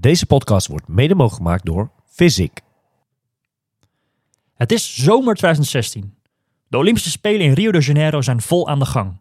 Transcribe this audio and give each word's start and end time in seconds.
Deze 0.00 0.26
podcast 0.26 0.66
wordt 0.66 0.88
mede 0.88 1.14
mogelijk 1.14 1.42
gemaakt 1.42 1.64
door 1.64 1.90
Physic. 2.06 2.60
Het 4.54 4.72
is 4.72 4.94
zomer 4.96 5.34
2016. 5.34 6.18
De 6.68 6.76
Olympische 6.76 7.10
Spelen 7.10 7.46
in 7.46 7.52
Rio 7.52 7.72
de 7.72 7.80
Janeiro 7.80 8.22
zijn 8.22 8.42
vol 8.42 8.68
aan 8.68 8.78
de 8.78 8.84
gang. 8.84 9.20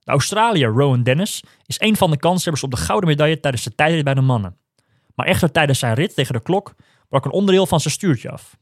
De 0.00 0.10
Australiër 0.10 0.68
Rowan 0.68 1.02
Dennis 1.02 1.44
is 1.64 1.80
een 1.80 1.96
van 1.96 2.10
de 2.10 2.16
kanshebbers 2.16 2.64
op 2.64 2.70
de 2.70 2.76
gouden 2.76 3.08
medaille 3.08 3.40
tijdens 3.40 3.62
de 3.62 3.74
tijdrit 3.74 4.04
bij 4.04 4.14
de 4.14 4.20
mannen. 4.20 4.56
Maar 5.14 5.26
echter 5.26 5.52
tijdens 5.52 5.78
zijn 5.78 5.94
rit 5.94 6.14
tegen 6.14 6.34
de 6.34 6.42
klok 6.42 6.74
brak 7.08 7.24
een 7.24 7.30
onderdeel 7.30 7.66
van 7.66 7.80
zijn 7.80 7.94
stuurtje 7.94 8.30
af. 8.30 8.56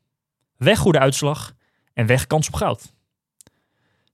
Weg 0.56 0.78
goede 0.78 0.98
uitslag 0.98 1.54
en 1.92 2.06
weg 2.06 2.26
kans 2.26 2.46
op 2.46 2.54
goud. 2.54 2.92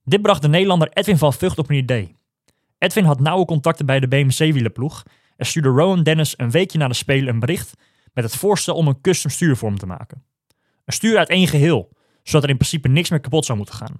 Dit 0.03 0.21
bracht 0.21 0.41
de 0.41 0.47
Nederlander 0.47 0.89
Edwin 0.93 1.17
van 1.17 1.33
Vught 1.33 1.57
op 1.57 1.69
een 1.69 1.75
idee. 1.75 2.15
Edwin 2.77 3.05
had 3.05 3.19
nauwe 3.19 3.45
contacten 3.45 3.85
bij 3.85 3.99
de 3.99 4.07
BMC-wielenploeg 4.07 5.03
en 5.41 5.47
stuurde 5.47 5.69
Rowan 5.69 6.03
Dennis 6.03 6.33
een 6.37 6.51
weekje 6.51 6.77
na 6.77 6.87
de 6.87 6.93
Spelen 6.93 7.33
een 7.33 7.39
bericht 7.39 7.73
met 8.13 8.23
het 8.23 8.35
voorstel 8.35 8.75
om 8.75 8.87
een 8.87 9.01
custom 9.01 9.31
stuurvorm 9.31 9.77
te 9.77 9.85
maken. 9.85 10.23
Een 10.85 10.93
stuur 10.93 11.17
uit 11.17 11.29
één 11.29 11.47
geheel, 11.47 11.89
zodat 12.23 12.43
er 12.43 12.49
in 12.49 12.57
principe 12.57 12.87
niks 12.87 13.09
meer 13.09 13.19
kapot 13.19 13.45
zou 13.45 13.57
moeten 13.57 13.75
gaan. 13.75 13.97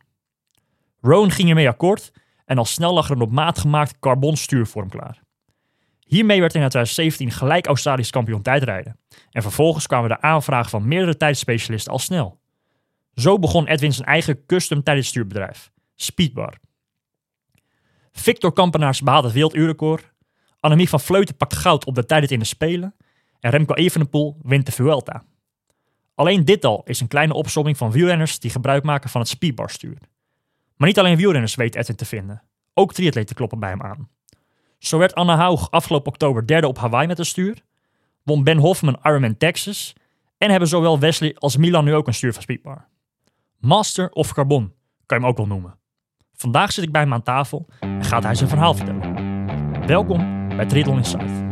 Rowan 0.99 1.32
ging 1.32 1.49
ermee 1.49 1.70
akkoord 1.70 2.12
en 2.46 2.58
al 2.58 2.66
snel 2.66 2.94
lag 2.94 3.09
er 3.09 3.16
een 3.16 3.22
op 3.22 3.32
maat 3.32 3.59
gemaakt 3.59 3.99
carbon 3.99 4.38
stuurvorm 4.38 4.90
klaar. 4.90 5.22
Hiermee 5.99 6.40
werd 6.40 6.54
hij 6.54 6.62
na 6.62 6.68
2017 6.68 7.32
gelijk 7.32 7.68
Australisch 7.68 8.10
kampioen 8.10 8.41
tijdrijden. 8.41 8.99
En 9.32 9.41
vervolgens 9.41 9.88
kwamen 9.88 10.10
de 10.10 10.21
aanvragen 10.21 10.70
van 10.70 10.88
meerdere 10.88 11.18
tijdspecialisten 11.18 11.91
al 11.91 11.99
snel. 11.99 12.40
Zo 13.13 13.40
begon 13.40 13.68
Edwin 13.68 13.94
zijn 13.94 14.08
eigen 14.08 14.46
custom 14.46 14.84
tijdstuurbedrijf, 14.84 15.71
Speedbar. 15.96 16.58
Victor 18.12 18.54
Kampenaars 18.54 19.02
behaalde 19.02 19.27
het 19.27 19.35
werelduurrecord. 19.35 20.11
Annemie 20.62 20.90
van 20.90 21.00
Vleuten 21.00 21.36
pakt 21.36 21.56
goud 21.56 21.86
op 21.86 21.96
de 21.96 22.06
tijdrit 22.06 22.32
in 22.32 22.40
de 22.40 22.46
Spelen. 22.46 22.96
En 23.40 23.52
Remco 23.52 23.74
Evenepoel 23.74 24.38
wint 24.44 24.66
de 24.66 24.72
Vuelta. 24.72 25.24
Alleen 26.16 26.46
dit 26.46 26.66
al 26.66 26.82
is 26.85 26.99
een 26.99 27.08
kleine 27.08 27.34
opsomming 27.34 27.77
van 27.77 27.91
wielrenners 27.91 28.40
die 28.40 28.52
gebruik 28.52 28.84
maken 28.84 29.10
van 29.10 29.22
het 29.22 29.30
speedbarstuur. 29.30 29.98
Maar 30.76 30.88
niet 30.88 31.00
alleen 31.00 31.18
wielrenners 31.18 31.55
weet 31.55 31.76
Edwin 31.76 31.96
te 31.96 32.05
vinden. 32.05 32.44
Ook 32.74 32.94
triatleten 32.94 33.35
kloppen 33.35 33.60
bij 33.60 33.70
hem 33.70 33.82
aan. 33.82 34.10
Zo 34.77 34.98
werd 34.98 35.16
Anna 35.16 35.35
Haug 35.35 35.72
afgelopen 35.72 36.12
oktober 36.12 36.48
derde 36.48 36.68
op 36.68 36.78
Hawaii 36.78 37.07
met 37.07 37.20
een 37.20 37.26
stuur. 37.26 37.63
Won 38.24 38.44
Ben 38.44 38.57
Hoffman 38.57 39.00
Ironman 39.04 39.38
Texas. 39.38 39.94
En 40.38 40.50
hebben 40.50 40.70
zowel 40.70 41.00
Wesley 41.00 41.35
als 41.35 41.57
Milan 41.57 41.84
nu 41.84 41.96
ook 41.96 42.07
een 42.07 42.13
stuur 42.13 42.34
van 42.34 42.41
Speedbar. 42.41 42.88
Master 43.57 44.12
of 44.12 44.34
Carbon, 44.34 44.74
kan 45.05 45.18
je 45.18 45.24
hem 45.24 45.26
ook 45.26 45.38
wel 45.38 45.48
noemen. 45.48 45.78
Vandaag 46.34 46.72
zit 46.72 46.84
ik 46.84 46.91
bij 46.91 47.02
hem 47.02 47.13
aan 47.13 47.24
tafel 47.24 47.68
en 47.80 48.04
gaat 48.04 48.24
hij 48.24 48.35
zijn 48.35 48.50
verhaal 48.50 48.74
vertellen. 48.74 49.85
Welkom 49.88 50.41
bij 50.55 50.66
Triathlon 50.66 50.98
Insight. 50.98 51.52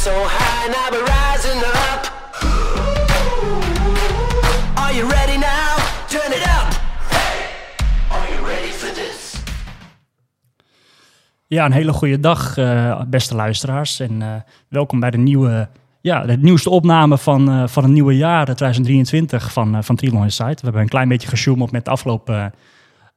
so 0.00 0.24
two, 0.24 0.39
Ja, 11.50 11.64
een 11.64 11.72
hele 11.72 11.92
goede 11.92 12.20
dag, 12.20 12.56
eh, 12.56 13.02
beste 13.06 13.34
luisteraars. 13.34 14.00
En 14.00 14.22
eh, 14.22 14.28
welkom 14.68 15.00
bij 15.00 15.10
de 15.10 15.18
nieuwe, 15.18 15.68
ja, 16.00 16.26
de 16.26 16.36
nieuwste 16.36 16.70
opname 16.70 17.18
van, 17.18 17.50
eh, 17.50 17.66
van 17.66 17.82
het 17.82 17.92
nieuwe 17.92 18.16
jaar, 18.16 18.44
2023, 18.44 19.52
van, 19.52 19.84
van 19.84 19.96
Triathlon 19.96 20.22
Insight. 20.22 20.54
We 20.54 20.64
hebben 20.64 20.82
een 20.82 20.88
klein 20.88 21.08
beetje 21.08 21.28
gesjoemeld 21.28 21.70
met 21.70 21.84
de 21.84 21.90
afgelopen 21.90 22.52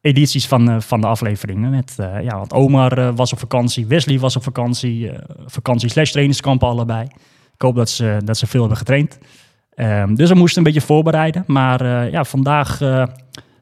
edities 0.02 0.48
van, 0.48 0.82
van 0.82 1.02
de 1.02 1.08
afleveringen. 1.08 1.70
Met, 1.70 1.96
ja, 1.98 2.38
want 2.38 2.54
Omar 2.54 3.16
was 3.16 3.34
op 3.34 3.40
vakantie, 3.40 3.86
Wesley 3.86 4.20
was 4.20 4.36
op 4.36 4.44
vakantie, 4.44 5.12
vakantie 5.46 5.90
slash 5.90 6.12
trainingskampen 6.12 6.68
allebei. 6.68 7.04
Ik 7.54 7.62
hoop 7.62 7.76
dat 7.76 7.90
ze, 7.90 8.22
dat 8.26 8.38
ze 8.38 8.48
veel 8.48 8.60
hebben 8.60 8.78
getraind. 8.78 9.20
Ehm, 9.76 10.16
dus 10.16 10.30
we 10.30 10.36
moesten 10.36 10.58
een 10.58 10.74
beetje 10.74 10.88
voorbereiden. 10.88 11.44
Maar 11.48 12.12
ja, 12.12 12.24
vandaag 12.24 12.80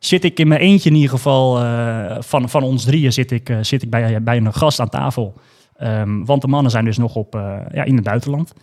zit 0.03 0.23
ik 0.23 0.39
in 0.39 0.47
mijn 0.47 0.62
eentje 0.62 0.89
in 0.89 0.95
ieder 0.95 1.09
geval. 1.09 1.59
eh, 1.59 2.16
van, 2.19 2.50
van 2.50 2.63
ons 2.63 2.84
drieën 2.84 3.13
zit 3.13 3.31
ik, 3.31 3.50
eh, 3.50 3.57
zit 3.62 3.81
ik 3.84 3.89
bij, 3.89 4.23
bij 4.23 4.38
een 4.38 4.53
gast 4.53 4.79
aan 4.79 4.89
tafel. 4.89 5.34
Ehm, 5.78 6.23
want 6.25 6.41
de 6.41 6.47
mannen 6.47 6.72
zijn 6.72 6.85
dus 6.85 6.97
nog 6.97 7.16
op, 7.16 7.35
eh, 7.35 7.57
ja, 7.72 7.84
in 7.84 7.95
het 7.95 8.03
buitenland. 8.03 8.53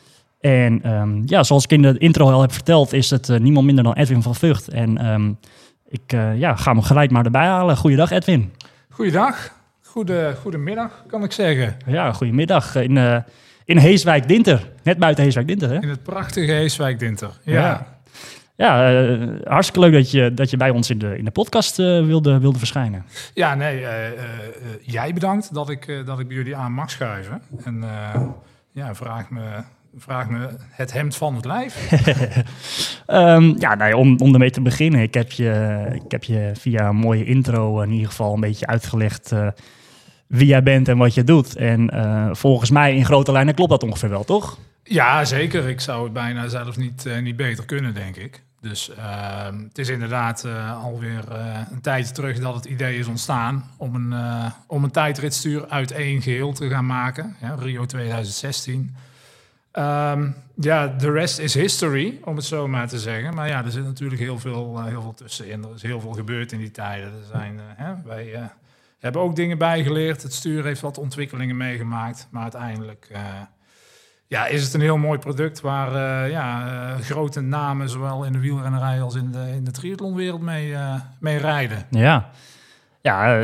En 0.41 0.83
ehm, 0.83 1.23
ja, 1.25 1.43
zoals 1.43 1.65
ik 1.65 1.73
in 1.73 1.83
de 1.83 1.99
intro 1.99 2.31
al 2.31 2.41
heb 2.41 2.53
verteld, 2.53 2.93
is 2.93 3.11
het 3.11 3.29
eh, 3.29 3.39
niemand 3.39 3.67
minder 3.67 3.85
dan 3.85 3.93
Edwin 3.95 4.23
van 4.23 4.35
Vught. 4.35 4.69
En 4.69 4.99
ehm, 4.99 5.33
ik 5.89 6.13
eh, 6.13 6.39
ja, 6.39 6.55
ga 6.57 6.73
hem 6.73 6.83
gelijk 6.83 7.11
maar 7.11 7.25
erbij 7.25 7.47
halen. 7.47 7.77
Goeiedag 7.77 8.11
Edwin. 8.11 8.53
Goeiedag. 8.91 9.57
Goede, 9.83 10.35
goedemiddag, 10.41 11.05
kan 11.07 11.25
ik 11.25 11.33
zeggen. 11.33 11.77
Ja, 11.87 12.13
goedemiddag 12.13 12.75
in, 12.75 12.97
eh 12.97 13.17
in 13.65 13.77
Heeswijk-Dinter. 13.77 14.71
Net 14.83 14.99
buiten 14.99 15.25
Heeswijk-Dinter, 15.25 15.69
hè? 15.69 15.81
In 15.81 15.89
het 15.89 16.03
prachtige 16.03 16.53
Heeswijk 16.53 16.99
Dinter. 16.99 17.31
Ja. 17.43 17.53
Ja. 17.55 17.98
Ja, 18.59 18.93
eh, 18.93 19.29
hartstikke 19.45 19.81
leuk 19.81 19.93
dat 19.93 20.11
je, 20.11 20.35
dat 20.35 20.51
je 20.51 20.57
bij 20.57 20.71
ons 20.71 20.91
in 20.91 20.99
de, 20.99 21.19
in 21.19 21.25
de 21.25 21.31
podcast 21.31 21.79
eh, 21.79 22.05
wilde, 22.05 22.39
wilde 22.39 22.59
verschijnen. 22.59 23.05
Ja, 23.35 23.55
nee, 23.55 23.87
eh, 23.87 24.21
jij 24.83 25.13
bedankt 25.13 25.55
dat 25.55 25.71
ik, 25.71 26.03
dat 26.07 26.19
ik 26.19 26.29
bij 26.29 26.37
jullie 26.37 26.57
aan 26.57 26.73
mag 26.73 26.91
schuiven. 26.91 27.43
En 27.65 27.85
ja, 28.73 28.95
vraag 28.95 29.31
me, 29.31 29.43
vraag 29.97 30.29
me 30.29 30.49
het 30.71 30.93
hemd 30.93 31.17
van 31.17 31.35
het 31.35 31.45
lijf. 31.45 31.77
Ehm, 33.07 33.55
ja, 33.59 33.75
nou 33.75 33.91
ja, 33.91 33.97
om, 33.97 34.21
om 34.21 34.33
ermee 34.33 34.51
te 34.51 34.61
beginnen. 34.61 35.01
Ik 35.01 35.15
heb, 35.15 35.31
je, 35.31 35.85
ik 35.93 36.11
heb 36.11 36.25
je 36.25 36.51
via 36.55 36.89
een 36.89 36.97
mooie 36.97 37.25
intro 37.25 37.81
in 37.81 37.91
ieder 37.91 38.09
geval 38.09 38.35
een 38.35 38.41
beetje 38.41 38.67
uitgelegd 38.67 39.33
wie 40.27 40.47
jij 40.47 40.63
bent 40.63 40.89
en 40.89 40.99
wat 40.99 41.15
je 41.15 41.25
doet. 41.25 41.57
En 41.57 41.91
volgens 42.37 42.71
mij 42.71 42.97
in 42.97 43.05
grote 43.05 43.33
lijnen 43.33 43.55
klopt 43.55 43.71
dat 43.71 43.83
ongeveer 43.83 44.11
wel, 44.11 44.25
toch? 44.25 44.59
ja, 44.83 45.25
zeker. 45.25 45.69
Ik 45.69 45.81
zou 45.81 46.05
het 46.05 46.13
bijna 46.13 46.49
zelf 46.49 46.77
niet, 46.77 47.09
niet 47.23 47.37
beter 47.37 47.65
kunnen, 47.65 47.95
denk 47.95 48.17
ik. 48.17 48.47
Dus 48.61 48.91
ehm, 48.95 49.63
het 49.63 49.79
is 49.79 49.89
inderdaad 49.89 50.45
eh, 50.45 50.85
alweer 50.85 51.33
eh, 51.33 51.61
een 51.71 51.81
tijdje 51.81 52.15
terug 52.15 52.39
dat 52.39 52.55
het 52.55 52.65
idee 52.65 52.99
is 52.99 53.07
ontstaan 53.07 53.71
om 53.77 53.95
een, 53.95 54.13
eh, 54.13 54.51
om 54.67 54.85
een 54.85 54.91
tijdritstuur 54.91 55.69
uit 55.69 55.91
één 55.91 56.23
geheel 56.23 56.53
te 56.53 56.69
gaan 56.69 56.87
maken. 56.87 57.37
Rio 57.59 57.87
2016. 57.87 58.95
Ehm, 59.71 60.31
ja, 60.55 60.87
de 60.87 61.11
rest 61.11 61.39
is 61.39 61.55
history, 61.55 62.21
om 62.25 62.37
het 62.37 62.45
zo 62.45 62.69
maar 62.69 62.89
te 62.89 62.99
zeggen. 62.99 63.35
Maar 63.35 63.49
ja, 63.49 63.65
er 63.65 63.71
zit 63.71 63.85
natuurlijk 63.85 64.21
heel 64.21 64.39
veel, 64.39 64.83
heel 64.83 65.03
veel 65.03 65.15
tussenin. 65.15 65.65
Er 65.65 65.75
is 65.75 65.83
heel 65.83 66.01
veel 66.01 66.13
gebeurd 66.13 66.53
in 66.53 66.59
die 66.59 66.71
tijden. 66.71 67.09
Er 67.09 67.27
zijn, 67.33 67.61
hè, 67.77 67.95
wij 68.05 68.51
hebben 68.99 69.23
ook 69.23 69.37
dingen 69.37 69.59
bijgeleerd. 69.59 70.23
Het 70.23 70.35
stuur 70.35 70.65
heeft 70.65 70.81
wat 70.81 70.99
ontwikkelingen 70.99 71.57
meegemaakt. 71.57 72.29
Maar 72.31 72.43
uiteindelijk 72.43 73.11
ja, 74.29 74.47
is 74.47 74.65
het 74.65 74.75
een 74.75 74.81
heel 74.81 74.97
mooi 74.97 75.19
product 75.19 75.61
waar 75.61 75.89
eh, 76.25 76.31
ja, 76.31 76.67
eh, 76.95 77.01
grote 77.05 77.41
namen, 77.41 77.89
zowel 77.89 78.25
in 78.25 78.33
de 78.33 78.39
wielrennerij 78.39 79.03
als 79.03 79.15
in 79.15 79.31
de, 79.33 79.53
in 79.55 79.65
de 79.65 79.71
triathlonwereld, 79.71 80.41
mee, 80.41 80.75
eh, 80.75 80.95
mee 81.21 81.37
rijden. 81.39 81.87
Ja. 81.91 82.31
Ja, 83.01 83.37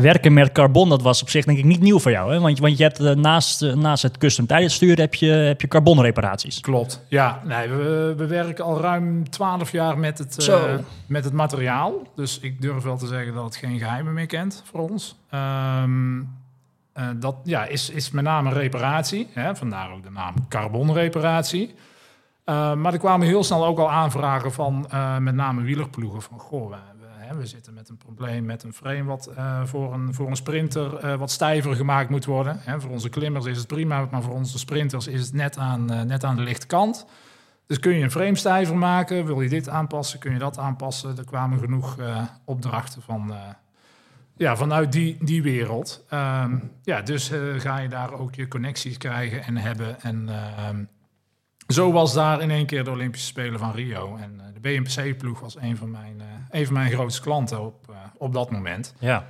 werken 0.00 0.32
met 0.32 0.52
carbon, 0.52 0.88
dat 0.88 1.02
was 1.02 1.22
op 1.22 1.30
zich 1.30 1.44
denk 1.44 1.58
ik 1.58 1.64
niet 1.64 1.80
nieuw 1.80 1.98
voor 1.98 2.10
jou. 2.10 2.32
Hè? 2.32 2.40
Want, 2.40 2.56
je- 2.56 2.62
want 2.62 2.76
je 2.78 2.82
hebt 2.82 2.98
naast, 3.16 3.60
naast 3.74 4.02
het 4.02 4.18
custom 4.18 4.46
tijdstuur 4.46 4.96
heb 4.98 5.14
je, 5.14 5.26
heb 5.26 5.60
je 5.60 5.68
carbonreparaties. 5.68 6.60
Klopt, 6.60 7.04
ja. 7.08 7.40
Nee, 7.44 7.68
we, 7.68 8.14
we 8.16 8.26
werken 8.26 8.64
al 8.64 8.80
ruim 8.80 9.30
12 9.30 9.72
jaar 9.72 9.98
met 9.98 10.18
het, 10.18 10.38
eh, 10.38 10.44
Zo. 10.44 10.68
met 11.06 11.24
het 11.24 11.32
materiaal. 11.32 11.92
Dus 12.14 12.38
ik 12.40 12.60
durf 12.62 12.82
wel 12.82 12.96
te 12.98 13.06
zeggen 13.06 13.34
dat 13.34 13.44
het 13.44 13.56
geen 13.56 13.78
geheimen 13.78 14.12
meer 14.14 14.26
kent 14.26 14.62
voor 14.70 14.90
ons. 14.90 15.16
Ehm, 15.30 16.18
eh, 16.98 17.08
dat 17.16 17.36
ja, 17.44 17.64
is, 17.64 17.90
is 17.90 18.10
met 18.10 18.24
name 18.24 18.52
reparatie. 18.52 19.28
Hè? 19.32 19.56
Vandaar 19.56 19.92
ook 19.92 20.02
de 20.02 20.10
naam 20.10 20.34
carbonreparatie. 20.48 21.74
Eh, 22.44 22.74
maar 22.74 22.92
er 22.92 22.98
kwamen 22.98 23.26
heel 23.26 23.44
snel 23.44 23.66
ook 23.66 23.78
al 23.78 23.90
aanvragen 23.90 24.52
van 24.52 24.86
eh, 24.90 25.18
met 25.18 25.34
name 25.34 25.62
wielerploegen. 25.62 26.22
Van, 26.22 26.38
goh, 26.38 26.70
we, 26.70 27.36
we, 27.36 27.46
zitten 27.46 27.74
met 27.74 27.88
een 27.88 27.96
probleem 27.96 28.44
met 28.44 28.62
een 28.62 28.72
frame 28.72 29.04
wat 29.04 29.30
voor, 29.64 29.94
een, 29.94 30.14
voor 30.14 30.26
een 30.26 30.36
sprinter 30.36 31.18
wat 31.18 31.30
stijver 31.30 31.74
gemaakt 31.74 32.10
moet 32.10 32.24
worden. 32.24 32.60
Hè, 32.60 32.80
voor 32.80 32.90
onze 32.90 33.08
klimmers 33.08 33.46
is 33.46 33.58
het 33.58 33.66
prima, 33.66 34.08
maar 34.10 34.22
voor 34.22 34.34
onze 34.34 34.58
sprinters 34.58 35.06
is 35.06 35.20
het 35.20 35.32
net 35.32 35.58
aan, 35.58 35.84
net 36.06 36.24
aan 36.24 36.36
de 36.36 36.42
lichte 36.42 36.66
kant. 36.66 37.06
Dus 37.66 37.78
kun 37.78 37.94
je 37.94 38.02
een 38.02 38.10
frame 38.10 38.36
stijver 38.36 38.76
maken? 38.76 39.26
Wil 39.26 39.40
je 39.40 39.48
dit 39.48 39.68
aanpassen? 39.68 40.18
Kun 40.18 40.32
je 40.32 40.38
dat 40.38 40.58
aanpassen? 40.58 41.18
Er 41.18 41.24
kwamen 41.24 41.58
genoeg 41.58 41.96
opdrachten 42.44 43.02
van, 43.02 43.32
ja, 44.38 44.56
vanuit 44.56 44.92
die, 44.92 45.16
die 45.20 45.42
wereld. 45.42 46.04
Ehm, 46.08 46.56
ja, 46.82 47.02
dus 47.02 47.30
eh, 47.30 47.40
ga 47.56 47.78
je 47.78 47.88
daar 47.88 48.12
ook 48.12 48.34
je 48.34 48.48
connecties 48.48 48.98
krijgen 48.98 49.42
en 49.42 49.56
hebben. 49.56 50.00
En 50.00 50.28
ehm, 50.28 50.84
zo 51.68 51.92
was 51.92 52.14
daar 52.14 52.40
in 52.40 52.50
één 52.50 52.66
keer 52.66 52.84
de 52.84 52.90
Olympische 52.90 53.26
Spelen 53.26 53.58
van 53.58 53.72
Rio. 53.72 54.16
En 54.16 54.40
eh, 54.40 54.46
de 54.54 54.60
BMC-ploeg 54.60 55.40
was 55.40 55.56
een 55.56 55.76
van 55.76 55.90
mijn, 55.90 56.20
eh, 56.20 56.26
een 56.50 56.64
van 56.64 56.74
mijn 56.74 56.90
grootste 56.90 57.22
klanten 57.22 57.60
op, 57.60 57.92
op 58.16 58.32
dat 58.32 58.50
moment. 58.50 58.94
Ja. 58.98 59.26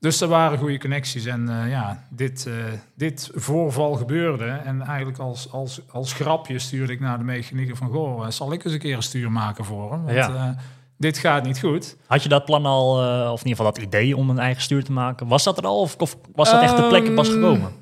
Dus 0.00 0.20
er 0.20 0.28
waren 0.28 0.58
goede 0.58 0.78
connecties. 0.78 1.24
En 1.24 1.48
ja, 1.68 2.04
dit, 2.10 2.48
dit 2.94 3.30
voorval 3.34 3.94
gebeurde. 3.94 4.44
En 4.44 4.82
eigenlijk 4.82 5.18
als, 5.18 5.52
als, 5.52 5.80
als 5.90 6.12
grapje 6.12 6.58
stuurde 6.58 6.92
ik 6.92 7.00
naar 7.00 7.18
de 7.18 7.24
mechanieker 7.24 7.76
van... 7.76 7.90
Goh, 7.90 8.28
zal 8.28 8.52
ik 8.52 8.64
eens 8.64 8.72
een 8.72 8.78
keer 8.78 8.96
een 8.96 9.02
stuur 9.02 9.32
maken 9.32 9.64
voor 9.64 9.92
hem? 9.92 10.04
Want 10.04 10.16
Ja. 10.16 10.56
Dit 10.98 11.18
gaat 11.18 11.44
niet 11.44 11.60
goed. 11.60 11.96
Had 12.06 12.22
je 12.22 12.28
dat 12.28 12.44
plan 12.44 12.66
al, 12.66 13.02
eh, 13.02 13.32
of 13.32 13.40
in 13.40 13.46
ieder 13.48 13.56
geval 13.64 13.72
dat 13.72 13.78
idee 13.82 14.16
om 14.16 14.30
een 14.30 14.38
eigen 14.38 14.62
stuur 14.62 14.84
te 14.84 14.92
maken? 14.92 15.26
Was 15.28 15.44
dat 15.44 15.58
er 15.58 15.66
al 15.66 15.80
of, 15.80 15.96
of 15.98 16.16
was 16.34 16.50
dat 16.50 16.62
echt 16.62 16.76
de 16.76 16.88
plekken 16.88 17.14
pas 17.14 17.26
Ehm, 17.28 17.36
gekomen? 17.36 17.72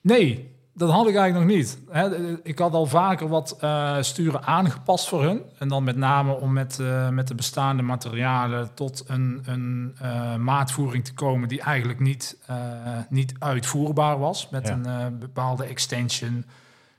Nee, 0.00 0.54
dat 0.74 0.90
had 0.90 1.08
ik 1.08 1.14
eigenlijk 1.16 1.46
nog 1.48 1.56
niet. 1.56 1.78
Hè, 1.90 2.36
ik 2.42 2.58
had 2.58 2.72
al 2.72 2.86
vaker 2.86 3.28
wat 3.28 3.56
eh, 3.60 3.96
sturen 4.00 4.42
aangepast 4.42 5.08
voor 5.08 5.22
hun. 5.22 5.42
En 5.58 5.68
dan 5.68 5.84
met 5.84 5.96
name 5.96 6.32
om 6.40 6.52
met, 6.52 6.78
eh, 6.80 7.08
met 7.08 7.28
de 7.28 7.34
bestaande 7.34 7.82
materialen 7.82 8.70
tot 8.74 9.04
een, 9.06 9.42
een 9.46 9.94
maatvoering 10.44 11.04
te 11.04 11.14
komen 11.14 11.48
die 11.48 11.60
eigenlijk 11.60 12.00
niet, 12.00 12.38
niet 13.08 13.32
uitvoerbaar 13.38 14.18
was. 14.18 14.48
Met 14.48 14.68
Ja. 14.68 14.78
een 14.82 15.18
bepaalde 15.18 15.64
extension 15.64 16.44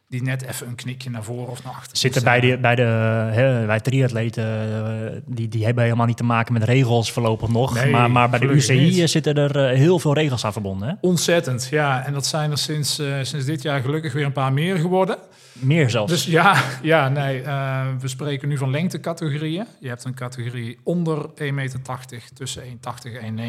die 0.09 0.21
net 0.21 0.45
even 0.45 0.67
een 0.67 0.75
knikje 0.75 1.09
naar 1.09 1.23
voren 1.23 1.49
of 1.49 1.63
naar 1.63 1.73
achter 1.73 1.97
Zitten 1.97 2.23
bij, 2.23 2.39
de, 2.39 2.57
bij, 2.57 2.75
de, 2.75 2.81
hè, 3.31 3.65
bij 3.65 3.79
triatleten, 3.79 5.23
die, 5.25 5.47
die 5.47 5.65
hebben 5.65 5.83
helemaal 5.83 6.05
niet 6.05 6.17
te 6.17 6.23
maken 6.23 6.53
met 6.53 6.63
regels 6.63 7.11
voorlopig 7.11 7.49
nog. 7.49 7.73
Nee, 7.73 7.91
maar, 7.91 8.11
maar 8.11 8.29
bij 8.29 8.39
de 8.39 8.45
UCI 8.45 8.79
niet. 8.79 8.99
eh, 8.99 9.07
zitten 9.07 9.35
er 9.35 9.69
eh, 9.69 9.77
heel 9.77 9.99
veel 9.99 10.13
regels 10.13 10.45
aan 10.45 10.51
verbonden. 10.51 10.87
Hè? 10.87 10.93
Ontzettend, 11.01 11.67
ja. 11.71 12.05
En 12.05 12.13
dat 12.13 12.25
zijn 12.25 12.51
er 12.51 12.57
sinds, 12.57 12.99
eh, 12.99 13.13
sinds 13.21 13.45
dit 13.45 13.61
jaar 13.61 13.81
gelukkig 13.81 14.13
weer 14.13 14.25
een 14.25 14.31
paar 14.31 14.53
meer 14.53 14.77
geworden. 14.77 15.17
Meer 15.59 15.89
zelfs. 15.89 16.11
Dus 16.11 16.25
ja, 16.25 16.61
ja 16.81 17.09
nee, 17.09 17.41
eh, 17.41 17.85
we 17.99 18.07
spreken 18.07 18.47
nu 18.47 18.57
van 18.57 18.69
lengtecategorieën. 18.71 19.65
Je 19.79 19.87
hebt 19.87 20.03
een 20.03 20.13
categorie 20.13 20.79
onder 20.83 21.29
1,80 21.35 21.53
meter, 21.53 21.79
tussen 22.33 22.63
1,80 22.63 23.11
en 23.21 23.39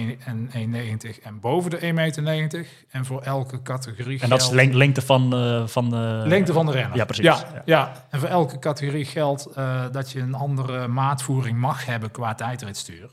1,90 0.50 1.22
en 1.22 1.40
boven 1.40 1.70
de 1.70 1.78
1,90 2.16 2.22
meter. 2.22 2.66
En 2.90 3.05
voor 3.05 3.22
elke 3.22 3.62
categorie 3.62 4.20
en 4.20 4.28
dat 4.28 4.40
is 4.40 4.50
leng- 4.50 4.75
lengte 4.75 5.02
van, 5.02 5.34
eh, 5.34 5.66
van 5.66 5.90
de... 5.90 6.22
lengte 6.26 6.52
van 6.52 6.66
de 6.66 6.72
renner. 6.72 6.96
Ja, 6.96 7.05
precies. 7.05 7.25
Ja, 7.25 7.37
Ja. 7.55 7.62
ja. 7.64 8.06
En 8.10 8.20
voor 8.20 8.28
elke 8.28 8.58
categorie 8.58 9.05
geldt 9.05 9.46
eh, 9.46 9.84
dat 9.93 10.10
je 10.12 10.20
een 10.20 10.34
andere 10.34 10.87
maatvoering 10.88 11.58
mag 11.58 11.84
hebben 11.87 12.10
qua 12.10 12.34
tijdritstuur. 12.34 13.08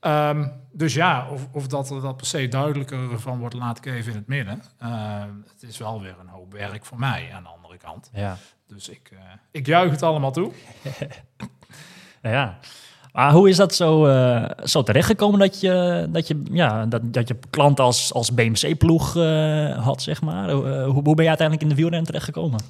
Ehm, 0.00 0.48
dus 0.72 0.94
ja, 0.94 1.28
of, 1.30 1.48
of 1.52 1.66
dat 1.66 1.90
er 1.90 2.00
dat 2.00 2.16
per 2.16 2.26
se 2.26 2.48
duidelijker 2.48 3.20
van 3.20 3.38
wordt, 3.38 3.54
laat 3.54 3.78
ik 3.78 3.86
even 3.86 4.12
in 4.12 4.18
het 4.18 4.26
midden. 4.26 4.62
Ehm, 4.78 5.30
het 5.52 5.62
is 5.68 5.78
wel 5.78 6.00
weer 6.00 6.14
een 6.20 6.28
hoop 6.28 6.52
werk 6.52 6.84
voor 6.84 6.98
mij 6.98 7.30
aan 7.34 7.42
de 7.42 7.48
andere 7.48 7.76
kant. 7.76 8.10
Ja. 8.12 8.36
Dus 8.68 8.88
ik, 8.88 9.10
eh, 9.12 9.18
ik 9.50 9.66
juich 9.66 9.90
het 9.90 10.02
allemaal 10.02 10.32
toe. 10.32 10.52
Ja. 12.22 12.58
Maar 13.12 13.32
hoe 13.32 13.48
is 13.48 13.56
dat 13.56 13.74
zo, 13.74 14.06
eh, 14.06 14.50
zo 14.64 14.82
terechtgekomen 14.82 15.38
dat 15.38 15.60
je, 15.60 16.06
dat 16.10 16.26
je, 16.26 16.42
ja, 16.50 16.86
dat, 16.86 17.12
dat 17.12 17.28
je 17.28 17.36
klant 17.50 17.80
als, 17.80 18.12
als 18.12 18.34
BMC-ploeg 18.34 19.16
eh, 19.16 19.84
had, 19.84 20.02
zeg 20.02 20.22
maar? 20.22 20.50
Hoe, 20.50 20.68
hoe, 20.68 21.02
hoe 21.04 21.14
ben 21.14 21.22
je 21.22 21.28
uiteindelijk 21.28 21.62
in 21.62 21.68
de 21.68 21.74
wielrennen 21.74 22.06
terechtgekomen? 22.06 22.60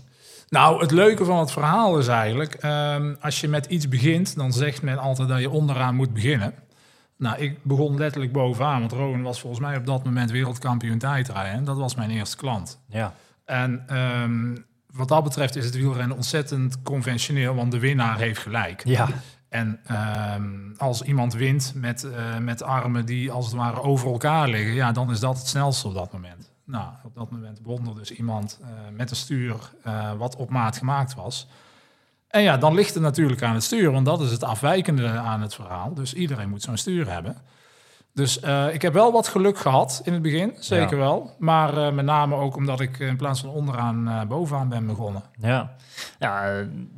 Nou, 0.49 0.81
het 0.81 0.91
leuke 0.91 1.25
van 1.25 1.39
het 1.39 1.51
verhaal 1.51 1.99
is 1.99 2.09
eigenlijk, 2.09 2.55
ehm, 2.55 3.15
als 3.21 3.41
je 3.41 3.49
met 3.49 3.67
iets 3.67 3.89
begint, 3.89 4.37
dan 4.37 4.53
zegt 4.53 4.83
men 4.83 4.99
altijd 4.99 5.29
dat 5.29 5.41
je 5.41 5.51
onderaan 5.51 5.95
moet 5.95 6.13
beginnen. 6.13 6.55
Nou, 7.19 7.39
ik 7.39 7.63
begon 7.63 7.97
letterlijk 7.97 8.33
bovenaan, 8.33 8.81
want 8.81 8.93
Rowan 8.93 9.23
was 9.23 9.41
volgens 9.41 9.63
mij 9.63 9.77
op 9.77 9.87
dat 9.87 10.05
moment 10.05 10.31
wereldkampioen 10.31 10.99
tijdrijden. 10.99 11.53
En 11.53 11.65
dat 11.65 11.77
was 11.77 11.95
mijn 11.95 12.11
eerste 12.11 12.37
klant. 12.37 12.81
Ja. 12.89 13.15
En 13.45 13.83
ehm, 13.87 14.57
wat 14.93 15.09
dat 15.09 15.25
betreft 15.25 15.57
is 15.57 15.65
het 15.65 15.75
wielrennen 15.75 16.17
ontzettend 16.17 16.83
conventioneel, 16.83 17.55
want 17.55 17.73
de 17.73 17.79
winnaar 17.79 18.19
heeft 18.19 18.41
gelijk. 18.41 18.85
Ja. 18.85 19.09
En 19.49 19.81
ehm, 19.87 20.75
als 20.77 21.03
iemand 21.03 21.35
wint 21.35 21.73
met, 21.75 22.05
eh, 22.05 22.39
met 22.39 22.63
armen 22.63 23.07
die 23.07 23.31
als 23.31 23.47
het 23.47 23.55
ware 23.55 23.83
over 23.83 24.11
elkaar 24.11 24.49
liggen, 24.49 24.75
ja, 24.75 24.93
dan 24.93 25.11
is 25.11 25.21
dat 25.21 25.39
het 25.39 25.47
snelste 25.47 25.89
op 25.89 25.95
dat 25.95 26.13
moment. 26.13 26.51
Nou, 26.65 26.89
op 27.05 27.15
dat 27.15 27.31
moment 27.31 27.61
won 27.63 27.89
er 27.89 27.95
dus 27.95 28.11
iemand 28.11 28.59
eh, 28.63 28.69
met 28.93 29.11
een 29.11 29.17
stuur 29.17 29.73
eh, 29.83 30.13
wat 30.13 30.37
op 30.37 30.51
maat 30.51 30.77
gemaakt 30.77 31.15
was. 31.15 31.49
En 32.37 32.43
ja, 32.43 32.57
dan 32.57 32.75
ligt 32.75 32.95
het 32.95 33.03
natuurlijk 33.03 33.43
aan 33.43 33.55
het 33.55 33.63
stuur, 33.63 33.91
want 33.93 34.07
dat 34.07 34.21
is 34.21 34.31
het 34.31 34.45
afwijkende 34.45 35.09
aan 35.09 35.41
het 35.43 35.55
verhaal. 35.55 35.95
Dus 35.95 36.15
iedereen 36.15 36.49
moet 36.49 36.63
zo'n 36.63 36.77
stuur 36.77 37.11
hebben. 37.13 37.37
Dus 38.15 38.41
eh, 38.41 38.75
ik 38.75 38.83
heb 38.83 38.93
wel 38.93 39.13
wat 39.13 39.29
geluk 39.29 39.59
gehad 39.59 40.01
in 40.05 40.13
het 40.13 40.23
begin, 40.23 40.53
zeker 40.59 40.97
Ja. 40.97 41.03
wel. 41.03 41.31
Maar 41.39 41.77
eh, 41.87 41.93
met 41.93 42.05
name 42.05 42.35
ook 42.35 42.57
omdat 42.57 42.81
ik 42.81 43.01
eh, 43.01 43.07
in 43.09 43.17
plaats 43.17 43.41
van 43.41 43.51
onderaan 43.51 44.25
bovenaan 44.29 44.69
ben 44.69 44.87
begonnen. 44.87 45.23
Ja, 45.41 45.71
ja 46.19 46.53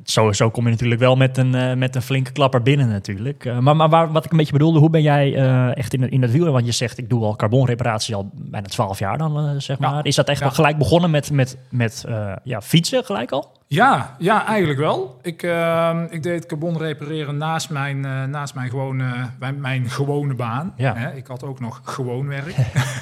sowieso 0.05 0.51
kom 0.51 0.65
je 0.65 0.71
natuurlijk 0.71 1.01
wel 1.01 1.17
met 1.17 1.37
een, 1.37 1.79
met 1.79 1.95
een 1.95 2.03
flinke 2.03 2.33
klapper 2.33 2.63
binnen 2.63 2.89
natuurlijk. 2.89 3.45
Maar 3.61 3.77
maar 3.77 3.89
waar, 3.89 4.13
wat 4.13 4.25
ik 4.25 4.31
een 4.31 4.37
beetje 4.37 4.53
bedoelde, 4.53 4.79
hoe 4.79 4.91
ben 4.91 5.03
jij 5.03 5.35
echt 5.75 5.95
in, 5.95 6.03
het- 6.03 6.11
in 6.11 6.23
het 6.23 6.31
wielrennen? 6.31 6.63
Want 6.63 6.67
je 6.67 6.73
zegt, 6.79 6.99
ik 6.99 7.09
doe 7.09 7.25
al 7.25 7.37
carbonreparatie 7.37 8.15
al 8.15 8.31
bijna 8.35 8.67
12 8.67 8.99
jaar 8.99 9.19
dan, 9.19 9.61
zeg 9.61 9.79
Ja. 9.79 9.91
maar. 9.91 10.07
Is 10.07 10.15
dat 10.15 10.29
echt 10.29 10.41
Ja. 10.41 10.51
gelijk 10.51 10.79
begonnen 10.79 11.11
met, 11.11 11.31
met, 11.31 11.59
met 11.71 12.05
ja, 12.45 12.61
fietsen 12.61 13.05
gelijk 13.05 13.31
al? 13.33 13.57
Ja, 13.69 14.17
ja, 14.19 14.47
eigenlijk 14.47 14.79
wel. 14.79 15.19
Ik, 15.23 15.43
ehm, 15.43 16.07
ik 16.11 16.23
deed 16.23 16.47
carbon 16.47 16.79
repareren 16.79 17.37
naast 17.37 17.71
mijn, 17.71 18.05
eh, 18.05 18.25
naast 18.25 18.55
mijn, 18.55 18.71
gewone, 18.71 19.31
mijn, 19.39 19.61
mijn 19.61 19.91
gewone 19.91 20.35
baan. 20.35 20.73
Ja. 20.77 20.95
Hè, 20.95 21.15
ik 21.15 21.27
had 21.27 21.43
ook 21.45 21.61
nog 21.61 21.81
gewoon 21.85 22.27
werk. 22.27 22.55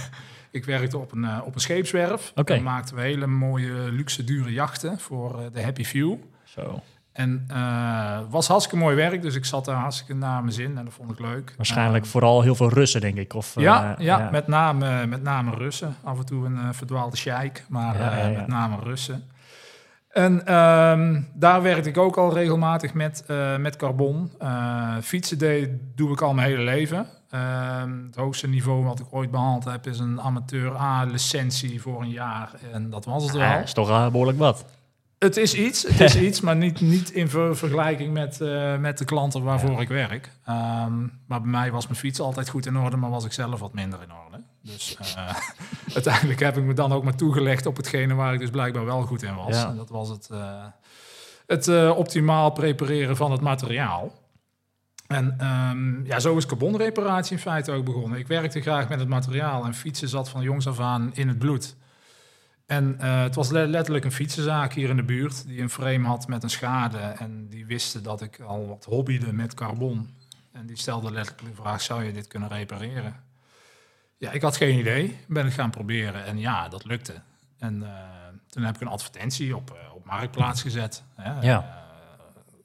ik 0.51 0.65
werkte 0.65 0.99
op 0.99 1.13
een, 1.13 1.25
eh, 1.25 1.39
op 1.45 1.55
een 1.55 1.61
scheepswerf. 1.61 2.33
Oké. 2.35 2.55
Dan 2.55 2.63
maakten 2.63 2.97
we 2.97 3.03
hele 3.03 3.27
mooie, 3.27 3.73
luxe, 3.73 4.25
dure 4.25 4.53
jachten 4.53 4.99
voor 4.99 5.39
eh, 5.41 5.45
de 5.53 5.63
Happy 5.63 5.85
Few. 5.85 6.15
Zo. 6.45 6.83
En 7.13 7.45
het 8.21 8.31
was 8.31 8.49
hartstikke 8.49 8.85
mooi 8.85 8.97
werk, 8.97 9.23
dus 9.23 9.35
ik 9.35 9.45
zat 9.45 9.65
daar 9.65 9.77
hartstikke 9.77 10.15
naar 10.15 10.41
mijn 10.41 10.53
zin 10.53 10.79
en 10.79 10.85
dat 10.85 10.95
vond 10.95 11.11
ik 11.11 11.19
leuk. 11.19 11.55
Waarschijnlijk 11.57 12.05
Eh, 12.05 12.11
vooral 12.11 12.43
heel 12.43 12.55
veel 12.55 12.69
Russen, 12.69 13.01
denk 13.01 13.17
ik. 13.17 13.35
Of, 13.35 13.57
eh, 13.57 13.63
ja, 13.63 13.95
ja, 13.99 14.29
Met, 14.33 14.47
name, 14.47 15.07
met 15.07 15.23
name 15.23 15.55
Russen. 15.55 15.97
Af 16.03 16.19
en 16.19 16.27
toe 16.27 16.47
een 16.47 16.75
verdwaalde 16.75 17.17
sheik, 17.17 17.65
maar 17.69 17.99
Ja, 17.99 18.17
ja, 18.17 18.27
ja. 18.27 18.39
met 18.39 18.47
name 18.47 18.77
Russen. 18.83 19.25
En 20.17 20.47
ehm, 20.47 21.21
daar 21.35 21.63
werkte 21.63 21.89
ik 21.89 21.99
ook 21.99 22.17
al 22.17 22.33
regelmatig 22.35 22.95
met, 22.95 23.25
eh, 23.27 23.57
met 23.57 23.77
carbon. 23.77 24.31
Eh, 24.39 24.97
fietsen 25.03 25.39
deed, 25.39 25.71
doe 25.95 26.13
ik 26.13 26.21
al 26.21 26.35
mijn 26.35 26.49
hele 26.49 26.63
leven. 26.63 27.07
Ehm, 27.31 28.05
het 28.07 28.15
hoogste 28.15 28.49
niveau 28.49 28.85
wat 28.85 29.01
ik 29.01 29.07
ooit 29.11 29.31
behaald 29.31 29.65
heb 29.65 29.87
is 29.87 29.99
een 29.99 30.21
amateur 30.21 30.77
A-licentie 30.77 31.81
voor 31.81 32.01
een 32.03 32.11
jaar. 32.11 32.51
En 32.73 32.91
dat 32.91 33.05
was 33.05 33.23
het 33.23 33.33
wel. 33.33 33.43
Ja, 33.43 33.59
is 33.59 33.73
toch 33.73 33.89
eh, 33.89 34.11
behoorlijk 34.11 34.39
wat. 34.39 34.65
Het 35.19 35.37
is 35.37 35.55
iets, 35.55 35.83
het 35.83 36.01
is 36.01 36.17
iets, 36.29 36.41
maar 36.41 36.57
niet, 36.57 36.81
niet 36.81 37.11
in 37.11 37.29
ver- 37.29 37.57
vergelijking 37.57 38.13
met, 38.13 38.39
met 38.81 38.99
de 38.99 39.05
klanten 39.05 39.43
waarvoor 39.43 39.81
ik 39.81 39.89
werk. 39.89 40.31
Ehm, 40.45 40.99
maar 41.27 41.41
bij 41.41 41.51
mij 41.51 41.71
was 41.71 41.87
mijn 41.87 41.99
fiets 41.99 42.21
altijd 42.21 42.49
goed 42.49 42.67
in 42.67 42.77
orde, 42.77 42.97
maar 42.97 43.11
was 43.11 43.25
ik 43.25 43.33
zelf 43.33 43.61
wat 43.61 43.75
minder 43.75 43.99
in 44.03 44.13
orde. 44.25 44.43
Dus 44.67 44.97
eh, 44.97 45.37
uiteindelijk 45.95 46.41
heb 46.41 46.57
ik 46.57 46.65
me 46.65 46.75
dan 46.75 46.93
ook 46.93 47.05
maar 47.05 47.17
toegelegd 47.17 47.67
op 47.67 47.77
hetgene 47.77 48.15
waar 48.15 48.35
ik 48.35 48.41
dus 48.41 48.51
blijkbaar 48.51 48.85
wel 48.85 49.03
goed 49.03 49.23
in 49.23 49.35
was. 49.35 49.55
Ja. 49.57 49.69
En 49.69 49.77
dat 49.77 49.89
was 49.89 50.09
het, 50.09 50.29
eh, 50.31 50.65
het 51.47 51.69
eh, 51.69 51.93
optimaal 51.97 52.51
prepareren 52.51 53.17
van 53.17 53.33
het 53.33 53.41
materiaal. 53.41 54.13
En 55.07 55.35
ehm, 55.39 56.05
ja, 56.05 56.21
zo 56.21 56.37
is 56.37 56.47
carbonreparatie 56.47 57.33
in 57.33 57.43
feite 57.43 57.73
ook 57.73 57.85
begonnen. 57.85 58.19
Ik 58.19 58.27
werkte 58.27 58.61
graag 58.61 58.89
met 58.89 58.99
het 58.99 59.09
materiaal 59.09 59.65
en 59.65 59.75
fietsen 59.75 60.09
zat 60.09 60.29
van 60.29 60.43
jongs 60.43 60.67
af 60.69 60.81
aan 60.81 61.11
in 61.15 61.29
het 61.29 61.39
bloed. 61.39 61.77
En 62.67 63.01
het 63.01 63.35
was 63.35 63.51
le- 63.51 63.67
letterlijk 63.67 64.05
een 64.05 64.13
fietsenzaak 64.13 64.73
hier 64.73 64.89
in 64.89 64.97
de 64.97 65.03
buurt 65.03 65.47
die 65.47 65.61
een 65.61 65.71
frame 65.71 66.07
had 66.07 66.29
met 66.29 66.43
een 66.43 66.51
schade. 66.51 66.99
En 66.99 67.49
die 67.49 67.67
wisten 67.67 68.03
dat 68.03 68.21
ik 68.21 68.41
al 68.41 68.67
wat 68.67 68.85
hobbyde 68.85 69.33
met 69.33 69.55
carbon. 69.55 70.11
En 70.53 70.67
die 70.67 70.77
stelde 70.79 71.13
letterlijk 71.13 71.57
de 71.57 71.63
vraag, 71.63 71.83
zou 71.83 72.05
je 72.05 72.13
dit 72.13 72.27
kunnen 72.27 72.49
repareren? 72.49 73.26
Ja, 74.19 74.31
ik 74.31 74.43
had 74.43 74.57
geen 74.57 74.79
idee. 74.79 75.17
Ben 75.29 75.45
het 75.45 75.55
gaan 75.55 75.71
proberen 75.71 76.25
en 76.25 76.39
ja, 76.39 76.69
dat 76.69 76.85
lukte. 76.85 77.13
En 77.59 77.83
eh, 77.83 77.89
toen 78.49 78.63
heb 78.63 78.75
ik 78.75 78.81
een 78.81 78.87
advertentie 78.89 79.57
op, 79.57 79.71
eh, 79.71 79.95
op 79.95 80.05
Marktplaats 80.05 80.63
gezet. 80.63 81.03
Hè. 81.15 81.47
Ja. 81.47 81.85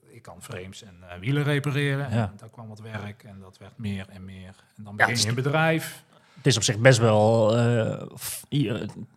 Eh, 0.10 0.16
ik 0.16 0.22
kan 0.22 0.36
frames 0.40 0.84
en 0.84 0.96
eh, 1.10 1.20
wielen 1.20 1.44
repareren. 1.44 2.10
Ja. 2.12 2.22
En 2.22 2.34
daar 2.38 2.50
kwam 2.50 2.68
wat 2.68 2.80
werk 2.80 3.24
en 3.24 3.38
dat 3.42 3.58
werd 3.58 3.72
meer 3.76 4.06
en 4.10 4.26
meer. 4.26 4.54
En 4.78 4.84
dan 4.84 4.94
Ja, 4.98 5.06
begin 5.06 5.22
je 5.24 5.30
een 5.30 5.36
bedrijf. 5.36 6.04
Het 6.36 6.46
is 6.50 6.58
op 6.58 6.64
zich 6.64 6.78
best 6.78 7.00
wel 7.00 7.56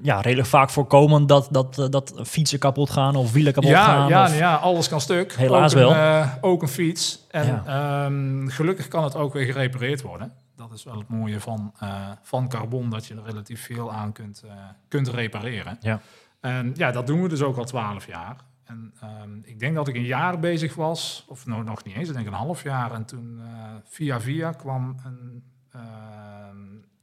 ja, 0.02 0.20
redelijk 0.20 0.48
vaak 0.48 0.70
voorkomend 0.70 1.28
dat, 1.28 1.48
dat, 1.50 1.86
dat 1.90 2.14
fietsen 2.24 2.58
kapot 2.58 2.90
gaan 2.90 3.16
of 3.16 3.32
wielen 3.32 3.52
kapot 3.52 3.70
Ja, 3.70 3.84
gaan. 3.84 4.08
ja, 4.08 4.22
of- 4.22 4.28
nou 4.28 4.40
ja, 4.40 4.54
alles 4.54 4.88
kan 4.88 5.00
stuk. 5.00 5.32
Helaas 5.36 5.74
ook 5.76 5.80
een, 5.80 5.88
wel. 5.96 6.26
ook 6.40 6.62
een 6.62 6.68
fiets. 6.68 7.26
En 7.30 7.46
Ja. 7.46 7.62
ehm, 8.06 8.48
gelukkig 8.48 8.88
kan 8.88 9.04
het 9.04 9.14
ook 9.16 9.32
weer 9.32 9.44
gerepareerd 9.44 10.02
worden. 10.02 10.32
Dat 10.68 10.78
is 10.78 10.84
wel 10.84 10.98
het 10.98 11.08
mooie 11.08 11.40
van, 11.40 11.72
eh, 11.78 12.10
van 12.22 12.48
carbon, 12.48 12.90
dat 12.90 13.06
je 13.06 13.14
er 13.14 13.24
relatief 13.24 13.64
veel 13.64 13.92
aan 13.92 14.12
kunt, 14.12 14.42
eh, 14.42 14.52
kunt 14.88 15.08
repareren. 15.08 15.76
Ja. 15.80 16.00
En 16.40 16.72
ja, 16.76 16.90
dat 16.90 17.06
doen 17.06 17.22
we 17.22 17.28
dus 17.28 17.42
ook 17.42 17.56
al 17.56 17.64
twaalf 17.64 18.06
jaar. 18.06 18.36
En 18.64 18.94
ehm, 19.00 19.38
ik 19.42 19.58
denk 19.58 19.74
dat 19.74 19.88
ik 19.88 19.94
een 19.94 20.04
jaar 20.04 20.38
bezig 20.38 20.74
was, 20.74 21.24
of 21.28 21.46
nou, 21.46 21.64
nog 21.64 21.84
niet 21.84 21.96
eens, 21.96 22.08
ik 22.08 22.14
denk 22.14 22.26
een 22.26 22.32
half 22.32 22.62
jaar. 22.62 22.92
En 22.92 23.04
toen 23.04 23.40
eh, 23.40 23.74
via 23.84 24.20
via 24.20 24.52
kwam 24.52 24.96
een, 25.04 25.42
ehm, 25.70 26.56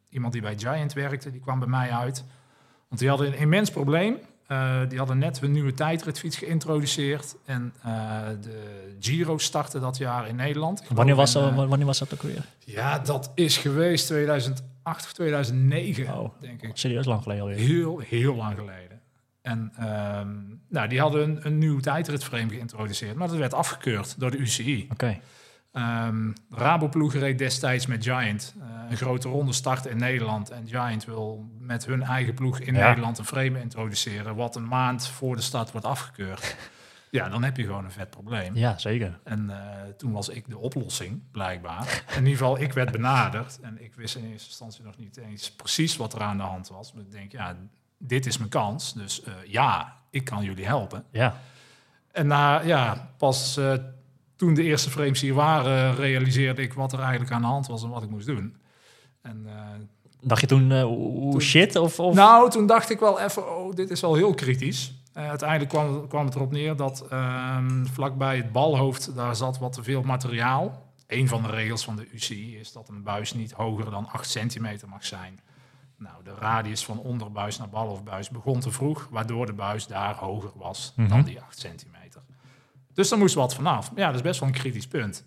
iemand 0.10 0.34
die 0.34 0.42
bij 0.42 0.58
Giant 0.58 0.94
werkte, 0.94 1.32
die 1.32 1.42
kwam 1.42 1.60
bij 1.60 1.68
mij 1.68 1.92
uit. 1.92 2.26
Want 2.88 3.00
die 3.00 3.10
hadden 3.10 3.28
een 3.28 3.38
immens 3.38 3.72
probleem. 3.72 4.18
Eh, 4.52 4.80
die 4.88 4.98
hadden 4.98 5.18
net 5.18 5.40
hun 5.40 5.52
nieuwe 5.52 5.74
tijdritfiets 5.74 6.38
geïntroduceerd. 6.38 7.36
En 7.46 7.74
eh, 7.84 8.20
de 8.42 8.96
Giro 9.00 9.38
startte 9.38 9.80
dat 9.80 9.98
jaar 9.98 10.28
in 10.28 10.36
Nederland. 10.36 10.84
Wanneer 10.90 11.16
was, 11.16 11.36
eh, 11.36 11.56
wanneer 11.56 11.86
was 11.86 12.00
dat 12.00 12.14
ook 12.14 12.22
weer? 12.22 12.46
ja, 12.66 13.00
dat 13.00 13.32
is 13.36 13.58
geweest 13.58 14.08
2008 14.08 15.06
of 15.06 15.14
2009, 15.14 16.14
Oh. 16.18 16.30
denk 16.40 16.62
ik. 16.62 16.72
Serieus 16.74 17.06
lang 17.06 17.22
geleden 17.22 17.44
alweer. 17.44 17.58
Heel, 17.58 18.00
heel 18.00 18.36
lang 18.36 18.58
geleden. 18.58 19.02
En 19.42 19.72
ehm, 19.78 20.30
nou, 20.70 20.88
die 20.88 21.00
hadden 21.00 21.22
een, 21.30 21.40
een 21.46 21.58
nieuw 21.58 21.80
tijdritframe 21.80 22.50
geïntroduceerd, 22.50 23.16
maar 23.16 23.28
dat 23.28 23.38
werd 23.38 23.54
afgekeurd 23.54 24.20
door 24.20 24.32
de 24.32 24.38
UCI. 24.38 24.88
Oké. 24.92 25.20
Ehm 25.72 26.32
Raboploeg 26.50 27.14
reed 27.14 27.38
destijds 27.38 27.86
met 27.86 28.04
Giant. 28.04 28.54
eh, 28.60 28.68
een 28.90 28.98
grote 28.98 29.28
ronde 29.30 29.54
starten 29.54 29.92
in 29.92 29.98
Nederland. 29.98 30.50
En 30.50 30.68
Giant 30.68 31.06
wil 31.06 31.50
met 31.60 31.86
hun 31.86 32.04
eigen 32.04 32.34
ploeg 32.34 32.60
in 32.60 32.74
Ja. 32.76 32.88
Nederland 32.88 33.18
een 33.18 33.26
frame 33.26 33.62
introduceren... 33.62 34.36
wat 34.36 34.56
een 34.56 34.68
maand 34.68 35.08
voor 35.08 35.36
de 35.36 35.42
start 35.42 35.72
wordt 35.72 35.88
afgekeurd. 35.88 36.56
ja, 37.12 37.30
dan 37.30 37.44
heb 37.44 37.58
je 37.58 37.64
gewoon 37.64 37.84
een 37.86 37.92
vet 37.92 38.10
probleem. 38.10 38.56
Ja, 38.56 38.78
zeker. 38.78 39.20
En 39.24 39.50
eh, 39.50 39.82
toen 39.98 40.12
was 40.12 40.30
ik 40.30 40.50
de 40.50 40.58
oplossing, 40.58 41.22
blijkbaar. 41.32 42.04
In 42.10 42.18
ieder 42.18 42.32
geval, 42.38 42.60
ik 42.60 42.74
werd 42.74 42.92
benaderd. 42.92 43.60
En 43.62 43.84
ik 43.84 43.96
wist 43.96 44.16
in 44.16 44.32
eerste 44.32 44.48
instantie 44.48 44.84
nog 44.84 44.98
niet 44.98 45.18
eens 45.18 45.52
precies 45.52 45.98
wat 45.98 46.14
er 46.14 46.22
aan 46.22 46.38
de 46.38 46.44
hand 46.44 46.68
was. 46.70 46.94
Maar 46.94 47.04
ik 47.04 47.12
denk, 47.12 47.32
ja, 47.32 47.56
dit 47.98 48.26
is 48.26 48.38
mijn 48.38 48.50
kans. 48.50 48.94
Dus 48.94 49.24
eh, 49.24 49.34
ja, 49.48 49.96
ik 50.10 50.26
kan 50.26 50.44
jullie 50.44 50.66
helpen. 50.66 51.04
Ja. 51.12 51.36
En 52.12 52.28
na, 52.28 52.62
ja, 52.62 53.10
pas 53.18 53.60
toen 54.42 54.54
de 54.54 54.64
eerste 54.64 54.90
frames 54.90 55.22
hier 55.22 55.34
waren, 55.34 55.96
realiseerde 55.96 56.62
ik 56.62 56.74
wat 56.74 56.94
er 56.94 57.00
eigenlijk 57.00 57.32
aan 57.32 57.42
de 57.42 57.48
hand 57.48 57.68
was 57.68 57.84
en 57.84 57.90
wat 57.90 58.04
ik 58.04 58.10
moest 58.10 58.26
doen. 58.26 58.56
En, 59.22 59.44
eh, 59.48 59.54
Dacht 60.24 60.42
je 60.42 60.48
toen, 60.48 60.70
Toen- 60.70 61.42
shit? 61.42 61.76
Of, 61.76 62.00
of? 62.00 62.16
nou, 62.16 62.50
toen 62.50 62.66
dacht 62.68 62.90
ik 62.90 63.00
wel 63.00 63.20
even, 63.20 63.58
oh, 63.58 63.74
dit 63.76 63.90
is 63.90 64.02
wel 64.02 64.16
heel 64.16 64.34
kritisch. 64.34 64.94
Eh, 65.14 65.30
uiteindelijk 65.30 65.70
kwam, 65.70 66.08
kwam 66.08 66.26
het 66.26 66.36
erop 66.36 66.52
neer 66.52 66.76
dat 66.76 67.06
ehm, 67.10 67.86
vlakbij 67.86 68.38
het 68.38 68.52
balhoofd, 68.52 69.16
daar 69.16 69.36
zat 69.36 69.58
wat 69.60 69.74
te 69.74 69.84
veel 69.84 70.02
materiaal. 70.02 70.90
Een 71.08 71.28
van 71.28 71.42
de 71.42 71.50
regels 71.50 71.84
van 71.84 71.96
de 71.96 72.08
UCI 72.14 72.58
is 72.58 72.72
dat 72.72 72.90
een 72.90 73.04
buis 73.04 73.34
niet 73.34 73.52
hoger 73.52 73.92
dan 73.92 74.08
8 74.12 74.30
centimeter 74.30 74.88
mag 74.90 75.06
zijn. 75.06 75.40
Nou, 75.98 76.16
de 76.24 76.34
radius 76.40 76.86
van 76.86 77.00
onderbuis 77.00 77.58
naar 77.58 77.70
balhoofdbuis 77.70 78.30
begon 78.30 78.60
te 78.60 78.72
vroeg, 78.72 79.08
waardoor 79.12 79.46
de 79.46 79.54
buis 79.54 79.88
daar 79.88 80.16
hoger 80.16 80.52
was 80.56 80.94
dan 80.96 81.06
Mhm. 81.06 81.24
die 81.24 81.42
8 81.42 81.60
centimeter. 81.60 82.01
Dus 82.94 83.10
daar 83.10 83.20
moest 83.20 83.36
wat 83.36 83.56
vanaf. 83.56 83.92
Ja, 83.96 84.06
dat 84.06 84.16
is 84.16 84.22
best 84.22 84.40
wel 84.40 84.50
een 84.50 84.56
kritisch 84.56 84.88
punt. 84.88 85.24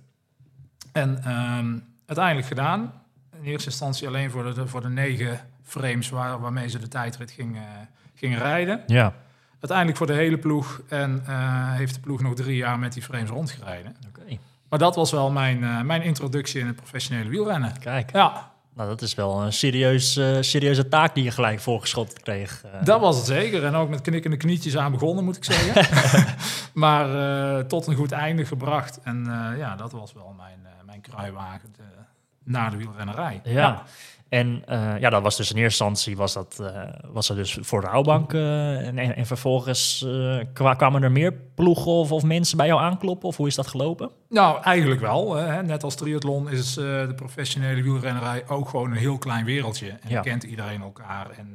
En 0.93 1.25
ehm, 1.25 1.79
uiteindelijk 2.07 2.47
gedaan. 2.47 2.93
In 3.41 3.45
eerste 3.45 3.69
instantie 3.69 4.09
alleen 4.09 4.31
voor 4.31 4.55
de, 4.55 4.67
voor 4.67 4.81
de 4.81 4.89
negen 4.89 5.41
frames 5.63 6.09
waar, 6.09 6.41
waarmee 6.41 6.69
ze 6.69 6.79
de 6.79 6.89
tijdrit 6.89 7.31
gingen, 7.31 7.89
gingen 8.15 8.39
rijden. 8.39 8.83
Ja. 8.87 9.15
Uiteindelijk 9.53 9.99
voor 9.99 10.07
de 10.07 10.13
hele 10.13 10.39
ploeg. 10.39 10.83
En 10.89 11.23
eh, 11.27 11.73
heeft 11.73 11.95
de 11.95 12.01
ploeg 12.01 12.21
nog 12.21 12.35
drie 12.35 12.57
jaar 12.57 12.79
met 12.79 12.93
die 12.93 13.03
frames 13.03 13.31
rondgereden. 13.31 13.97
Oké. 14.09 14.39
Maar 14.69 14.79
dat 14.79 14.95
was 14.95 15.11
wel 15.11 15.31
mijn, 15.31 15.65
eh, 15.65 15.81
mijn 15.81 16.03
introductie 16.03 16.61
in 16.61 16.67
het 16.67 16.77
professionele 16.77 17.29
wielrennen. 17.29 17.79
Kijk. 17.79 18.13
Ja, 18.13 18.53
Nou, 18.75 18.89
dat 18.89 19.03
is 19.03 19.15
wel 19.15 19.43
een 19.43 19.53
serieus, 19.53 20.17
eh, 20.17 20.37
serieuze 20.41 20.89
taak 20.89 21.15
die 21.15 21.25
je 21.25 21.31
gelijk 21.31 21.61
voorgeschoten 21.61 22.23
kreeg. 22.23 22.65
eh. 22.65 22.85
dat 22.85 23.01
was 23.01 23.17
het 23.17 23.27
zeker. 23.27 23.65
En 23.65 23.75
ook 23.75 23.89
met 23.89 24.01
knikkende 24.01 24.37
knietjes 24.37 24.77
aan 24.77 24.93
begonnen, 24.93 25.25
moet 25.25 25.37
ik 25.37 25.45
zeggen. 25.45 25.87
maar 26.83 27.15
eh, 27.59 27.65
tot 27.65 27.87
een 27.87 27.95
goed 27.95 28.13
einde 28.13 28.45
gebracht. 28.47 29.01
En 29.03 29.25
ja, 29.59 29.77
dat 29.77 29.93
was 29.93 30.13
wel 30.13 30.35
mijn, 30.37 30.59
mijn 30.87 31.01
kruiwagen 31.01 31.73
de- 31.77 31.83
naar 32.45 32.71
de 32.71 32.77
wielrennerij. 32.77 33.41
Ja. 33.45 33.83
En 34.35 34.63
eh, 34.67 35.01
ja, 35.01 35.11
dat 35.11 35.23
was 35.23 35.37
dus 35.37 35.51
in 35.51 35.57
eerste 35.57 35.85
instantie 35.85 36.17
was 36.17 36.33
dat, 36.33 36.59
eh, 36.61 36.83
was 37.13 37.27
dat 37.27 37.37
dus 37.37 37.59
voor 37.61 37.81
de 37.81 37.87
rouwbank. 37.87 38.33
eh, 38.33 38.87
en, 38.87 38.99
en, 38.99 39.17
en 39.17 39.27
vervolgens 39.27 40.07
kwa- 40.53 40.75
kwamen 40.75 41.03
er 41.03 41.13
meer 41.13 41.33
ploegen 41.55 41.87
of, 41.93 42.13
of 42.13 42.23
mensen 42.23 42.57
bij 42.57 42.67
jou 42.67 42.81
aankloppen? 42.81 43.29
Of 43.29 43.37
hoe 43.37 43.47
is 43.47 43.55
dat 43.55 43.67
gelopen? 43.67 44.11
Nou, 44.29 44.63
eigenlijk 44.63 45.01
wel. 45.01 45.35
Hè. 45.35 45.63
Net 45.63 45.83
als 45.83 45.95
triathlon 45.95 46.51
is 46.51 46.75
de 46.75 47.13
professionele 47.17 47.83
wielrennerij 47.83 48.49
ook 48.49 48.69
gewoon 48.69 48.91
een 48.91 48.97
heel 48.97 49.19
klein 49.19 49.45
wereldje. 49.45 49.89
En 49.89 50.09
Ja. 50.11 50.21
kent 50.21 50.43
iedereen 50.43 50.83
elkaar. 50.83 51.31
En 51.31 51.49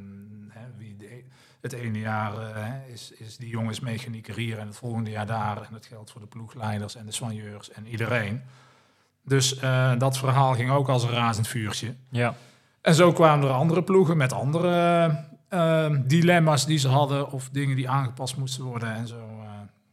hè, 0.49 0.61
wie 0.77 0.95
de- 0.97 1.23
het 1.61 1.73
ene 1.73 1.99
jaar 1.99 2.31
hè, 2.55 2.93
is, 2.93 3.11
is 3.17 3.37
die 3.37 3.49
jongens 3.49 3.79
mechanieker 3.79 4.35
hier 4.35 4.57
en 4.57 4.67
het 4.67 4.77
volgende 4.77 5.09
jaar 5.11 5.25
daar. 5.27 5.57
En 5.57 5.67
dat 5.71 5.85
geldt 5.85 6.11
voor 6.11 6.21
de 6.21 6.27
ploegleiders 6.27 6.95
en 6.95 7.05
de 7.05 7.11
soigneurs 7.11 7.71
en 7.71 7.87
iedereen. 7.87 8.41
Dus 9.25 9.59
dat 9.97 10.17
verhaal 10.17 10.53
ging 10.53 10.71
ook 10.71 10.89
als 10.89 11.03
een 11.03 11.09
razend 11.09 11.47
vuurtje. 11.47 11.95
Ja. 12.09 12.35
En 12.81 12.95
zo 12.95 13.11
kwamen 13.13 13.47
er 13.47 13.53
andere 13.53 13.83
ploegen 13.83 14.17
met 14.17 14.33
andere 14.33 15.09
eh, 15.49 15.89
dilemma's 16.05 16.65
die 16.65 16.77
ze 16.77 16.87
hadden 16.87 17.31
of 17.31 17.49
dingen 17.49 17.75
die 17.75 17.89
aangepast 17.89 18.37
moesten 18.37 18.63
worden. 18.63 18.93
En 18.93 19.07
zo 19.07 19.15
eh, 19.15 19.49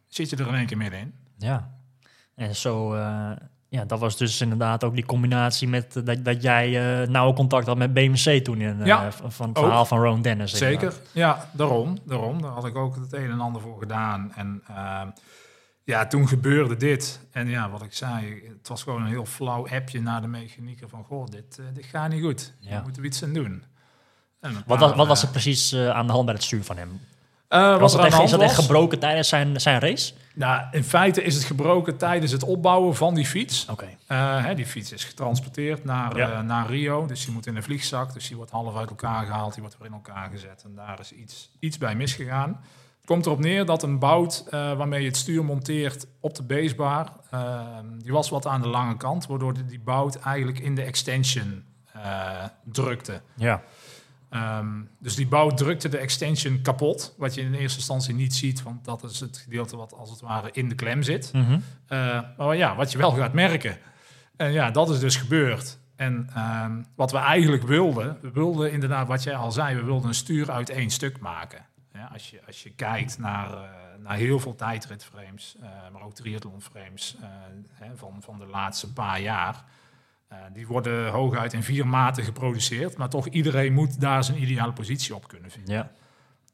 zit 0.08 0.30
je 0.30 0.36
er 0.36 0.48
in 0.48 0.54
één 0.54 0.66
keer 0.66 0.76
middenin. 0.76 1.14
Ja. 1.38 1.70
En 2.34 2.56
zo, 2.56 2.94
eh, 2.94 3.30
ja, 3.68 3.84
dat 3.84 3.98
was 3.98 4.16
dus 4.16 4.40
inderdaad 4.40 4.84
ook 4.84 4.94
die 4.94 5.06
combinatie 5.06 5.68
met 5.68 5.96
eh, 5.96 6.04
dat, 6.04 6.24
dat 6.24 6.42
jij 6.42 6.70
nauw 7.06 7.32
contact 7.32 7.66
had 7.66 7.76
met 7.76 7.94
BMC 7.94 8.44
toen 8.44 8.60
in, 8.60 8.84
Ja, 8.84 9.12
van 9.12 9.48
het 9.48 9.58
ook. 9.58 9.64
verhaal 9.64 9.84
van 9.84 10.02
Ron 10.02 10.22
Dennis. 10.22 10.50
Zeker, 10.56 10.72
inderdaad. 10.82 11.00
ja, 11.12 11.48
daarom, 11.52 11.98
daarom. 12.04 12.42
Daar 12.42 12.50
had 12.50 12.64
ik 12.66 12.76
ook 12.76 12.94
het 12.96 13.12
een 13.12 13.30
en 13.30 13.40
ander 13.40 13.62
voor 13.62 13.78
gedaan. 13.78 14.32
En 14.34 14.62
ehm, 14.68 15.08
ja, 15.86 16.06
toen 16.06 16.28
gebeurde 16.28 16.76
dit. 16.76 17.20
En 17.30 17.48
ja, 17.48 17.70
wat 17.70 17.82
ik 17.82 17.92
zei, 17.92 18.42
het 18.58 18.68
was 18.68 18.82
gewoon 18.82 19.00
een 19.02 19.08
heel 19.08 19.26
flauw 19.26 19.68
appje 19.68 20.00
naar 20.00 20.20
de 20.20 20.26
mechanieker 20.26 20.88
van... 20.88 21.04
Goh, 21.04 21.26
dit, 21.26 21.58
eh, 21.58 21.64
dit 21.74 21.84
gaat 21.84 22.08
niet 22.10 22.22
goed. 22.22 22.52
Ja. 22.58 22.70
Daar 22.70 22.82
moeten 22.82 23.02
we 23.02 23.08
iets 23.08 23.22
aan 23.22 23.32
doen. 23.32 23.64
En 24.40 24.52
Wat, 24.54 24.64
paar, 24.66 24.78
was, 24.78 24.94
wat 24.96 25.06
was 25.06 25.18
eh, 25.20 25.24
er 25.26 25.30
precies 25.30 25.72
eh, 25.72 25.88
aan 25.90 26.06
de 26.06 26.12
hand 26.12 26.24
bij 26.24 26.34
het 26.34 26.42
stuur 26.42 26.64
van 26.64 26.76
hem? 26.76 27.00
eh, 27.48 27.78
Was 27.78 27.92
het 27.92 28.04
echt, 28.04 28.20
is 28.20 28.30
dat 28.30 28.40
echt 28.40 28.54
gebroken 28.54 28.98
tijdens 28.98 29.28
zijn, 29.28 29.60
zijn 29.60 29.80
race? 29.80 30.12
Nou, 30.34 30.64
in 30.70 30.84
feite 30.84 31.22
is 31.22 31.34
het 31.34 31.44
gebroken 31.44 31.96
tijdens 31.96 32.32
het 32.32 32.42
opbouwen 32.42 32.96
van 32.96 33.14
die 33.14 33.26
fiets. 33.26 33.66
Oké. 33.70 33.88
Eh, 34.06 34.44
hè, 34.44 34.54
die 34.54 34.66
fiets 34.66 34.92
is 34.92 35.04
getransporteerd 35.04 35.84
naar, 35.84 36.16
Ja. 36.16 36.30
eh, 36.32 36.40
naar 36.40 36.66
Rio. 36.66 37.06
Dus 37.06 37.24
die 37.24 37.34
moet 37.34 37.46
in 37.46 37.56
een 37.56 37.62
vliegzak. 37.62 38.12
Dus 38.12 38.26
die 38.28 38.36
wordt 38.36 38.50
half 38.50 38.76
uit 38.76 38.88
elkaar 38.88 39.26
gehaald. 39.26 39.52
Die 39.52 39.62
wordt 39.62 39.78
weer 39.78 39.86
in 39.88 39.92
elkaar 39.94 40.30
gezet. 40.30 40.62
En 40.64 40.74
daar 40.74 41.00
is 41.00 41.12
iets, 41.12 41.50
iets 41.58 41.78
bij 41.78 41.94
misgegaan. 41.94 42.60
Komt 43.06 43.26
erop 43.26 43.38
neer 43.38 43.64
dat 43.64 43.82
een 43.82 43.98
bout 43.98 44.44
eh, 44.50 44.76
waarmee 44.76 45.00
je 45.00 45.06
het 45.06 45.16
stuur 45.16 45.44
monteert 45.44 46.06
op 46.20 46.34
de 46.34 46.42
basebar... 46.42 47.12
eh, 47.30 47.60
die 47.98 48.12
was 48.12 48.30
wat 48.30 48.46
aan 48.46 48.62
de 48.62 48.68
lange 48.68 48.96
kant. 48.96 49.26
Waardoor 49.26 49.54
die, 49.66 49.80
bout 49.80 50.18
eigenlijk 50.18 50.58
in 50.58 50.74
de 50.74 50.82
extension 50.82 51.64
eh, 51.92 52.44
drukte. 52.64 53.20
Ja. 53.34 53.62
Ehm, 54.30 54.66
dus 54.98 55.14
die 55.14 55.26
bouw 55.26 55.50
drukte 55.50 55.88
de 55.88 55.98
extension 55.98 56.60
kapot. 56.62 57.14
Wat 57.18 57.34
je 57.34 57.40
in 57.40 57.54
eerste 57.54 57.78
instantie 57.78 58.14
niet 58.14 58.34
ziet. 58.34 58.62
Want 58.62 58.84
dat 58.84 59.02
is 59.02 59.20
het 59.20 59.36
gedeelte 59.36 59.76
wat 59.76 59.94
als 59.94 60.10
het 60.10 60.20
ware 60.20 60.50
in 60.52 60.68
de 60.68 60.74
klem 60.74 61.02
zit. 61.02 61.32
Mhm. 61.32 61.52
Uh, 61.52 61.58
maar 62.36 62.56
ja, 62.56 62.76
wat 62.76 62.92
je 62.92 62.98
wel 62.98 63.12
gaat 63.12 63.32
merken. 63.32 63.78
En 64.36 64.52
ja, 64.52 64.70
dat 64.70 64.90
is 64.90 64.98
dus 64.98 65.16
gebeurd. 65.16 65.78
En 65.96 66.30
ehm, 66.34 66.82
wat 66.94 67.12
we 67.12 67.18
eigenlijk 67.18 67.62
wilden, 67.62 68.18
we 68.20 68.30
wilden 68.30 68.72
inderdaad, 68.72 69.08
wat 69.08 69.22
jij 69.22 69.36
al 69.36 69.52
zei, 69.52 69.76
we 69.76 69.82
wilden 69.82 70.08
een 70.08 70.14
stuur 70.14 70.50
uit 70.50 70.70
één 70.70 70.90
stuk 70.90 71.20
maken. 71.20 71.66
Ja, 72.06 72.12
als, 72.12 72.30
je, 72.30 72.40
als 72.46 72.62
je 72.62 72.70
kijkt 72.70 73.18
naar, 73.18 73.52
eh, 73.52 73.60
naar 74.02 74.16
heel 74.16 74.38
veel 74.38 74.54
tijdritframes, 74.54 75.56
eh, 75.60 75.68
maar 75.92 76.02
ook 76.02 76.14
triathlonframes 76.14 77.16
eh, 77.20 77.28
hè, 77.72 77.96
van, 77.96 78.16
van 78.20 78.38
de 78.38 78.46
laatste 78.46 78.92
paar 78.92 79.20
jaar. 79.20 79.64
eh, 80.28 80.38
die 80.52 80.66
worden 80.66 81.08
hooguit 81.10 81.52
in 81.52 81.62
vier 81.62 81.86
maten 81.86 82.24
geproduceerd, 82.24 82.96
maar 82.96 83.08
toch 83.08 83.26
iedereen 83.28 83.72
moet 83.72 84.00
daar 84.00 84.24
zijn 84.24 84.42
ideale 84.42 84.72
positie 84.72 85.14
op 85.14 85.28
kunnen 85.28 85.50
vinden. 85.50 85.74
Ja. 85.74 85.90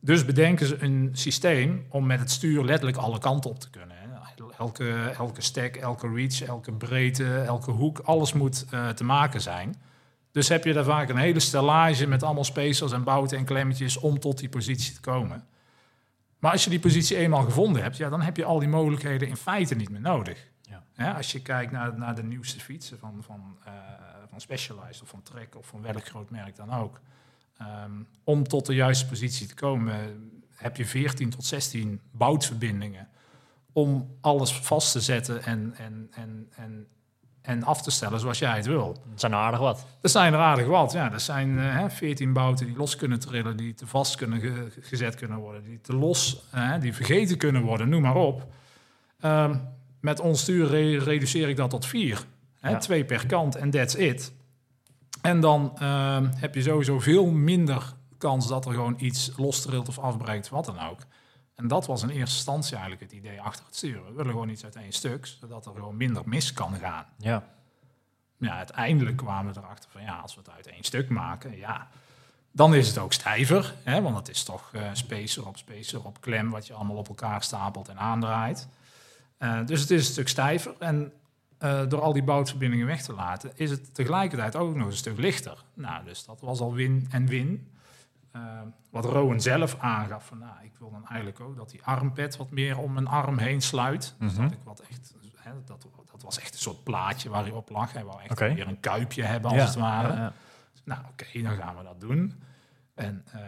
Dus 0.01 0.25
bedenken 0.25 0.67
ze 0.67 0.83
een 0.83 1.11
systeem 1.13 1.87
om 1.89 2.07
met 2.07 2.21
het 2.21 2.31
stuur 2.31 2.65
letterlijk 2.65 2.97
alle 2.99 3.19
kanten 3.19 3.51
op 3.51 3.61
te 3.61 3.71
kunnen. 3.71 3.97
hè. 3.97 4.01
Elke, 4.59 5.15
elke 5.19 5.41
stack, 5.41 5.77
elke 5.77 6.13
reach, 6.15 6.43
elke 6.43 6.73
breedte, 6.73 7.37
elke 7.39 7.71
hoek, 7.71 7.99
alles 7.99 8.33
moet 8.33 8.67
eh, 8.71 8.89
te 8.89 9.05
maken 9.05 9.41
zijn. 9.41 9.75
Dus 10.33 10.49
heb 10.49 10.65
je 10.65 10.73
daar 10.73 10.85
vaak 10.85 11.09
een 11.09 11.17
hele 11.17 11.41
stellage 11.41 12.07
met 12.07 12.23
allemaal 12.23 12.45
spacers 12.45 12.93
en 12.93 13.05
bouten 13.05 13.39
en 13.39 13.45
klemmetjes 13.45 13.97
om 13.97 14.19
tot 14.19 14.39
die 14.39 14.49
positie 14.49 14.95
te 14.95 15.01
komen. 15.01 15.47
Maar 16.39 16.53
als 16.53 16.65
je 16.65 16.71
die 16.71 16.81
positie 16.81 17.17
eenmaal 17.17 17.43
gevonden 17.43 17.83
hebt, 17.83 17.97
ja, 17.97 18.09
dan 18.09 18.21
heb 18.21 18.37
je 18.37 18.45
al 18.45 18.59
die 18.59 18.69
mogelijkheden 18.69 19.29
in 19.29 19.37
feite 19.37 19.75
niet 19.75 19.91
meer 19.91 20.01
nodig. 20.01 20.49
Ja. 20.63 20.83
Ja, 20.97 21.13
als 21.13 21.33
je 21.33 21.43
kijkt 21.43 21.73
naar, 21.73 21.99
naar 21.99 22.15
de 22.15 22.23
nieuwste 22.23 22.61
fietsen 22.61 22.99
van, 22.99 23.23
van, 23.23 23.59
eh, 23.65 23.73
van 24.29 24.41
Specialized 24.41 25.03
of 25.03 25.09
van 25.09 25.23
Trek 25.23 25.57
of 25.57 25.67
van 25.67 25.83
welk 25.83 26.07
groot 26.07 26.31
merk 26.31 26.57
dan 26.57 26.73
ook. 26.73 27.01
Ehm, 27.59 28.03
om 28.25 28.49
tot 28.49 28.67
de 28.67 28.75
juiste 28.75 29.07
positie 29.07 29.47
te 29.47 29.55
komen 29.55 30.31
heb 30.55 30.77
je 30.77 30.87
14 30.87 31.31
tot 31.31 31.45
16 31.45 32.01
boutverbindingen 32.11 33.09
om 33.73 34.17
alles 34.21 34.53
vast 34.53 34.93
te 34.93 35.01
zetten 35.01 35.43
en, 35.43 35.75
en, 35.77 36.09
en, 36.11 36.49
en, 36.57 36.87
en 37.43 37.63
af 37.65 37.83
te 37.83 37.91
stellen 37.91 38.21
zoals 38.21 38.39
jij 38.39 38.57
het 38.57 38.67
wil. 38.67 38.93
Dat 39.11 39.21
zijn 39.21 39.33
er 39.33 39.39
aardig 39.39 39.61
wat. 39.61 39.87
Er 40.01 40.09
zijn 40.09 40.33
er 40.33 40.39
aardig 40.39 40.67
wat. 40.67 40.93
Ja, 40.93 41.13
er 41.13 41.21
zijn 41.21 41.59
eh, 41.59 41.77
hè, 41.79 41.91
14 41.91 42.33
bouten 42.33 42.67
die 42.67 42.77
los 42.77 42.97
kunnen 42.97 43.21
trillen, 43.21 43.57
die 43.57 43.75
te 43.75 43.87
vast 43.87 44.17
kunnen 44.17 44.41
ge- 44.41 44.73
gezet 44.81 45.15
kunnen 45.15 45.39
worden, 45.39 45.65
die 45.65 45.81
te 45.81 45.95
los, 45.97 46.43
die 46.81 46.95
vergeten 46.95 47.37
kunnen 47.37 47.63
worden, 47.63 47.89
noem 47.89 48.03
maar 48.03 48.15
op. 48.17 48.47
Ehm, 49.21 49.57
met 50.01 50.21
ons 50.21 50.41
stuur 50.41 50.67
re- 50.67 50.99
reduceer 50.99 51.49
ik 51.49 51.57
dat 51.57 51.71
tot 51.71 51.87
vier. 51.87 52.25
Hè, 52.61 52.71
Ja. 52.71 52.79
Twee 52.79 53.05
per 53.05 53.27
kant 53.27 53.57
en 53.57 53.71
that's 53.71 53.95
it. 53.95 54.33
En 55.23 55.41
dan 55.41 55.73
ehm, 55.79 56.27
heb 56.37 56.55
je 56.55 56.63
sowieso 56.63 56.99
veel 57.01 57.27
minder 57.27 57.83
kans 58.19 58.49
dat 58.49 58.67
er 58.67 58.73
gewoon 58.73 58.95
iets 58.99 59.31
lostrilt 59.37 59.89
of 59.89 59.99
afbreekt, 59.99 60.49
wat 60.49 60.65
dan 60.65 60.81
ook. 60.91 60.99
En 61.63 61.69
dat 61.69 61.87
was 61.87 62.03
in 62.03 62.09
eerste 62.09 62.37
instantie 62.37 62.77
eigenlijk 62.77 63.03
het 63.03 63.13
idee 63.13 63.41
achter 63.41 63.65
het 63.65 63.77
sturen. 63.77 64.05
We 64.05 64.13
willen 64.13 64.33
gewoon 64.33 64.49
iets 64.49 64.65
uit 64.65 64.77
één 64.77 64.93
stuk, 64.93 65.27
zodat 65.27 65.67
er 65.67 65.73
gewoon 65.75 65.97
minder 65.97 66.23
mis 66.25 66.53
kan 66.53 66.75
gaan. 66.75 67.07
Ja. 67.19 67.45
ja, 68.37 68.57
uiteindelijk 68.57 69.17
kwamen 69.17 69.55
we 69.55 69.61
erachter 69.61 69.91
van 69.91 70.03
ja, 70.03 70.19
als 70.19 70.35
we 70.35 70.41
het 70.41 70.51
uit 70.51 70.67
één 70.67 70.85
stuk 70.85 71.09
maken, 71.09 71.57
ja, 71.57 71.89
dan 72.53 72.75
is 72.75 72.89
het 72.89 72.99
ook 72.99 73.13
stijver. 73.13 73.75
Hè, 73.83 74.03
want 74.03 74.17
het 74.17 74.29
is 74.29 74.43
toch 74.43 74.71
eh, 74.73 74.83
spacer 74.93 75.47
op 75.47 75.57
spacer 75.57 76.05
op 76.05 76.21
klem, 76.21 76.51
wat 76.51 76.67
je 76.67 76.75
allemaal 76.75 76.97
op 76.97 77.09
elkaar 77.09 77.43
stapelt 77.43 77.89
en 77.89 77.99
aandraait. 77.99 78.69
Eh, 79.39 79.67
dus 79.67 79.81
het 79.81 79.91
is 79.91 80.07
een 80.07 80.13
stuk 80.13 80.29
stijver. 80.29 80.75
En 80.79 81.13
eh, 81.59 81.83
door 81.89 82.01
al 82.01 82.13
die 82.13 82.23
boutverbindingen 82.23 82.87
weg 82.87 83.03
te 83.03 83.13
laten, 83.13 83.51
is 83.55 83.71
het 83.71 83.95
tegelijkertijd 83.95 84.57
ook 84.57 84.75
nog 84.75 84.87
een 84.87 84.93
stuk 84.93 85.19
lichter. 85.19 85.65
Nou, 85.75 86.05
dus 86.05 86.25
dat 86.25 86.41
was 86.41 86.61
al 86.61 86.75
win 86.75 87.07
en 87.11 87.27
win. 87.27 87.72
Eh, 88.33 88.41
wat 88.91 89.05
Rowan 89.05 89.41
zelf 89.41 89.77
aangaf, 89.79 90.27
van 90.27 90.39
nou, 90.39 90.53
ik 90.63 90.73
wil 90.79 90.91
dan 90.91 91.07
eigenlijk 91.07 91.41
ook 91.41 91.57
dat 91.57 91.71
die 91.71 91.83
armpad 91.83 92.37
wat 92.37 92.51
meer 92.51 92.79
om 92.79 92.93
mijn 92.93 93.07
arm 93.07 93.39
heen 93.39 93.61
sluit. 93.63 94.15
Dus 94.19 94.33
Mhm. 94.33 94.43
dat 94.43 94.53
ik 94.53 94.59
wat 94.65 94.81
echt, 94.91 95.15
hè, 95.37 95.51
dat, 95.65 95.87
dat 96.13 96.23
was 96.23 96.39
echt 96.39 96.53
een 96.55 96.61
soort 96.61 96.83
plaatje 96.85 97.29
waar 97.29 97.43
hij 97.43 97.53
op 97.53 97.71
lag. 97.71 97.93
Hij 97.93 98.05
wou 98.05 98.21
echt 98.21 98.31
Oké. 98.31 98.55
weer 98.55 98.69
een 98.69 98.81
kuipje 98.81 99.23
hebben, 99.23 99.51
als 99.51 99.59
Ja, 99.61 99.67
het 99.67 99.75
ware. 99.75 100.09
ja, 100.13 100.19
ja. 100.19 100.33
Nou, 100.85 101.01
oké, 101.11 101.43
dan 101.43 101.57
gaan 101.57 101.77
we 101.77 101.83
dat 101.83 102.01
doen. 102.01 102.41
En 102.95 103.25
ehm, 103.33 103.43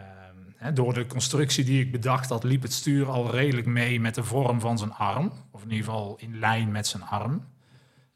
hè, 0.55 0.73
door 0.73 0.93
de 0.93 1.07
constructie 1.07 1.63
die 1.65 1.83
ik 1.85 1.91
bedacht 1.91 2.29
had, 2.29 2.43
liep 2.43 2.61
het 2.61 2.73
stuur 2.73 3.09
al 3.09 3.31
redelijk 3.31 3.67
mee 3.67 3.99
met 3.99 4.15
de 4.15 4.23
vorm 4.23 4.59
van 4.59 4.77
zijn 4.77 4.93
arm. 4.93 5.31
Of 5.51 5.63
in 5.63 5.69
ieder 5.71 5.85
geval 5.85 6.15
in 6.19 6.39
lijn 6.39 6.71
met 6.71 6.87
zijn 6.87 7.03
arm. 7.03 7.45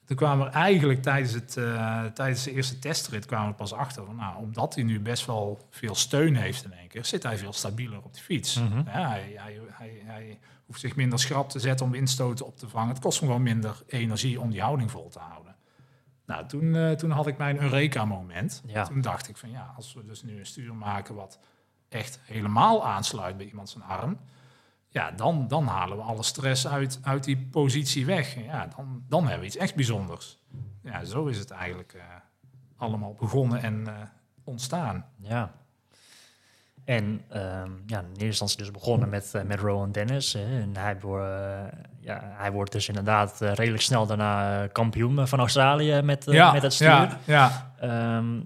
Toen 0.09 0.17
kwamen 0.17 0.45
we 0.45 0.51
eigenlijk 0.51 1.01
tijdens, 1.01 1.33
het, 1.33 1.57
eh, 1.57 2.05
tijdens 2.05 2.43
de 2.43 2.51
eerste 2.51 2.79
testrit 2.79 3.25
kwamen 3.25 3.49
we 3.49 3.55
pas 3.55 3.73
achter 3.73 4.05
van, 4.05 4.15
nou, 4.15 4.37
omdat 4.37 4.75
hij 4.75 4.83
nu 4.83 4.99
best 4.99 5.25
wel 5.25 5.67
veel 5.69 5.95
steun 5.95 6.35
heeft 6.35 6.63
in 6.63 6.73
één 6.73 6.87
keer, 6.87 7.05
zit 7.05 7.23
hij 7.23 7.37
veel 7.37 7.53
stabieler 7.53 8.03
op 8.03 8.13
de 8.13 8.19
fiets. 8.19 8.55
Mhm. 8.55 8.77
Ja, 8.85 9.09
hij, 9.09 9.33
hij, 9.35 9.59
hij, 9.69 10.01
hij 10.05 10.39
hoeft 10.65 10.79
zich 10.79 10.95
minder 10.95 11.19
schrap 11.19 11.49
te 11.49 11.59
zetten 11.59 11.85
om 11.85 11.93
instoten 11.93 12.45
op 12.45 12.57
te 12.57 12.69
vangen. 12.69 12.89
Het 12.89 12.99
kost 12.99 13.19
hem 13.19 13.27
gewoon 13.27 13.43
minder 13.43 13.83
energie 13.87 14.41
om 14.41 14.51
die 14.51 14.61
houding 14.61 14.91
vol 14.91 15.09
te 15.09 15.19
houden. 15.19 15.55
Nou, 16.25 16.47
toen, 16.47 16.75
eh, 16.75 16.91
toen 16.91 17.11
had 17.11 17.27
ik 17.27 17.37
mijn 17.37 17.61
Eureka-moment. 17.61 18.63
Ja. 18.65 18.83
Toen 18.83 19.01
dacht 19.01 19.29
ik 19.29 19.37
van 19.37 19.51
ja, 19.51 19.73
als 19.75 19.93
we 19.93 20.05
dus 20.05 20.23
nu 20.23 20.39
een 20.39 20.45
stuur 20.45 20.75
maken 20.75 21.15
wat 21.15 21.39
echt 21.89 22.19
helemaal 22.23 22.85
aansluit 22.85 23.37
bij 23.37 23.45
iemand 23.45 23.69
zijn 23.69 23.83
arm, 23.83 24.17
ja, 24.89 25.12
dan, 25.12 25.48
dan 25.48 25.67
halen 25.67 25.98
we 25.98 26.03
alle 26.03 26.24
stress 26.24 26.67
uit, 26.67 27.00
uit 27.03 27.24
die 27.24 27.48
positie 27.51 28.05
weg. 28.05 28.36
Ja, 28.43 28.67
dan, 28.75 29.03
dan 29.08 29.22
hebben 29.22 29.39
we 29.39 29.46
iets 29.46 29.58
echt 29.58 29.75
bijzonders. 29.75 30.38
Ja, 30.84 31.03
zo 31.05 31.25
is 31.25 31.38
het 31.38 31.51
eigenlijk 31.51 31.93
eh, 31.93 32.01
allemaal 32.77 33.13
begonnen 33.19 33.62
en 33.62 33.88
eh, 33.88 33.93
ontstaan. 34.43 35.05
Ja. 35.17 35.51
En 36.86 37.22
ehm, 37.29 37.72
ja, 37.86 38.00
in 38.00 38.05
eerste 38.08 38.25
instantie 38.25 38.58
dus 38.58 38.72
begonnen 38.72 39.10
met, 39.10 39.34
eh, 39.34 39.41
met 39.41 39.60
Rowan 39.60 39.91
Dennis. 39.91 40.34
Hè, 40.34 40.62
en 40.62 40.77
hij, 40.77 41.00
wordt, 41.00 41.25
ja, 42.00 42.34
hij 42.38 42.51
wordt 42.51 42.72
dus 42.72 42.88
inderdaad 42.88 43.39
redelijk 43.39 43.81
snel 43.81 44.05
daarna 44.05 44.67
kampioen 44.67 45.27
van 45.27 45.39
Australië 45.39 46.01
met, 46.01 46.27
eh, 46.27 46.53
met 46.53 46.62
het 46.62 46.74
stuur. 46.74 46.88
ja, 46.88 47.19
ja. 47.25 47.72
Ehm, 47.79 48.39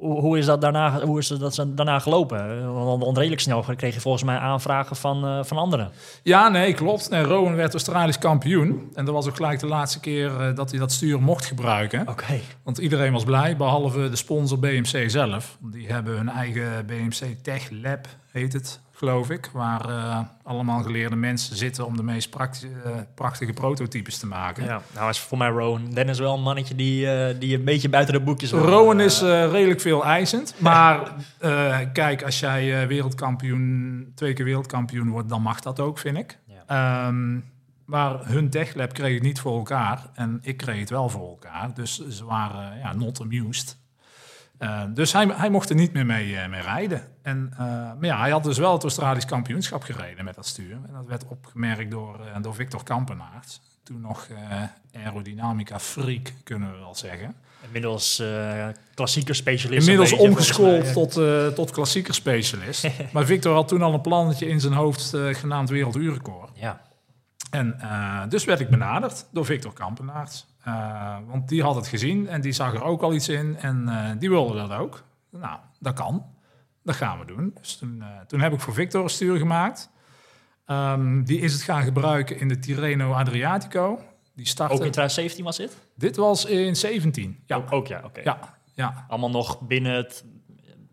hoe, 0.00 0.38
is 0.38 0.46
dat 0.46 0.60
daarna, 0.60 1.00
hoe 1.00 1.18
is 1.18 1.28
dat 1.28 1.66
daarna 1.68 1.98
gelopen? 1.98 2.72
Want 2.74 3.04
want 3.04 3.16
redelijk 3.16 3.40
snel 3.40 3.64
kreeg 3.76 3.94
je 3.94 4.00
volgens 4.00 4.24
mij 4.24 4.36
aanvragen 4.36 4.96
van, 4.96 5.24
eh, 5.24 5.44
van 5.44 5.56
anderen. 5.56 5.90
Ja, 6.22 6.48
nee, 6.48 6.74
klopt. 6.74 7.10
Nee, 7.10 7.22
Rowan 7.22 7.54
werd 7.54 7.72
Australisch 7.72 8.18
kampioen. 8.18 8.90
En 8.94 9.04
dat 9.04 9.14
was 9.14 9.26
ook 9.26 9.36
gelijk 9.36 9.60
de 9.60 9.66
laatste 9.66 10.00
keer 10.00 10.40
eh, 10.40 10.54
dat 10.54 10.70
hij 10.70 10.78
dat 10.78 10.92
stuur 10.92 11.22
mocht 11.22 11.44
gebruiken. 11.44 12.08
Oké. 12.08 12.40
Want 12.62 12.78
iedereen 12.78 13.12
was 13.12 13.24
blij, 13.24 13.56
behalve 13.56 14.10
de 14.10 14.16
sponsor 14.16 14.58
BMC 14.58 15.10
zelf. 15.10 15.58
Die 15.60 15.86
hebben 15.86 16.16
hun 16.16 16.28
eigen 16.28 16.86
BMC 16.86 17.36
Tech 17.42 17.70
Lab, 17.70 18.06
heet 18.32 18.52
het, 18.52 18.80
geloof 18.96 19.30
ik. 19.30 19.50
Waar 19.52 19.88
eh, 19.88 20.20
allemaal 20.42 20.82
geleerde 20.82 21.16
mensen 21.16 21.56
zitten 21.56 21.86
om 21.86 21.96
de 21.96 22.02
meest 22.02 22.30
prakti- 22.30 22.70
eh, 22.84 22.90
prachtige 23.14 23.52
prototypes 23.52 24.18
te 24.18 24.26
maken. 24.26 24.64
Ja, 24.64 24.82
nou 24.94 25.10
is 25.10 25.18
voor 25.18 25.38
mij 25.38 25.48
Rowan 25.48 25.90
Dennis 25.90 26.18
wel 26.18 26.34
een 26.34 26.42
mannetje 26.42 26.74
die, 26.74 27.10
eh, 27.10 27.34
die 27.38 27.56
een 27.58 27.64
beetje 27.64 27.88
buiten 27.88 28.14
de 28.14 28.20
boekjes. 28.20 28.50
Rowan 28.50 29.00
is 29.00 29.20
redelijk 29.20 29.80
veel 29.80 30.04
eisend. 30.04 30.54
Maar 30.60 31.12
kijk, 31.92 32.22
als 32.22 32.40
jij 32.40 32.86
wereldkampioen, 32.86 34.12
twee 34.14 34.32
keer 34.32 34.44
wereldkampioen 34.44 35.08
wordt, 35.08 35.28
dan 35.28 35.42
mag 35.42 35.60
dat 35.60 35.80
ook, 35.80 35.98
vind 35.98 36.16
ik. 36.16 36.38
Ja. 36.46 36.62
Ehm, 37.06 37.38
maar 37.84 38.26
hun 38.26 38.50
techlab 38.50 38.92
kreeg 38.92 39.14
het 39.14 39.22
niet 39.22 39.40
voor 39.40 39.56
elkaar. 39.56 40.06
En 40.14 40.38
ik 40.42 40.56
kreeg 40.56 40.80
het 40.80 40.90
wel 40.90 41.08
voor 41.08 41.28
elkaar. 41.28 41.74
Dus 41.74 42.08
ze 42.08 42.24
waren 42.24 42.78
ja, 42.78 42.94
not 42.94 43.20
amused. 43.20 43.76
Dus 44.94 45.12
hij, 45.12 45.26
hij 45.32 45.50
mocht 45.50 45.68
er 45.70 45.76
niet 45.76 45.92
meer 45.92 46.06
mee, 46.06 46.48
mee 46.48 46.60
rijden. 46.60 47.02
En, 47.26 47.50
eh, 47.52 47.58
maar 47.58 47.96
ja, 48.00 48.18
hij 48.18 48.30
had 48.30 48.44
dus 48.44 48.58
wel 48.58 48.72
het 48.72 48.82
Australisch 48.82 49.24
kampioenschap 49.24 49.82
gereden 49.82 50.24
met 50.24 50.34
dat 50.34 50.46
stuur. 50.46 50.72
En 50.72 50.92
dat 50.92 51.06
werd 51.06 51.24
opgemerkt 51.28 51.90
door, 51.90 52.20
eh, 52.20 52.42
door 52.42 52.54
Victor 52.54 52.82
Kampenaerts. 52.82 53.60
Toen 53.82 54.00
nog 54.00 54.26
eh, 54.28 54.62
aerodynamica 55.02 55.78
freak, 55.78 56.32
kunnen 56.44 56.72
we 56.72 56.78
wel 56.78 56.94
zeggen. 56.94 57.34
Inmiddels 57.64 58.22
klassieker 58.94 59.34
specialist. 59.34 59.88
Inmiddels 59.88 60.20
omgeschoold 60.20 60.92
tot, 60.92 61.12
tot 61.54 61.70
klassieker 61.70 62.14
specialist. 62.14 62.88
maar 63.12 63.24
Victor 63.24 63.54
had 63.54 63.68
toen 63.68 63.82
al 63.82 63.94
een 63.94 64.00
plannetje 64.00 64.48
in 64.48 64.60
zijn 64.60 64.72
hoofd 64.72 65.16
genaamd 65.30 65.68
werelduurrecord. 65.68 66.50
Ja, 66.54 66.80
En 67.50 67.76
dus 68.28 68.44
werd 68.44 68.60
ik 68.60 68.68
benaderd 68.68 69.26
door 69.30 69.44
Victor 69.44 69.72
Kampenaerts. 69.72 70.46
Eh, 70.62 71.16
want 71.26 71.48
die 71.48 71.62
had 71.62 71.74
het 71.74 71.86
gezien 71.86 72.28
en 72.28 72.40
die 72.40 72.52
zag 72.52 72.74
er 72.74 72.82
ook 72.82 73.02
al 73.02 73.14
iets 73.14 73.28
in 73.28 73.56
en 73.56 74.16
die 74.18 74.28
wilde 74.28 74.56
dat 74.56 74.70
ook. 74.70 75.02
Nou, 75.30 75.58
dat 75.78 75.94
kan. 75.94 76.24
Dat 76.86 76.94
gaan 76.96 77.18
we 77.18 77.24
doen. 77.24 77.54
Dus 77.60 77.76
toen, 77.76 78.02
eh, 78.02 78.06
toen 78.26 78.40
heb 78.40 78.52
ik 78.52 78.60
voor 78.60 78.74
Victor 78.74 79.02
een 79.02 79.10
stuur 79.10 79.36
gemaakt. 79.38 79.90
Ehm, 80.66 81.22
die 81.22 81.40
is 81.40 81.52
het 81.52 81.62
gaan 81.62 81.82
gebruiken 81.82 82.40
in 82.40 82.48
de 82.48 82.58
Tirreno 82.58 83.12
Adriatico. 83.12 84.00
Die 84.34 84.46
startte. 84.46 84.74
ook 84.74 84.84
in 84.84 84.90
2017 84.90 85.44
was 85.44 85.56
dit? 85.56 85.76
Dit 85.94 86.16
was 86.16 86.44
in 86.44 86.76
17. 86.76 87.42
Ja, 87.46 87.56
Ook, 87.56 87.72
ook 87.72 87.86
ja, 87.86 88.00
oké. 88.04 88.20
ja, 88.20 88.38
ja. 88.74 89.04
Allemaal 89.08 89.30
nog 89.30 89.60
binnen, 89.60 89.92
het, 89.92 90.24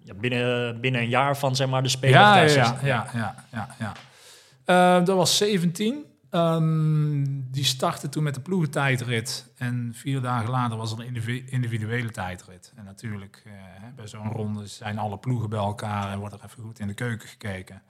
ja, 0.04 0.14
binnen, 0.14 0.82
binnen 0.82 1.02
een 1.02 1.10
jaar 1.10 1.38
van 1.38 1.56
zeg 1.56 1.68
maar 1.68 1.84
de 1.84 1.90
Spelen 1.90 2.20
Ja, 2.20 2.36
ja, 2.36 2.42
ja, 2.42 2.48
2016. 2.48 2.88
ja, 2.88 3.08
ja, 3.14 3.36
ja, 3.52 3.76
ja. 3.80 5.00
Eh, 5.00 5.06
dat 5.06 5.18
was 5.18 5.38
17. 5.38 6.06
Ehm, 6.34 7.24
die 7.52 7.64
startte 7.64 8.10
toen 8.10 8.24
met 8.24 8.36
de 8.36 8.42
ploegentijdrit. 8.42 9.52
En 9.58 9.92
vier 9.96 10.22
dagen 10.22 10.50
later 10.50 10.78
was 10.78 10.92
er 10.92 11.00
een 11.00 11.06
individu- 11.06 11.46
individuele 11.52 12.12
tijdrit. 12.12 12.74
En 12.76 12.84
natuurlijk, 12.84 13.42
eh, 13.46 13.52
bij 13.96 14.08
zo'n 14.08 14.32
ronde 14.32 14.68
zijn 14.68 14.98
alle 14.98 15.18
ploegen 15.18 15.50
bij 15.50 15.60
elkaar 15.60 16.12
en 16.12 16.20
wordt 16.20 16.34
er 16.34 16.42
even 16.46 16.64
goed 16.64 16.80
in 16.80 16.88
de 16.88 16.94
keuken 16.94 17.28
gekeken. 17.28 17.82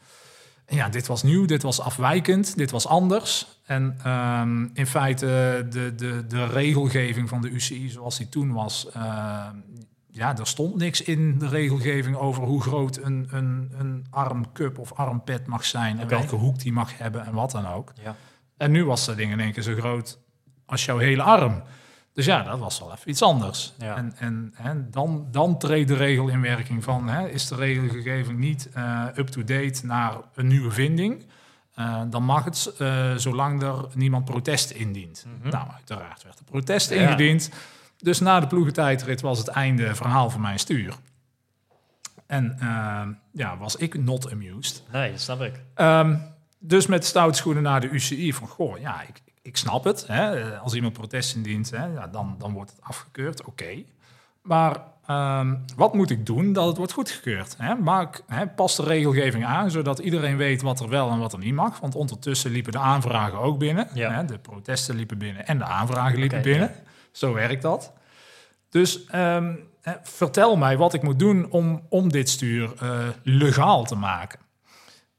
En 0.66 0.76
ja, 0.76 0.90
dit 0.90 1.08
was 1.08 1.24
nieuw, 1.24 1.46
dit 1.46 1.62
was 1.62 1.80
afwijkend, 1.80 2.58
dit 2.58 2.72
was 2.72 2.88
anders. 2.88 3.48
En 3.66 3.96
ehm, 4.04 4.68
in 4.74 4.88
feite 4.88 5.66
de, 5.70 5.96
de, 5.96 6.26
de 6.28 6.46
regelgeving 6.46 7.30
van 7.30 7.42
de 7.42 7.50
UCI 7.50 7.90
zoals 7.90 8.18
die 8.18 8.30
toen 8.30 8.52
was... 8.52 8.90
ehm, 8.92 9.56
ja, 10.08 10.38
er 10.38 10.48
stond 10.48 10.76
niks 10.76 11.02
in 11.02 11.38
de 11.38 11.48
regelgeving 11.48 12.16
over 12.16 12.44
hoe 12.44 12.62
groot 12.62 12.98
een, 12.98 13.28
een, 13.30 13.72
een 13.78 14.06
armcup 14.10 14.78
of 14.78 14.94
armpad 14.94 15.46
mag 15.46 15.66
zijn. 15.66 16.00
En 16.00 16.08
welke 16.08 16.36
hoek 16.36 16.60
die 16.60 16.72
mag 16.72 16.98
hebben 16.98 17.26
en 17.26 17.34
wat 17.34 17.52
dan 17.52 17.68
ook. 17.68 17.94
Ja. 18.04 18.16
En 18.64 18.72
nu 18.72 18.86
was 18.86 19.06
dat 19.06 19.18
ding 19.18 19.32
in 19.32 19.40
één 19.40 19.52
keer 19.52 19.64
zo 19.64 19.76
groot 19.76 20.20
als 20.66 20.86
jouw 20.86 20.98
hele 20.98 21.24
arm. 21.24 21.64
Dus 22.14 22.26
ja, 22.26 22.44
dat 22.44 22.60
was 22.60 22.80
wel 22.80 22.92
even 22.92 23.10
iets 23.10 23.22
anders. 23.22 23.74
Ja. 23.78 23.96
En, 23.96 24.14
en, 24.18 24.54
en 24.58 24.88
dan, 24.92 25.28
dan 25.32 25.58
treedt 25.58 25.88
de 25.88 25.96
regel 25.96 26.28
in 26.28 26.42
werking 26.42 26.84
van... 26.84 27.08
Hè, 27.08 27.28
is 27.30 27.48
de 27.48 27.56
regelgeving 27.56 28.40
niet 28.40 28.70
eh, 28.74 29.06
up-to-date 29.16 29.86
naar 29.86 30.14
een 30.36 30.48
nieuwe 30.48 30.72
vinding... 30.72 31.26
eh, 31.76 32.02
dan 32.10 32.24
mag 32.24 32.44
het, 32.44 32.74
eh, 32.78 33.16
zolang 33.16 33.64
er 33.64 33.86
niemand 33.94 34.26
protest 34.26 34.72
indient. 34.72 35.26
Nou, 35.42 35.68
uiteraard 35.72 36.24
werd 36.24 36.40
er 36.40 36.46
protest. 36.46 36.90
Ja. 36.90 37.02
ingediend. 37.02 37.50
Dus 37.98 38.20
na 38.20 38.40
de 38.40 38.48
ploegentijdrit 38.48 39.22
was 39.22 39.38
het 39.38 39.48
einde 39.48 39.96
verhaal 39.96 40.30
van 40.30 40.42
mijn 40.42 40.60
stuur. 40.60 40.96
En 42.28 42.58
ja, 43.32 43.58
was 43.58 43.76
ik 43.76 44.04
not 44.04 44.32
amused. 44.32 44.84
Nee, 44.92 45.12
dat 45.12 45.22
snap 45.22 45.42
ik. 45.42 45.62
Ehm, 45.74 46.16
dus 46.66 46.88
met 46.88 47.06
stoutschoenen 47.06 47.64
naar 47.64 47.82
de 47.82 47.90
UCI 47.90 48.34
van, 48.34 48.48
goh, 48.48 48.80
ja, 48.80 49.02
ik, 49.02 49.22
ik 49.42 49.58
snap 49.58 49.84
het. 49.84 50.08
Hè, 50.08 50.40
eh, 50.40 50.62
als 50.62 50.74
iemand 50.74 50.94
protest 50.94 51.36
indient, 51.36 51.70
hè, 51.70 51.86
ja, 51.86 52.08
dan, 52.08 52.36
dan 52.38 52.54
wordt 52.54 52.72
het 52.72 52.82
afgekeurd, 52.82 53.44
oké. 53.44 53.84
Maar 54.42 54.78
ehm, 55.06 55.56
wat 55.76 55.94
moet 55.94 56.10
ik 56.10 56.26
doen 56.26 56.54
dat 56.54 56.68
het 56.68 56.78
wordt 56.78 56.92
goedgekeurd? 56.92 57.56
Hè? 57.58 57.76
Maak, 57.76 58.24
hè, 58.28 58.48
pas 58.48 58.76
de 58.76 58.84
regelgeving 58.84 59.46
aan, 59.46 59.72
zodat 59.72 60.00
iedereen 60.00 60.38
weet 60.38 60.62
wat 60.62 60.80
er 60.80 60.90
wel 60.90 61.10
en 61.10 61.20
wat 61.20 61.34
er 61.34 61.40
niet 61.40 61.54
mag. 61.54 61.80
Want 61.80 61.96
ondertussen 61.96 62.52
liepen 62.52 62.72
de 62.72 62.78
aanvragen 62.78 63.40
ook 63.40 63.60
binnen. 63.60 63.88
Ja. 63.94 64.12
Hè? 64.12 64.26
De 64.26 64.38
protesten 64.38 64.96
liepen 64.96 65.18
binnen 65.18 65.48
en 65.48 65.58
de 65.58 65.64
aanvragen 65.64 66.20
liepen 66.20 66.42
binnen. 66.42 66.72
Zo 67.12 67.34
werkt 67.34 67.62
dat. 67.62 67.94
Dus 68.70 69.06
ehm, 69.06 69.56
vertel 70.04 70.56
mij 70.56 70.78
wat 70.78 70.94
ik 70.94 71.02
moet 71.02 71.20
doen 71.20 71.50
om, 71.50 71.82
om 71.90 72.10
dit 72.12 72.30
stuur 72.30 72.74
eh, 72.80 73.08
legaal 73.24 73.84
te 73.84 73.96
maken. 73.96 74.40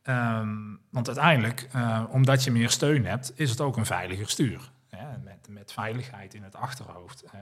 Ehm, 0.05 0.59
want 0.91 1.07
uiteindelijk, 1.07 1.69
eh, 1.73 2.03
omdat 2.11 2.45
je 2.45 2.51
meer 2.51 2.71
steun 2.71 3.07
hebt, 3.07 3.33
is 3.35 3.51
het 3.51 3.61
ook 3.61 3.77
een 3.77 3.87
veiliger 3.87 4.29
stuur. 4.29 4.71
Ja, 4.91 5.21
met, 5.25 5.47
met 5.49 5.73
veiligheid 5.73 6.35
in 6.35 6.43
het 6.43 6.57
achterhoofd 6.57 7.23
eh, 7.23 7.41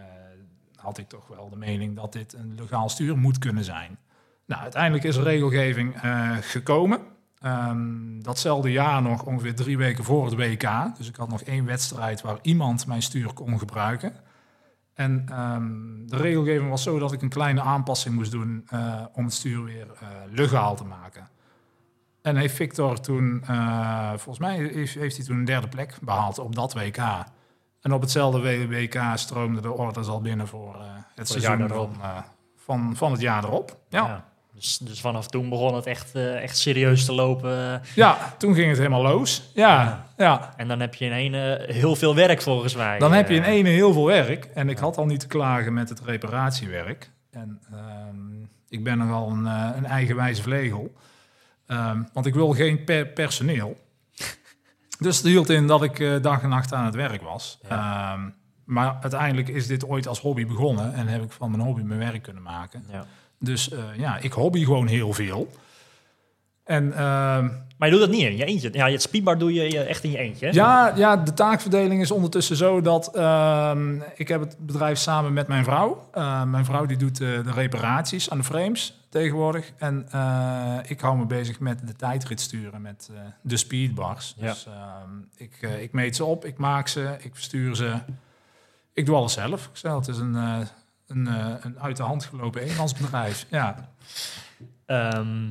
had 0.77 0.99
ik 0.99 1.09
toch 1.09 1.27
wel 1.27 1.49
de 1.51 1.57
mening 1.57 1.97
dat 1.97 2.13
dit 2.13 2.33
een 2.33 2.55
legaal 2.55 2.89
stuur 2.89 3.19
moet 3.19 3.39
kunnen 3.39 3.65
zijn. 3.65 3.99
Nou, 4.45 4.63
uiteindelijk 4.63 5.05
is 5.05 5.17
er 5.17 5.23
regelgeving 5.23 5.95
eh, 5.95 6.37
gekomen. 6.41 7.01
Ehm, 7.39 8.21
datzelfde 8.21 8.73
jaar 8.73 9.03
nog, 9.03 9.23
ongeveer 9.23 9.55
drie 9.55 9.77
weken 9.77 10.05
voor 10.05 10.25
het 10.25 10.35
WK. 10.35 10.97
Dus 10.97 11.09
ik 11.09 11.17
had 11.17 11.29
nog 11.29 11.43
één 11.43 11.65
wedstrijd 11.65 12.21
waar 12.21 12.39
iemand 12.43 12.87
mijn 12.87 13.03
stuur 13.03 13.33
kon 13.33 13.59
gebruiken. 13.59 14.13
En 14.95 15.27
ehm, 15.29 16.07
de 16.07 16.17
regelgeving 16.17 16.71
was 16.71 16.83
zo 16.83 16.99
dat 16.99 17.13
ik 17.13 17.23
een 17.23 17.29
kleine 17.29 17.61
aanpassing 17.61 18.15
moest 18.15 18.31
doen 18.31 18.69
om 19.13 19.25
het 19.25 19.35
stuur 19.35 19.65
weer 19.65 19.87
legaal 20.31 20.77
te 20.77 20.85
maken. 20.85 21.31
En 22.23 22.37
heeft 22.37 22.55
Victor 22.55 23.01
toen, 23.01 23.43
eh, 23.47 24.09
volgens 24.09 24.39
mij 24.39 24.57
heeft, 24.57 24.95
heeft 24.95 25.17
hij 25.17 25.27
toen 25.27 25.39
een 25.39 25.45
derde 25.45 25.69
plek 25.69 25.95
behaald 26.01 26.39
op 26.39 26.55
dat 26.55 26.75
WK. 26.75 26.99
En 27.81 27.93
op 27.93 28.01
hetzelfde 28.01 28.67
WK 28.69 29.01
stroomden 29.15 29.63
de 29.63 29.73
orders 29.73 30.09
al 30.09 30.21
binnen 30.21 30.47
voor 30.49 30.75
eh, 30.75 30.81
het 30.81 30.97
Voor 31.05 31.15
het 31.15 31.29
seizoen 31.29 31.69
van, 31.69 31.71
erop. 31.77 31.95
eh, 32.03 32.19
van, 32.57 32.97
van 32.97 33.13
het 33.13 33.21
jaar 33.21 33.45
erop. 33.45 33.77
Ja. 33.89 34.07
Ja. 34.07 34.25
Dus, 34.55 34.79
dus 34.79 35.01
vanaf 35.01 35.27
toen 35.29 35.49
begon 35.49 35.75
het 35.75 35.87
echt, 35.87 36.15
echt 36.15 36.57
serieus 36.59 37.05
te 37.05 37.13
lopen. 37.13 37.83
ja, 37.95 38.35
toen 38.39 38.55
ging 38.55 38.69
het 38.69 38.77
helemaal 38.79 39.03
los. 39.03 39.51
Ja, 39.55 40.07
ja. 40.17 40.53
En 40.57 40.69
dan 40.69 40.81
heb 40.81 40.95
je 40.95 41.05
in 41.05 41.13
één 41.13 41.35
heel 41.75 41.97
veel 41.97 42.15
werk 42.15 42.43
volgens 42.43 42.77
mij. 42.77 42.99
Dan 42.99 43.13
heb 43.13 43.29
je 43.29 43.35
in 43.35 43.43
ene 43.43 43.69
heel 43.69 43.93
veel 43.93 44.07
werk. 44.07 44.45
En 44.45 44.69
ik 44.69 44.79
had 44.79 44.97
al 44.97 45.07
niet 45.07 45.21
te 45.21 45.27
klagen 45.27 45.73
met 45.73 45.89
het 45.89 46.01
reparatiewerk. 46.01 47.11
En 47.31 47.61
ehm, 47.73 48.47
ik 48.69 48.85
ben 48.85 48.99
nogal 48.99 49.31
een, 49.31 49.45
een 49.77 49.87
eigenwijze 49.87 50.43
vlegel. 50.43 50.93
Ehm, 51.73 52.03
want 52.13 52.27
ik 52.27 52.35
wil 52.35 52.53
geen 52.53 52.85
per- 52.85 53.07
personeel. 53.07 53.81
dus 54.99 55.17
het 55.17 55.27
hield 55.27 55.51
in 55.51 55.67
dat 55.67 55.83
ik 55.83 55.99
eh, 55.99 56.21
dag 56.23 56.43
en 56.43 56.49
nacht 56.49 56.73
aan 56.73 56.85
het 56.85 56.95
werk 56.95 57.23
was. 57.23 57.59
Ehm, 57.69 58.21
maar 58.65 58.97
uiteindelijk 59.01 59.49
is 59.49 59.67
dit 59.67 59.85
ooit 59.87 60.09
als 60.09 60.21
hobby 60.21 60.47
begonnen. 60.47 60.95
En 60.95 61.07
heb 61.07 61.23
ik 61.23 61.33
van 61.33 61.51
mijn 61.51 61.63
hobby 61.63 61.83
mijn 61.83 61.99
werk 61.99 62.23
kunnen 62.23 62.43
maken. 62.43 62.85
Ja. 62.91 63.07
Dus 63.39 63.71
eh, 63.71 63.79
ja, 63.97 64.17
ik 64.19 64.33
hobby 64.33 64.65
gewoon 64.65 64.87
heel 64.87 65.13
veel. 65.13 65.51
En 66.65 66.93
ehm, 66.93 67.49
Maar 67.77 67.89
je 67.89 67.91
doet 67.91 68.01
dat 68.01 68.11
niet 68.11 68.23
in 68.23 68.37
je 68.37 68.45
eentje. 68.45 68.69
Ja, 68.73 68.91
het 68.91 69.03
speedbar 69.03 69.39
doe 69.39 69.53
je 69.53 69.71
je 69.71 69.81
echt 69.81 70.05
in 70.05 70.11
je 70.11 70.19
eentje. 70.19 70.47
hè? 70.47 70.53
Ja, 70.53 70.93
ja, 70.97 71.17
de 71.17 71.35
taakverdeling 71.35 72.01
is 72.01 72.11
ondertussen 72.11 72.57
zo 72.57 72.81
dat 72.81 73.17
ehm, 73.17 74.01
ik 74.15 74.29
heb 74.29 74.41
het 74.41 74.57
bedrijf 74.59 74.99
samen 74.99 75.33
met 75.33 75.49
mijn 75.49 75.65
vrouw. 75.65 76.09
Uh, 76.15 76.45
mijn 76.45 76.65
vrouw 76.65 76.87
die 76.87 76.97
doet 76.97 77.21
eh, 77.21 77.29
de 77.29 77.53
reparaties 77.53 78.31
aan 78.31 78.39
de 78.39 78.45
frames 78.45 79.07
tegenwoordig. 79.09 79.73
En 79.77 80.07
eh, 80.11 80.79
ik 80.87 81.01
hou 81.01 81.17
me 81.17 81.27
bezig 81.27 81.61
met 81.61 81.87
de 81.87 81.93
tijdrit 81.93 82.41
sturen 82.41 82.83
met 82.83 83.11
eh, 83.13 83.21
de 83.41 83.57
speedbars. 83.57 84.35
Ja. 84.37 84.47
Dus 84.47 84.67
ik, 85.37 85.63
ik 85.81 85.93
meet 85.93 86.17
ze 86.17 86.25
op, 86.25 86.45
ik 86.45 86.59
maak 86.59 86.89
ze, 86.89 87.17
ik 87.21 87.35
verstuur 87.35 87.77
ze. 87.77 87.95
Ik 88.93 89.07
doe 89.07 89.17
alles 89.17 89.33
zelf. 89.33 89.67
Ik 89.67 89.77
zei, 89.77 89.95
het 89.97 90.09
is 90.09 90.19
een, 90.19 90.35
een, 90.35 91.27
een 91.61 91.81
uit 91.81 91.97
de 91.97 92.03
hand 92.03 92.25
gelopen 92.25 92.63
eenmansbedrijf. 92.63 93.47
Ja. 93.51 93.89
Ehm, 94.87 95.49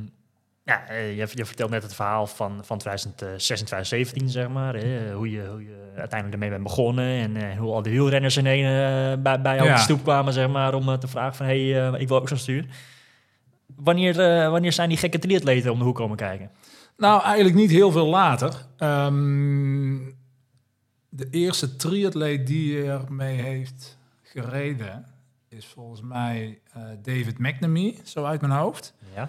ja, 0.64 0.86
eh, 0.88 1.16
je, 1.16 1.28
je 1.34 1.44
vertelt 1.44 1.70
net 1.70 1.82
het 1.82 1.94
verhaal 1.94 2.26
van, 2.26 2.64
van 2.64 2.78
2016, 2.78 3.66
2017, 3.66 4.28
zeg 4.28 4.48
maar. 4.48 4.74
Hè? 4.74 5.12
Hoe, 5.12 5.30
je, 5.30 5.46
hoe 5.46 5.62
je 5.64 5.92
uiteindelijk 5.96 6.32
ermee 6.32 6.50
bent 6.50 6.62
begonnen. 6.62 7.04
En 7.04 7.36
eh, 7.36 7.58
hoe 7.58 7.72
al 7.72 7.82
die 7.82 7.92
wielrenners 7.92 8.36
in 8.36 8.46
één 8.46 8.66
eh, 8.66 9.22
bij, 9.22 9.40
bij 9.40 9.56
jou 9.56 9.68
op 9.68 9.74
de 9.74 9.80
stoep 9.80 10.02
kwamen, 10.02 10.32
zeg 10.32 10.48
maar. 10.48 10.74
Om 10.74 10.88
eh, 10.88 10.98
te 10.98 11.08
vragen 11.08 11.34
van, 11.34 11.46
hé, 11.46 11.70
hey, 11.70 11.88
eh, 11.92 12.00
ik 12.00 12.08
wil 12.08 12.16
ook 12.20 12.28
zo'n 12.28 12.36
stuur. 12.36 12.66
Wanneer, 13.76 14.20
eh, 14.20 14.50
wanneer 14.50 14.72
zijn 14.72 14.88
die 14.88 14.98
gekke 14.98 15.18
triatleten 15.18 15.72
om 15.72 15.78
de 15.78 15.84
hoek 15.84 15.96
komen 15.96 16.16
kijken? 16.16 16.50
Nou, 16.96 17.22
eigenlijk 17.22 17.54
niet 17.54 17.70
heel 17.70 17.90
veel 17.92 18.06
later. 18.06 18.54
Ehm, 18.76 19.98
de 21.08 21.28
eerste 21.30 21.76
triatleet 21.76 22.46
die 22.46 22.84
ermee 22.84 23.40
heeft 23.40 23.98
gereden 24.22 25.06
is 25.48 25.66
volgens 25.66 26.00
mij 26.00 26.58
eh, 26.72 26.82
David 27.02 27.38
McNamee, 27.38 28.00
zo 28.04 28.24
uit 28.24 28.40
mijn 28.40 28.52
hoofd. 28.52 28.94
Ja. 29.14 29.28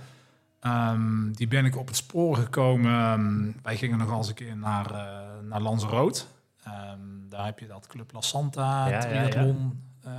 Ehm, 0.63 1.31
die 1.31 1.47
ben 1.47 1.65
ik 1.65 1.77
op 1.77 1.87
het 1.87 1.95
spoor 1.95 2.35
gekomen. 2.35 2.91
Ehm, 2.91 3.63
wij 3.63 3.77
gingen 3.77 3.97
nog 3.97 4.17
eens 4.17 4.27
een 4.27 4.33
keer 4.33 4.57
naar, 4.57 4.91
eh 4.91 5.21
naar 5.49 5.61
Lanzarote. 5.61 6.23
Ehm, 6.63 6.99
daar 7.29 7.45
heb 7.45 7.59
je 7.59 7.67
dat 7.67 7.87
Club 7.87 8.11
La 8.13 8.21
Santa, 8.21 8.87
Ja, 8.87 8.87
ja, 8.87 8.93
ja. 8.93 8.99
triathlon, 8.99 9.83
eh, 10.03 10.11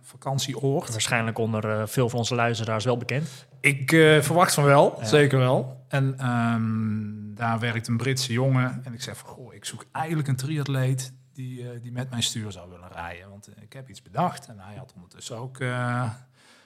vakantieoord. 0.00 0.90
Waarschijnlijk 0.90 1.38
onder 1.38 1.70
eh, 1.80 1.86
veel 1.86 2.08
van 2.08 2.18
onze 2.18 2.34
luisteraars 2.34 2.84
wel 2.84 2.96
bekend. 2.96 3.46
Ik 3.60 3.90
verwacht 4.20 4.54
van 4.54 4.64
wel, 4.64 4.98
zeker 5.02 5.38
wel. 5.38 5.84
En 5.88 6.14
daar 7.34 7.58
werkt 7.58 7.88
een 7.88 7.96
Britse 7.96 8.32
jongen. 8.32 8.80
En 8.84 8.92
ik 8.92 9.02
zeg 9.02 9.16
van, 9.16 9.28
goh, 9.28 9.54
ik 9.54 9.64
zoek 9.64 9.84
eigenlijk 9.92 10.28
een 10.28 10.36
triatleet 10.36 11.12
die, 11.32 11.80
die 11.80 11.92
met 11.92 12.10
mijn 12.10 12.22
stuur 12.22 12.52
zou 12.52 12.70
willen 12.70 12.88
rijden. 12.92 13.28
Want 13.28 13.48
ik 13.60 13.72
heb 13.72 13.88
iets 13.88 14.02
bedacht. 14.02 14.46
En 14.46 14.58
hij 14.58 14.76
had 14.76 14.92
ondertussen 14.94 15.36
ook 15.36 15.58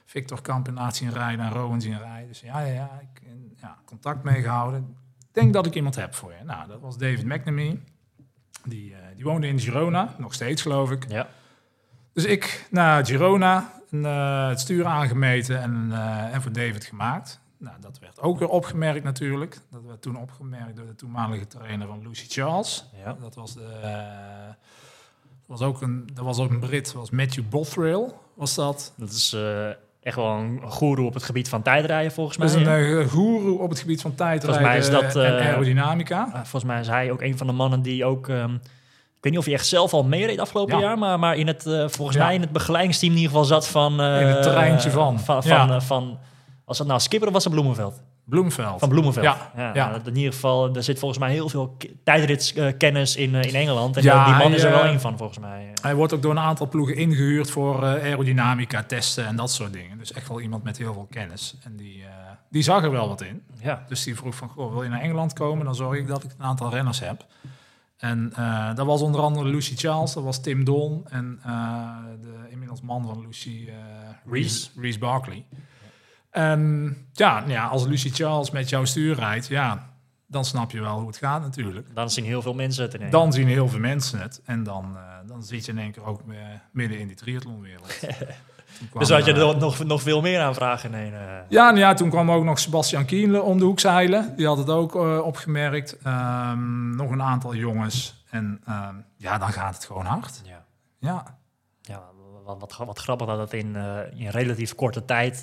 eh, 0.07 0.13
Victor 0.13 0.43
Kampionaat 0.43 0.97
zien 0.97 1.13
rijden 1.13 1.45
en 1.45 1.53
Rowan 1.53 1.81
zien 1.81 1.99
rijden. 1.99 2.29
Dus 2.29 2.41
ja, 2.41 2.61
ja, 2.61 2.73
ja, 2.73 3.01
ik, 3.01 3.23
en, 3.29 3.55
ja, 3.57 3.79
contact 3.85 4.23
meegehouden. 4.23 4.97
Ik 5.19 5.43
denk 5.43 5.53
dat 5.53 5.67
ik 5.67 5.75
iemand 5.75 5.95
heb 5.95 6.15
voor 6.15 6.33
je. 6.39 6.45
Nou, 6.45 6.69
dat 6.69 6.81
was 6.81 6.99
David 6.99 7.25
McNamee. 7.25 7.83
Die, 8.65 8.95
eh, 8.95 9.01
die 9.15 9.25
woonde 9.25 9.47
in 9.47 9.61
Girona, 9.61 10.15
nog 10.19 10.35
steeds 10.35 10.63
geloof 10.63 10.91
ik. 10.91 11.09
Ja. 11.09 11.29
Dus 12.13 12.25
ik 12.25 12.67
naar 12.71 13.07
Girona, 13.07 13.73
en, 13.91 14.05
eh, 14.05 14.49
het 14.49 14.61
stuur 14.61 14.85
aangemeten 14.85 15.63
en, 15.63 15.89
eh, 15.93 16.35
en 16.35 16.43
voor 16.43 16.53
David 16.53 16.85
gemaakt. 16.85 17.41
Nou, 17.59 17.77
dat 17.81 17.99
werd 17.99 18.21
ook 18.21 18.39
weer 18.39 18.49
opgemerkt 18.49 19.05
natuurlijk. 19.05 19.59
Dat 19.71 19.83
werd 19.83 20.03
toen 20.03 20.17
opgemerkt 20.17 20.77
door 20.77 20.87
de 20.87 20.95
toenmalige 20.95 21.47
trainer 21.47 21.87
van 21.87 22.03
Lucy 22.03 22.27
Charles. 22.29 22.85
Ja. 23.05 23.17
Dat 23.21 23.35
was, 23.35 23.55
de, 23.55 23.65
eh, 23.65 24.55
was 25.47 25.61
ook 25.61 25.83
een, 25.83 26.09
dat 26.15 26.25
was 26.25 26.39
ook 26.39 26.51
een 26.51 26.59
Brit, 26.59 26.93
was 26.93 27.11
Matthew 27.11 27.45
Bothrail, 27.49 28.23
was 28.35 28.55
dat. 28.55 28.93
Dat 28.97 29.11
is 29.11 29.33
eh, 29.33 29.71
echt 30.07 30.17
wel 30.17 30.27
een 30.31 30.61
goeroe 30.65 31.07
op 31.07 31.15
het 31.15 31.23
gebied 31.23 31.49
van 31.49 31.63
tijdrijden, 31.63 32.13
volgens 32.13 32.37
mij. 32.37 32.47
Dat 32.47 32.57
is 32.57 32.67
een 32.67 33.01
uh, 33.01 33.07
goeroe 33.09 33.59
op 33.59 33.71
het 33.71 33.79
gebied 33.79 34.01
van 34.01 34.15
tijdrijden 34.15 34.63
mij 34.63 34.79
is 34.79 34.91
dat, 34.91 35.17
en 35.17 35.39
eh, 35.39 35.47
aerodynamica. 35.47 36.27
Uh, 36.29 36.33
volgens 36.35 36.65
mij 36.65 36.81
is 36.81 36.87
hij 36.89 37.11
ook 37.11 37.21
een 37.23 37.37
van 37.39 37.47
de 37.47 37.53
mannen 37.53 37.83
die 37.83 38.05
ook... 38.05 38.29
ehm, 38.29 38.55
ik 39.17 39.23
weet 39.23 39.33
niet 39.33 39.39
of 39.39 39.45
hij 39.45 39.55
echt 39.55 39.67
zelf 39.67 39.93
al 39.93 40.05
meereed 40.05 40.39
afgelopen 40.39 40.75
Ja. 40.79 40.83
jaar, 40.83 40.99
maar, 40.99 41.19
maar 41.19 41.37
in 41.37 41.47
het, 41.47 41.67
eh, 41.67 41.85
volgens 41.89 42.17
Ja. 42.17 42.25
mij 42.25 42.35
in 42.35 42.41
het 42.41 42.53
begeleidingsteam 42.53 43.11
in 43.13 43.17
ieder 43.19 43.31
geval 43.33 43.47
zat 43.47 43.69
van... 43.69 44.01
eh, 44.01 44.21
In 44.21 44.27
het 44.27 44.43
terreintje 44.43 44.91
van. 44.91 45.21
Van, 45.21 45.43
van, 45.43 45.71
eh, 45.73 45.81
van, 45.81 46.19
was 46.65 46.79
dat 46.79 46.87
nou 46.87 47.01
Skipper 47.01 47.29
of 47.29 47.35
was 47.35 47.45
het 47.45 47.53
Bloemenveld? 47.53 48.03
Bloemveld. 48.29 48.81
Van 48.81 48.89
Bloemenveld. 48.89 49.25
Ja, 49.25 49.53
ja, 49.57 49.75
ja. 49.75 49.89
nou, 49.89 50.01
in 50.05 50.17
ieder 50.17 50.33
geval, 50.33 50.75
er 50.75 50.83
zit 50.83 50.99
volgens 50.99 51.21
mij 51.21 51.33
heel 51.33 51.49
veel 51.49 51.77
tijdritskennis 52.05 53.17
in, 53.17 53.35
eh, 53.35 53.49
in 53.49 53.55
Engeland. 53.55 53.97
En 53.97 54.03
Ja, 54.03 54.19
eh, 54.21 54.25
die 54.25 54.35
man 54.35 54.47
hij, 54.47 54.57
is 54.57 54.63
er 54.63 54.71
wel 54.71 54.83
eh, 54.83 54.89
één 54.89 55.01
van, 55.01 55.17
volgens 55.17 55.39
mij. 55.39 55.73
Hij 55.83 55.95
wordt 55.95 56.13
ook 56.13 56.23
door 56.23 56.31
een 56.31 56.39
aantal 56.39 56.69
ploegen 56.69 56.97
ingehuurd 56.97 57.51
voor 57.51 57.83
eh, 57.83 57.89
aerodynamica 57.89 58.83
testen 58.83 59.27
en 59.27 59.37
dat 59.37 59.51
soort 59.51 59.73
dingen. 59.73 59.99
Dus 59.99 60.13
echt 60.13 60.29
wel 60.29 60.41
iemand 60.41 60.63
met 60.63 60.77
heel 60.79 60.93
veel 60.93 61.07
kennis. 61.11 61.57
En 61.65 61.77
die, 61.77 62.03
eh, 62.03 62.09
die 62.51 62.63
zag 62.63 62.83
er 62.83 62.91
wel 62.91 63.09
wat 63.09 63.21
in. 63.21 63.43
Ja. 63.63 63.85
Dus 63.89 64.03
die 64.03 64.17
vroeg 64.17 64.35
van, 64.35 64.49
goh, 64.49 64.73
wil 64.73 64.83
je 64.83 64.89
naar 64.89 65.01
Engeland 65.01 65.33
komen? 65.33 65.65
Dan 65.65 65.75
zorg 65.75 65.99
ik 65.99 66.07
dat 66.07 66.25
ik 66.25 66.31
een 66.39 66.45
aantal 66.45 66.71
renners 66.71 67.01
heb. 67.01 67.27
En 67.97 68.33
eh, 68.37 68.75
dat 68.75 68.87
was 68.87 69.01
onder 69.03 69.21
andere 69.21 69.49
Lucy 69.49 69.77
Charles, 69.77 70.13
dat 70.13 70.25
was 70.25 70.41
Tim 70.41 70.65
Don 70.65 71.05
en 71.09 71.41
eh, 71.45 71.89
de 72.21 72.35
inmiddels 72.51 72.81
man 72.81 73.07
van 73.07 73.21
Lucy, 73.21 73.65
eh 73.69 73.75
Reese, 74.33 74.69
Reese 74.81 74.99
Barkley. 74.99 75.45
En 76.37 76.97
ja, 77.13 77.39
nou 77.39 77.51
ja, 77.51 77.67
als 77.67 77.87
Lucy 77.87 78.11
Charles 78.11 78.51
met 78.51 78.69
jouw 78.69 78.85
stuur 78.85 79.15
rijdt, 79.15 79.47
ja, 79.47 79.91
dan 80.27 80.45
snap 80.45 80.71
je 80.71 80.81
wel 80.81 80.99
hoe 80.99 81.07
het 81.07 81.17
gaat 81.17 81.43
natuurlijk. 81.43 81.95
Dan 81.95 82.11
zien 82.11 82.25
heel 82.25 82.43
veel 82.43 82.55
mensen 82.55 82.83
het. 82.83 83.11
Dan 83.11 83.33
zien 83.33 83.47
heel 83.47 83.69
veel 83.69 83.79
mensen 83.79 84.21
het. 84.21 84.41
En 84.45 84.63
dan, 84.63 84.97
eh, 84.97 85.03
dan 85.27 85.43
zit 85.43 85.65
je 85.65 85.73
in 85.73 85.79
één 85.79 85.93
keer 85.93 86.05
ook 86.05 86.21
midden 86.73 86.99
in 86.99 87.07
die 87.07 87.17
triathlonwereld. 87.17 87.99
Kwam, 88.91 89.03
dus 89.03 89.11
had 89.11 89.25
je 89.25 89.33
eh, 89.33 89.49
er 89.49 89.57
nog, 89.57 89.85
nog 89.85 90.03
veel 90.03 90.21
meer 90.21 90.41
aan 90.41 90.55
vragen? 90.55 90.91
Nee, 90.91 91.13
ja, 91.49 91.65
nou 91.65 91.79
ja, 91.79 91.95
toen 91.95 92.11
kwam 92.11 92.31
ook 92.31 92.45
nog 92.45 92.59
Sebastian 92.59 93.05
Kienle 93.05 93.43
om 93.43 93.59
de 93.59 93.65
hoek 93.65 93.81
zeilen. 93.81 94.37
Die 94.37 94.47
had 94.47 94.59
het 94.59 94.71
ook 94.71 94.95
eh, 94.95 95.19
opgemerkt. 95.19 95.99
Ehm, 96.03 96.97
nog 96.97 97.11
een 97.11 97.23
aantal 97.23 97.55
jongens. 97.55 98.25
En 98.31 98.61
ehm, 98.67 98.95
ja, 99.17 99.39
dan 99.39 99.53
gaat 99.53 99.75
het 99.75 99.85
gewoon 99.85 100.05
hard. 100.05 100.41
ja. 100.45 100.65
Ja, 100.99 101.25
Ja, 101.81 102.03
wat, 102.45 102.59
wat, 102.59 102.77
wat 102.87 102.99
grappig 102.99 103.27
dat 103.27 103.39
het 103.39 103.53
in, 103.53 103.77
eh, 103.77 103.99
in 104.21 104.29
relatief 104.29 104.75
korte 104.75 105.05
tijd 105.05 105.41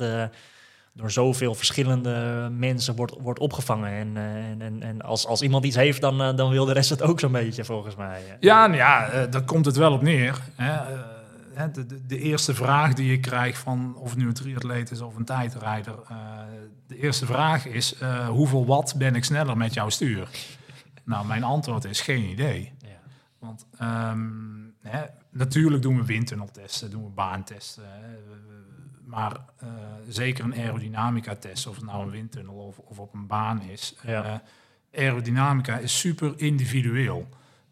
door 0.93 1.11
zoveel 1.11 1.55
verschillende 1.55 2.47
mensen 2.51 2.95
wordt, 2.95 3.15
wordt 3.19 3.39
opgevangen. 3.39 3.91
En, 3.91 4.17
eh, 4.17 4.49
en, 4.49 4.61
en, 4.61 4.83
en 4.83 5.01
als, 5.01 5.25
als 5.25 5.41
iemand 5.41 5.65
iets 5.65 5.75
heeft, 5.75 6.01
dan, 6.01 6.21
eh, 6.21 6.35
dan 6.35 6.49
wil 6.49 6.65
de 6.65 6.73
rest 6.73 6.89
het 6.89 7.01
ook 7.01 7.19
zo'n 7.19 7.31
beetje, 7.31 7.65
volgens 7.65 7.95
mij. 7.95 8.37
ja, 8.39 8.67
nou 8.67 8.77
ja 8.77 9.07
eh, 9.07 9.31
daar 9.31 9.43
komt 9.43 9.65
het 9.65 9.75
wel 9.75 9.93
op 9.93 10.01
neer. 10.01 10.41
De, 11.73 11.85
de, 11.85 12.05
de 12.05 12.19
eerste 12.19 12.53
vraag 12.53 12.93
die 12.93 13.11
je 13.11 13.19
krijgt 13.19 13.57
van 13.57 13.95
of 13.97 14.09
het 14.09 14.19
nu 14.19 14.27
een 14.27 14.33
triatleet 14.33 14.91
is 14.91 15.01
of 15.01 15.15
een 15.15 15.25
tijdrijder. 15.25 15.95
de 16.87 16.97
eerste 16.97 17.25
vraag 17.25 17.65
is, 17.65 17.95
hoeveel 18.29 18.65
watt 18.65 18.95
ben 18.97 19.15
ik 19.15 19.23
sneller 19.23 19.57
met 19.57 19.73
jouw 19.73 19.89
stuur? 19.89 20.27
Nou, 21.03 21.25
mijn 21.25 21.43
antwoord 21.43 21.85
is 21.85 22.01
geen 22.01 22.23
idee. 22.23 22.71
Ja. 22.77 22.87
Want 23.39 23.65
ehm, 23.77 24.19
hè, 24.81 25.01
natuurlijk 25.29 25.81
doen 25.81 25.97
we 25.97 26.05
windtunneltesten, 26.05 26.91
doen 26.91 27.03
we 27.03 27.09
baantesten. 27.09 27.83
hè. 27.87 28.07
Maar 29.05 29.37
eh, 29.57 29.67
zeker 30.09 30.43
een 30.43 30.53
aerodynamica-test, 30.55 31.67
of 31.67 31.75
het 31.75 31.85
nou 31.85 32.03
een 32.03 32.09
windtunnel 32.11 32.55
of, 32.55 32.77
of 32.77 32.99
op 32.99 33.13
een 33.13 33.27
baan 33.27 33.61
is. 33.61 33.95
Ja. 34.05 34.23
eh, 34.93 35.01
aerodynamica 35.03 35.77
is 35.77 35.99
super 35.99 36.33
individueel. 36.35 37.27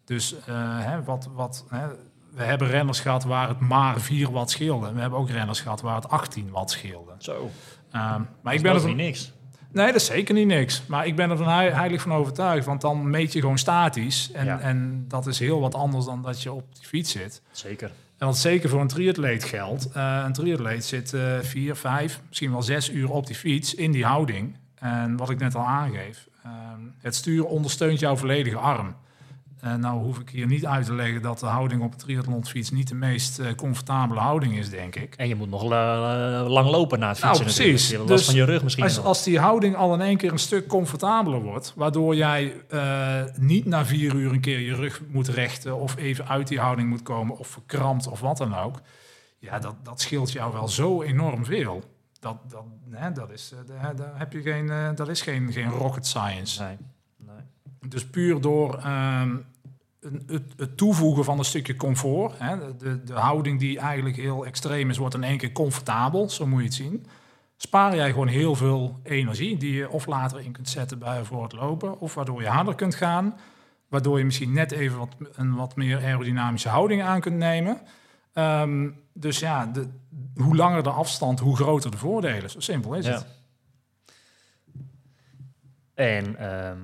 Dus 0.06 0.36
eh, 0.46 0.46
hè, 0.86 1.04
wat, 1.04 1.30
wat, 1.34 1.66
hè, 1.70 1.88
we 2.34 2.44
hebben 2.44 2.68
renners 2.68 3.00
gehad 3.00 3.24
waar 3.24 3.48
het 3.48 3.60
maar 3.60 4.00
4 4.00 4.32
watt 4.32 4.50
scheelde. 4.52 4.94
We 4.94 5.00
hebben 5.02 5.20
ook 5.20 5.30
renners 5.30 5.62
gehad 5.62 5.82
waar 5.82 5.96
het 5.96 6.10
18 6.10 6.50
watt 6.50 6.72
scheelde. 6.72 7.12
Zo. 7.18 7.50
Ehm, 7.92 8.22
maar 8.42 8.54
ik 8.54 8.60
Ik 8.60 8.64
ben 8.66 8.74
dat 8.74 8.82
er 8.82 8.88
niet 8.88 8.98
niks. 8.98 9.32
Nee, 9.72 9.86
dat 9.86 9.96
is 9.96 10.06
zeker 10.06 10.34
niet 10.34 10.48
niks. 10.48 10.86
Maar 10.86 11.06
ik 11.06 11.16
ben 11.16 11.30
er 11.30 11.38
van 11.38 11.48
hei- 11.48 11.70
heilig 11.72 12.02
van 12.02 12.14
overtuigd. 12.14 12.66
Want 12.66 12.82
dan 12.82 13.10
meet 13.10 13.34
je 13.34 13.40
gewoon 13.40 13.58
statisch. 13.58 14.32
En, 14.32 14.46
Ja. 14.46 14.60
en 14.60 15.06
dat 15.08 15.28
is 15.28 15.40
heel 15.40 15.60
wat 15.60 15.76
anders 15.76 16.06
dan 16.06 16.22
dat 16.22 16.42
je 16.42 16.52
op 16.52 16.76
die 16.76 16.86
fiets 16.86 17.12
zit. 17.12 17.42
Zeker. 17.52 17.92
En 18.22 18.28
wat 18.28 18.38
zeker 18.38 18.70
voor 18.70 18.82
een 18.82 18.88
triatleet 18.88 19.44
geldt. 19.44 19.92
eh, 19.92 20.22
een 20.26 20.34
triatleet 20.34 20.86
zit 20.86 21.14
eh, 21.14 21.40
vier, 21.40 21.76
vijf, 21.76 22.22
misschien 22.28 22.52
wel 22.52 22.62
zes 22.62 22.90
uur 22.90 23.10
op 23.10 23.28
die 23.28 23.36
fiets 23.36 23.76
in 23.76 23.92
die 23.92 24.06
houding. 24.06 24.56
En 24.76 25.18
wat 25.18 25.30
ik 25.30 25.40
net 25.40 25.56
al 25.56 25.66
aangeef, 25.66 26.28
ehm, 26.44 26.80
het 27.00 27.16
stuur 27.16 27.46
ondersteunt 27.46 28.00
jouw 28.00 28.16
volledige 28.16 28.58
arm. 28.58 28.96
En 29.62 29.80
nou 29.80 30.04
hoef 30.04 30.20
ik 30.20 30.30
hier 30.30 30.48
niet 30.48 30.66
uit 30.66 30.86
te 30.86 30.94
leggen 30.94 31.22
dat 31.22 31.40
de 31.40 31.46
houding 31.46 31.82
op 31.82 31.92
een 31.92 31.98
triathlonfiets 31.98 32.72
niet 32.72 32.88
de 32.88 32.96
meest 32.96 33.40
eh, 33.40 33.54
comfortabele 33.56 34.20
houding 34.20 34.58
is, 34.58 34.70
denk 34.70 34.96
ik. 34.96 35.16
En 35.16 35.28
je 35.28 35.36
moet 35.36 35.50
nog 35.50 35.64
la- 35.64 36.44
lang 36.44 36.70
lopen 36.70 37.00
na 37.00 37.10
het 37.10 37.22
Nou, 37.22 37.36
fietsen 37.36 37.56
precies. 37.64 37.90
Je 37.90 37.96
hebt 37.96 38.10
last 38.10 38.26
Dus 38.26 38.30
van 38.36 38.40
je 38.46 38.52
rug 38.52 38.64
misschien 38.64 38.84
Als, 38.84 39.00
als 39.00 39.24
die 39.24 39.40
houding 39.40 39.76
al 39.76 39.94
in 39.94 40.02
één 40.02 40.18
keer 40.18 40.32
een 40.32 40.40
stuk 40.40 40.68
comfortabeler 40.68 41.42
wordt, 41.42 41.74
waardoor 41.76 42.16
jij 42.16 42.54
eh, 42.70 43.24
niet 43.36 43.66
na 43.66 43.86
vier 43.86 44.14
uur 44.16 44.32
een 44.32 44.40
keer 44.42 44.60
je 44.60 44.76
rug 44.76 45.02
moet 45.08 45.28
rechten 45.28 45.80
of 45.80 45.96
even 45.96 46.28
uit 46.28 46.48
die 46.48 46.60
houding 46.60 46.90
moet 46.90 47.04
komen 47.04 47.38
of 47.38 47.48
verkrampt 47.48 48.08
of 48.08 48.20
wat 48.20 48.38
dan 48.38 48.56
ook, 48.58 48.82
ja, 49.40 49.60
dat, 49.60 49.76
dat 49.84 50.02
scheelt 50.02 50.32
jou 50.32 50.54
wel 50.54 50.68
zo 50.68 51.02
enorm 51.02 51.46
veel. 51.46 51.84
Dat, 52.20 52.38
dat, 52.48 52.64
hè, 52.90 53.12
dat, 53.12 53.32
is, 53.32 53.54
eh, 53.54 53.82
daar, 53.82 53.96
daar 53.96 54.14
heb 54.18 54.34
je 54.34 54.42
geen, 54.42 54.70
eh, 54.70 54.90
dat 54.96 55.10
is 55.10 55.22
geen, 55.22 55.52
geen 55.52 55.70
rocket 55.70 56.06
science. 56.08 56.64
Nee. 56.64 56.78
nee. 57.18 57.90
Dus 57.90 58.06
puur 58.06 58.42
door 58.42 58.78
ehm, 58.78 59.36
het, 60.28 60.44
het 60.58 60.78
toevoegen 60.78 61.24
van 61.24 61.38
een 61.38 61.46
stukje 61.46 61.76
comfort. 61.76 62.34
Hè, 62.38 62.78
de, 62.78 63.04
de 63.04 63.14
houding 63.14 63.60
die 63.60 63.80
eigenlijk 63.80 64.16
heel 64.16 64.46
extreem 64.46 64.90
is, 64.90 64.98
wordt 64.98 65.16
in 65.16 65.24
één 65.24 65.38
keer 65.38 65.52
comfortabel. 65.52 66.30
Zo 66.30 66.48
moet 66.48 66.60
je 66.60 66.66
het 66.66 66.74
zien. 66.74 67.06
Spaar 67.58 67.96
jij 67.96 68.10
gewoon 68.12 68.28
heel 68.28 68.56
veel 68.56 69.00
energie 69.04 69.58
die 69.58 69.74
je 69.74 69.90
of 69.90 70.06
later 70.06 70.40
in 70.40 70.52
kunt 70.52 70.70
zetten 70.70 71.00
bij 71.00 71.24
voor 71.24 71.44
het 71.44 71.54
lopen. 71.54 72.00
Of 72.00 72.14
waardoor 72.14 72.42
je 72.42 72.48
harder 72.48 72.76
kunt 72.76 72.96
gaan. 72.96 73.38
Waardoor 73.88 74.18
je 74.18 74.26
misschien 74.26 74.54
net 74.54 74.72
even 74.72 74.98
wat, 74.98 75.16
een 75.36 75.56
wat 75.56 75.76
meer 75.76 75.98
aerodynamische 75.98 76.70
houding 76.70 77.02
aan 77.02 77.22
kunt 77.22 77.38
nemen. 77.38 77.82
Ehm, 78.34 78.90
dus 79.14 79.40
ja, 79.40 79.66
de, 79.66 79.88
hoe 80.36 80.56
langer 80.56 80.84
de 80.84 80.90
afstand, 80.90 81.40
hoe 81.40 81.56
groter 81.56 81.92
de 81.92 81.98
voordelen. 81.98 82.50
Zo 82.50 82.60
simpel 82.60 82.94
is 82.94 83.06
Ja. 83.06 83.12
het. 83.14 83.26
En 85.94 86.36
ehm, 86.38 86.78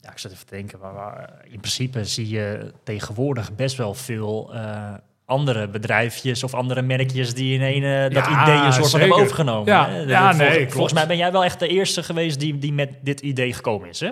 ja, 0.00 0.10
ik 0.10 0.18
zat 0.18 0.32
even 0.32 0.46
te 0.46 0.54
denken, 0.54 0.78
maar, 0.78 0.92
maar 0.92 1.30
in 1.44 1.58
principe 1.58 2.04
zie 2.04 2.28
je 2.28 2.72
tegenwoordig 2.84 3.54
best 3.54 3.76
wel 3.76 3.94
veel 3.94 4.50
eh, 4.54 4.94
andere 5.24 5.68
bedrijfjes 5.68 6.44
of 6.44 6.54
andere 6.54 6.82
merkjes 6.82 7.34
die 7.34 7.54
in 7.54 7.62
een 7.62 8.08
eh, 8.08 8.14
dat 8.14 8.24
Ja, 8.26 8.42
idee 8.42 8.66
een 8.66 8.72
soort 8.72 8.90
van 8.90 9.00
hebben 9.00 9.18
overgenomen. 9.18 9.72
Ja, 9.72 9.88
hè? 9.88 10.00
ja, 10.00 10.18
volgens, 10.18 10.36
nee, 10.38 10.56
klopt. 10.56 10.72
volgens 10.72 10.92
mij 10.92 11.06
ben 11.06 11.16
jij 11.16 11.32
wel 11.32 11.44
echt 11.44 11.58
de 11.58 11.68
eerste 11.68 12.02
geweest 12.02 12.40
die, 12.40 12.58
die 12.58 12.72
met 12.72 12.90
dit 13.02 13.20
idee 13.20 13.52
gekomen 13.52 13.88
is, 13.88 14.00
hè? 14.00 14.10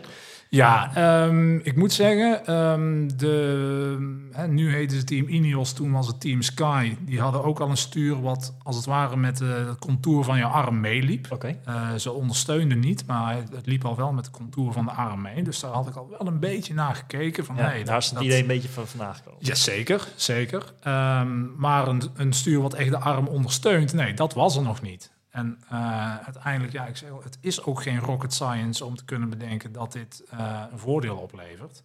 Ja, 0.50 0.94
ehm, 0.94 1.56
ik 1.56 1.76
moet 1.76 1.92
zeggen, 1.92 2.46
ehm, 2.46 3.08
de, 3.16 4.26
hè, 4.32 4.48
nu 4.48 4.72
heette 4.72 4.96
het 4.96 5.06
team 5.06 5.28
Ineos, 5.28 5.72
toen 5.72 5.92
was 5.92 6.06
het 6.06 6.20
team 6.20 6.42
Sky. 6.42 6.96
Die 7.00 7.20
hadden 7.20 7.44
ook 7.44 7.60
al 7.60 7.70
een 7.70 7.76
stuur 7.76 8.20
wat 8.20 8.54
als 8.62 8.76
het 8.76 8.84
ware 8.84 9.16
met 9.16 9.36
de 9.36 9.44
het 9.44 9.78
contour 9.78 10.24
van 10.24 10.38
je 10.38 10.44
arm 10.44 10.80
meeliep. 10.80 11.26
Oké. 11.30 11.58
Eh, 11.64 11.94
ze 11.94 12.12
ondersteunden 12.12 12.78
niet, 12.78 13.06
maar 13.06 13.36
het, 13.36 13.66
liep 13.66 13.84
al 13.84 13.96
wel 13.96 14.12
met 14.12 14.24
de 14.24 14.30
contour 14.30 14.72
van 14.72 14.84
de 14.84 14.90
arm 14.90 15.22
mee. 15.22 15.42
Dus 15.42 15.60
daar 15.60 15.70
had 15.70 15.88
ik 15.88 15.94
al 15.94 16.08
wel 16.18 16.26
een 16.26 16.40
beetje 16.40 16.74
naar 16.74 16.94
gekeken. 16.94 17.44
Van, 17.44 17.56
Ja, 17.56 17.62
hey, 17.62 17.84
daar 17.84 17.98
is 17.98 18.10
het 18.10 18.20
idee 18.20 18.40
een 18.40 18.46
beetje 18.46 18.68
van 18.68 18.86
vandaan 18.86 19.14
gekomen. 19.14 19.38
Ja, 19.40 19.54
zeker, 19.54 20.08
zeker. 20.16 20.72
Ehm, 20.82 21.56
maar 21.56 21.88
een, 21.88 22.02
een 22.14 22.32
stuur 22.32 22.60
wat 22.60 22.74
echt 22.74 22.90
de 22.90 22.98
arm 22.98 23.26
ondersteunt, 23.26 23.92
nee, 23.92 24.14
dat 24.14 24.34
was 24.34 24.56
er 24.56 24.62
nog 24.62 24.82
niet. 24.82 25.10
En 25.38 25.58
eh, 25.68 26.16
uiteindelijk, 26.16 26.72
ja, 26.72 26.86
ik 26.86 26.96
zeg 26.96 27.08
het 27.22 27.38
is 27.40 27.64
ook 27.64 27.82
geen 27.82 27.98
rocket 27.98 28.32
science 28.32 28.84
om 28.84 28.96
te 28.96 29.04
kunnen 29.04 29.28
bedenken 29.28 29.72
dat 29.72 29.92
dit 29.92 30.24
eh, 30.30 30.62
een 30.72 30.78
voordeel 30.78 31.16
oplevert. 31.16 31.82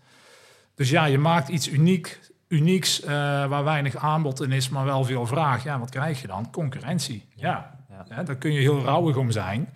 Dus 0.75 0.89
ja, 0.89 1.05
je 1.05 1.17
maakt 1.17 1.49
iets 1.49 1.67
uniek, 1.67 2.19
unieks 2.47 3.01
eh, 3.01 3.09
waar 3.47 3.63
weinig 3.63 3.95
aanbod 3.95 4.41
in 4.41 4.51
is, 4.51 4.69
maar 4.69 4.85
wel 4.85 5.03
veel 5.03 5.25
vraag. 5.25 5.63
Ja, 5.63 5.79
wat 5.79 5.89
krijg 5.89 6.21
je 6.21 6.27
dan? 6.27 6.51
Concurrentie. 6.51 7.25
Ja, 7.35 7.75
daar 8.25 8.35
kun 8.35 8.53
je 8.53 8.59
heel 8.59 8.83
rauwig 8.83 9.15
om 9.15 9.31
zijn. 9.31 9.69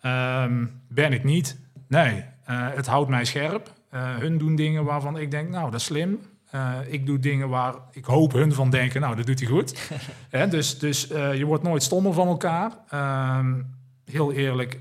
Ehm, 0.00 0.66
ben 0.88 1.12
ik 1.12 1.24
niet? 1.24 1.58
Nee, 1.88 2.24
het 2.50 2.86
houdt 2.86 3.10
mij 3.10 3.24
scherp. 3.24 3.72
Hun 3.90 4.38
doen 4.38 4.56
dingen 4.56 4.84
waarvan 4.84 5.18
ik 5.18 5.30
denk, 5.30 5.48
nou, 5.48 5.70
dat 5.70 5.80
is 5.80 5.86
slim. 5.86 6.20
Eh, 6.50 6.74
ik 6.86 7.06
doe 7.06 7.18
dingen 7.18 7.48
waar 7.48 7.74
ik 7.90 8.04
hoop 8.04 8.32
hun 8.32 8.52
van 8.52 8.70
denken, 8.70 9.00
nou, 9.00 9.16
dat 9.16 9.26
doet 9.26 9.38
hij 9.40 9.48
goed. 9.48 9.90
Hè, 10.30 10.48
dus 10.48 10.78
dus 10.78 11.08
eh, 11.08 11.34
je 11.34 11.44
wordt 11.44 11.62
nooit 11.62 11.82
stommer 11.82 12.12
van 12.12 12.26
elkaar. 12.28 12.72
Ehm, 12.88 13.62
heel 14.04 14.32
eerlijk, 14.32 14.80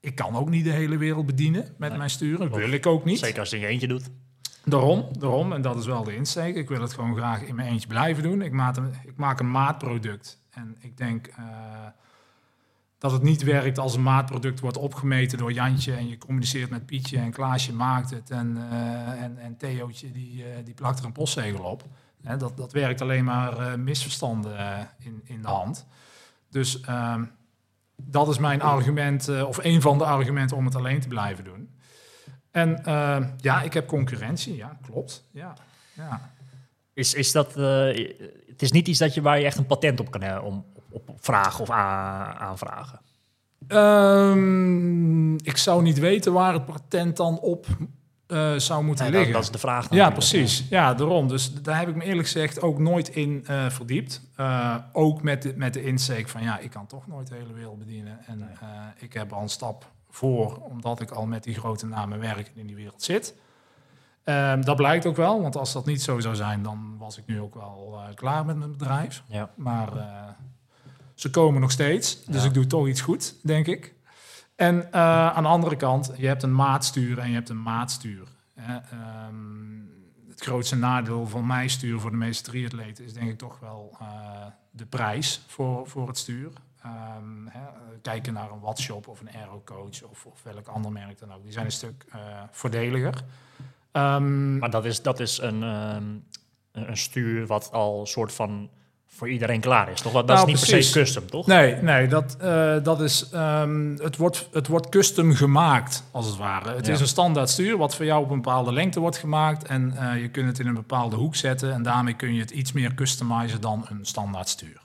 ik 0.00 0.14
kan 0.14 0.36
ook 0.36 0.48
niet 0.50 0.64
de 0.64 0.70
hele 0.70 0.96
wereld 0.96 1.26
bedienen 1.26 1.62
met 1.78 1.88
Nee. 1.88 1.98
mijn 1.98 2.10
sturen. 2.10 2.50
Wil 2.52 2.70
ik 2.72 2.86
ook 2.86 3.04
niet. 3.04 3.18
Zeker 3.18 3.40
als 3.40 3.50
je 3.50 3.66
eentje 3.66 3.86
doet. 3.88 4.10
Daarom, 4.64 5.08
daarom, 5.18 5.52
en 5.52 5.62
dat 5.62 5.76
is 5.76 5.86
wel 5.86 6.04
de 6.04 6.16
insteek. 6.16 6.56
Ik 6.56 6.68
wil 6.68 6.80
het 6.80 6.92
gewoon 6.92 7.16
graag 7.16 7.42
in 7.42 7.54
mijn 7.54 7.68
eentje 7.68 7.88
blijven 7.88 8.22
doen. 8.22 8.42
Ik 8.42 8.52
maak 8.52 8.76
een, 8.76 8.92
ik 9.04 9.16
maak 9.16 9.40
een 9.40 9.50
maatproduct. 9.50 10.38
En 10.50 10.76
ik 10.80 10.96
denk 10.96 11.26
eh, 11.26 11.44
dat 13.04 13.12
het 13.12 13.22
niet 13.22 13.42
werkt 13.42 13.78
als 13.78 13.94
een 13.94 14.02
maatproduct 14.02 14.60
wordt 14.60 14.76
opgemeten 14.76 15.38
door 15.38 15.52
Jantje... 15.52 15.92
en 15.92 16.08
je 16.08 16.18
communiceert 16.18 16.70
met 16.70 16.86
Pietje 16.86 17.18
en 17.18 17.30
Klaasje 17.30 17.72
maakt 17.72 18.10
het... 18.10 18.30
en, 18.30 18.56
eh, 18.70 19.22
en, 19.22 19.38
en 19.38 19.56
die, 20.12 20.44
eh, 20.44 20.64
die 20.64 20.74
plakt 20.74 20.98
er 20.98 21.04
een 21.04 21.12
postzegel 21.12 21.64
op. 21.64 21.84
Dat, 22.38 22.56
dat 22.56 22.72
werkt 22.72 23.00
alleen 23.00 23.24
maar 23.24 23.58
eh, 23.58 23.74
misverstanden 23.74 24.88
in, 24.98 25.20
in 25.24 25.42
de 25.42 25.48
hand. 25.48 25.86
Dus 26.50 26.80
ehm, 26.80 27.24
dat 27.96 28.28
is 28.28 28.38
mijn 28.38 28.62
argument, 28.62 29.42
of 29.42 29.58
een 29.64 29.80
van 29.80 29.98
de 29.98 30.04
argumenten 30.04 30.56
om 30.56 30.64
het 30.64 30.74
alleen 30.74 31.00
te 31.00 31.08
blijven 31.08 31.44
doen. 31.44 31.70
En 32.50 32.84
eh, 32.84 33.26
ja, 33.36 33.62
ik 33.62 33.72
heb 33.72 33.86
concurrentie, 33.86 34.56
ja, 34.56 34.78
klopt. 34.82 35.24
Ja, 35.30 35.56
ja. 35.92 36.30
Is, 36.92 37.14
is 37.14 37.32
dat, 37.32 37.54
het 37.54 38.62
is 38.62 38.72
niet 38.72 38.88
iets 38.88 38.98
dat 38.98 39.14
je, 39.14 39.22
waar 39.22 39.38
je 39.38 39.44
echt 39.44 39.58
een 39.58 39.66
patent 39.66 40.00
op 40.00 40.10
kan 40.10 40.40
om, 40.40 40.64
op, 40.94 41.10
vragen 41.18 41.60
of 41.60 41.70
aanvragen. 41.70 43.00
Ehm, 43.68 45.34
ik 45.34 45.56
zou 45.56 45.82
niet 45.82 45.98
weten 45.98 46.32
waar 46.32 46.52
het 46.52 46.64
patent 46.64 47.16
dan 47.16 47.38
op 47.38 47.66
eh, 48.26 48.54
zou 48.56 48.84
moeten 48.84 49.10
liggen. 49.10 49.32
dat 49.32 49.42
is 49.42 49.50
de 49.50 49.58
vraag. 49.58 49.86
Ja, 49.90 50.10
precies. 50.10 50.66
Ja, 50.70 50.94
daarom. 50.94 51.28
Dus 51.28 51.52
daar 51.52 51.78
heb 51.78 51.88
ik 51.88 51.94
me 51.94 52.04
eerlijk 52.04 52.28
gezegd 52.28 52.62
ook 52.62 52.78
nooit 52.78 53.08
in 53.08 53.44
eh, 53.46 53.70
verdiept. 53.70 54.20
Eh, 54.36 54.76
ook 54.92 55.22
met 55.22 55.42
de, 55.42 55.52
met 55.56 55.74
de 55.74 55.82
insteek 55.82 56.28
van 56.28 56.42
ja, 56.42 56.58
ik 56.58 56.70
kan 56.70 56.86
toch 56.86 57.06
nooit 57.06 57.26
de 57.26 57.34
hele 57.34 57.52
wereld 57.52 57.78
bedienen. 57.78 58.18
En 58.26 58.50
ik 58.98 59.12
heb 59.12 59.32
al 59.32 59.42
een 59.42 59.48
stap 59.48 59.92
voor, 60.10 60.56
omdat 60.56 61.00
ik 61.00 61.10
al 61.10 61.26
met 61.26 61.42
die 61.42 61.54
grote 61.54 61.86
namen 61.86 62.20
werk 62.20 62.46
en 62.46 62.60
in 62.60 62.66
die 62.66 62.76
wereld 62.76 63.02
zit. 63.02 63.34
Ehm, 64.24 64.60
dat 64.60 64.76
blijkt 64.76 65.06
ook 65.06 65.16
wel, 65.16 65.42
want 65.42 65.56
als 65.56 65.72
dat 65.72 65.86
niet 65.86 66.02
zo 66.02 66.20
zou 66.20 66.34
zijn, 66.34 66.62
dan 66.62 66.96
was 66.98 67.18
ik 67.18 67.26
nu 67.26 67.40
ook 67.40 67.54
wel 67.54 68.00
klaar 68.14 68.44
met 68.44 68.56
mijn 68.56 68.70
bedrijf. 68.70 69.22
Ja. 69.26 69.50
Maar 69.54 69.88
ze 71.14 71.30
komen 71.30 71.60
nog 71.60 71.70
steeds, 71.70 72.24
dus 72.24 72.42
Ja. 72.42 72.48
ik 72.48 72.54
doe 72.54 72.66
toch 72.66 72.88
iets 72.88 73.00
goed, 73.00 73.34
denk 73.42 73.66
ik. 73.66 73.94
En 74.56 74.92
eh, 74.92 75.00
aan 75.28 75.42
de 75.42 75.48
andere 75.48 75.76
kant, 75.76 76.12
je 76.16 76.26
hebt 76.26 76.42
een 76.42 76.54
maatstuur 76.54 77.18
en 77.18 77.28
je 77.28 77.34
hebt 77.34 77.48
een 77.48 77.62
maatstuur. 77.62 78.28
Hè. 78.54 78.76
Ehm, 78.76 79.82
het 80.28 80.40
grootste 80.40 80.76
nadeel 80.76 81.26
van 81.26 81.46
mijn 81.46 81.70
stuur 81.70 82.00
voor 82.00 82.10
de 82.10 82.16
meeste 82.16 82.50
triatleten 82.50 83.04
is 83.04 83.12
denk 83.12 83.30
ik 83.30 83.38
toch 83.38 83.58
wel 83.60 83.96
eh, 84.00 84.06
de 84.70 84.86
prijs 84.86 85.44
voor, 85.46 85.88
voor 85.88 86.08
het 86.08 86.18
stuur. 86.18 86.50
Ehm, 86.82 87.46
hè, 87.48 87.60
kijken 88.02 88.32
naar 88.32 88.50
een 88.50 88.60
Wattshop 88.60 89.08
of 89.08 89.20
een 89.20 89.30
Aerocoach 89.34 90.02
of, 90.02 90.26
of 90.26 90.42
welk 90.42 90.66
ander 90.66 90.92
merk 90.92 91.18
dan 91.18 91.32
ook. 91.32 91.42
Die 91.42 91.52
zijn 91.52 91.64
een 91.64 91.72
stuk 91.72 92.04
eh, 92.12 92.20
voordeliger. 92.50 93.24
Ehm, 93.92 94.58
Maar 94.58 94.70
dat 94.70 94.84
is, 94.84 95.02
dat 95.02 95.20
is 95.20 95.38
een, 95.38 95.62
een 95.62 96.24
een 96.72 96.96
stuur 96.96 97.46
wat 97.46 97.72
al 97.72 98.06
soort 98.06 98.32
van 98.32 98.70
voor 99.16 99.28
iedereen 99.30 99.60
klaar 99.60 99.90
is. 99.90 100.00
Toch? 100.00 100.12
Dat 100.12 100.26
Nou, 100.26 100.38
is 100.38 100.44
niet 100.46 100.58
per 100.60 100.68
precies. 100.68 100.92
se 100.92 100.98
custom, 100.98 101.26
toch? 101.30 101.46
Nee, 101.46 101.74
nee 101.76 102.08
dat, 102.08 102.36
eh, 102.40 102.74
dat 102.82 103.00
is, 103.00 103.28
ehm, 103.32 103.96
het, 103.96 104.16
wordt, 104.16 104.48
het 104.52 104.66
wordt 104.66 104.88
custom 104.88 105.32
gemaakt, 105.32 106.04
als 106.10 106.26
het 106.26 106.36
ware. 106.36 106.74
Het 106.74 106.86
Ja. 106.86 106.92
is 106.92 107.00
een 107.00 107.06
standaard 107.06 107.48
stuur 107.50 107.76
wat 107.76 107.94
voor 107.94 108.04
jou 108.04 108.22
op 108.24 108.30
een 108.30 108.40
bepaalde 108.40 108.72
lengte 108.72 109.00
wordt 109.00 109.16
gemaakt. 109.16 109.66
En 109.66 109.94
eh, 109.96 110.20
je 110.20 110.28
kunt 110.28 110.46
het 110.48 110.58
in 110.58 110.66
een 110.66 110.74
bepaalde 110.74 111.16
hoek 111.16 111.36
zetten. 111.36 111.72
En 111.72 111.82
daarmee 111.82 112.14
kun 112.14 112.34
je 112.34 112.40
het 112.40 112.50
iets 112.50 112.72
meer 112.72 112.94
customizen 112.94 113.60
dan 113.60 113.86
een 113.90 113.98
standaard 114.06 114.48
stuur. 114.48 114.82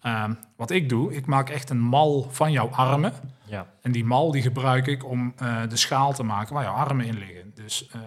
Ehm, 0.00 0.32
wat 0.56 0.70
ik 0.70 0.88
doe, 0.88 1.14
ik 1.14 1.26
maak 1.26 1.48
echt 1.48 1.70
een 1.70 1.80
mal 1.80 2.28
van 2.30 2.52
jouw 2.52 2.68
armen. 2.68 3.12
Ja. 3.44 3.66
En 3.82 3.92
die 3.92 4.04
mal 4.04 4.30
die 4.30 4.42
gebruik 4.42 4.86
ik 4.86 5.04
om 5.04 5.32
eh, 5.36 5.56
de 5.68 5.76
schaal 5.76 6.12
te 6.12 6.22
maken 6.22 6.54
waar 6.54 6.64
jouw 6.64 6.74
armen 6.74 7.06
in 7.06 7.18
liggen. 7.18 7.52
Dus 7.54 7.88
eh, 7.92 8.00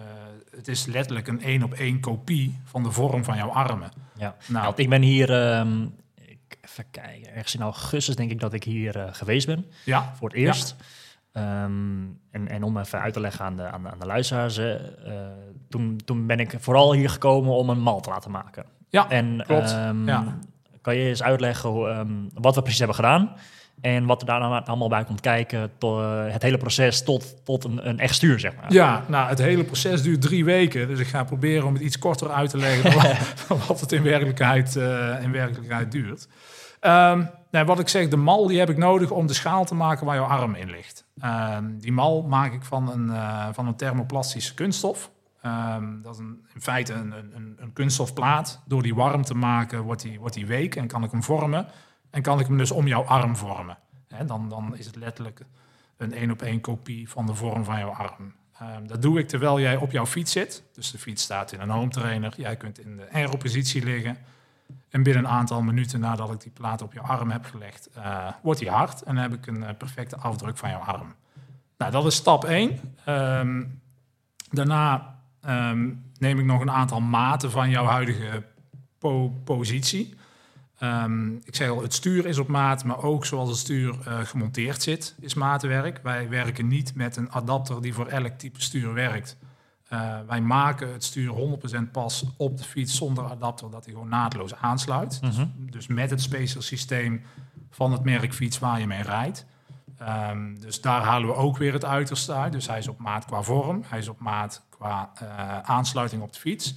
het 0.56 0.68
is 0.68 0.86
letterlijk 0.86 1.28
een 1.28 1.42
één 1.42 1.62
op 1.62 1.72
één 1.72 2.00
kopie 2.00 2.60
van 2.64 2.82
de 2.82 2.90
vorm 2.90 3.24
van 3.24 3.36
jouw 3.36 3.48
armen. 3.50 3.90
Ja. 4.16 4.36
Nou, 4.48 4.64
Want 4.64 4.78
ik 4.78 4.88
ben 4.88 5.02
hier, 5.02 5.30
ehm, 5.50 5.82
ik, 6.14 6.58
even 6.64 6.84
kijken, 6.90 7.34
ergens 7.34 7.54
in 7.54 7.60
augustus 7.62 8.16
denk 8.16 8.30
ik 8.30 8.40
dat 8.40 8.52
ik 8.52 8.64
hier 8.64 8.98
eh, 8.98 9.08
geweest 9.14 9.46
ben. 9.46 9.66
ja, 9.84 10.12
Voor 10.14 10.28
het 10.28 10.36
eerst. 10.38 10.76
Ehm, 11.32 12.02
en, 12.30 12.48
en 12.48 12.62
om 12.62 12.78
even 12.78 13.00
uit 13.00 13.12
te 13.12 13.20
leggen 13.20 13.44
aan 13.44 13.56
de, 13.56 13.62
aan 13.62 13.82
de, 13.82 13.90
aan 13.90 13.98
de 13.98 14.06
luisteraars. 14.06 14.60
toen, 15.68 16.00
toen 16.04 16.26
ben 16.26 16.40
ik 16.40 16.54
vooral 16.58 16.92
hier 16.92 17.10
gekomen 17.10 17.52
om 17.54 17.70
een 17.70 17.80
mal 17.80 18.00
te 18.00 18.10
laten 18.10 18.30
maken. 18.30 18.64
ja, 18.88 19.08
En 19.10 19.42
klopt. 19.46 19.70
Ja. 20.04 20.38
Kan 20.82 20.96
je 20.96 21.08
eens 21.08 21.22
uitleggen 21.22 21.70
ehm, 21.70 22.08
wat 22.34 22.54
we 22.54 22.60
precies 22.60 22.78
hebben 22.78 22.96
gedaan? 22.96 23.32
En 23.80 24.06
wat 24.06 24.20
er 24.20 24.26
daar 24.26 24.40
dan 24.40 24.64
allemaal 24.64 24.88
bij 24.88 25.04
komt 25.04 25.20
kijken, 25.20 25.70
to- 25.78 26.02
eh, 26.02 26.32
het 26.32 26.42
hele 26.42 26.56
proces 26.58 27.02
tot, 27.04 27.44
tot 27.44 27.64
een, 27.64 27.88
een 27.88 27.98
echt 27.98 28.14
stuur, 28.14 28.40
zeg 28.40 28.54
maar. 28.56 28.72
Ja, 28.72 29.04
nou, 29.08 29.28
het 29.28 29.38
hele 29.38 29.64
proces 29.64 30.02
duurt 30.02 30.20
drie 30.22 30.44
weken. 30.44 30.88
Dus 30.88 30.98
ik 30.98 31.06
ga 31.06 31.24
proberen 31.24 31.66
om 31.66 31.72
het 31.74 31.82
iets 31.82 31.98
korter 31.98 32.30
uit 32.30 32.50
te 32.50 32.58
leggen 32.58 32.82
dan 32.82 33.02
wat- 33.02 33.34
dan 33.48 33.58
wat 33.68 33.80
het 33.80 33.92
in 33.92 34.02
werkelijkheid, 34.02 34.76
eh, 34.76 35.22
in 35.22 35.32
werkelijkheid 35.32 35.92
duurt. 35.92 36.28
Ehm, 36.80 37.22
nou, 37.50 37.66
wat 37.66 37.78
ik 37.78 37.88
zeg, 37.88 38.08
de 38.08 38.16
mal 38.16 38.46
die 38.46 38.58
heb 38.58 38.70
ik 38.70 38.76
nodig 38.76 39.10
om 39.10 39.26
de 39.26 39.34
schaal 39.34 39.64
te 39.64 39.74
maken 39.74 40.06
waar 40.06 40.16
jouw 40.16 40.24
arm 40.26 40.54
in 40.54 40.70
ligt. 40.70 41.04
Ehm, 41.20 41.64
die 41.78 41.92
mal 41.92 42.22
maak 42.22 42.52
ik 42.52 42.64
van 42.64 42.90
een, 42.90 43.10
eh, 43.10 43.46
van 43.52 43.66
een 43.66 43.76
thermoplastische 43.76 44.54
kunststof. 44.54 45.10
Ehm, 45.42 46.00
dat 46.02 46.14
is 46.14 46.20
in 46.54 46.60
feite 46.60 46.92
een, 46.92 47.12
een, 47.12 47.56
een- 47.58 47.72
kunststofplaat. 47.72 48.62
Door 48.66 48.82
die 48.82 48.94
warm 48.94 49.22
te 49.22 49.34
maken 49.34 49.82
wordt 49.82 50.02
die, 50.02 50.18
wordt 50.20 50.34
die 50.34 50.46
week 50.46 50.76
en 50.76 50.86
kan 50.86 51.04
ik 51.04 51.10
hem 51.10 51.22
vormen. 51.22 51.66
En 52.10 52.22
kan 52.22 52.40
ik 52.40 52.46
hem 52.46 52.58
dus 52.58 52.70
om 52.70 52.86
jouw 52.86 53.02
arm 53.04 53.36
vormen. 53.36 53.78
Dan, 54.26 54.48
dan 54.48 54.76
is 54.76 54.86
het 54.86 54.96
letterlijk 54.96 55.44
een 55.96 56.12
één 56.12 56.30
op 56.30 56.42
één 56.42 56.60
kopie 56.60 57.08
van 57.08 57.26
de 57.26 57.34
vorm 57.34 57.64
van 57.64 57.78
jouw 57.78 57.90
arm. 57.90 58.34
Ehm, 58.58 58.86
dat 58.86 59.02
doe 59.02 59.18
ik 59.18 59.28
terwijl 59.28 59.60
jij 59.60 59.76
op 59.76 59.90
jouw 59.90 60.06
fiets 60.06 60.32
zit. 60.32 60.62
Dus 60.72 60.90
de 60.90 60.98
fiets 60.98 61.22
staat 61.22 61.52
in 61.52 61.60
een 61.60 61.70
home 61.70 61.90
trainer. 61.90 62.32
Jij 62.36 62.56
kunt 62.56 62.78
in 62.78 62.96
de 62.96 63.08
aero-positie 63.12 63.84
liggen. 63.84 64.16
En 64.88 65.02
binnen 65.02 65.24
een 65.24 65.30
aantal 65.30 65.62
minuten 65.62 66.00
nadat 66.00 66.32
ik 66.32 66.40
die 66.40 66.52
plaat 66.52 66.82
op 66.82 66.92
je 66.92 67.00
arm 67.00 67.30
heb 67.30 67.44
gelegd, 67.44 67.88
eh, 67.94 68.28
wordt 68.42 68.60
die 68.60 68.70
hard. 68.70 69.02
En 69.02 69.14
dan 69.14 69.22
heb 69.22 69.32
ik 69.32 69.46
een 69.46 69.64
eh, 69.64 69.74
perfecte 69.76 70.16
afdruk 70.16 70.56
van 70.56 70.70
jouw 70.70 70.80
arm. 70.80 71.14
Nou, 71.78 71.92
dat 71.92 72.06
is 72.06 72.14
stap 72.14 72.44
1. 72.44 72.78
daarna 74.50 75.11
ehm, 75.42 75.90
neem 76.18 76.38
ik 76.38 76.44
nog 76.44 76.60
een 76.60 76.70
aantal 76.70 77.00
maten 77.00 77.50
van 77.50 77.70
jouw 77.70 77.84
huidige 77.84 78.42
po- 78.98 79.40
positie. 79.44 80.14
Ehm, 80.78 81.34
ik 81.34 81.54
zeg 81.54 81.68
al, 81.68 81.82
het 81.82 81.94
stuur 81.94 82.26
is 82.26 82.38
op 82.38 82.48
maat, 82.48 82.84
maar 82.84 83.02
ook 83.02 83.26
zoals 83.26 83.48
het 83.48 83.58
stuur 83.58 83.94
eh, 84.04 84.18
gemonteerd 84.18 84.82
zit, 84.82 85.14
is 85.20 85.34
maatwerk. 85.34 86.00
Wij 86.02 86.28
werken 86.28 86.66
niet 86.66 86.94
met 86.94 87.16
een 87.16 87.32
adapter 87.32 87.82
die 87.82 87.94
voor 87.94 88.06
elk 88.06 88.32
type 88.38 88.62
stuur 88.62 88.94
werkt. 88.94 89.36
Eh, 89.88 90.18
wij 90.26 90.40
maken 90.40 90.92
het 90.92 91.04
stuur 91.04 91.30
100% 91.30 91.92
pas 91.92 92.24
op 92.36 92.58
de 92.58 92.64
fiets 92.64 92.96
zonder 92.96 93.24
adapter, 93.24 93.70
dat 93.70 93.84
hij 93.84 93.94
gewoon 93.94 94.08
naadloos 94.08 94.54
aansluit. 94.54 95.18
Mhm. 95.22 95.46
Dus 95.56 95.86
met 95.86 96.10
het 96.10 96.22
special 96.22 96.62
systeem 96.62 97.22
van 97.70 97.92
het 97.92 98.02
merk 98.04 98.34
fiets 98.34 98.58
waar 98.58 98.80
je 98.80 98.86
mee 98.86 99.02
rijdt. 99.02 99.46
Ehm, 99.98 100.54
dus 100.60 100.80
daar 100.80 101.02
halen 101.02 101.28
we 101.28 101.34
ook 101.34 101.56
weer 101.56 101.72
het 101.72 101.84
uiterste 101.84 102.32
uit. 102.32 102.52
Dus 102.52 102.66
hij 102.66 102.78
is 102.78 102.88
op 102.88 102.98
maat 102.98 103.24
qua 103.24 103.42
vorm, 103.42 103.82
hij 103.86 103.98
is 103.98 104.08
op 104.08 104.20
maat 104.20 104.66
qua 104.82 105.10
eh, 105.14 105.58
aansluiting 105.58 106.22
op 106.22 106.32
de 106.32 106.38
fiets. 106.38 106.74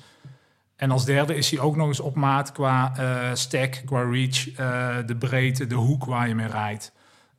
En 0.75 0.91
als 0.91 1.05
derde 1.05 1.35
is 1.35 1.51
hij 1.51 1.59
ook 1.59 1.75
nog 1.75 1.87
eens 1.87 1.99
op 1.99 2.15
maat 2.15 2.51
qua 2.51 2.97
eh, 2.97 3.33
stack, 3.33 3.81
qua 3.85 4.01
reach, 4.01 4.49
eh, 4.49 4.97
de 5.05 5.15
breedte, 5.15 5.67
de 5.67 5.75
hoek 5.75 6.05
waar 6.05 6.27
je 6.27 6.35
mee 6.35 6.47
rijdt. 6.47 6.91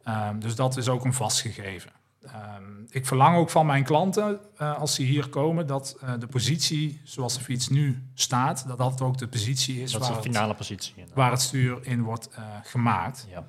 Ehm, 0.03 0.39
dus 0.39 0.55
dat 0.55 0.77
is 0.77 0.89
ook 0.89 1.05
een 1.05 1.13
vastgegeven. 1.15 1.91
Ehm, 2.23 2.63
ik 2.89 3.07
verlang 3.07 3.37
ook 3.37 3.51
van 3.51 3.67
mijn 3.67 3.85
klanten, 3.85 4.41
als 4.59 4.95
ze 4.95 5.03
hier 5.03 5.29
komen, 5.29 5.67
dat 5.67 5.99
de 6.19 6.27
positie 6.27 7.01
zoals 7.05 7.35
de 7.35 7.45
fiets 7.45 7.69
nu 7.69 8.03
staat, 8.15 8.65
dat 8.69 8.79
dat 8.79 9.01
ook 9.01 9.19
de 9.19 9.29
positie 9.29 9.83
is, 9.83 9.93
Dat 9.93 10.01
is 10.01 10.09
waar, 10.09 10.17
de 10.17 10.23
het, 10.23 10.35
finale 10.35 10.55
positie. 10.55 10.93
inderdaad. 10.93 11.17
waar 11.17 11.31
het 11.31 11.41
stuur 11.41 11.79
in 11.83 12.03
wordt 12.03 12.29
gemaakt. 12.63 13.27
Ja. 13.31 13.45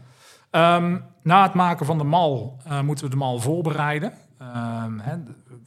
Ehm, 0.50 0.98
na 1.24 1.44
het 1.44 1.54
maken 1.54 1.86
van 1.86 1.98
de 1.98 2.04
mal 2.04 2.62
moeten 2.84 3.06
we 3.06 3.12
de 3.12 3.18
mal 3.18 3.40
voorbereiden. 3.40 4.14
Ehm, 4.38 4.98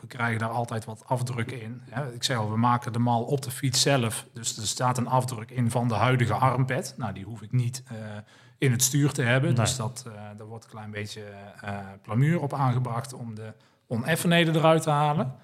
we 0.00 0.06
krijgen 0.06 0.38
daar 0.38 0.48
altijd 0.48 0.84
wat 0.84 1.02
afdrukken 1.06 1.62
in. 1.62 1.82
Ik 2.14 2.24
zeg 2.24 2.36
al, 2.36 2.50
we 2.50 2.56
maken 2.56 2.92
de 2.92 2.98
mal 2.98 3.22
op 3.22 3.42
de 3.42 3.50
fiets 3.50 3.80
zelf. 3.80 4.26
Dus 4.32 4.56
er 4.56 4.66
staat 4.66 4.98
een 4.98 5.06
afdruk 5.06 5.50
in 5.50 5.70
van 5.70 5.88
de 5.88 5.94
huidige 5.94 6.34
armpad. 6.34 6.94
Nou, 6.96 7.12
die 7.12 7.24
hoef 7.24 7.42
ik 7.42 7.52
niet 7.52 7.82
eh, 7.86 7.96
in 8.58 8.70
het 8.70 8.82
stuur 8.82 9.12
te 9.12 9.22
hebben. 9.22 9.48
Nee. 9.54 9.60
Dus 9.60 9.76
dat, 9.76 10.04
eh, 10.06 10.12
daar 10.36 10.46
wordt 10.46 10.64
een 10.64 10.70
klein 10.70 10.90
beetje 10.90 11.22
eh 11.60 11.78
plamuur 12.02 12.40
op 12.40 12.54
aangebracht 12.54 13.12
om 13.12 13.34
de 13.34 13.54
oneffenheden 13.86 14.56
eruit 14.56 14.82
te 14.82 14.90
halen. 14.90 15.34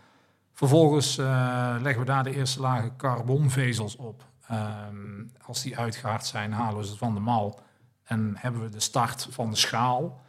Vervolgens 0.52 1.16
leggen 1.16 1.98
we 1.98 2.04
daar 2.04 2.24
de 2.24 2.34
eerste 2.34 2.60
lagen 2.60 2.96
carbonvezels 2.96 3.96
op. 3.96 4.24
Ehm, 4.48 5.24
als 5.42 5.62
die 5.62 5.78
uitgehaard 5.78 6.26
zijn, 6.26 6.52
halen 6.52 6.78
we 6.78 6.86
ze 6.86 6.96
van 6.96 7.14
de 7.14 7.20
mal. 7.20 7.60
En 8.04 8.34
hebben 8.36 8.62
we 8.62 8.68
de 8.68 8.80
start 8.80 9.28
van 9.30 9.50
de 9.50 9.56
schaal. 9.56 10.20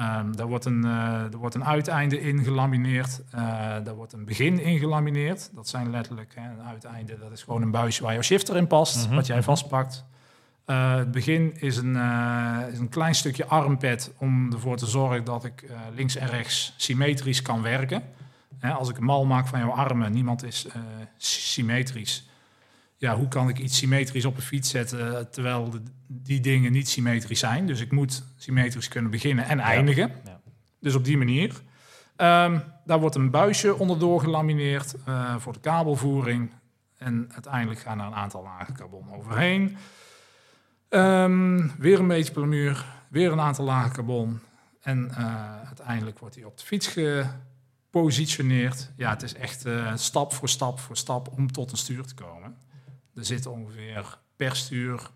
Ehm, 0.00 0.32
daar, 0.32 0.46
wordt 0.46 0.64
een, 0.64 0.84
eh, 0.84 1.32
er 1.32 1.36
wordt 1.36 1.54
een 1.54 1.64
uiteinde 1.64 2.20
in 2.20 2.44
gelamineerd. 2.44 3.20
Eh, 3.30 3.40
daar 3.84 3.94
wordt 3.94 4.12
een 4.12 4.24
begin 4.24 4.60
in 4.60 4.78
gelamineerd. 4.78 5.50
Dat 5.54 5.68
zijn 5.68 5.90
letterlijk 5.90 6.32
hè, 6.34 6.50
een 6.50 6.62
uiteinde. 6.66 7.18
Dat 7.18 7.32
is 7.32 7.42
gewoon 7.42 7.62
een 7.62 7.70
buisje 7.70 8.02
waar 8.02 8.12
jouw 8.12 8.22
shifter 8.22 8.56
in 8.56 8.66
past. 8.66 9.06
Mhm, 9.06 9.14
Wat 9.14 9.26
jij 9.26 9.36
mhm. 9.36 9.44
vastpakt. 9.44 10.04
Eh, 10.64 10.94
het 10.96 11.10
begin 11.10 11.60
is 11.60 11.76
een, 11.76 11.96
is 12.72 12.78
een 12.78 12.88
klein 12.88 13.14
stukje 13.14 13.46
armpad 13.46 14.12
om 14.18 14.52
ervoor 14.52 14.76
te 14.76 14.86
zorgen 14.86 15.24
dat 15.24 15.44
ik 15.44 15.70
links 15.94 16.16
en 16.16 16.28
rechts 16.28 16.74
symmetrisch 16.76 17.42
kan 17.42 17.62
werken. 17.62 18.02
Hè, 18.58 18.72
als 18.72 18.88
ik 18.88 18.96
een 18.96 19.04
mal 19.04 19.24
maak 19.24 19.46
van 19.46 19.58
jouw 19.58 19.70
armen, 19.70 20.12
niemand 20.12 20.42
is 20.44 20.66
sy- 21.16 21.40
symmetrisch. 21.40 22.29
Ja, 23.00 23.16
hoe 23.16 23.28
kan 23.28 23.48
ik 23.48 23.58
iets 23.58 23.76
symmetrisch 23.78 24.24
op 24.24 24.36
een 24.36 24.42
fiets 24.42 24.70
zetten 24.70 25.16
eh, 25.16 25.24
terwijl 25.24 25.70
de- 25.70 25.82
die 26.06 26.40
dingen 26.40 26.72
niet 26.72 26.88
symmetrisch 26.88 27.38
zijn? 27.38 27.66
Dus 27.66 27.80
ik 27.80 27.92
moet 27.92 28.24
symmetrisch 28.36 28.88
kunnen 28.88 29.10
beginnen 29.10 29.44
en 29.44 29.60
eindigen. 29.60 30.12
ja. 30.24 30.40
Dus 30.80 30.94
op 30.94 31.04
die 31.04 31.18
manier. 31.18 31.60
Ehm, 32.16 32.58
daar 32.84 33.00
wordt 33.00 33.14
een 33.14 33.30
buisje 33.30 33.78
onderdoor 33.78 34.20
gelamineerd 34.20 34.94
eh, 35.04 35.36
voor 35.38 35.52
de 35.52 35.60
kabelvoering. 35.60 36.50
En 36.98 37.28
uiteindelijk 37.32 37.80
gaan 37.80 38.00
er 38.00 38.06
een 38.06 38.14
aantal 38.14 38.42
lagen 38.42 38.74
carbon 38.74 39.12
overheen. 39.14 39.76
Ehm, 40.88 41.68
weer 41.78 41.98
een 41.98 42.08
beetje 42.08 42.32
plamuur, 42.32 42.84
weer 43.08 43.32
een 43.32 43.40
aantal 43.40 43.64
lagen 43.64 43.92
carbon. 43.92 44.40
En 44.82 45.10
eh, 45.16 45.56
uiteindelijk 45.66 46.18
wordt 46.18 46.34
hij 46.34 46.44
op 46.44 46.58
de 46.58 46.64
fiets 46.64 46.86
gepositioneerd. 46.86 48.90
Ja, 48.96 49.10
het 49.10 49.22
is 49.22 49.34
echt 49.34 49.64
stap 49.94 50.32
voor 50.34 50.48
stap 50.48 50.80
voor 50.80 50.96
stap 50.96 51.28
om 51.36 51.52
tot 51.52 51.70
een 51.72 51.78
stuur 51.78 52.04
te 52.06 52.14
komen. 52.14 52.56
Er 53.14 53.24
zit 53.24 53.46
ongeveer 53.46 54.18
per 54.36 54.56
stuur 54.56 55.10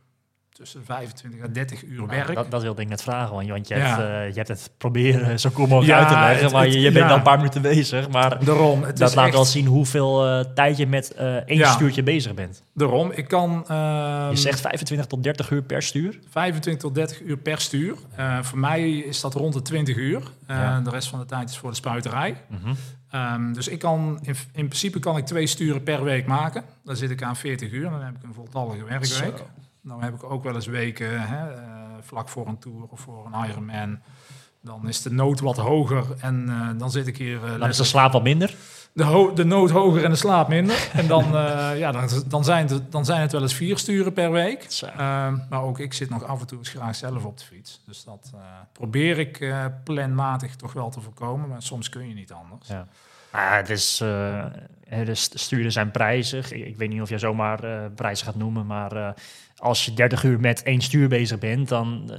tussen 0.54 0.84
25 0.84 1.40
en 1.40 1.52
30 1.52 1.84
uur 1.84 1.96
Nou, 1.96 2.08
werk. 2.08 2.34
dat, 2.34 2.50
dat 2.50 2.62
wilde 2.62 2.82
ik 2.82 2.88
net 2.88 3.02
vragen, 3.02 3.34
want 3.34 3.68
je, 3.68 3.74
Ja. 3.74 3.80
hebt, 3.80 3.98
eh, 4.00 4.28
je 4.28 4.34
hebt 4.34 4.48
het 4.48 4.70
proberen 4.78 5.40
zo 5.40 5.50
kom 5.50 5.68
mogelijk 5.68 5.92
Ja, 5.92 5.98
uit 5.98 6.08
te 6.08 6.14
leggen, 6.14 6.42
het- 6.44 6.52
maar 6.52 6.68
je, 6.68 6.82
bent 6.92 6.94
ja. 7.04 7.08
al 7.10 7.16
een 7.16 7.22
paar 7.22 7.36
minuten 7.36 7.62
bezig. 7.62 8.08
Maar 8.08 8.44
Daarom, 8.44 8.82
het 8.82 8.96
dat 8.96 9.14
laat 9.14 9.24
echt, 9.24 9.34
wel 9.34 9.44
zien 9.44 9.66
hoeveel 9.66 10.26
eh, 10.26 10.40
tijd 10.54 10.76
je 10.76 10.86
met 10.86 11.10
eh, 11.14 11.34
één 11.34 11.66
stuurtje 11.66 12.02
bezig 12.02 12.34
bent. 12.34 12.62
daarom. 12.74 13.10
Ik 13.12 13.28
kan 13.28 13.64
ehm, 13.68 14.30
Je 14.30 14.36
zegt 14.36 14.60
25 14.60 15.06
tot 15.06 15.22
30 15.22 15.50
uur 15.50 15.62
per 15.62 15.82
stuur. 15.82 16.18
25 16.30 16.82
tot 16.82 16.94
30 16.94 17.20
uur 17.20 17.36
per 17.36 17.60
stuur. 17.60 17.94
Voor 18.42 18.58
mij 18.58 18.90
is 18.98 19.20
dat 19.20 19.34
rond 19.34 19.52
de 19.54 19.62
20 19.62 19.96
uur. 19.96 20.20
De 20.46 20.90
rest 20.90 21.08
van 21.08 21.18
de 21.18 21.24
tijd 21.26 21.50
is 21.50 21.56
voor 21.58 21.70
de 21.70 21.76
spuiterij. 21.76 22.36
Mhm. 22.48 22.74
Ehm, 23.10 23.52
dus 23.52 23.68
ik 23.68 23.78
kan, 23.78 24.18
in, 24.22 24.34
in 24.52 24.66
principe 24.66 24.98
kan 24.98 25.16
ik 25.16 25.26
twee 25.26 25.46
sturen 25.46 25.82
per 25.82 26.04
week 26.04 26.26
maken. 26.26 26.64
Dan 26.84 26.96
zit 26.96 27.10
ik 27.10 27.22
aan 27.22 27.36
40 27.36 27.70
uur. 27.72 27.90
Dan 27.90 28.02
heb 28.02 28.14
ik 28.16 28.22
een 28.22 28.34
voltallige 28.34 28.84
werkweek. 28.84 29.10
Zo. 29.38 29.46
Dan 29.84 30.02
heb 30.02 30.14
ik 30.14 30.24
ook 30.24 30.42
wel 30.42 30.54
eens 30.54 30.66
weken 30.66 31.20
hè, 31.28 31.50
eh, 31.52 31.62
vlak 32.00 32.28
voor 32.28 32.46
een 32.46 32.58
tour 32.58 32.82
of 32.88 33.00
voor 33.00 33.26
een 33.32 33.48
Ironman. 33.48 33.98
Dan 34.60 34.88
is 34.88 35.02
de 35.02 35.10
nood 35.12 35.40
wat 35.40 35.56
hoger 35.56 36.04
en 36.20 36.48
eh, 36.48 36.68
dan 36.78 36.90
zit 36.90 37.06
ik 37.06 37.16
hier... 37.16 37.44
eh, 37.44 37.58
Dan 37.58 37.68
is 37.68 37.76
de 37.76 37.84
slaap 37.84 38.12
wat 38.12 38.22
minder. 38.22 38.54
de, 38.92 39.30
de 39.34 39.44
nood 39.44 39.70
hoger 39.70 40.04
en 40.04 40.10
de 40.10 40.16
slaap 40.16 40.48
minder. 40.48 40.90
En 40.92 41.06
dan, 41.06 41.24
ja, 41.82 41.92
dan, 41.92 42.08
dan, 42.26 42.44
zijn 42.44 42.66
het, 42.66 42.92
dan 42.92 43.04
zijn 43.04 43.20
het 43.20 43.32
wel 43.32 43.42
eens 43.42 43.54
vier 43.54 43.78
sturen 43.78 44.12
per 44.12 44.30
week. 44.32 44.66
Maar 45.50 45.62
ook 45.62 45.78
ik 45.78 45.92
zit 45.92 46.10
nog 46.10 46.24
af 46.24 46.40
en 46.40 46.46
toe 46.46 46.58
eens 46.58 46.68
graag 46.68 46.94
zelf 46.96 47.24
op 47.24 47.38
de 47.38 47.44
fiets. 47.44 47.80
Dus 47.86 48.04
dat 48.04 48.30
probeer 48.72 49.18
ik 49.18 49.54
planmatig 49.84 50.56
toch 50.56 50.72
wel 50.72 50.90
te 50.90 51.00
voorkomen. 51.00 51.48
Maar 51.48 51.62
soms 51.62 51.88
kun 51.88 52.08
je 52.08 52.14
niet 52.14 52.32
anders. 52.32 52.68
Ja. 52.68 52.86
Ah, 53.34 53.56
het 53.56 53.70
is, 53.70 54.00
eh, 54.02 54.44
de 55.04 55.14
st- 55.14 55.38
sturen 55.38 55.72
zijn 55.72 55.90
prijzig. 55.90 56.52
Ik, 56.52 56.66
ik 56.66 56.76
weet 56.76 56.88
niet 56.88 57.00
of 57.00 57.08
je 57.08 57.18
zomaar 57.18 57.64
eh 57.64 57.84
prijzen 57.94 58.26
gaat 58.26 58.34
noemen, 58.34 58.66
maar 58.66 58.92
eh, 58.92 59.08
als 59.56 59.84
je 59.84 59.94
30 59.94 60.22
uur 60.22 60.40
met 60.40 60.62
één 60.62 60.80
stuur 60.80 61.08
bezig 61.08 61.38
bent, 61.38 61.68
dan 61.68 62.10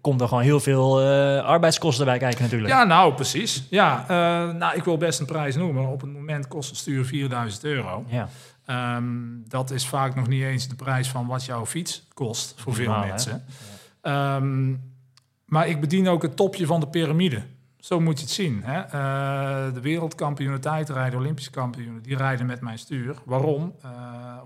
komt 0.00 0.20
er 0.20 0.28
gewoon 0.28 0.42
heel 0.42 0.60
veel 0.60 1.00
arbeidskosten 1.42 2.04
bij 2.04 2.18
kijken 2.18 2.42
natuurlijk. 2.42 2.70
Ja, 2.72 2.84
nou 2.84 3.14
precies. 3.14 3.64
Ja, 3.70 4.04
nou, 4.52 4.76
ik 4.76 4.84
wil 4.84 4.96
best 4.96 5.20
een 5.20 5.26
prijs 5.26 5.56
noemen. 5.56 5.86
Op 5.88 6.00
het 6.00 6.12
moment 6.12 6.48
kost 6.48 6.70
een 6.70 6.76
stuur 6.76 7.04
4000 7.04 7.64
euro. 7.64 8.04
Ja. 8.08 8.28
Ehm, 8.66 9.04
dat 9.48 9.70
is 9.70 9.86
vaak 9.86 10.14
nog 10.14 10.28
niet 10.28 10.42
eens 10.42 10.68
de 10.68 10.74
prijs 10.74 11.08
van 11.08 11.26
wat 11.26 11.44
jouw 11.44 11.66
fiets 11.66 12.06
kost 12.14 12.54
voor 12.56 12.74
veel 12.74 12.84
Normaal, 12.86 13.06
mensen. 13.06 13.44
Ehm, 14.02 14.74
maar 15.44 15.68
ik 15.68 15.80
bedien 15.80 16.08
ook 16.08 16.22
het 16.22 16.36
topje 16.36 16.66
van 16.66 16.80
de 16.80 16.88
piramide. 16.88 17.42
Zo 17.78 18.00
moet 18.00 18.18
je 18.18 18.24
het 18.24 18.34
zien. 18.34 18.62
Hè? 18.64 18.80
Eh, 18.80 19.74
de 19.74 19.80
wereldkampioenen 19.80 20.60
tijdrijden, 20.60 21.18
Olympische 21.18 21.50
kampioenen, 21.50 22.02
die 22.02 22.16
rijden 22.16 22.46
met 22.46 22.60
mijn 22.60 22.78
stuur. 22.78 23.16
Waarom? 23.24 23.74
Eh, 23.82 23.90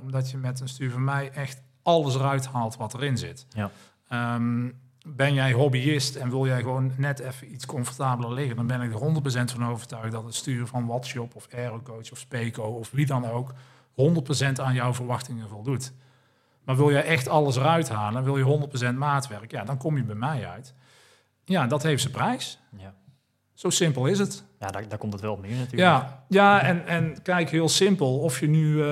omdat 0.02 0.30
je 0.30 0.36
met 0.36 0.60
een 0.60 0.68
stuur 0.68 0.90
van 0.90 1.04
mij 1.04 1.30
echt 1.30 1.62
alles 1.82 2.14
eruit 2.14 2.46
haalt 2.46 2.76
wat 2.76 2.94
erin 2.94 3.18
zit. 3.18 3.46
Ja. 3.50 3.70
Ehm, 4.08 4.70
ben 5.06 5.34
jij 5.34 5.52
hobbyist 5.52 6.16
en 6.16 6.30
wil 6.30 6.46
jij 6.46 6.60
gewoon 6.60 6.92
net 6.96 7.18
even 7.18 7.52
iets 7.52 7.66
comfortabeler 7.66 8.32
liggen, 8.32 8.56
dan 8.56 8.66
ben 8.66 8.80
ik 8.80 8.92
er 8.92 8.98
100% 8.98 9.50
van 9.52 9.66
overtuigd 9.66 10.12
dat 10.12 10.24
het 10.24 10.34
stuur 10.34 10.66
van 10.66 10.86
Watshop 10.86 11.34
of 11.34 11.46
Aerocoach 11.54 12.12
of 12.12 12.18
Speco 12.18 12.62
of 12.62 12.90
wie 12.90 13.06
dan 13.06 13.26
ook 13.26 13.54
100% 13.94 14.60
aan 14.60 14.74
jouw 14.74 14.94
verwachtingen 14.94 15.48
voldoet. 15.48 15.92
Maar 16.64 16.76
wil 16.76 16.90
jij 16.90 17.04
echt 17.04 17.28
alles 17.28 17.56
eruit 17.56 17.88
halen, 17.88 18.24
wil 18.24 18.36
je 18.36 18.44
100% 18.92 18.96
maatwerk, 18.96 19.50
ja, 19.50 19.64
dan 19.64 19.78
kom 19.78 19.96
je 19.96 20.04
bij 20.04 20.14
mij 20.14 20.48
uit. 20.48 20.74
ja, 21.44 21.66
dat 21.66 21.82
heeft 21.82 22.02
zijn 22.02 22.12
prijs. 22.12 22.58
Ja, 22.76 22.94
Zo 23.54 23.70
simpel 23.70 24.06
is 24.06 24.18
het. 24.18 24.44
ja 24.60 24.70
daar, 24.70 24.88
daar 24.88 24.98
komt 24.98 25.12
het 25.12 25.22
wel 25.22 25.32
op 25.32 25.42
neer 25.42 25.56
natuurlijk. 25.56 25.80
Ja, 25.80 26.24
ja 26.28 26.62
en, 26.62 26.86
en 26.86 27.22
kijk, 27.22 27.50
heel 27.50 27.68
simpel. 27.68 28.18
Of 28.18 28.40
je 28.40 28.48
nu, 28.48 28.82
eh, 28.82 28.88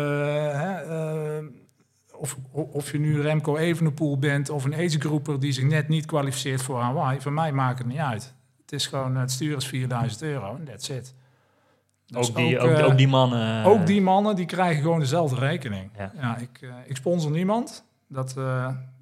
hè, 0.61 0.73
eh, 0.81 1.45
of, 2.15 2.37
of 2.51 2.93
je 2.93 2.99
nu 2.99 3.21
Remco 3.21 3.57
Evenepoel 3.57 4.19
bent 4.19 4.51
of 4.51 4.65
een 4.65 4.75
agegroeper 4.75 5.41
die 5.41 5.53
zich 5.53 5.65
net 5.65 5.89
niet 5.89 6.07
kwalificeert 6.07 6.63
voor 6.63 6.81
Hawaii, 6.81 7.21
voor 7.21 7.33
mij 7.33 7.53
maakt 7.53 7.79
het 7.79 7.87
niet 7.87 7.99
uit. 7.99 8.35
Het 8.61 8.73
is 8.73 8.87
gewoon, 8.87 9.17
het 9.17 9.31
stuur 9.31 9.57
is 9.57 9.67
4000 9.67 10.23
euro 10.23 10.57
en 10.57 10.65
that's 10.65 10.89
it. 10.89 11.15
Dus 12.07 12.29
ook, 12.29 12.37
die, 12.37 12.59
ook, 12.59 12.71
eh, 12.71 12.87
ook 12.87 12.97
die 12.97 13.09
mannen. 13.09 13.65
ook 13.65 13.87
die 13.87 14.03
mannen 14.03 14.37
die 14.37 14.47
krijgen 14.47 14.83
gewoon 14.83 15.01
dezelfde 15.01 15.37
rekening. 15.37 15.91
Ja. 15.97 16.13
Ja. 16.21 16.37
ik, 16.37 16.61
ik 16.87 16.97
sponsor 16.97 17.31
niemand. 17.31 17.85
Dat 18.09 18.35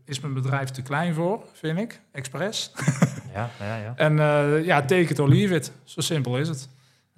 is 0.08 0.20
mijn 0.20 0.34
bedrijf 0.34 0.70
te 0.70 0.82
klein 0.82 1.14
voor, 1.14 1.44
vind 1.52 1.78
ik. 1.78 2.00
Expres. 2.12 2.72
Ja, 3.34 3.50
ja, 3.60 3.76
ja. 3.76 3.94
En 4.06 4.18
eh, 4.18 4.64
ja, 4.64 4.80
take 4.80 5.00
it 5.00 5.18
or 5.18 5.28
leave 5.28 5.54
it. 5.54 5.72
Zo 5.84 6.00
simpel 6.00 6.38
is 6.38 6.48
het. 6.48 6.68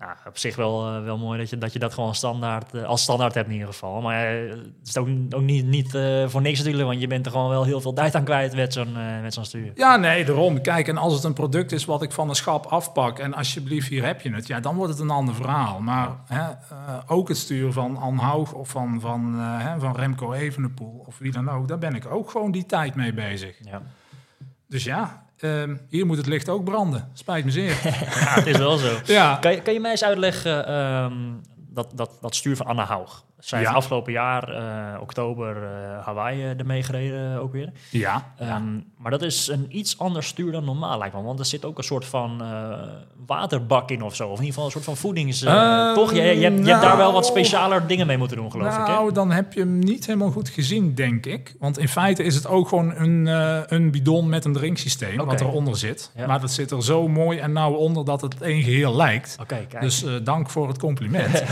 Ja, 0.00 0.16
op 0.26 0.38
zich 0.38 0.56
wel, 0.56 0.86
eh, 0.86 1.02
wel 1.02 1.18
mooi 1.18 1.38
dat 1.38 1.50
je, 1.50 1.58
dat 1.58 1.72
je 1.72 1.78
dat 1.78 1.94
gewoon 1.94 2.14
standaard, 2.14 2.74
eh, 2.74 2.84
als 2.84 3.02
standaard 3.02 3.34
hebt 3.34 3.46
in 3.46 3.52
ieder 3.52 3.68
geval. 3.68 4.00
Maar 4.00 4.34
eh, 4.34 4.50
het 4.50 4.88
is 4.88 4.96
ook, 4.96 5.08
ook 5.30 5.40
niet, 5.40 5.66
niet 5.66 5.90
voor 6.26 6.40
niks 6.40 6.58
natuurlijk, 6.58 6.88
want 6.88 7.00
je 7.00 7.06
bent 7.06 7.26
er 7.26 7.32
gewoon 7.32 7.48
wel 7.48 7.64
heel 7.64 7.80
veel 7.80 7.92
tijd 7.92 8.14
aan 8.14 8.24
kwijt 8.24 8.54
met 8.54 8.72
zo'n 8.72 8.96
met 9.22 9.34
zo'n 9.34 9.44
stuur. 9.44 9.72
Ja, 9.74 9.96
nee, 9.96 10.24
daarom. 10.24 10.60
Kijk, 10.60 10.88
en 10.88 10.96
als 10.96 11.14
het 11.14 11.24
een 11.24 11.32
product 11.32 11.72
is 11.72 11.84
wat 11.84 12.02
ik 12.02 12.12
van 12.12 12.28
een 12.28 12.34
schap 12.34 12.66
afpak 12.66 13.18
en 13.18 13.34
alsjeblieft 13.34 13.88
hier 13.88 14.04
heb 14.04 14.20
je 14.20 14.34
het, 14.34 14.46
ja, 14.46 14.60
dan 14.60 14.76
wordt 14.76 14.92
het 14.92 15.02
een 15.02 15.10
ander 15.10 15.34
verhaal. 15.34 15.80
Maar 15.80 16.08
hè, 16.26 16.48
ook 17.06 17.28
het 17.28 17.36
sturen 17.36 17.72
van 17.72 17.96
Anne 17.96 18.20
Haug 18.20 18.52
of 18.52 18.68
van, 18.68 19.00
van, 19.00 19.34
hè, 19.40 19.80
van 19.80 19.96
Remco 19.96 20.32
Evenepoel 20.32 21.04
of 21.06 21.18
wie 21.18 21.32
dan 21.32 21.50
ook, 21.50 21.68
daar 21.68 21.78
ben 21.78 21.94
ik 21.94 22.06
ook 22.06 22.30
gewoon 22.30 22.50
die 22.50 22.66
tijd 22.66 22.94
mee 22.94 23.12
bezig. 23.12 23.56
Ja. 23.64 23.82
Dus 24.68 24.84
ja, 24.84 25.22
ehm, 25.42 25.76
hier 25.88 26.06
moet 26.06 26.16
het 26.16 26.26
licht 26.26 26.48
ook 26.48 26.64
branden. 26.64 27.10
Spijt 27.12 27.44
me 27.44 27.50
zeer. 27.50 27.68
ja, 27.84 28.34
het 28.34 28.46
is 28.46 28.56
wel 28.56 28.76
zo. 28.76 28.98
ja. 29.04 29.36
Kan 29.36 29.52
je, 29.52 29.62
kan 29.62 29.72
je 29.72 29.80
mij 29.80 29.90
eens 29.90 30.04
uitleggen 30.04 30.66
ehm, 30.66 31.12
dat, 31.68 31.90
dat, 31.94 32.10
dat 32.20 32.34
stuur 32.34 32.56
van 32.56 32.66
Anna 32.66 32.84
Haug? 32.84 33.24
Zij 33.40 33.58
heeft 33.58 33.70
Ja. 33.70 33.76
afgelopen 33.76 34.12
jaar, 34.12 34.48
eh, 34.48 35.00
oktober, 35.00 35.56
eh, 35.62 36.04
Hawaii 36.06 36.42
eh, 36.42 36.58
ermee 36.58 36.82
gereden 36.82 37.40
ook 37.40 37.52
weer. 37.52 37.72
Ja. 37.90 38.32
Ehm, 38.38 38.62
Maar 38.96 39.10
dat 39.10 39.22
is 39.22 39.48
een 39.48 39.66
iets 39.68 39.98
ander 39.98 40.22
stuur 40.22 40.52
dan 40.52 40.64
normaal 40.64 40.98
lijkt 40.98 41.14
me. 41.14 41.22
Want 41.22 41.38
er 41.38 41.44
zit 41.44 41.64
ook 41.64 41.78
een 41.78 41.84
soort 41.84 42.04
van 42.04 42.42
waterbak 43.26 43.90
in 43.90 44.02
of 44.02 44.14
zo. 44.14 44.24
Of 44.24 44.38
in 44.38 44.44
ieder 44.44 44.48
geval 44.48 44.64
een 44.64 44.70
soort 44.70 44.84
van 44.84 44.96
voedings... 44.96 45.42
eh, 45.42 45.52
Ehm, 45.52 45.94
toch? 45.94 46.10
Je, 46.14 46.22
je, 46.22 46.44
hebt, 46.44 46.58
je 46.64 46.70
hebt 46.70 46.82
daar 46.82 46.96
wel 46.96 47.12
wat 47.12 47.22
nou- 47.22 47.32
specialer 47.34 47.86
dingen 47.86 48.06
mee 48.06 48.18
moeten 48.18 48.36
doen, 48.36 48.50
geloof 48.50 48.66
ik. 48.78 48.86
Hè? 48.86 48.92
Nou, 48.92 49.12
dan 49.12 49.30
heb 49.30 49.52
je 49.52 49.60
hem 49.60 49.78
niet 49.78 50.06
helemaal 50.06 50.30
goed 50.30 50.48
gezien, 50.48 50.94
denk 50.94 51.26
ik. 51.26 51.54
Want 51.58 51.78
in 51.78 51.88
feite 51.88 52.22
is 52.22 52.34
het 52.34 52.46
ook 52.46 52.68
gewoon 52.68 52.94
een, 52.96 53.26
een 53.74 53.90
bidon 53.90 54.28
met 54.28 54.44
een 54.44 54.52
drinksysteem 54.52 55.16
wat 55.16 55.40
eronder 55.40 55.76
zit. 55.76 56.10
Ja. 56.16 56.26
Maar 56.26 56.40
dat 56.40 56.50
zit 56.50 56.70
er 56.70 56.82
zo 56.84 57.08
mooi 57.08 57.38
en 57.38 57.52
nauw 57.52 57.72
onder 57.72 58.04
dat 58.04 58.20
het 58.20 58.40
één 58.42 58.62
geheel 58.62 58.96
lijkt. 58.96 59.36
Oké, 59.40 59.66
kijk. 59.68 59.80
Dus 59.82 60.04
dank 60.22 60.50
voor 60.50 60.68
het 60.68 60.78
compliment. 60.78 61.42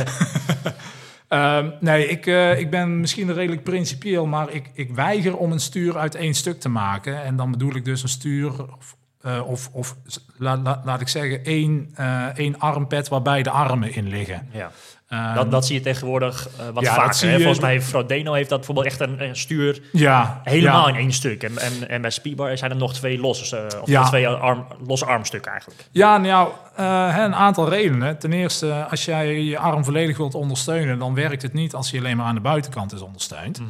Ehm, 1.28 1.70
nee, 1.80 2.08
ik, 2.08 2.26
eh, 2.26 2.58
ik 2.58 2.70
ben 2.70 3.00
misschien 3.00 3.32
redelijk 3.32 3.62
principieel, 3.62 4.26
maar 4.26 4.50
ik, 4.50 4.70
ik 4.72 4.90
weiger 4.90 5.36
om 5.36 5.52
een 5.52 5.60
stuur 5.60 5.98
uit 5.98 6.14
één 6.14 6.34
stuk 6.34 6.60
te 6.60 6.68
maken. 6.68 7.22
En 7.22 7.36
dan 7.36 7.50
bedoel 7.50 7.74
ik 7.74 7.84
dus 7.84 8.02
een 8.02 8.08
stuur 8.08 8.50
of, 8.76 8.96
eh, 9.20 9.48
of, 9.48 9.68
of 9.72 9.96
la- 10.36 10.56
la- 10.56 10.82
laat 10.84 11.00
ik 11.00 11.08
zeggen 11.08 11.44
één, 11.44 11.90
eh, 11.94 12.24
één 12.24 12.58
armpad 12.58 13.08
waar 13.08 13.22
beide 13.22 13.50
armen 13.50 13.94
in 13.94 14.08
liggen. 14.08 14.48
ja. 14.52 14.70
Ehm, 15.08 15.34
dat, 15.34 15.50
dat 15.50 15.66
zie 15.66 15.74
je 15.74 15.82
tegenwoordig 15.82 16.48
eh, 16.58 16.68
wat 16.68 16.84
ja, 16.84 16.94
vaker. 16.94 17.28
hè? 17.28 17.36
Volgens 17.36 17.60
mij 17.60 17.70
heeft 17.70 17.86
Frodeno 17.86 18.32
heeft 18.32 18.48
dat 18.48 18.58
bijvoorbeeld 18.58 18.86
echt 18.86 19.00
een, 19.00 19.22
een 19.22 19.36
stuur 19.36 19.80
ja, 19.92 20.40
helemaal 20.44 20.88
ja. 20.88 20.94
in 20.94 21.00
één 21.00 21.12
stuk. 21.12 21.42
En, 21.42 21.58
en, 21.58 21.88
en 21.88 22.00
bij 22.00 22.10
Speedbar 22.10 22.56
zijn 22.56 22.70
er 22.70 22.76
nog 22.76 22.94
twee 22.94 23.18
losse, 23.20 23.56
eh, 23.56 24.00
of 24.00 24.08
twee 24.08 24.28
arm, 24.28 24.66
losse 24.86 25.06
armstukken 25.06 25.50
eigenlijk. 25.50 25.88
Ja, 25.90 26.18
nou, 26.18 26.52
hè, 26.74 27.24
een 27.24 27.34
aantal 27.34 27.68
redenen. 27.68 28.18
Ten 28.18 28.32
eerste, 28.32 28.86
als 28.90 29.04
jij 29.04 29.42
je 29.42 29.58
arm 29.58 29.84
volledig 29.84 30.16
wilt 30.16 30.34
ondersteunen, 30.34 30.98
dan 30.98 31.14
werkt 31.14 31.42
het 31.42 31.52
niet 31.52 31.74
als 31.74 31.90
hij 31.90 32.00
alleen 32.00 32.16
maar 32.16 32.26
aan 32.26 32.34
de 32.34 32.40
buitenkant 32.40 32.92
is 32.92 33.00
ondersteund. 33.00 33.60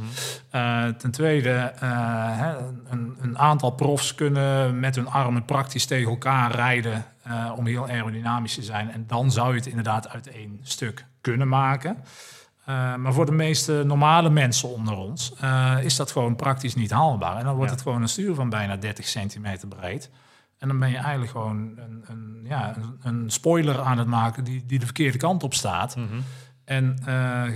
Eh, 0.51 0.85
ten 0.87 1.11
tweede, 1.11 1.73
een, 2.91 3.17
een 3.21 3.39
aantal 3.39 3.71
profs 3.71 4.15
kunnen 4.15 4.81
met 4.81 4.95
hun 4.95 5.09
armen 5.09 5.45
praktisch 5.45 5.85
tegen 5.87 6.11
elkaar 6.11 6.55
rijden 6.55 7.05
om 7.57 7.67
heel 7.67 7.89
aerodynamisch 7.89 8.55
te 8.55 8.63
zijn. 8.63 8.93
En 8.93 9.05
dan 9.07 9.31
zou 9.31 9.51
je 9.51 9.57
het 9.57 9.67
inderdaad 9.67 10.09
uit 10.09 10.31
één 10.31 10.61
stuk 10.63 11.05
kunnen 11.29 11.49
maken. 11.49 11.97
Eh, 12.65 12.95
maar 12.95 13.13
voor 13.13 13.27
de 13.27 13.33
meeste 13.33 13.83
normale 13.87 14.31
mensen 14.31 14.69
onder 14.69 14.97
ons 14.97 15.33
eh, 15.41 15.77
is 15.83 15.97
dat 15.97 16.11
gewoon 16.13 16.37
praktisch 16.37 16.75
niet 16.75 16.91
haalbaar. 16.91 17.37
En 17.37 17.45
dan 17.45 17.55
wordt 17.55 17.71
Ja. 17.71 17.77
het 17.77 17.85
gewoon 17.85 18.03
een 18.03 18.09
stuur 18.09 18.35
van 18.35 18.49
bijna 18.49 18.77
30 18.77 19.07
centimeter 19.09 19.69
breed. 19.69 20.11
En 20.59 20.69
dan 20.69 20.79
ben 20.79 20.91
je 20.91 20.97
eigenlijk 20.97 21.31
gewoon 21.31 21.57
een, 21.57 22.05
een, 22.07 22.41
ja, 22.45 22.77
een, 22.77 22.99
een 23.03 23.31
spoiler 23.31 23.81
aan 23.81 23.99
het 23.99 24.07
maken 24.07 24.45
die, 24.45 24.65
die 24.67 24.79
de 24.79 24.85
verkeerde 24.85 25.19
kant 25.19 25.43
op 25.43 25.55
staat. 25.55 25.97
Mhm. 25.97 26.07
En 26.65 26.99
eh, 27.01 27.07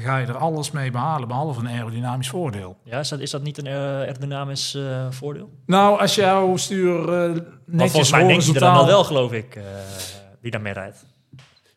ga 0.05 0.17
je 0.17 0.27
er 0.27 0.37
alles 0.37 0.71
mee 0.71 0.91
behalen, 0.91 1.29
behalve 1.29 1.61
een 1.61 1.69
aerodynamisch 1.69 2.29
voordeel. 2.29 2.77
Ja, 2.85 2.99
is 2.99 3.09
dat, 3.09 3.21
is 3.21 3.31
dat 3.31 3.43
niet 3.43 3.59
een 3.59 3.69
aerodynamisch 3.69 4.79
voordeel? 5.11 5.51
Nou, 5.67 6.01
als 6.01 6.15
jouw 6.15 6.57
stuur 6.57 7.07
Want 7.07 7.43
netjes 7.67 7.91
volgens 7.91 8.11
mij 8.11 8.27
denk 8.27 8.41
je 8.41 8.55
er 8.55 8.61
dan 8.61 8.87
wel, 8.87 9.05
geloof 9.05 9.33
ik, 9.33 9.61
die 10.41 10.51
daarmee 10.51 10.73
rijdt. 10.73 11.05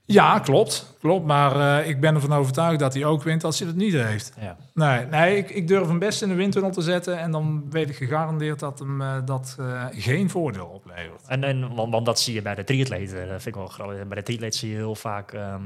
Ja, 0.05 0.39
klopt. 0.39 0.95
klopt 0.99 1.25
maar 1.25 1.79
eh, 1.79 1.89
ik 1.89 1.99
ben 1.99 2.15
ervan 2.15 2.33
overtuigd 2.33 2.79
dat 2.79 2.93
hij 2.93 3.05
ook 3.05 3.23
wint 3.23 3.43
als 3.43 3.59
hij 3.59 3.67
het 3.67 3.77
niet 3.77 3.93
heeft. 3.93 4.33
Ja. 4.39 4.57
Nee, 4.73 5.05
nee 5.05 5.37
ik, 5.37 5.49
ik 5.49 5.67
durf 5.67 5.87
hem 5.87 5.99
best 5.99 6.21
in 6.21 6.29
de 6.29 6.35
windtunnel 6.35 6.71
te 6.71 6.81
zetten. 6.81 7.19
En 7.19 7.31
dan 7.31 7.65
weet 7.69 7.89
ik 7.89 7.95
gegarandeerd 7.95 8.59
dat 8.59 8.79
hem 8.79 9.01
eh, 9.01 9.15
dat 9.25 9.55
eh, 9.59 9.85
geen 9.91 10.29
voordeel 10.29 10.65
oplevert. 10.65 11.27
En, 11.27 11.43
en, 11.43 11.75
want, 11.75 11.91
want 11.91 12.05
dat 12.05 12.19
zie 12.19 12.33
je 12.33 12.41
bij 12.41 12.55
de 12.55 12.63
triatleten, 12.63 13.15
dat 13.15 13.41
vind 13.41 13.45
ik 13.45 13.55
wel 13.55 13.67
grappig. 13.67 14.07
Bij 14.07 14.17
de 14.17 14.23
triatleten 14.23 14.59
zie 14.59 14.69
je 14.69 14.75
heel 14.75 14.95
vaak 14.95 15.33
ehm, 15.33 15.63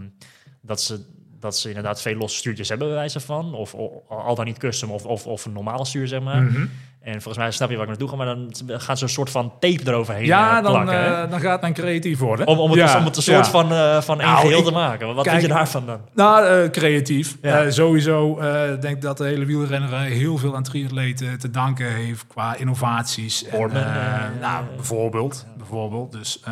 dat, 0.62 0.82
ze, 0.82 1.06
dat 1.40 1.58
ze 1.58 1.68
inderdaad 1.68 2.02
veel 2.02 2.16
losse 2.16 2.38
stuurtjes 2.38 2.70
hebben, 2.70 2.88
bij 2.88 2.96
wijze 2.96 3.20
van. 3.20 3.54
Of, 3.54 3.76
al 4.08 4.36
dan 4.36 4.46
niet 4.46 4.58
custom 4.58 4.92
of, 4.92 5.06
of, 5.06 5.28
of 5.28 5.46
een 5.46 5.54
normaal 5.54 5.86
stuur, 5.86 6.08
zeg 6.08 6.22
maar. 6.22 6.42
Mhm. 6.42 6.66
En 7.02 7.12
volgens 7.14 7.38
mij 7.38 7.52
snap 7.52 7.70
je 7.70 7.74
waar 7.76 7.84
ik 7.84 7.90
naartoe 7.90 8.10
ga, 8.10 8.16
maar 8.16 8.26
dan 8.26 8.52
gaan 8.68 8.98
ze 8.98 9.04
een 9.04 9.10
soort 9.10 9.30
van 9.30 9.52
tape 9.60 9.82
eroverheen 9.86 10.26
Ja, 10.26 10.58
eh, 10.58 10.64
dan, 10.64 10.72
plakken. 10.72 11.04
hè? 11.04 11.24
eh, 11.24 11.30
dan 11.32 11.40
gaat 11.40 11.62
men 11.62 11.74
creatief 11.74 12.20
worden. 12.20 12.48
om, 12.48 12.60
om, 12.60 12.70
het, 12.72 12.80
Ja, 12.80 12.98
om 12.98 13.06
het 13.06 13.16
een 13.18 13.22
soort 13.24 13.46
ja. 13.46 13.52
van, 13.52 13.72
eh, 13.72 14.02
van 14.02 14.20
één 14.22 14.30
Nou, 14.30 14.42
geheel 14.42 14.60
ik- 14.60 14.66
te 14.66 14.72
maken. 14.72 15.08
Wat 15.16 15.24
kijk, 15.24 15.30
vind 15.38 15.42
je 15.48 15.54
daarvan 15.58 15.86
dan? 15.86 16.02
Nou, 16.14 16.70
creatief. 16.70 17.38
Ja. 17.42 17.72
Sowieso 17.72 18.36
denk 18.80 18.96
ik 18.96 19.02
dat 19.02 19.18
de 19.18 19.24
hele 19.26 19.46
wielrennerij 19.46 20.10
heel 20.10 20.38
veel 20.38 20.56
aan 20.56 20.64
triatleten 20.64 21.40
te 21.40 21.50
danken 21.50 21.94
heeft 21.94 22.28
qua 22.28 22.56
innovaties. 22.56 23.46
Nou, 24.42 24.66
bijvoorbeeld, 24.76 25.46
bijvoorbeeld. 25.58 26.12
Dus 26.12 26.44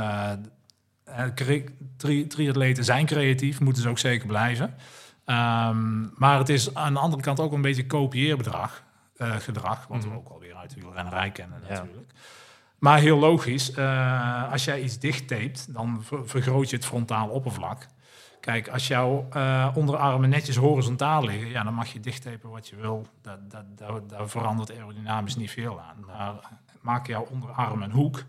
tri- 1.97 2.27
triatleten 2.27 2.83
zijn 2.83 3.05
creatief, 3.05 3.59
moeten 3.59 3.81
ze 3.81 3.89
ook 3.89 3.99
zeker 3.99 4.27
blijven. 4.27 4.73
Ehm, 5.25 6.01
maar 6.15 6.37
het 6.37 6.49
is 6.49 6.73
aan 6.75 6.93
de 6.93 6.99
andere 6.99 7.21
kant 7.21 7.39
ook 7.39 7.51
een 7.53 7.61
beetje 7.61 7.85
kopieerbedrag, 7.85 8.83
eh, 9.17 9.35
gedrag, 9.35 9.87
wat 9.87 10.03
we 10.03 10.11
ook 10.15 10.29
alweer 10.29 10.55
uit 10.55 10.73
de 10.73 10.79
wielrennerij 10.81 11.31
kennen 11.31 11.59
Mhm. 11.59 11.71
Ja. 11.73 11.79
natuurlijk. 11.79 12.11
Maar 12.77 12.99
heel 12.99 13.17
logisch, 13.19 13.71
eh, 13.71 14.51
als 14.51 14.65
jij 14.65 14.81
iets 14.81 14.99
dichttapet, 14.99 15.67
dan 15.69 16.03
ver- 16.03 16.27
vergroot 16.27 16.69
je 16.69 16.75
het 16.75 16.85
frontaal 16.85 17.27
oppervlak. 17.29 17.87
Kijk, 18.39 18.67
als 18.67 18.87
jouw 18.87 19.27
eh, 19.31 19.67
onderarmen 19.75 20.29
netjes 20.29 20.55
horizontaal 20.55 21.23
liggen, 21.25 21.49
ja, 21.49 21.63
dan 21.63 21.73
mag 21.73 21.93
je 21.93 21.99
dichttapen 21.99 22.49
wat 22.49 22.67
je 22.67 22.75
wil. 22.75 23.07
Dat, 23.21 23.51
dat, 23.51 23.77
daar, 23.77 24.07
daar 24.07 24.29
verandert 24.29 24.71
aerodynamisch 24.71 25.35
niet 25.35 25.51
veel 25.51 25.81
aan. 25.81 26.05
Maar 26.05 26.33
maak 26.81 27.07
jouw 27.07 27.23
onderarm 27.31 27.81
een 27.81 27.91
hoek, 27.91 28.23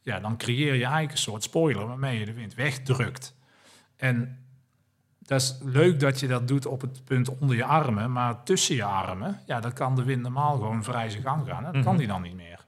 ja, 0.00 0.20
dan 0.20 0.36
creëer 0.36 0.74
je 0.74 0.80
eigenlijk 0.82 1.12
een 1.12 1.18
soort 1.18 1.42
spoiler 1.42 1.86
waarmee 1.86 2.18
je 2.18 2.24
de 2.24 2.32
wind 2.32 2.54
wegdrukt. 2.54 3.34
En 3.96 4.41
dat 5.32 5.40
is 5.40 5.58
leuk 5.62 6.00
dat 6.00 6.20
je 6.20 6.26
dat 6.28 6.48
doet 6.48 6.66
op 6.66 6.80
het 6.80 7.04
punt 7.04 7.38
onder 7.38 7.56
je 7.56 7.64
armen, 7.64 8.12
maar 8.12 8.42
tussen 8.42 8.74
je 8.74 8.84
armen, 8.84 9.40
ja, 9.46 9.60
dan 9.60 9.72
kan 9.72 9.94
de 9.96 10.02
wind 10.04 10.22
normaal 10.22 10.52
gewoon 10.56 10.84
vrij 10.84 11.10
zijn 11.10 11.22
gang 11.22 11.46
gaan. 11.48 11.62
Dat 11.62 11.72
kan 11.72 11.82
Mhm. 11.82 11.96
die 11.96 12.06
dan 12.06 12.22
niet 12.22 12.34
meer. 12.36 12.60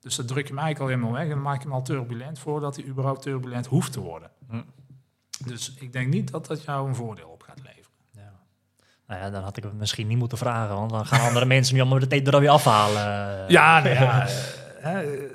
Dus 0.00 0.16
dan 0.16 0.26
druk 0.26 0.46
je 0.48 0.54
hem 0.54 0.62
eigenlijk 0.62 0.80
al 0.80 0.96
helemaal 0.98 1.18
weg 1.20 1.28
en 1.30 1.34
dan 1.34 1.42
maak 1.42 1.56
je 1.58 1.62
hem 1.62 1.72
al 1.72 1.82
turbulent 1.82 2.38
voordat 2.38 2.76
hij 2.76 2.84
überhaupt 2.84 3.22
turbulent 3.22 3.66
hoeft 3.66 3.92
te 3.92 4.00
worden. 4.00 4.30
Hm. 4.50 4.60
Dus 5.46 5.74
ik 5.74 5.92
denk 5.92 6.08
niet 6.08 6.30
dat 6.30 6.46
dat 6.46 6.62
jou 6.64 6.88
een 6.88 6.94
voordeel 6.94 7.28
op 7.28 7.42
gaat 7.42 7.58
leveren. 7.62 7.84
Ja. 8.10 8.32
Nou 9.06 9.20
ja, 9.20 9.30
dan 9.30 9.42
had 9.42 9.56
ik 9.56 9.62
het 9.62 9.72
misschien 9.78 10.06
niet 10.06 10.18
moeten 10.18 10.38
vragen, 10.38 10.74
want 10.74 10.90
dan 10.90 11.06
gaan 11.06 11.26
andere 11.28 11.46
mensen 11.54 11.74
nu 11.74 11.80
allemaal 11.80 11.98
de 11.98 12.06
tape 12.06 12.26
er 12.26 12.32
alweer 12.34 12.48
afhalen. 12.50 13.44
Ja, 13.50 13.80
nou 13.80 13.94
ja. 13.94 14.26
eh, 14.26 14.32
hè, 14.78 15.00
eh, 15.02 15.30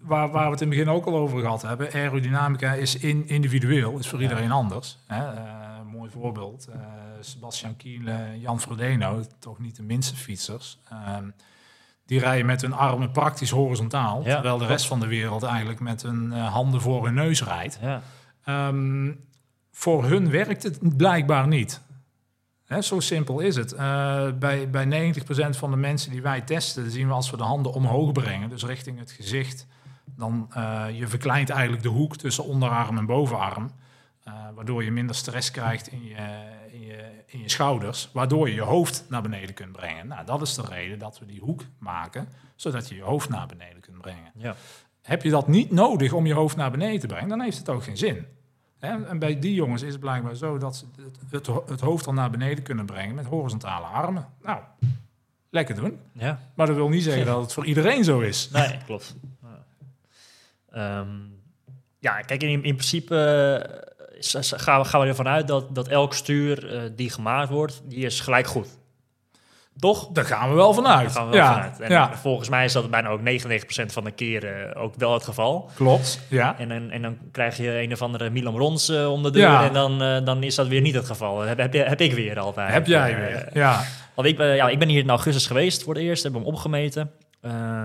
waar, 0.00 0.30
waar 0.30 0.44
we 0.44 0.50
het 0.50 0.60
in 0.60 0.68
het 0.68 0.76
begin 0.78 0.92
ook 0.94 1.06
al 1.06 1.16
over 1.16 1.40
gehad 1.40 1.62
hebben. 1.62 1.92
Aerodynamica 1.92 2.72
is 2.72 2.96
in, 2.96 3.28
individueel, 3.28 3.98
is 3.98 4.08
voor 4.08 4.18
Ja. 4.18 4.28
iedereen 4.28 4.50
anders. 4.52 4.98
Hè. 5.06 5.24
Eh, 6.14 6.20
mooi 6.20 6.32
voorbeeld. 6.32 6.66
eh, 6.66 6.80
Sebastian 7.20 7.76
Kiel, 7.76 8.06
eh, 8.06 8.40
Jan 8.40 8.60
Frodeno, 8.60 9.22
toch 9.38 9.58
niet 9.58 9.76
de 9.76 9.82
minste 9.82 10.16
fietsers. 10.16 10.78
ehm, 10.88 11.28
die 12.06 12.20
rijden 12.20 12.46
met 12.46 12.60
hun 12.60 12.72
armen 12.72 13.10
praktisch 13.10 13.50
horizontaal. 13.50 14.24
Ja, 14.24 14.34
terwijl 14.34 14.58
de 14.58 14.66
rest 14.66 14.86
van 14.86 15.00
de 15.00 15.06
wereld 15.06 15.42
eigenlijk 15.42 15.80
met 15.80 16.02
hun 16.02 16.32
eh, 16.32 16.52
handen 16.52 16.80
voor 16.80 17.04
hun 17.04 17.14
neus 17.14 17.44
rijdt. 17.44 17.78
Ja. 17.82 18.02
Ehm, 18.44 19.12
voor 19.70 20.04
hun 20.04 20.30
werkt 20.30 20.62
het 20.62 20.96
blijkbaar 20.96 21.48
niet. 21.48 21.80
Hè, 22.64 22.82
zo 22.82 23.00
simpel 23.00 23.40
is 23.40 23.56
het. 23.56 23.76
Bij, 24.38 24.70
bij 24.70 24.84
90% 24.84 25.56
van 25.56 25.70
de 25.70 25.76
mensen 25.76 26.10
die 26.10 26.22
wij 26.22 26.40
testen, 26.40 26.90
zien 26.90 27.06
we 27.06 27.12
als 27.12 27.30
we 27.30 27.36
de 27.36 27.42
handen 27.42 27.72
omhoog 27.72 28.12
brengen, 28.12 28.48
dus 28.48 28.64
richting 28.64 28.98
het 28.98 29.10
gezicht, 29.10 29.66
dan 30.04 30.50
uh, 30.56 30.84
je 30.92 31.08
verkleint 31.08 31.50
eigenlijk 31.50 31.82
de 31.82 31.88
hoek 31.88 32.16
tussen 32.16 32.44
onderarm 32.44 32.98
en 32.98 33.06
bovenarm. 33.06 33.70
Uh, 34.28 34.34
waardoor 34.54 34.84
je 34.84 34.90
minder 34.90 35.16
stress 35.16 35.50
krijgt 35.50 35.88
in 35.88 36.04
je, 36.04 36.14
in, 36.70 36.80
je, 36.80 37.10
in 37.26 37.40
je 37.40 37.48
schouders. 37.48 38.08
Waardoor 38.12 38.48
je 38.48 38.54
je 38.54 38.60
hoofd 38.60 39.04
naar 39.08 39.22
beneden 39.22 39.54
kunt 39.54 39.72
brengen. 39.72 40.06
Nou, 40.06 40.26
dat 40.26 40.42
is 40.42 40.54
de 40.54 40.62
reden 40.62 40.98
dat 40.98 41.18
we 41.18 41.26
die 41.26 41.40
hoek 41.40 41.64
maken. 41.78 42.28
Zodat 42.56 42.88
je 42.88 42.94
je 42.94 43.02
hoofd 43.02 43.28
naar 43.28 43.46
beneden 43.46 43.80
kunt 43.80 43.98
brengen. 43.98 44.32
Ja. 44.34 44.54
Heb 45.02 45.22
je 45.22 45.30
dat 45.30 45.48
niet 45.48 45.70
nodig 45.70 46.12
om 46.12 46.26
je 46.26 46.34
hoofd 46.34 46.56
naar 46.56 46.70
beneden 46.70 47.00
te 47.00 47.06
brengen, 47.06 47.28
dan 47.28 47.40
heeft 47.40 47.58
het 47.58 47.68
ook 47.68 47.84
geen 47.84 47.96
zin. 47.96 48.26
Hè? 48.78 49.06
En 49.06 49.18
bij 49.18 49.38
die 49.38 49.54
jongens 49.54 49.82
is 49.82 49.92
het 49.92 50.00
blijkbaar 50.00 50.34
zo 50.34 50.58
dat 50.58 50.76
ze 50.76 50.84
het, 51.30 51.46
het, 51.46 51.68
het 51.68 51.80
hoofd 51.80 52.06
al 52.06 52.12
naar 52.12 52.30
beneden 52.30 52.64
kunnen 52.64 52.86
brengen 52.86 53.14
met 53.14 53.26
horizontale 53.26 53.86
armen. 53.86 54.26
Nou, 54.42 54.60
lekker 55.50 55.74
doen. 55.74 55.98
Ja. 56.12 56.40
Maar 56.54 56.66
dat 56.66 56.76
wil 56.76 56.88
niet 56.88 57.02
zeggen 57.02 57.26
dat 57.26 57.42
het 57.42 57.52
voor 57.52 57.66
iedereen 57.66 58.04
zo 58.04 58.20
is. 58.20 58.50
Nee, 58.50 58.78
klopt. 58.84 59.16
Ja, 60.72 60.98
um, 60.98 61.40
ja 61.98 62.20
kijk, 62.20 62.42
in, 62.42 62.48
in 62.48 62.60
principe 62.60 63.91
gaan, 64.30 64.80
we, 64.80 64.88
gaan 64.88 65.00
we 65.00 65.06
ervan 65.06 65.28
uit 65.28 65.48
dat, 65.48 65.74
dat 65.74 65.88
elk 65.88 66.14
stuur 66.14 66.74
uh, 66.74 66.80
die 66.96 67.10
gemaakt 67.10 67.50
wordt, 67.50 67.82
die 67.84 68.04
is 68.04 68.20
gelijk 68.20 68.46
goed. 68.46 68.68
Toch? 69.78 70.08
Daar 70.12 70.24
gaan 70.24 70.48
we 70.48 70.54
wel 70.54 70.74
vanuit. 70.74 71.02
Daar 71.02 71.10
gaan 71.10 71.24
we 71.24 71.36
wel 71.36 71.44
ja. 71.44 71.52
vanuit. 71.52 71.80
En 71.80 71.90
ja. 71.90 72.16
volgens 72.16 72.48
mij 72.48 72.64
is 72.64 72.72
dat 72.72 72.90
bijna 72.90 73.08
ook 73.08 73.20
99% 73.20 73.24
van 73.86 74.04
de 74.04 74.10
keren 74.10 74.74
ook 74.74 74.94
wel 74.96 75.12
het 75.12 75.24
geval. 75.24 75.70
Klopt, 75.74 76.20
ja. 76.28 76.58
En, 76.58 76.70
en, 76.70 76.90
en 76.90 77.02
dan 77.02 77.18
krijg 77.32 77.56
je 77.56 77.80
een 77.80 77.92
of 77.92 78.02
andere 78.02 78.30
Milan 78.30 78.56
Rons 78.56 78.90
uh, 78.90 79.12
om 79.12 79.22
de 79.22 79.30
deur 79.30 79.42
ja. 79.42 79.64
en 79.64 79.72
dan, 79.72 80.02
uh, 80.02 80.24
dan 80.24 80.42
is 80.42 80.54
dat 80.54 80.66
weer 80.66 80.80
niet 80.80 80.94
het 80.94 81.06
geval. 81.06 81.40
Heb, 81.40 81.58
heb, 81.58 81.72
heb 81.72 82.00
ik 82.00 82.12
weer 82.12 82.38
altijd. 82.38 82.72
Heb 82.72 82.86
jij 82.86 83.16
weer, 83.16 83.48
ja. 83.52 83.84
Want 84.14 84.28
ik, 84.28 84.38
ja, 84.38 84.68
ik 84.68 84.78
ben 84.78 84.88
hier 84.88 85.02
in 85.02 85.10
augustus 85.10 85.46
geweest 85.46 85.82
voor 85.82 85.94
het 85.94 86.02
eerst, 86.02 86.22
heb 86.22 86.32
hem 86.32 86.44
opgemeten. 86.44 87.10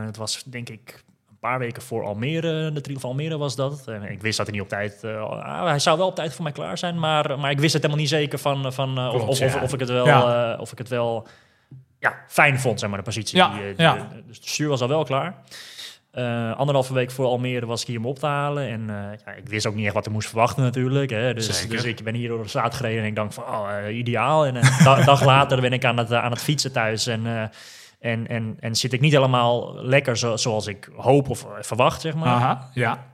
Het 0.06 0.18
was 0.18 0.44
denk 0.44 0.70
ik 0.70 1.04
paar 1.48 1.60
weken 1.60 1.82
voor 1.82 2.04
Almere, 2.04 2.72
de 2.72 2.82
Trial 2.82 3.00
van 3.00 3.10
Almere 3.10 3.38
was 3.38 3.56
dat. 3.56 3.86
Uh, 3.89 4.12
ik 4.12 4.22
wist 4.22 4.38
dat 4.38 4.45
hij 4.45 4.56
niet 4.56 4.64
op 4.64 4.70
tijd, 4.70 5.02
uh, 5.06 5.66
hij 5.66 5.80
zou 5.80 5.98
wel 5.98 6.08
op 6.08 6.16
tijd 6.16 6.34
voor 6.34 6.43
mij 6.43 6.52
klaar 6.52 6.78
zijn, 6.78 7.00
maar, 7.00 7.39
maar 7.39 7.52
ik 7.52 7.60
wist 7.60 7.74
het 7.74 7.82
helemaal 7.82 8.04
niet 8.04 8.12
zeker 8.12 8.39
van, 8.39 8.74
van 8.74 8.93
Klopt, 8.93 9.16
of, 9.16 9.28
of, 9.28 9.39
ja. 9.39 9.45
of, 9.45 9.62
of, 9.62 9.74
ik 9.74 9.80
het 9.80 9.89
wel, 9.89 10.06
ja. 10.06 10.58
of 10.60 10.72
ik 10.72 10.78
het 10.78 10.88
wel 10.88 11.28
ja, 12.00 12.16
fijn 12.28 12.60
vond, 12.60 12.80
zeg 12.80 12.89
maar, 12.89 12.98
de 12.98 13.04
positie. 13.04 13.38
Ja, 13.38 13.54
die. 13.54 13.76
De, 13.76 14.24
dus 14.28 14.41
de 14.41 14.48
stuur 14.48 14.68
was 14.68 14.82
al 14.82 14.88
wel 14.88 15.04
klaar. 15.04 15.36
Anderhalve 16.56 16.93
week 16.93 17.12
voor 17.12 17.26
Almere 17.26 17.66
was 17.66 17.82
ik 17.82 17.88
hier 17.88 17.98
om 17.98 18.06
op 18.06 18.20
te 18.20 18.26
halen. 18.26 18.68
En 18.70 18.86
ja, 19.26 19.32
ik 19.32 19.48
wist 19.48 19.66
ook 19.66 19.76
niet 19.76 19.86
echt 19.86 19.93
wat 19.93 20.06
er 20.06 20.12
moest 20.12 20.28
verwachten 20.28 20.64
natuurlijk. 20.64 21.10
Hè. 21.10 21.34
Dus, 21.34 21.68
dus 21.68 21.84
ik 21.84 22.04
ben 22.04 22.16
hier 22.16 22.28
door 22.28 22.43
de 22.43 22.50
straat 22.50 22.74
gereden 22.74 23.02
en 23.02 23.08
ik 23.08 23.16
dacht 23.16 23.34
van, 23.34 23.43
oh, 23.43 23.70
ideaal. 23.91 24.45
En 24.45 24.56
een 24.56 24.84
da 24.84 25.04
dag 25.04 25.26
later 25.26 25.62
ben 25.62 25.74
ik 25.74 25.86
aan 25.86 25.98
het, 25.98 26.14
aan 26.14 26.32
het 26.32 26.41
fietsen 26.41 26.72
thuis. 26.72 27.08
En, 27.08 27.52
en, 28.08 28.28
en, 28.28 28.58
en 28.60 28.76
zit 28.76 28.93
ik 28.93 29.01
niet 29.01 29.14
helemaal 29.14 29.76
lekker 29.76 30.18
zo, 30.18 30.36
zoals 30.36 30.68
ik 30.68 30.89
hoop 30.95 31.30
of 31.30 31.45
verwacht, 31.60 32.01
zeg 32.01 32.16
maar. 32.16 32.28
Aha, 32.28 32.70
ja. 32.74 33.05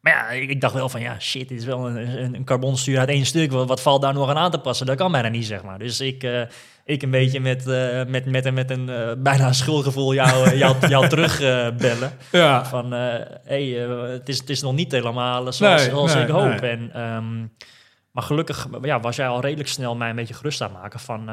maar 0.00 0.12
ja, 0.12 0.28
ik, 0.28 0.50
ik, 0.50 0.60
dacht 0.60 0.74
wel 0.74 0.88
van, 0.88 1.00
ja, 1.00 1.20
shit, 1.20 1.48
dit 1.48 1.58
is 1.58 1.64
wel 1.64 1.88
een, 1.88 2.22
een, 2.24 2.34
een 2.34 2.44
carbonstuur 2.44 2.98
uit 2.98 3.08
één 3.08 3.26
stuk. 3.26 3.52
Wat, 3.52 3.68
wat 3.68 3.82
valt 3.82 4.02
daar 4.02 4.14
nog 4.14 4.28
aan 4.28 4.36
aan 4.36 4.50
te 4.50 4.58
passen? 4.58 4.86
Dat 4.86 4.96
kan 4.96 5.12
bijna 5.12 5.28
niet, 5.28 5.46
zeg 5.46 5.62
maar. 5.62 5.78
Dus 5.78 6.00
ik 6.00 6.22
ik 6.84 7.02
een 7.02 7.10
beetje 7.10 7.40
met, 7.40 7.66
uh, 7.66 8.04
met, 8.04 8.26
met, 8.26 8.54
met 8.54 8.70
een 8.70 8.88
uh, 8.88 9.12
bijna 9.18 9.52
schuldgevoel 9.52 10.14
jou, 10.14 10.56
jou, 10.56 10.76
jou 10.88 11.08
terugbellen. 11.08 12.12
ja. 12.32 12.64
Van, 12.64 12.92
hey, 12.92 13.62
het, 13.62 14.28
is, 14.28 14.38
het 14.38 14.50
is 14.50 14.62
nog 14.62 14.74
niet 14.74 14.92
helemaal 14.92 15.52
zoals, 15.52 15.80
nee, 15.80 15.90
zoals 15.90 16.14
nee, 16.14 16.22
ik 16.22 16.28
hoop. 16.28 16.60
Nee. 16.60 16.70
En, 16.70 17.00
um, 17.00 17.52
maar 18.10 18.22
gelukkig 18.22 18.68
ja, 18.82 19.00
was 19.00 19.16
jij 19.16 19.28
al 19.28 19.40
redelijk 19.40 19.68
snel 19.68 19.96
mij 19.96 20.10
een 20.10 20.16
beetje 20.16 20.34
gerust 20.34 20.62
aan 20.62 20.72
maken 20.72 21.00
van... 21.00 21.30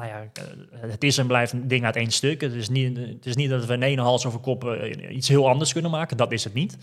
nou 0.00 0.12
ja, 0.12 0.30
het 0.76 1.04
is 1.04 1.18
en 1.18 1.26
blijft 1.26 1.52
een 1.52 1.68
ding 1.68 1.84
uit 1.84 1.96
één 1.96 2.10
stuk. 2.10 2.40
Het 2.40 2.52
is 2.52 2.68
niet, 2.68 2.96
het 2.96 3.26
is 3.26 3.36
niet 3.36 3.50
dat 3.50 3.66
we 3.66 3.72
in 3.72 3.82
één 3.82 3.98
hals 3.98 4.26
over 4.26 4.40
kop 4.40 4.64
iets 5.10 5.28
heel 5.28 5.48
anders 5.48 5.72
kunnen 5.72 5.90
maken. 5.90 6.16
Dat 6.16 6.32
is 6.32 6.44
het 6.44 6.54
niet. 6.54 6.76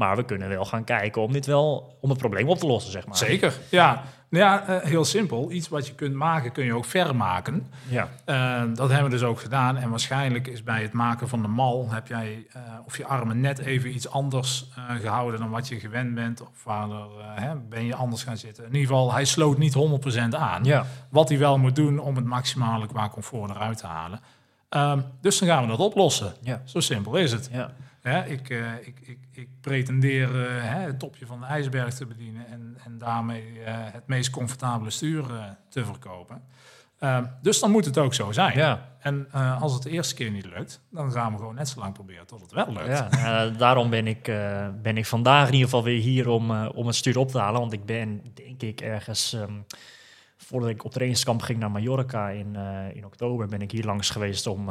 Maar 0.00 0.16
we 0.16 0.24
kunnen 0.24 0.48
wel 0.48 0.64
gaan 0.64 0.84
kijken 0.84 1.22
om 1.22 1.32
dit 1.32 1.46
wel 1.46 1.96
om 2.00 2.08
het 2.10 2.18
probleem 2.18 2.48
op 2.48 2.58
te 2.58 2.66
lossen, 2.66 2.92
zeg 2.92 3.06
maar. 3.06 3.16
Zeker, 3.16 3.52
ja. 3.70 4.02
Ja, 4.28 4.68
uh, 4.68 4.82
heel 4.82 5.04
simpel. 5.04 5.50
Iets 5.50 5.68
wat 5.68 5.86
je 5.86 5.94
kunt 5.94 6.14
maken, 6.14 6.52
kun 6.52 6.64
je 6.64 6.74
ook 6.74 6.84
vermaken. 6.84 7.70
Ja. 7.88 8.08
Uh, 8.26 8.74
dat 8.74 8.88
hebben 8.88 9.10
we 9.10 9.16
dus 9.16 9.22
ook 9.22 9.40
gedaan. 9.40 9.76
En 9.76 9.90
waarschijnlijk 9.90 10.46
is 10.46 10.62
bij 10.62 10.82
het 10.82 10.92
maken 10.92 11.28
van 11.28 11.42
de 11.42 11.48
mal... 11.48 11.90
heb 11.90 12.06
jij 12.06 12.46
uh, 12.56 12.62
of 12.86 12.96
je 12.96 13.06
armen 13.06 13.40
net 13.40 13.58
even 13.58 13.94
iets 13.94 14.08
anders 14.08 14.70
gehouden... 15.00 15.40
dan 15.40 15.50
wat 15.50 15.68
je 15.68 15.80
gewend 15.80 16.14
bent. 16.14 16.40
Of 16.40 16.64
waar 16.64 16.88
hè, 17.34 17.54
ben 17.54 17.84
je 17.84 17.94
anders 17.94 18.22
gaan 18.22 18.36
zitten. 18.36 18.64
In 18.64 18.74
ieder 18.74 18.88
geval, 18.88 19.12
hij 19.12 19.24
sloot 19.24 19.58
niet 19.58 19.74
100% 19.74 20.18
aan. 20.30 20.64
Ja. 20.64 20.86
Wat 21.10 21.28
hij 21.28 21.38
wel 21.38 21.58
moet 21.58 21.76
doen 21.76 21.98
om 21.98 22.16
het 22.16 22.24
maximale 22.24 22.86
qua 22.86 23.08
comfort 23.08 23.50
eruit 23.50 23.78
te 23.78 23.86
halen. 23.86 24.20
Um, 24.70 25.04
dus 25.20 25.38
dan 25.38 25.48
gaan 25.48 25.62
we 25.62 25.68
dat 25.68 25.78
oplossen. 25.78 26.34
Ja. 26.42 26.62
Zo 26.64 26.80
simpel 26.80 27.16
is 27.16 27.32
het. 27.32 27.48
Ja. 27.52 27.70
Ik, 28.02 28.50
uh, 28.50 28.74
ik, 28.80 29.00
ik, 29.00 29.18
ik 29.32 29.48
pretendeer 29.60 30.28
uh, 30.28 30.46
hè, 30.62 30.80
het 30.80 30.98
topje 30.98 31.26
van 31.26 31.40
de 31.40 31.46
ijsberg 31.46 31.94
te 31.94 32.06
bedienen 32.06 32.46
en, 32.46 32.76
en 32.84 32.98
daarmee 32.98 33.52
uh, 33.52 33.64
het 33.66 34.06
meest 34.06 34.30
comfortabele 34.30 34.90
stuur 34.90 35.24
te 35.68 35.84
verkopen. 35.84 36.42
Ehm, 36.98 37.24
dus 37.42 37.60
dan 37.60 37.70
moet 37.70 37.84
het 37.84 37.98
ook 37.98 38.14
zo 38.14 38.32
zijn. 38.32 38.58
Ja. 38.58 38.88
En 38.98 39.30
als 39.32 39.72
het 39.72 39.82
de 39.82 39.90
eerste 39.90 40.14
keer 40.14 40.30
niet 40.30 40.46
lukt, 40.46 40.80
dan 40.90 41.12
gaan 41.12 41.32
we 41.32 41.38
gewoon 41.38 41.54
net 41.54 41.68
zo 41.68 41.80
lang 41.80 41.92
proberen 41.92 42.26
tot 42.26 42.40
het 42.40 42.52
wel 42.52 42.72
lukt. 42.72 43.14
Ja, 43.16 43.48
daarom 43.48 43.90
ben 43.90 44.06
ik, 44.06 44.22
ben 44.82 44.96
ik 44.96 45.06
vandaag 45.06 45.46
in 45.46 45.52
ieder 45.52 45.68
geval 45.68 45.84
weer 45.84 46.00
hier 46.00 46.28
om, 46.28 46.66
om 46.66 46.86
het 46.86 46.96
stuur 46.96 47.18
op 47.18 47.30
te 47.30 47.38
halen. 47.38 47.60
Want 47.60 47.72
ik 47.72 47.84
ben, 47.84 48.22
denk 48.34 48.62
ik, 48.62 48.80
ergens... 48.80 49.32
Um, 49.32 49.64
voordat 50.36 50.70
ik 50.70 50.84
op 50.84 50.90
trainingskamp 50.90 51.42
ging 51.42 51.58
naar 51.58 51.70
Mallorca 51.70 52.28
in, 52.28 52.56
in 52.94 53.04
oktober, 53.04 53.46
ben 53.48 53.62
ik 53.62 53.70
hier 53.70 53.84
langs 53.84 54.10
geweest 54.10 54.46
om 54.46 54.70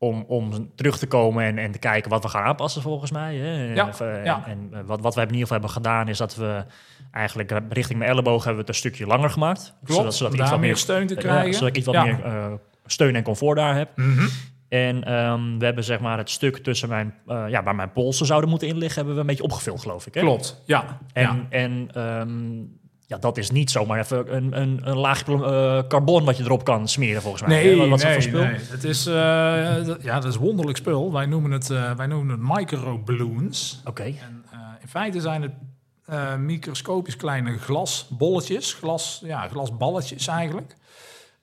om, 0.00 0.24
om 0.28 0.70
terug 0.74 0.98
te 0.98 1.06
komen 1.06 1.44
en, 1.44 1.58
en 1.58 1.72
te 1.72 1.78
kijken 1.78 2.10
wat 2.10 2.22
we 2.22 2.28
gaan 2.28 2.44
aanpassen 2.44 2.82
volgens 2.82 3.10
mij. 3.10 3.36
Hè. 3.36 3.74
Ja, 3.74 3.90
en, 3.98 4.24
ja. 4.24 4.44
en, 4.46 4.86
wat, 4.86 5.00
wat 5.00 5.14
we 5.14 5.20
in 5.20 5.26
ieder 5.26 5.40
geval 5.40 5.56
hebben 5.56 5.70
gedaan 5.70 6.08
is 6.08 6.18
dat 6.18 6.36
we 6.36 6.64
eigenlijk 7.12 7.52
richting 7.68 7.98
mijn 7.98 8.10
elleboog 8.10 8.44
hebben 8.44 8.54
we 8.54 8.60
het 8.60 8.68
een 8.68 8.74
stukje 8.74 9.06
langer 9.06 9.30
gemaakt. 9.30 9.74
Klopt, 9.84 10.00
zodat, 10.00 10.14
zodat 10.14 10.34
ik 10.34 10.40
iets 10.40 10.50
wat 10.50 10.60
meer 10.60 10.76
steun 10.76 11.06
te 11.06 11.14
krijgen. 11.14 11.46
Uh, 11.46 11.52
zodat 11.52 11.68
ik 11.68 11.76
iets 11.76 11.86
wat 11.86 12.04
meer 12.04 12.26
uh, 12.26 12.52
steun 12.86 13.16
en 13.16 13.22
comfort 13.22 13.56
daar 13.56 13.76
heb. 13.76 13.96
Mm 13.96 14.16
-hmm. 14.16 14.28
En 14.68 15.12
um, 15.14 15.58
we 15.58 15.64
hebben 15.64 15.84
zeg 15.84 16.00
maar 16.00 16.18
het 16.18 16.30
stuk 16.30 16.56
tussen 16.56 16.88
mijn, 16.88 17.14
uh, 17.26 17.44
ja, 17.48 17.62
waar 17.62 17.74
mijn 17.74 17.92
polsen 17.92 18.26
zouden 18.26 18.50
moeten 18.50 18.68
inliggen, 18.68 18.96
hebben 18.96 19.14
we 19.14 19.20
een 19.20 19.26
beetje 19.26 19.42
opgevuld, 19.42 19.80
geloof 19.80 20.06
ik. 20.06 20.14
Hè? 20.14 20.20
Klopt, 20.20 20.62
ja. 20.66 21.00
En, 21.12 21.22
ja. 21.22 21.46
en 21.48 22.02
um, 22.20 22.79
ja, 23.10 23.18
dat 23.18 23.36
is 23.36 23.50
niet 23.50 23.70
zomaar 23.70 23.98
even 23.98 24.36
een, 24.36 24.60
een, 24.60 24.80
een 24.82 24.96
laagje 24.96 25.32
uh, 25.32 25.88
carbon 25.88 26.24
wat 26.24 26.36
je 26.36 26.42
erop 26.42 26.64
kan 26.64 26.88
smeren, 26.88 27.22
volgens 27.22 27.42
mij. 27.42 27.62
Nee, 27.62 27.76
wat, 27.76 27.88
wat 27.88 28.02
nee, 28.02 28.12
voor 28.12 28.22
spul? 28.22 28.42
nee. 28.42 28.58
Het 28.60 28.84
is, 28.84 29.06
uh, 29.06 29.84
dat, 29.84 30.02
ja, 30.02 30.20
dat 30.20 30.32
is 30.32 30.36
wonderlijk 30.36 30.78
spul. 30.78 31.12
Wij 31.12 31.26
noemen 31.26 31.50
het, 31.50 31.70
uh, 31.70 31.92
wij 31.92 32.06
noemen 32.06 32.38
het 32.38 32.58
microballoons. 32.58 33.80
Oké. 33.80 33.90
Okay. 33.90 34.18
In 34.80 34.88
feite 34.88 35.20
zijn 35.20 35.42
het 35.42 35.52
microscopisch 36.40 37.16
kleine 37.16 37.58
glasbolletjes, 37.58 38.72
glas, 38.74 39.20
ja, 39.24 39.48
glasballetjes 39.48 40.26
eigenlijk. 40.26 40.76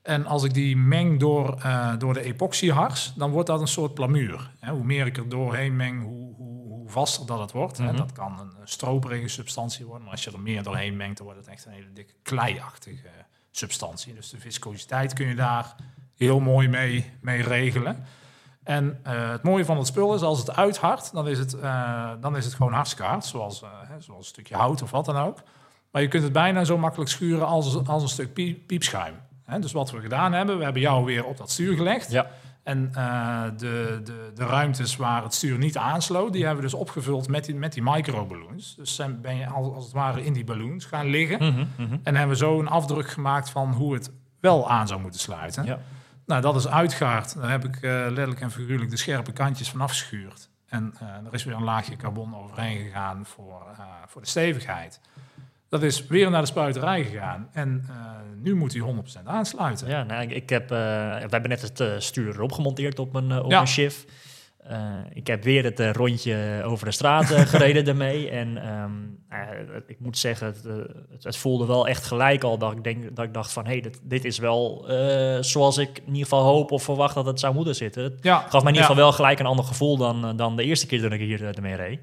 En 0.02 0.26
als 0.26 0.44
ik 0.44 0.54
die 0.54 0.78
meng 0.78 1.20
door, 1.20 1.58
door 1.98 2.14
de 2.14 2.22
epoxyhars, 2.22 3.14
dan 3.16 3.32
wordt 3.32 3.48
dat 3.48 3.62
een 3.62 3.68
soort 3.68 3.94
plamuur. 3.94 4.52
Hè, 4.60 4.72
hoe 4.72 4.84
meer 4.84 5.06
ik 5.06 5.18
er 5.18 5.30
doorheen 5.30 5.76
meng, 5.76 6.04
hoe, 6.04 6.36
hoe, 6.36 6.67
hoe 6.88 6.96
vaster 6.96 7.26
dat 7.26 7.40
het 7.40 7.52
wordt. 7.52 7.78
Mhm. 7.78 7.82
Mm 7.82 7.90
-hmm. 7.90 7.98
Dat 7.98 8.12
kan 8.12 8.40
een 8.40 8.68
stroperige 8.68 9.28
substantie 9.28 9.86
worden, 9.86 10.04
maar 10.04 10.12
als 10.12 10.24
je 10.24 10.32
er 10.32 10.40
meer 10.40 10.64
doorheen 10.64 10.96
mengt, 10.96 11.18
dan 11.18 11.26
wordt 11.26 11.40
het 11.42 11.50
echt 11.50 11.66
een 11.66 11.72
hele 11.72 11.94
dikke 11.94 12.14
kleiachtige 12.22 13.10
substantie. 13.52 14.14
Dus 14.14 14.30
de 14.30 14.40
viscositeit 14.40 15.14
kun 15.14 15.28
je 15.28 15.36
daar 15.36 15.76
heel 16.16 16.40
mooi 16.40 16.68
mee, 16.68 17.12
mee 17.22 17.42
regelen. 17.42 18.06
En 18.64 19.00
uh, 19.08 19.30
het 19.30 19.44
mooie 19.44 19.66
van 19.66 19.78
het 19.78 19.88
spul 19.88 20.14
is, 20.16 20.22
als 20.22 20.40
het 20.40 20.56
uithardt, 20.56 21.14
dan 21.14 21.28
is 21.28 21.40
het, 21.40 21.54
uh, 21.54 22.12
dan 22.22 22.38
is 22.38 22.46
het 22.46 22.54
gewoon 22.54 22.74
hartstikke 22.74 23.04
hard, 23.04 23.26
zoals, 23.26 23.62
uh, 23.62 23.70
zoals 24.00 24.20
een 24.20 24.26
stukje 24.26 24.56
hout 24.56 24.82
of 24.82 24.92
wat 24.92 25.06
dan 25.06 25.18
ook. 25.18 25.38
Maar 25.92 26.02
je 26.02 26.08
kunt 26.08 26.24
het 26.24 26.32
bijna 26.32 26.64
zo 26.64 26.78
makkelijk 26.78 27.10
schuren 27.10 27.48
als, 27.48 27.86
als 27.88 28.04
een 28.04 28.10
stuk 28.10 28.34
piep, 28.34 28.68
piepschuim. 28.68 29.16
Hè, 29.44 29.60
dus 29.60 29.72
wat 29.72 29.92
we 29.92 30.00
gedaan 30.00 30.34
hebben, 30.34 30.58
we 30.58 30.64
hebben 30.64 30.82
jou 30.82 31.06
weer 31.06 31.26
op 31.26 31.38
dat 31.38 31.52
stuur 31.52 31.76
gelegd. 31.76 32.12
Ja. 32.12 32.32
En 32.68 32.92
uh, 32.98 33.44
de, 33.58 34.02
de, 34.04 34.32
de 34.36 34.46
ruimtes 34.46 34.96
waar 34.96 35.24
het 35.24 35.34
stuur 35.34 35.58
niet 35.58 35.78
aansloot, 35.78 36.34
die 36.34 36.46
hebben 36.46 36.64
we 36.64 36.70
dus 36.70 36.80
opgevuld 36.80 37.28
met 37.28 37.46
die, 37.46 37.56
met 37.56 37.74
die 37.74 37.84
microballoons. 37.84 38.76
Dus 38.76 38.96
zijn, 38.96 39.22
ben 39.22 39.36
je 39.36 39.48
als, 39.48 39.74
als 39.74 39.84
het 39.84 39.94
ware 39.94 40.26
in 40.26 40.34
die 40.34 40.44
balloons 40.44 40.86
gaan 40.86 41.06
liggen. 41.06 41.44
Mm 41.44 41.54
-hmm, 41.54 41.70
mm 41.78 41.88
-hmm. 41.88 42.00
En 42.04 42.16
hebben 42.16 42.38
we 42.38 42.44
zo 42.44 42.60
een 42.60 42.68
afdruk 42.68 43.10
gemaakt 43.10 43.50
van 43.50 43.72
hoe 43.72 43.94
het 43.94 44.12
wel 44.40 44.70
aan 44.70 44.88
zou 44.88 45.02
moeten 45.02 45.20
sluiten. 45.20 45.66
Ja. 45.66 45.80
Nou, 46.26 46.42
dat 46.42 46.56
is 46.56 46.68
uitgehaard. 46.68 47.36
Daar 47.36 47.50
heb 47.50 47.66
ik 47.66 47.76
uh, 47.76 47.82
letterlijk 47.92 48.42
en 48.42 48.52
figuurlijk 48.52 48.90
de 48.90 48.98
scherpe 48.98 49.32
kantjes 49.32 49.70
van 49.70 49.82
afgeschuurd. 49.82 50.50
En 50.66 50.94
uh, 51.02 51.10
er 51.10 51.34
is 51.34 51.44
weer 51.44 51.56
een 51.56 51.64
laagje 51.64 51.96
carbon 51.96 52.36
overheen 52.36 52.78
gegaan 52.78 53.26
voor, 53.26 53.64
voor 54.08 54.22
de 54.22 54.28
stevigheid. 54.28 55.02
Dat 55.70 55.84
is 55.84 56.08
weer 56.08 56.30
naar 56.30 56.42
de 56.42 56.48
spuiterij 56.48 57.04
gegaan. 57.04 57.50
En 57.52 57.84
uh, 57.90 57.96
nu 58.42 58.56
moet 58.56 58.74
hij 58.74 58.94
100% 59.22 59.24
aansluiten. 59.24 59.88
Ja, 59.88 60.04
nou, 60.04 60.28
ik, 60.28 60.50
heb, 60.50 60.64
uh, 60.64 60.78
we 61.18 61.28
hebben 61.30 61.50
net 61.50 61.62
het 61.62 61.80
uh, 61.80 61.94
stuur 61.98 62.36
erop 62.36 62.52
gemonteerd 62.52 63.00
op 63.00 63.16
een, 63.16 63.42
op 63.42 63.52
ja. 63.52 63.66
shift. 63.66 64.06
Eh, 64.68 64.94
ik 65.14 65.28
heb 65.28 65.44
weer 65.44 65.64
het 65.64 65.80
eh, 65.80 65.92
rondje 65.92 66.62
over 66.66 66.86
de 66.86 66.92
straat 66.92 67.32
eh, 67.32 67.42
gereden 67.42 67.88
ermee. 67.94 68.30
En 68.30 68.58
ehm, 68.58 68.92
ik 69.88 70.00
moet 70.00 70.18
zeggen, 70.18 70.48
het, 70.48 70.66
eh, 70.66 70.74
het, 71.22 71.38
voelde 71.38 71.66
wel 71.66 71.88
echt 71.88 72.06
gelijk 72.06 72.44
al 72.44 72.58
dat 72.58 72.72
ik, 72.72 72.84
denk, 72.84 73.16
dat 73.16 73.26
ik 73.26 73.34
dacht 73.34 73.52
van... 73.52 73.66
hé, 73.66 73.72
hey, 73.72 73.82
dit, 73.82 74.00
dit 74.04 74.26
is 74.26 74.38
wel 74.38 74.88
eh, 74.90 75.42
zoals 75.42 75.78
ik 75.78 75.98
in 75.98 76.08
ieder 76.08 76.22
geval 76.22 76.44
hoop 76.44 76.72
of 76.72 76.84
verwacht 76.84 77.16
dat 77.16 77.26
het 77.26 77.40
zou 77.40 77.54
moeten 77.54 77.76
zitten. 77.76 78.04
Het 78.04 78.14
Ja, 78.22 78.40
gaf 78.40 78.52
mij 78.52 78.60
in 78.62 78.68
ieder 78.68 78.82
ja. 78.82 78.88
geval 78.88 78.96
wel 78.96 79.12
gelijk 79.12 79.40
een 79.40 79.46
ander 79.46 79.66
gevoel 79.66 79.98
dan, 79.98 80.26
eh, 80.26 80.32
dan 80.36 80.56
de 80.56 80.64
eerste 80.64 80.88
keer 80.88 81.02
toen 81.02 81.14
ik 81.14 81.20
hier 81.20 81.42
eh, 81.42 81.56
ermee 81.56 81.76
reed. 81.76 82.00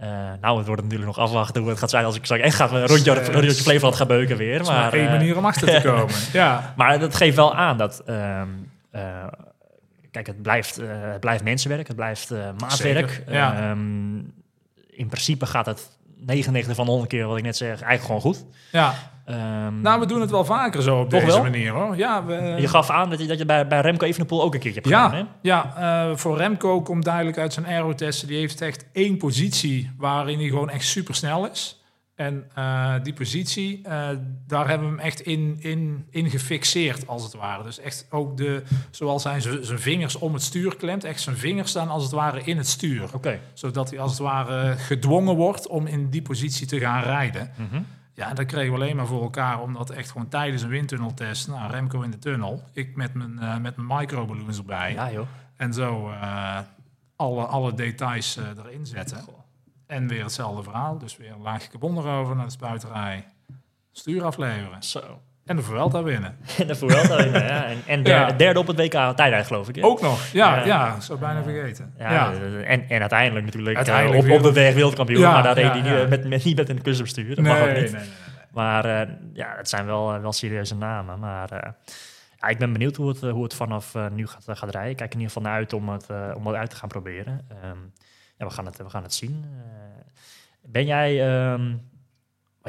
Eh, 0.00 0.08
nou, 0.40 0.56
het 0.58 0.66
wordt 0.66 0.82
natuurlijk 0.82 1.08
nog 1.16 1.18
afwachten 1.18 1.60
hoe 1.60 1.70
het 1.70 1.78
gaat 1.78 1.90
zijn 1.90 2.04
als 2.04 2.16
ik 2.16 2.24
straks 2.24 2.42
echt 2.42 2.56
ga, 2.56 2.70
een 2.70 2.86
rondje, 2.86 3.20
een 3.20 3.32
rondje 3.32 3.50
Flevoland 3.52 3.96
ga 3.96 4.06
beuken 4.06 4.36
weer. 4.36 4.62
Maar 4.64 4.74
Maar, 4.74 4.92
één 4.92 5.06
eh, 5.06 5.10
manier 5.12 5.36
om 5.36 5.46
achter 5.46 5.80
te 5.80 5.88
komen. 5.90 6.14
ja, 6.32 6.74
maar 6.76 6.98
dat 6.98 7.14
geeft 7.14 7.36
wel 7.36 7.54
aan 7.54 7.76
dat. 7.78 8.02
ehm, 8.06 8.48
eh, 8.90 9.26
kijk, 10.10 10.26
het 10.26 10.42
blijft, 10.42 10.76
het 10.86 11.20
blijft 11.20 11.44
mensenwerk, 11.44 11.86
het 11.86 11.96
blijft 11.96 12.30
maatwerk. 12.58 13.10
Zeker, 13.10 13.32
ja. 13.34 13.54
Ehm, 13.70 14.16
in 14.90 15.08
principe 15.08 15.46
gaat 15.46 15.66
het 15.66 15.88
99 16.16 16.74
van 16.76 16.84
de 16.84 16.90
100 16.90 17.10
keer, 17.10 17.26
wat 17.26 17.36
ik 17.36 17.44
net 17.44 17.56
zeg, 17.56 17.68
eigenlijk 17.68 18.04
gewoon 18.04 18.20
goed. 18.20 18.44
ja. 18.72 18.94
Ehm, 19.28 19.80
Nou, 19.80 20.00
we 20.00 20.06
doen 20.06 20.20
het 20.20 20.30
wel 20.30 20.44
vaker 20.44 20.82
zo 20.82 21.00
op 21.00 21.10
deze 21.10 21.26
wel? 21.26 21.42
manier 21.42 21.72
hoor. 21.72 21.96
Ja, 21.96 22.24
we, 22.24 22.54
je 22.58 22.68
gaf 22.68 22.90
aan 22.90 23.10
dat 23.10 23.20
je, 23.20 23.26
dat 23.26 23.38
je 23.38 23.44
bij, 23.44 23.66
bij 23.66 23.80
Remco 23.80 24.06
Evenepoel 24.06 24.42
ook 24.42 24.54
een 24.54 24.60
keertje 24.60 24.80
hebt 24.80 24.94
gedaan. 24.94 25.12
Hè? 25.12 25.18
ja, 25.18 25.72
ja 25.76 26.10
eh, 26.10 26.16
voor 26.16 26.36
Remco 26.36 26.82
komt 26.82 27.04
duidelijk 27.04 27.38
uit 27.38 27.52
zijn 27.52 27.66
aerotesten. 27.66 28.28
Die 28.28 28.38
heeft 28.38 28.60
echt 28.60 28.86
één 28.92 29.16
positie 29.16 29.90
waarin 29.96 30.38
hij 30.38 30.48
gewoon 30.48 30.70
echt 30.70 30.84
super 30.84 31.14
snel 31.14 31.46
is. 31.50 31.82
En 32.14 32.44
eh, 32.54 32.94
die 33.02 33.12
positie, 33.12 33.80
eh, 33.82 34.08
daar 34.46 34.68
hebben 34.68 34.88
we 34.88 34.94
hem 34.94 35.04
echt 35.04 35.20
in, 35.20 35.56
in, 35.60 36.06
in 36.10 36.30
gefixeerd, 36.30 37.06
als 37.06 37.22
het 37.22 37.34
ware. 37.34 37.62
Dus 37.62 37.78
echt 37.78 38.06
ook 38.10 38.36
de, 38.36 38.62
zoals 38.90 39.24
hij 39.24 39.40
zijn 39.40 39.78
vingers 39.78 40.16
om 40.16 40.32
het 40.32 40.42
stuur 40.42 40.76
klemt, 40.76 41.04
echt 41.04 41.20
zijn 41.20 41.36
vingers 41.36 41.70
staan 41.70 41.88
als 41.88 42.02
het 42.02 42.12
ware 42.12 42.42
in 42.44 42.56
het 42.56 42.68
stuur. 42.68 43.08
Oké. 43.14 43.40
Zodat 43.52 43.90
hij 43.90 43.98
als 43.98 44.10
het 44.10 44.20
ware 44.20 44.76
gedwongen 44.76 45.34
wordt 45.34 45.66
om 45.66 45.86
in 45.86 46.10
die 46.10 46.22
positie 46.22 46.66
te 46.66 46.78
gaan 46.78 47.02
rijden. 47.02 47.50
Mhm. 47.56 47.80
Ja, 48.18 48.34
dat 48.34 48.46
kregen 48.46 48.72
we 48.72 48.80
alleen 48.80 48.96
maar 48.96 49.06
voor 49.06 49.22
elkaar, 49.22 49.62
omdat 49.62 49.90
echt 49.90 50.10
gewoon 50.10 50.28
tijdens 50.28 50.62
een 50.62 50.68
windtunneltest, 50.68 51.48
nou, 51.48 51.70
Remco 51.70 52.00
in 52.02 52.10
de 52.10 52.18
tunnel, 52.18 52.62
ik 52.72 52.96
met 52.96 53.14
mijn, 53.14 53.38
eh, 53.38 53.58
met 53.58 53.76
mijn 53.76 53.98
microballoons 53.98 54.58
erbij. 54.58 54.92
Ja, 54.92 55.10
joh. 55.10 55.26
En 55.56 55.72
zo 55.72 56.10
eh, 56.10 56.58
alle, 57.16 57.44
alle 57.44 57.74
details 57.74 58.36
eh, 58.36 58.44
erin 58.64 58.86
zetten. 58.86 59.24
En 59.86 60.08
weer 60.08 60.22
hetzelfde 60.22 60.62
verhaal. 60.62 60.98
Dus 60.98 61.16
weer 61.16 61.32
een 61.32 61.40
laagje 61.40 61.68
carbon 61.68 61.98
erover 61.98 62.36
naar 62.36 62.44
de 62.44 62.50
spuiterij. 62.50 63.26
Stuur 63.92 64.24
afleveren. 64.24 64.82
Zo. 64.82 65.20
En 65.48 65.56
de 65.56 65.62
Vuelta 65.62 66.02
winnen. 66.02 66.36
En 66.58 66.66
de 66.66 66.74
Vuelta, 66.74 67.22
ja. 67.22 67.64
En, 67.66 67.78
en 67.86 68.02
der- 68.02 68.14
Ja. 68.18 68.32
derde 68.32 68.58
op 68.58 68.66
het 68.66 68.76
WK 68.76 68.90
tijdrijd, 69.16 69.46
geloof 69.46 69.68
ik. 69.68 69.74
hè? 69.76 69.82
Ook 69.84 70.00
nog. 70.00 70.26
Ja, 70.32 70.64
Ja. 70.64 71.00
zou 71.00 71.18
bijna 71.18 71.42
vergeten. 71.42 71.94
Ja, 71.98 72.10
Ja. 72.12 72.32
En, 72.64 72.88
en 72.88 73.00
uiteindelijk 73.00 73.44
natuurlijk 73.44 73.70
eh, 73.70 73.76
Uiteindelijk 73.76 74.32
op, 74.32 74.36
op 74.38 74.42
de 74.42 74.60
weg 74.60 74.74
wereldkampioen. 74.74 75.20
Ja, 75.20 75.32
maar 75.32 75.42
daar 75.42 75.54
reed 75.54 75.70
hij 75.70 75.80
niet, 75.80 75.92
eh, 76.02 76.08
met, 76.08 76.28
met, 76.28 76.44
niet 76.44 76.56
met 76.56 76.68
een 76.68 76.82
klusbestuur. 76.82 77.34
Dat 77.34 77.44
Nee, 77.44 77.52
mag 77.52 77.62
ook 77.62 77.66
niet. 77.76 77.92
nee, 77.92 78.00
nee. 78.00 78.10
Maar 78.52 78.84
eh, 78.84 79.08
ja, 79.32 79.54
het 79.56 79.68
zijn 79.68 79.86
wel, 79.86 80.20
wel 80.20 80.32
serieuze 80.32 80.76
namen. 80.76 81.18
Maar 81.18 81.74
ja, 82.40 82.48
ik 82.48 82.58
ben 82.58 82.72
benieuwd 82.72 82.96
hoe 82.96 83.08
het, 83.08 83.20
hoe 83.20 83.42
het 83.42 83.54
vanaf 83.54 83.94
nu 84.12 84.26
gaat, 84.26 84.58
gaat 84.58 84.70
rijden. 84.70 84.90
Ik 84.90 84.96
kijk 84.96 85.12
in 85.14 85.20
ieder 85.20 85.32
geval 85.34 85.48
naar 85.50 85.58
uit 85.58 85.72
om 85.72 85.88
het, 85.88 86.06
om 86.36 86.46
het 86.46 86.56
uit 86.56 86.70
te 86.70 86.76
gaan 86.76 86.88
proberen. 86.88 87.40
Ehm, 87.48 87.76
ja, 88.36 88.46
we, 88.46 88.50
gaan 88.52 88.66
het, 88.66 88.76
we 88.76 88.90
gaan 88.90 89.02
het 89.02 89.14
zien. 89.14 89.44
Ben 90.62 90.84
jij... 90.86 91.28
ehm, 91.28 91.72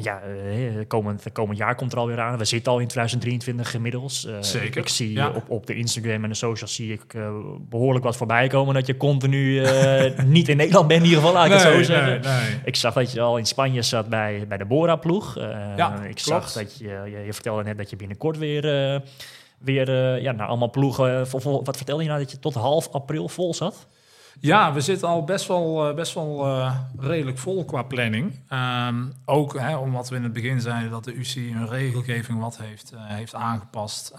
want 0.03 0.21
ja, 0.23 0.29
eh, 0.29 0.87
komend, 0.87 1.23
komend 1.31 1.57
jaar 1.57 1.75
komt 1.75 1.91
er 1.91 1.97
alweer 1.97 2.19
aan. 2.19 2.37
We 2.37 2.45
zitten 2.45 2.71
al 2.71 2.79
in 2.79 2.87
2023 2.87 3.73
inmiddels. 3.73 4.25
Eh, 4.25 4.33
Zeker, 4.39 4.81
Ik 4.81 4.87
zie 4.87 5.11
ja. 5.11 5.29
op, 5.29 5.49
op 5.49 5.65
de 5.65 5.75
Instagram 5.75 6.23
en 6.23 6.29
de 6.29 6.35
socials 6.35 6.75
zie 6.75 6.93
ik 6.93 7.13
eh, 7.13 7.29
behoorlijk 7.69 8.05
wat 8.05 8.17
voorbij 8.17 8.47
komen. 8.47 8.73
Dat 8.73 8.87
je 8.87 8.97
continu 8.97 9.65
niet 10.25 10.49
in 10.49 10.57
Nederland 10.57 10.87
bent 10.87 10.99
in 10.99 11.05
ieder 11.05 11.21
geval, 11.21 11.35
laat 11.35 11.45
ik 11.45 11.51
het 11.51 11.61
zo 11.61 11.83
zeggen. 11.83 12.21
nee, 12.21 12.33
nee. 12.33 12.59
Ik 12.63 12.75
zag 12.75 12.93
dat 12.93 13.11
je 13.11 13.21
al 13.21 13.37
in 13.37 13.45
Spanje 13.45 13.81
zat 13.81 14.09
bij, 14.09 14.45
bij 14.47 14.57
de 14.57 14.65
Bora-ploeg. 14.65 15.35
Ja, 15.75 15.93
ik 15.93 16.15
klopt. 16.15 16.21
zag 16.21 16.51
dat 16.51 16.77
je, 16.77 17.01
je, 17.05 17.23
je 17.25 17.33
vertelde 17.33 17.63
net 17.63 17.77
dat 17.77 17.89
je 17.89 17.95
binnenkort 17.95 18.37
weer, 18.37 18.61
weer 19.59 20.21
ja, 20.21 20.31
naar 20.31 20.47
allemaal 20.47 20.69
ploegen... 20.69 21.27
wat 21.41 21.77
vertelde 21.77 22.03
je 22.03 22.09
nou, 22.09 22.21
dat 22.21 22.31
je 22.31 22.39
tot 22.39 22.53
half 22.53 22.89
april 22.91 23.27
vol 23.29 23.53
zat? 23.53 23.87
Ja, 24.39 24.73
we 24.73 24.81
zitten 24.81 25.07
al 25.07 25.23
best 25.23 25.47
wel, 25.47 25.89
eh, 25.89 25.95
best 25.95 26.13
wel 26.13 26.45
eh, 26.45 26.75
redelijk 26.99 27.37
vol 27.37 27.65
qua 27.65 27.81
planning. 27.81 28.39
Ehm, 28.47 29.05
ook 29.25 29.59
hè, 29.59 29.75
omdat 29.77 30.09
we 30.09 30.15
in 30.15 30.23
het 30.23 30.33
begin 30.33 30.61
zeiden 30.61 30.91
dat 30.91 31.03
de 31.03 31.13
UCI 31.13 31.51
een 31.51 31.67
regelgeving 31.67 32.39
wat 32.39 32.57
heeft, 32.57 32.91
eh, 32.91 32.99
heeft 33.05 33.35
aangepast. 33.35 34.13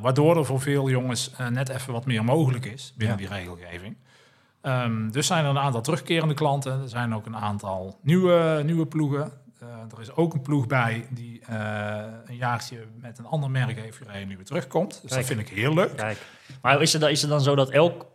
waardoor 0.00 0.36
er 0.36 0.44
voor 0.44 0.60
veel 0.60 0.88
jongens 0.90 1.30
net 1.50 1.68
even 1.68 1.92
wat 1.92 2.04
meer 2.06 2.24
mogelijk 2.24 2.64
is 2.64 2.94
binnen 2.96 3.16
die 3.16 3.28
regelgeving. 3.28 3.96
Ehm, 4.60 5.10
dus 5.10 5.26
zijn 5.26 5.44
er 5.44 5.50
een 5.50 5.58
aantal 5.58 5.80
terugkerende 5.82 6.34
klanten. 6.34 6.82
Er 6.82 6.88
zijn 6.88 7.14
ook 7.14 7.26
een 7.26 7.36
aantal 7.36 7.98
nieuwe, 8.02 8.62
nieuwe 8.64 8.86
ploegen. 8.86 9.32
Er 9.94 10.00
is 10.00 10.14
ook 10.14 10.34
een 10.34 10.40
ploeg 10.40 10.66
bij 10.66 11.06
die 11.10 11.40
een 12.26 12.36
jaartje 12.36 12.78
met 13.00 13.18
een 13.18 13.26
ander 13.26 13.50
merk 13.50 13.78
heeft 13.80 13.96
gereden 13.96 14.20
en 14.22 14.28
nu 14.28 14.36
weer 14.36 14.44
terugkomt. 14.44 14.90
Dus 14.90 15.10
Kijk. 15.10 15.14
dat 15.14 15.24
vind 15.36 15.40
ik 15.40 15.56
heel 15.56 15.74
leuk. 15.74 15.96
Kijk. 15.96 16.26
Maar 16.62 16.82
is 16.82 16.92
het, 16.92 17.00
dan- 17.02 17.10
is 17.10 17.20
het 17.20 17.30
dan 17.30 17.40
zo 17.40 17.54
dat 17.54 17.70
elk, 17.70 18.06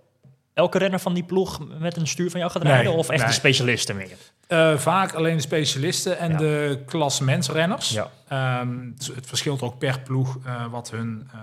elke 0.54 0.78
renner 0.78 0.99
van 0.99 1.14
die 1.14 1.24
ploeg 1.24 1.60
met 1.80 1.97
een 1.97 2.08
stuur 2.08 2.30
van 2.32 2.39
jou 2.39 2.51
gaat 2.51 2.64
Nee, 2.64 2.72
rijden? 2.74 2.93
of 2.93 3.10
echt 3.10 3.20
nee. 3.20 3.28
de 3.30 3.34
specialisten 3.36 3.95
meer? 3.95 4.18
Eh, 4.47 4.78
vaak 4.78 5.14
alleen 5.14 5.36
de 5.36 5.41
specialisten 5.41 6.18
en 6.18 6.32
Ja. 6.32 6.38
de 6.38 6.84
klassementsrenners. 6.86 7.89
Ja. 7.89 8.10
Ehm, 8.28 8.80
het, 8.95 9.12
het 9.16 9.28
verschilt 9.28 9.62
ook 9.62 9.78
per 9.78 9.99
ploeg 9.99 10.38
eh, 10.45 10.66
wat 10.66 10.91
hun, 10.91 11.30
eh, 11.34 11.39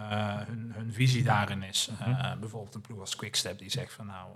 hun, 0.46 0.72
hun 0.76 0.92
visie 0.92 1.22
daarin 1.22 1.62
is. 1.62 1.90
Mhm. 2.00 2.38
Bijvoorbeeld 2.40 2.74
een 2.74 2.80
ploeg 2.80 3.00
als 3.00 3.16
Quickstep 3.16 3.58
die 3.58 3.70
zegt 3.70 3.92
van 3.92 4.06
nou, 4.06 4.26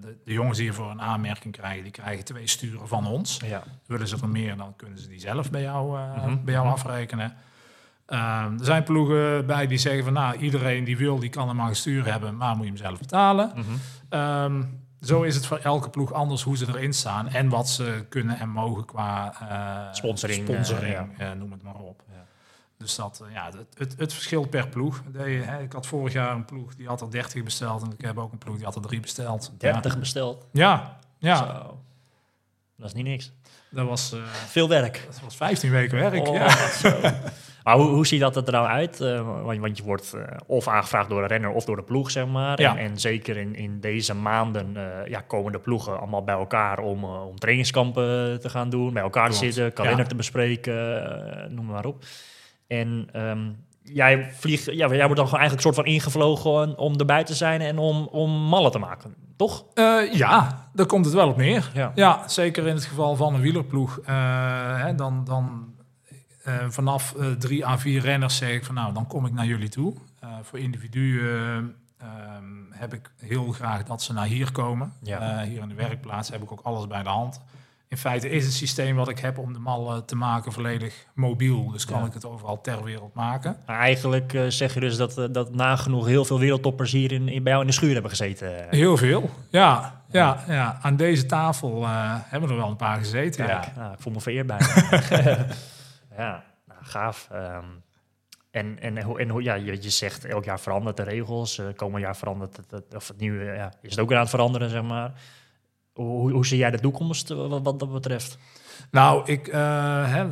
de, 0.00 0.16
de 0.24 0.32
jongens 0.32 0.56
die 0.56 0.66
hiervoor 0.66 0.90
een 0.90 1.00
aanmerking 1.02 1.56
krijgen, 1.56 1.82
die 1.82 1.92
krijgen 1.92 2.24
twee 2.24 2.46
sturen 2.48 2.88
van 2.88 3.06
ons. 3.06 3.40
Ja. 3.44 3.62
Willen 3.86 4.08
ze 4.08 4.16
er 4.22 4.28
meer, 4.28 4.56
dan 4.56 4.76
kunnen 4.76 4.98
ze 4.98 5.08
die 5.08 5.20
zelf 5.20 5.50
bij 5.50 5.62
jou, 5.62 5.98
Mhm. 6.16 6.44
bij 6.44 6.54
jou 6.54 6.66
afrekenen. 6.68 7.34
Ehm, 8.06 8.58
er 8.58 8.64
zijn 8.64 8.82
ploegen 8.82 9.46
bij 9.46 9.66
die 9.66 9.78
zeggen 9.78 10.04
van 10.04 10.12
nou, 10.12 10.36
iedereen 10.36 10.84
die 10.84 10.96
wil, 10.96 11.18
die 11.18 11.30
kan 11.30 11.48
een 11.48 11.56
magistuur 11.56 12.04
hebben, 12.12 12.36
maar 12.36 12.54
moet 12.56 12.64
je 12.66 12.70
hem 12.72 12.80
zelf 12.80 12.98
betalen. 12.98 13.52
Mhm. 13.54 13.62
Ehm, 14.12 14.62
zo 15.00 15.22
is 15.22 15.34
het 15.34 15.46
voor 15.46 15.58
elke 15.58 15.90
ploeg 15.90 16.12
anders 16.12 16.42
hoe 16.42 16.56
ze 16.56 16.66
erin 16.68 16.92
staan 16.92 17.28
en 17.28 17.48
wat 17.48 17.68
ze 17.68 18.04
kunnen 18.08 18.38
en 18.38 18.48
mogen 18.48 18.84
qua 18.84 19.34
eh, 19.40 19.94
Sponsoring, 19.94 20.48
sponsoring 20.48 21.18
eh, 21.18 21.30
eh, 21.30 21.38
noem 21.38 21.52
het 21.52 21.62
maar 21.62 21.74
op. 21.74 22.02
Ja. 22.12 22.24
Dus 22.78 22.94
dat, 22.94 23.22
eh, 23.26 23.32
ja, 23.34 23.44
het, 23.44 23.66
het, 23.78 23.94
het 23.98 24.12
verschilt 24.12 24.50
per 24.50 24.68
ploeg. 24.68 25.02
De, 25.12 25.18
hè, 25.22 25.62
ik 25.62 25.72
had 25.72 25.86
vorig 25.86 26.12
jaar 26.12 26.34
een 26.34 26.44
ploeg 26.44 26.74
die 26.74 26.86
had 26.86 27.00
er 27.00 27.10
30 27.10 27.42
besteld 27.42 27.82
en 27.82 27.92
ik 27.92 28.00
heb 28.00 28.18
ook 28.18 28.32
een 28.32 28.38
ploeg 28.38 28.56
die 28.56 28.64
had 28.64 28.74
er 28.74 28.82
drie 28.82 29.00
besteld. 29.00 29.52
30 29.58 29.98
besteld. 29.98 30.46
Ja, 30.52 30.98
ja, 31.18 31.34
ja 31.34 31.36
Zo. 31.36 31.80
Dat 32.76 32.86
is 32.86 32.92
niet 32.92 33.04
niks. 33.04 33.32
dat, 33.70 33.86
was, 33.86 34.12
eh, 34.12 34.24
Veel 34.26 34.68
werk. 34.68 35.02
dat 35.06 35.20
was 35.20 35.36
15 35.36 35.70
weken 35.70 35.98
werk. 35.98 36.26
Oh, 36.26 36.34
ja. 36.34 36.56
Maar 37.64 37.76
hoe, 37.76 37.88
hoe 37.88 38.06
ziet 38.06 38.20
dat 38.20 38.36
er 38.36 38.52
nou 38.52 38.66
uit? 38.66 39.00
Eh, 39.00 39.44
want, 39.44 39.58
want 39.58 39.76
je 39.76 39.82
wordt 39.82 40.12
eh, 40.12 40.22
of 40.46 40.68
aangevraagd 40.68 41.08
door 41.08 41.22
een 41.22 41.28
renner 41.28 41.50
of 41.50 41.64
door 41.64 41.76
de 41.76 41.82
ploeg, 41.82 42.10
zeg 42.10 42.26
maar. 42.26 42.60
Ja. 42.60 42.76
En, 42.76 42.90
en 42.90 43.00
zeker 43.00 43.36
in, 43.36 43.54
in 43.54 43.80
deze 43.80 44.14
maanden 44.14 44.76
eh, 44.76 45.10
ja, 45.10 45.20
komen 45.20 45.52
de 45.52 45.58
ploegen 45.58 45.98
allemaal 45.98 46.24
bij 46.24 46.34
elkaar 46.34 46.78
om, 46.78 47.04
om 47.04 47.38
trainingskampen 47.38 48.40
te 48.40 48.48
gaan 48.48 48.70
doen. 48.70 48.92
Bij 48.92 49.02
elkaar 49.02 49.30
te 49.30 49.36
zitten, 49.36 49.72
kalender 49.72 50.02
ja. 50.02 50.08
te 50.08 50.14
bespreken, 50.14 51.54
noem 51.54 51.66
maar 51.66 51.84
op. 51.84 52.04
En 52.66 53.08
ehm, 53.12 53.50
jij, 53.82 54.30
vliegt, 54.32 54.64
ja, 54.64 54.72
jij 54.72 54.86
wordt 54.86 55.16
dan 55.16 55.28
gewoon 55.28 55.40
eigenlijk 55.40 55.52
een 55.52 55.74
soort 55.74 55.86
van 55.86 55.94
ingevlogen 55.94 56.78
om 56.78 56.98
erbij 56.98 57.24
te 57.24 57.34
zijn 57.34 57.60
en 57.60 57.78
om, 57.78 58.08
om 58.10 58.30
mallen 58.30 58.70
te 58.70 58.78
maken, 58.78 59.14
toch? 59.36 59.64
Ja, 60.12 60.68
daar 60.72 60.86
komt 60.86 61.04
het 61.04 61.14
wel 61.14 61.28
op 61.28 61.36
neer. 61.36 61.70
Ja. 61.74 61.92
Ja, 61.94 62.28
zeker 62.28 62.66
in 62.66 62.74
het 62.74 62.84
geval 62.84 63.16
van 63.16 63.34
een 63.34 63.40
wielerploeg. 63.40 64.00
hè, 64.04 64.94
dan 64.94 65.24
dan 65.24 65.71
eh, 66.44 66.54
vanaf 66.68 67.14
eh, 67.14 67.26
drie 67.30 67.66
à 67.66 67.78
vier 67.78 68.00
renners 68.00 68.36
zeg 68.36 68.50
ik 68.50 68.64
van 68.64 68.74
nou, 68.74 68.94
dan 68.94 69.06
kom 69.06 69.26
ik 69.26 69.32
naar 69.32 69.46
jullie 69.46 69.68
toe. 69.68 69.94
Eh, 70.20 70.28
voor 70.42 70.58
individuen 70.58 71.74
eh, 71.98 72.06
ehm, 72.08 72.44
heb 72.70 72.94
ik 72.94 73.10
heel 73.18 73.52
graag 73.52 73.82
dat 73.84 74.02
ze 74.02 74.12
naar 74.12 74.26
hier 74.26 74.52
komen. 74.52 74.92
Ja. 75.02 75.42
Hier 75.42 75.62
in 75.62 75.68
de 75.68 75.74
werkplaats 75.74 76.30
heb 76.30 76.42
ik 76.42 76.52
ook 76.52 76.60
alles 76.62 76.86
bij 76.86 77.02
de 77.02 77.08
hand. 77.08 77.40
In 77.88 77.98
feite 77.98 78.30
is 78.30 78.44
het 78.44 78.52
systeem 78.54 78.96
wat 78.96 79.08
ik 79.08 79.18
heb 79.18 79.38
om 79.38 79.52
de 79.52 79.58
mallen 79.58 80.04
te 80.04 80.16
maken 80.16 80.52
volledig 80.52 81.06
mobiel. 81.14 81.70
Dus 81.70 81.84
kan 81.84 82.00
Ja. 82.00 82.06
ik 82.06 82.12
het 82.14 82.24
overal 82.24 82.60
ter 82.60 82.84
wereld 82.84 83.14
maken. 83.14 83.56
Maar 83.66 83.78
eigenlijk 83.78 84.44
zeg 84.48 84.74
je 84.74 84.80
dus 84.80 84.96
dat, 84.96 85.28
dat 85.30 85.54
nagenoeg 85.54 86.06
heel 86.06 86.24
veel 86.24 86.38
wereldtoppers 86.38 86.92
hier 86.92 87.12
in, 87.12 87.28
in, 87.28 87.42
bij 87.42 87.52
jou 87.52 87.64
in 87.64 87.68
de 87.70 87.76
schuur 87.76 87.92
hebben 87.92 88.10
gezeten. 88.10 88.66
Heel 88.70 88.96
veel, 88.96 89.30
ja. 89.50 90.02
Ja, 90.10 90.44
ja. 90.48 90.78
aan 90.82 90.96
deze 90.96 91.26
tafel 91.26 91.86
hebben 91.88 92.50
er 92.50 92.56
wel 92.56 92.68
een 92.68 92.76
paar 92.76 92.98
gezeten. 92.98 93.46
Ja. 93.46 93.72
nou, 93.76 93.92
ik 93.92 94.00
voel 94.00 94.12
me 94.12 94.20
vereerd 94.20 94.46
bij. 94.46 94.60
ja, 96.16 96.44
nou, 96.66 96.80
gaaf. 96.84 97.28
Ehm, 97.32 97.64
en 98.50 98.78
en, 98.80 99.02
hoe, 99.02 99.18
en 99.20 99.28
hoe, 99.28 99.42
ja, 99.42 99.54
je, 99.54 99.82
je 99.82 99.90
zegt 99.90 100.24
elk 100.24 100.44
jaar 100.44 100.60
verandert 100.60 100.96
de 100.96 101.02
regels. 101.02 101.58
eh 101.58 101.66
komend 101.76 102.02
jaar 102.02 102.16
verandert 102.16 102.56
het, 102.56 102.70
het- 102.70 102.94
of 102.94 103.08
het 103.08 103.18
nieuwe, 103.18 103.44
ja, 103.44 103.72
is 103.82 103.90
het 103.90 104.00
ook 104.00 104.06
weer 104.08 104.16
aan 104.16 104.22
het 104.22 104.32
veranderen, 104.32 104.70
zeg 104.70 104.82
maar. 104.82 105.12
Hoe, 105.92 106.32
hoe 106.32 106.46
zie 106.46 106.58
jij 106.58 106.70
de 106.70 106.80
toekomst 106.80 107.30
eh, 107.30 107.36
wat, 107.48 107.62
wat 107.62 107.78
dat 107.78 107.92
betreft? 107.92 108.38
Nou, 108.90 109.26
ik, 109.32 109.48
eh, 109.48 109.60
hè, 110.12 110.24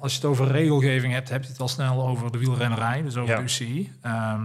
als 0.00 0.12
je 0.12 0.18
het 0.18 0.24
over 0.24 0.46
regelgeving 0.50 1.12
hebt, 1.12 1.28
heb 1.28 1.42
je 1.42 1.48
het 1.48 1.60
al 1.60 1.68
snel 1.68 2.06
over 2.08 2.32
de 2.32 2.38
wielrennerij, 2.38 3.02
dus 3.02 3.16
over 3.16 3.30
Ja. 3.30 3.36
de 3.36 3.42
UCI. 3.42 3.92
Ehm, 4.02 4.40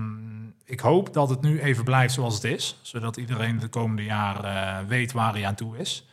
ik 0.66 0.80
hoop 0.80 1.14
dat 1.14 1.30
het 1.30 1.41
nu 1.41 1.62
even 1.62 1.84
blijft 1.84 2.14
zoals 2.14 2.34
het 2.36 2.43
is, 2.43 2.80
zodat 2.82 3.18
iedereen 3.18 3.59
de 3.59 3.68
komende 3.68 4.03
jaren 4.03 4.88
weet 4.88 5.12
waar 5.12 5.34
hij 5.34 5.45
aan 5.45 5.55
toe 5.55 5.78
is. 5.78 6.07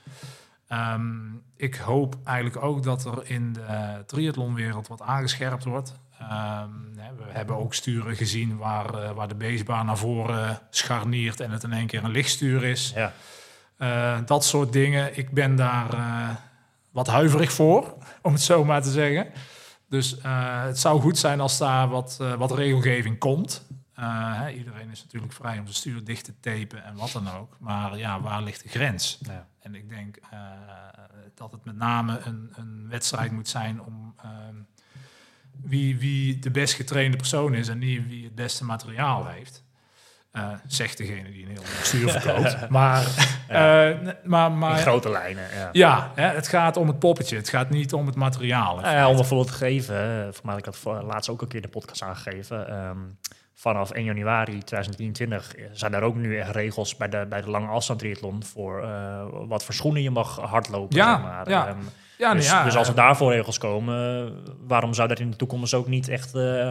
Ehm, 0.68 1.34
ik 1.56 1.74
hoop 1.74 2.16
eigenlijk 2.24 2.62
ook 2.62 2.82
dat 2.82 3.04
er 3.04 3.30
in 3.30 3.52
de 3.52 4.02
triathlonwereld 4.06 4.88
wat 4.88 5.02
aangescherpt 5.02 5.64
wordt. 5.64 5.94
Ehm, 6.18 6.68
we 6.94 7.24
hebben 7.28 7.56
ook 7.56 7.74
sturen 7.74 8.16
gezien 8.16 8.56
waar, 8.56 8.94
eh, 8.94 9.10
waar 9.10 9.28
de 9.28 9.34
basebaan 9.34 9.86
naar 9.86 9.98
voren 9.98 10.58
scharniert 10.70 11.40
en 11.40 11.50
het 11.50 11.62
in 11.62 11.72
één 11.72 11.86
keer 11.86 12.04
een 12.04 12.10
lichtstuur 12.10 12.64
is. 12.64 12.92
Ja. 12.94 13.12
Eh, 13.76 14.18
dat 14.26 14.44
soort 14.44 14.72
dingen. 14.72 15.18
Ik 15.18 15.30
ben 15.30 15.56
daar 15.56 15.92
eh, 15.92 16.28
wat 16.90 17.06
huiverig 17.06 17.52
voor, 17.52 17.94
om 18.22 18.32
het 18.32 18.42
zo 18.42 18.64
maar 18.64 18.82
te 18.82 18.90
zeggen. 18.90 19.26
Dus 19.90 20.16
het 20.66 20.78
zou 20.78 21.00
goed 21.00 21.18
zijn 21.18 21.40
als 21.40 21.58
daar 21.58 21.88
wat, 21.88 22.20
wat 22.38 22.52
regelgeving 22.52 23.18
komt. 23.18 23.66
Eh, 23.98 24.42
iedereen 24.56 24.90
is 24.90 25.02
natuurlijk 25.04 25.32
vrij 25.32 25.58
om 25.58 25.62
zijn 25.64 25.74
stuur 25.74 26.04
dicht 26.04 26.24
te 26.24 26.40
tapen 26.40 26.84
en 26.84 26.94
wat 26.96 27.10
dan 27.12 27.30
ook. 27.30 27.56
Maar 27.60 27.98
ja, 27.98 28.20
waar 28.20 28.42
ligt 28.42 28.62
de 28.62 28.68
grens? 28.68 29.18
Ja. 29.22 29.46
En 29.60 29.74
ik 29.74 29.88
denk 29.88 30.16
eh, 30.30 30.38
dat 31.34 31.52
het 31.52 31.64
met 31.64 31.76
name 31.76 32.18
een, 32.24 32.52
een 32.56 32.86
wedstrijd 32.88 33.32
moet 33.32 33.48
zijn 33.48 33.80
om 33.82 34.14
ehm, 34.22 34.54
wie, 35.62 35.98
wie 35.98 36.38
de 36.38 36.50
best 36.50 36.74
getrainde 36.74 37.16
persoon 37.16 37.54
is 37.54 37.68
en 37.68 37.78
niet 37.78 38.06
wie 38.06 38.24
het 38.24 38.34
beste 38.34 38.64
materiaal 38.64 39.26
heeft. 39.26 39.62
Eh, 40.30 40.52
zegt 40.66 40.96
degene 40.98 41.30
die 41.30 41.42
een 41.44 41.50
heel 41.50 41.62
stuur 41.82 42.10
verkoopt. 42.10 42.68
maar, 42.78 43.02
n- 43.52 44.14
maar, 44.24 44.50
In 44.50 44.58
maar 44.58 44.78
grote 44.78 45.10
lijnen, 45.10 45.54
ja. 45.54 45.68
ja, 45.72 46.12
hè, 46.14 46.26
het 46.26 46.48
gaat 46.48 46.76
om 46.76 46.86
het 46.88 46.98
poppetje. 46.98 47.36
Het 47.36 47.48
gaat 47.48 47.70
niet 47.70 47.92
om 47.92 48.06
het 48.06 48.14
materiaal. 48.16 48.80
Nou 48.80 49.12
om 49.12 49.18
een 49.18 49.24
voorbeeld 49.24 49.50
te 49.50 49.56
geven, 49.58 50.34
voor 50.34 50.46
mij 50.46 50.54
had 50.54 50.66
ik 50.66 50.74
voor- 50.74 51.02
laatst 51.02 51.30
ook 51.30 51.42
een 51.42 51.48
keer 51.48 51.62
de 51.62 51.68
podcast 51.68 52.02
aangegeven. 52.02 52.68
ehm, 52.68 52.98
vanaf 53.58 53.90
1 53.90 54.04
januari 54.04 54.62
2023 54.62 55.54
zijn 55.72 55.94
er 55.94 56.02
ook 56.02 56.14
nu 56.14 56.38
echt 56.38 56.54
regels 56.54 56.96
bij 56.96 57.08
de, 57.08 57.26
bij 57.28 57.40
de 57.40 57.50
lange 57.50 57.66
afstand 57.66 57.98
triathlon 57.98 58.44
voor 58.44 58.82
eh, 58.82 59.26
wat 59.48 59.64
voor 59.64 59.74
schoenen 59.74 60.02
je 60.02 60.10
mag 60.10 60.36
hardlopen. 60.36 60.96
Ja, 60.96 61.14
zeg 61.14 61.22
maar. 61.22 61.48
ja. 61.48 61.66
Ehm, 61.66 61.78
ja, 62.18 62.34
dus, 62.34 62.46
ja, 62.46 62.64
dus 62.64 62.76
als 62.76 62.88
er 62.88 62.94
eh, 62.94 63.00
daarvoor 63.00 63.32
regels 63.32 63.58
komen, 63.58 64.32
waarom 64.66 64.94
zou 64.94 65.10
er 65.10 65.20
in 65.20 65.30
de 65.30 65.36
toekomst 65.36 65.74
ook 65.74 65.86
niet 65.86 66.08
echt 66.08 66.34
eh, 66.34 66.70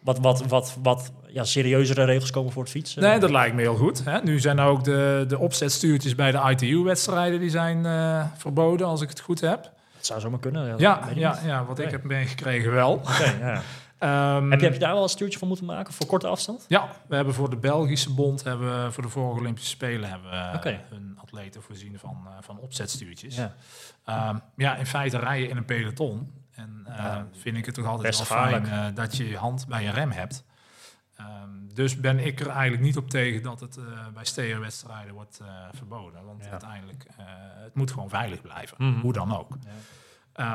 wat, 0.00 0.18
wat, 0.18 0.46
wat, 0.46 0.76
wat 0.82 1.12
ja, 1.26 1.44
serieuzere 1.44 2.04
regels 2.04 2.30
komen 2.30 2.52
voor 2.52 2.62
het 2.62 2.72
fietsen? 2.72 3.02
Nee, 3.02 3.18
dat 3.18 3.30
lijkt 3.30 3.54
me 3.54 3.60
heel 3.60 3.76
goed. 3.76 4.04
Hè. 4.04 4.22
Nu 4.22 4.40
zijn 4.40 4.60
ook 4.60 4.84
de, 4.84 5.24
de 5.28 5.38
opzetstuurtjes 5.38 6.14
bij 6.14 6.30
de 6.30 6.40
ITU-wedstrijden 6.50 7.40
die 7.40 7.50
zijn 7.50 7.86
verboden, 8.36 8.86
als 8.86 9.00
ik 9.00 9.08
het 9.08 9.20
goed 9.20 9.40
heb. 9.40 9.62
Dat 9.96 10.06
zou 10.06 10.20
zomaar 10.20 10.40
kunnen. 10.40 10.78
Ja, 10.78 11.00
ja, 11.14 11.38
ja 11.44 11.64
wat 11.64 11.78
ik 11.78 11.90
heb 11.90 12.02
meegekregen 12.04 12.72
wel. 12.72 13.00
Ja. 13.40 13.62
Ehm, 14.00 14.50
heb, 14.50 14.58
je, 14.58 14.64
heb 14.64 14.74
je 14.74 14.80
daar 14.80 14.92
wel 14.94 15.02
een 15.02 15.08
stuurtje 15.08 15.38
voor 15.38 15.48
moeten 15.48 15.66
maken 15.66 15.92
voor 15.94 16.06
korte 16.06 16.26
afstand? 16.26 16.64
Ja, 16.68 16.88
we 17.08 17.14
hebben 17.14 17.34
voor 17.34 17.50
de 17.50 17.56
Belgische 17.56 18.14
bond, 18.14 18.42
hebben 18.42 18.92
voor 18.92 19.02
de 19.02 19.08
vorige 19.08 19.40
Olympische 19.40 19.70
Spelen, 19.70 20.10
hebben 20.10 20.30
we 20.30 20.52
Oké. 20.56 20.80
hun 20.88 21.18
atleten 21.22 21.62
voorzien 21.62 21.98
van, 21.98 22.26
eh, 22.26 22.32
van 22.40 22.58
opzetstuurtjes. 22.58 23.36
Ja. 23.36 23.54
Ehm, 24.04 24.38
ja, 24.56 24.76
in 24.76 24.86
feite 24.86 25.18
rij 25.18 25.40
je 25.40 25.48
in 25.48 25.56
een 25.56 25.64
peloton. 25.64 26.32
En 26.54 26.82
eh, 26.86 26.96
Ja. 26.96 27.26
vind 27.32 27.56
ik 27.56 27.66
het 27.66 27.74
toch 27.74 27.86
altijd 27.86 28.16
wel 28.16 28.26
fijn 28.26 28.66
eh, 28.66 28.86
dat 28.94 29.16
je 29.16 29.28
je 29.28 29.36
hand 29.36 29.66
bij 29.68 29.82
je 29.82 29.90
rem 29.90 30.10
hebt. 30.10 30.44
Ehm, 31.16 31.48
dus 31.74 31.96
ben 32.00 32.18
ik 32.18 32.40
er 32.40 32.48
eigenlijk 32.48 32.82
niet 32.82 32.96
op 32.96 33.10
tegen 33.10 33.42
dat 33.42 33.60
het 33.60 33.76
eh, 33.76 33.84
bij 34.14 34.24
stereowedstrijden 34.24 35.14
wordt 35.14 35.38
eh, 35.42 35.46
verboden. 35.72 36.24
Want 36.24 36.44
Ja. 36.44 36.50
uiteindelijk, 36.50 37.04
eh 37.16 37.24
het 37.64 37.74
moet 37.74 37.90
gewoon 37.90 38.08
veilig 38.08 38.40
blijven. 38.40 38.76
Mhm. 38.78 39.00
Hoe 39.00 39.12
dan 39.12 39.36
ook. 39.38 39.56
Ja. 40.34 40.54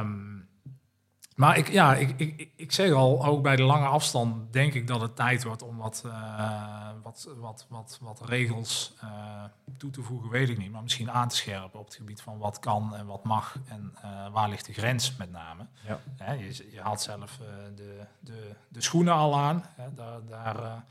Maar 1.36 1.58
ik, 1.58 1.70
ja, 1.72 1.96
ik, 1.96 2.14
ik, 2.18 2.50
ik- 2.56 2.72
zeg 2.72 2.92
al, 2.92 3.26
ook 3.26 3.42
bij 3.44 3.56
de 3.56 3.64
lange 3.64 3.86
afstand 3.88 4.54
denk 4.54 4.74
ik 4.74 4.88
dat 4.88 5.02
het 5.02 5.16
tijd 5.16 5.44
wordt 5.44 5.62
om 5.64 5.78
wat, 5.78 6.02
eh, 6.06 6.90
wat, 7.04 7.30
wat, 7.38 7.66
wat, 7.70 7.98
wat 8.02 8.22
regels 8.30 8.94
eh, 9.02 9.44
toe 9.78 9.90
te 9.90 10.02
voegen, 10.02 10.30
weet 10.30 10.50
ik 10.50 10.58
niet. 10.58 10.72
Maar 10.72 10.84
misschien 10.84 11.12
aan 11.12 11.28
te 11.28 11.36
scherpen 11.36 11.80
op 11.80 11.86
het 11.86 11.96
gebied 11.96 12.22
van 12.22 12.38
wat 12.38 12.60
kan 12.60 12.96
en 12.96 13.06
wat 13.06 13.24
mag 13.24 13.56
en 13.68 13.94
eh, 14.02 14.10
waar 14.32 14.50
ligt 14.50 14.66
de 14.66 14.74
grens 14.74 15.16
met 15.16 15.32
name. 15.32 15.66
Ja. 15.88 16.32
Je, 16.32 16.68
je 16.72 16.82
haalt 16.82 17.02
zelf 17.02 17.40
de, 17.76 18.00
de, 18.20 18.52
de 18.68 18.82
schoenen 18.82 19.14
al 19.14 19.38
aan. 19.40 19.64
Daar 19.96 20.20
daar 20.30 20.84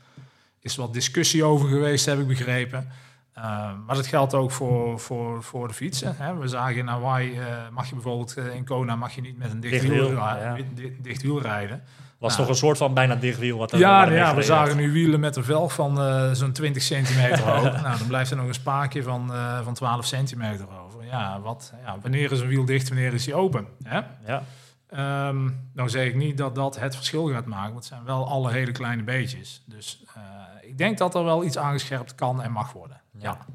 is 0.59 0.75
wat 0.75 0.93
discussie 0.93 1.43
over 1.43 1.67
geweest, 1.69 2.05
heb 2.05 2.19
ik 2.19 2.27
begrepen. 2.27 2.89
Uh, 3.37 3.43
maar 3.85 3.95
dat 3.95 4.07
geldt 4.07 4.33
ook 4.33 4.51
voor, 4.51 4.99
voor, 4.99 5.43
voor 5.43 5.67
de 5.67 5.73
fietsen. 5.73 6.15
Hè. 6.17 6.35
We 6.37 6.47
zagen 6.47 6.75
in 6.75 6.87
Hawaii, 6.87 7.39
eh, 7.39 7.45
mag 7.71 7.87
je 7.89 7.93
bijvoorbeeld 7.93 8.37
eh, 8.37 8.55
in 8.55 8.65
Kona 8.65 8.95
mag 8.95 9.15
je 9.15 9.21
niet 9.21 9.37
met 9.37 9.51
een 9.51 9.59
dicht, 9.59 9.73
Dicht 9.73 9.87
wiel, 9.93 10.07
wiel, 10.09 10.17
ja. 10.17 10.55
di- 10.73 10.97
dicht 11.01 11.21
wiel 11.21 11.41
rijden. 11.41 11.83
Was 12.19 12.31
Ja. 12.31 12.37
toch 12.39 12.47
een 12.49 12.55
soort 12.55 12.77
van 12.77 12.93
bijna 12.93 13.15
dichtwiel 13.15 13.57
wat 13.57 13.71
er 13.71 13.79
Ja, 13.79 14.01
nou 14.01 14.13
ja, 14.15 14.35
we 14.35 14.41
zagen 14.41 14.77
nu 14.77 14.91
wielen 14.91 15.19
met 15.19 15.35
een 15.35 15.43
velg 15.43 15.73
van 15.73 15.99
eh, 16.01 16.31
zo'n 16.31 16.51
20 16.51 16.81
centimeter 16.83 17.39
hoog. 17.51 17.81
nou, 17.81 17.97
dan 17.97 18.07
blijft 18.07 18.31
er 18.31 18.37
nog 18.37 18.47
een 18.47 18.53
spaakje 18.53 19.03
van, 19.03 19.33
eh, 19.33 19.61
van 19.63 19.73
12 19.73 20.05
centimeter 20.05 20.65
over. 20.85 21.05
Ja, 21.05 21.39
wat, 21.41 21.73
ja, 21.85 21.97
wanneer 22.01 22.31
is 22.31 22.39
een 22.39 22.47
wiel 22.47 22.65
dicht, 22.65 22.87
wanneer 22.89 23.13
is 23.13 23.25
hij 23.25 23.35
open? 23.35 23.67
Hè? 23.83 23.99
Ja, 24.25 24.43
Ehm, 24.89 25.49
nou 25.73 25.89
zeg 25.89 26.07
ik 26.07 26.15
niet 26.15 26.37
dat 26.37 26.55
dat 26.55 26.79
het 26.79 26.95
verschil 26.95 27.27
gaat 27.29 27.45
maken, 27.45 27.71
want 27.73 27.75
het 27.75 27.85
zijn 27.85 28.03
wel 28.03 28.27
alle 28.27 28.51
hele 28.51 28.71
kleine 28.71 29.03
beetjes. 29.03 29.63
Dus 29.65 30.03
eh, 30.15 30.21
ik 30.69 30.77
denk 30.77 30.97
dat 30.97 31.15
er 31.15 31.23
wel 31.23 31.43
iets 31.43 31.57
aangescherpt 31.57 32.15
kan 32.15 32.41
en 32.41 32.51
mag 32.51 32.73
worden. 32.73 33.01
Ja. 33.17 33.45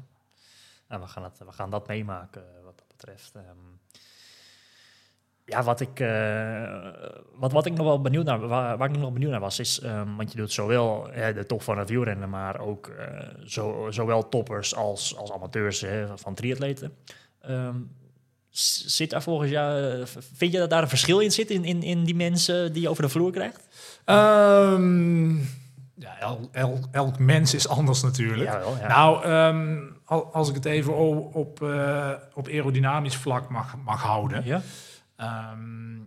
Nou, 0.87 1.01
we, 1.01 1.07
gaan 1.07 1.23
het, 1.23 1.37
we 1.37 1.51
gaan 1.51 1.69
dat 1.69 1.87
meemaken 1.87 2.41
eh, 2.41 2.63
wat 2.63 2.77
dat 2.77 2.87
betreft. 2.87 3.31
Ehm, 3.35 3.45
ja, 5.45 5.63
wat 5.63 5.79
ik, 5.79 5.99
eh, 5.99 6.89
wat, 7.35 7.51
wat 7.51 7.65
ik 7.65 7.73
nog 7.73 7.85
wel 7.85 8.01
benieuwd 8.01 8.25
naar, 8.25 8.47
waar, 8.47 8.77
waar 8.77 8.89
ik 8.89 8.97
nog 8.97 9.13
benieuwd 9.13 9.31
naar 9.31 9.39
was, 9.39 9.59
is, 9.59 9.79
ehm, 9.79 10.15
want 10.15 10.31
je 10.31 10.37
doet 10.37 10.51
zowel 10.51 11.07
hè, 11.11 11.33
de 11.33 11.45
top 11.45 11.61
van 11.61 11.77
het 11.77 11.89
wielrennen, 11.89 12.29
maar 12.29 12.59
ook 12.59 12.87
eh, 12.87 13.27
zo, 13.45 13.87
zowel 13.89 14.29
toppers 14.29 14.75
als, 14.75 15.15
als 15.17 15.31
amateurs 15.31 15.81
hè, 15.81 16.17
van 16.17 16.33
triatleten. 16.33 16.95
Ehm, 17.41 17.75
zit 18.49 19.09
daar 19.09 19.23
volgens 19.23 19.51
jou, 19.51 20.03
vind 20.33 20.51
je 20.51 20.57
dat 20.57 20.69
daar 20.69 20.81
een 20.81 20.89
verschil 20.89 21.19
in 21.19 21.31
zit 21.31 21.49
in, 21.49 21.65
in, 21.65 21.83
in 21.83 22.03
die 22.03 22.15
mensen 22.15 22.73
die 22.73 22.81
je 22.81 22.89
over 22.89 23.03
de 23.03 23.09
vloer 23.09 23.31
krijgt? 23.31 23.67
Ehm, 24.05 25.37
ja, 26.01 26.19
el- 26.19 26.49
el- 26.51 26.87
elk 26.91 27.19
mens 27.19 27.53
is 27.53 27.67
anders 27.67 28.01
natuurlijk. 28.03 28.51
Jawel, 28.51 28.77
ja. 28.77 28.87
Nou, 28.87 29.23
ehm, 29.23 29.77
al- 30.05 30.33
als 30.33 30.49
ik 30.49 30.55
het 30.55 30.65
even 30.65 30.95
op, 31.33 31.61
eh, 31.61 32.11
op 32.33 32.47
aerodynamisch 32.47 33.15
vlak 33.17 33.49
mag, 33.49 33.75
mag 33.83 34.01
houden. 34.01 34.45
ja? 34.45 34.61
Ehm, 35.15 35.99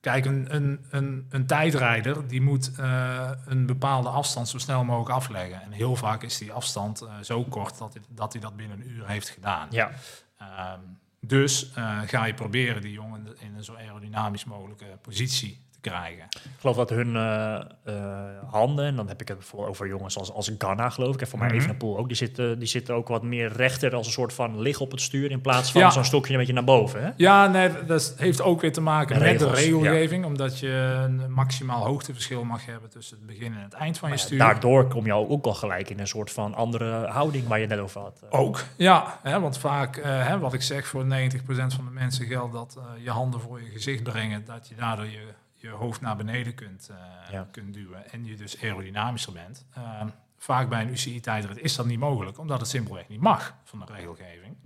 kijk, 0.00 0.24
een, 0.24 0.54
een, 0.54 0.84
een, 0.90 1.26
een 1.30 1.46
tijdrijder 1.46 2.28
die 2.28 2.40
moet 2.42 2.70
eh, 2.78 3.30
een 3.46 3.66
bepaalde 3.66 4.08
afstand 4.08 4.48
zo 4.48 4.58
snel 4.58 4.84
mogelijk 4.84 5.10
afleggen. 5.14 5.62
En 5.62 5.70
heel 5.72 5.96
vaak 5.96 6.22
is 6.22 6.38
die 6.38 6.52
afstand 6.52 7.00
eh, 7.00 7.12
zo 7.22 7.44
kort 7.44 7.78
dat 7.78 7.92
hij, 7.94 8.02
dat 8.08 8.32
hij 8.32 8.42
dat 8.42 8.56
binnen 8.56 8.80
een 8.80 8.90
uur 8.90 9.06
heeft 9.08 9.28
gedaan. 9.28 9.66
Ja, 9.70 9.90
Ehm, 10.38 10.80
dus 11.20 11.72
ga 12.06 12.24
je 12.24 12.34
proberen 12.34 12.82
die 12.82 12.92
jongen 12.92 13.26
in 13.38 13.54
een 13.56 13.64
zo 13.64 13.74
aerodynamisch 13.74 14.44
mogelijke 14.44 14.86
positie 15.02 15.60
te 15.70 15.73
krijgen. 15.90 16.24
Ik 16.30 16.60
geloof 16.60 16.76
dat 16.76 16.90
hun 16.90 17.16
eh, 17.16 17.54
eh, 17.84 17.94
handen, 18.50 18.84
en 18.84 18.96
dan 18.96 19.08
heb 19.08 19.20
ik 19.20 19.28
het 19.28 19.38
bijvoorbeeld 19.38 19.70
over 19.70 19.86
jongens 19.88 20.18
als, 20.18 20.32
als 20.32 20.50
Ghana, 20.58 20.88
geloof 20.90 21.14
ik, 21.14 21.20
en 21.20 21.26
voor 21.26 21.38
mij 21.38 21.48
Mhm. 21.48 21.56
Evenepoel 21.56 21.98
ook, 21.98 22.06
die 22.08 22.16
zitten, 22.16 22.58
die 22.58 22.68
zitten 22.68 22.94
ook 22.94 23.08
wat 23.08 23.22
meer 23.22 23.52
rechter 23.52 23.94
als 23.94 24.06
een 24.06 24.12
soort 24.12 24.32
van 24.32 24.60
liggen 24.60 24.84
op 24.84 24.90
het 24.90 25.00
stuur 25.00 25.30
in 25.30 25.40
plaats 25.40 25.72
van 25.72 25.80
Ja. 25.80 25.90
zo'n 25.90 26.04
stokje 26.04 26.32
een 26.32 26.38
beetje 26.38 26.52
naar 26.52 26.64
boven. 26.64 27.02
Hè? 27.04 27.10
Ja, 27.16 27.46
nee, 27.46 27.70
dat 27.86 28.14
heeft 28.18 28.42
ook 28.42 28.60
weer 28.60 28.72
te 28.72 28.80
maken 28.80 29.18
met 29.18 29.38
de 29.38 29.50
regelgeving. 29.50 30.24
Omdat 30.24 30.58
je 30.58 30.68
een 31.04 31.32
maximaal 31.32 31.84
hoogteverschil 31.86 32.44
mag 32.44 32.66
hebben 32.66 32.90
tussen 32.90 33.16
het 33.16 33.26
begin 33.26 33.54
en 33.54 33.62
het 33.62 33.72
eind 33.72 33.98
van 33.98 34.08
je 34.08 34.14
Maar 34.14 34.24
stuur. 34.24 34.38
daardoor 34.38 34.86
kom 34.88 35.06
je 35.06 35.12
ook 35.14 35.44
al 35.44 35.54
gelijk 35.54 35.90
in 35.90 35.98
een 36.00 36.06
soort 36.08 36.30
van 36.30 36.54
andere 36.54 37.06
houding 37.06 37.46
waar 37.46 37.60
je 37.60 37.66
net 37.66 37.78
over 37.78 38.00
had. 38.00 38.22
Ook, 38.30 38.64
ja. 38.76 39.18
Hè, 39.22 39.40
want 39.40 39.58
vaak, 39.58 39.96
eh, 39.96 40.26
hè, 40.26 40.38
wat 40.38 40.52
ik 40.54 40.62
zeg, 40.62 40.86
voor 40.86 41.04
90% 41.04 41.74
van 41.74 41.84
de 41.84 41.90
mensen 41.90 42.26
geldt 42.26 42.52
dat 42.52 42.76
eh, 42.78 43.04
je 43.04 43.10
handen 43.10 43.40
voor 43.40 43.60
je 43.62 43.70
gezicht 43.70 44.02
brengen. 44.02 44.44
Dat 44.44 44.68
je 44.68 44.74
daardoor 44.74 45.04
je, 45.06 45.18
je 45.64 45.70
hoofd 45.70 46.00
naar 46.00 46.16
beneden 46.16 46.54
kunt, 46.54 46.88
eh, 46.90 47.32
Ja. 47.32 47.48
kunt 47.50 47.74
duwen. 47.74 48.10
En 48.12 48.24
je 48.24 48.36
dus 48.36 48.62
aerodynamischer 48.62 49.32
bent. 49.32 49.66
Ehm, 49.74 50.08
vaak 50.38 50.68
bij 50.68 50.82
een 50.82 50.88
UCI-tijdrit 50.90 51.58
is 51.58 51.76
dat 51.76 51.86
niet 51.86 51.98
mogelijk. 51.98 52.38
Omdat 52.38 52.60
het 52.60 52.68
simpelweg 52.68 53.08
niet 53.08 53.20
mag 53.20 53.54
van 53.64 53.78
de 53.78 53.92
regelgeving. 53.92 54.56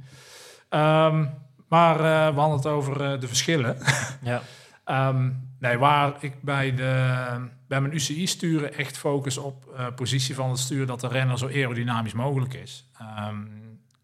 Ehm, 0.68 1.26
maar 1.68 1.94
eh, 1.94 2.34
we 2.34 2.40
hadden 2.40 2.56
het 2.56 2.66
over 2.66 3.12
eh, 3.12 3.20
de 3.20 3.28
verschillen. 3.28 3.76
Ja. 4.22 4.42
Ehm, 4.84 5.30
nee, 5.58 5.78
waar 5.78 6.16
ik 6.20 6.42
bij, 6.42 6.74
de, 6.74 7.48
bij 7.68 7.80
mijn 7.80 7.94
UCI-sturen 7.94 8.74
echt 8.74 8.98
focus 8.98 9.36
op 9.38 9.80
positie 9.94 10.34
van 10.34 10.50
het 10.50 10.58
stuur, 10.58 10.86
dat 10.86 11.00
de 11.00 11.08
renner 11.08 11.38
zo 11.38 11.46
aerodynamisch 11.46 12.12
mogelijk 12.12 12.54
is. 12.54 12.90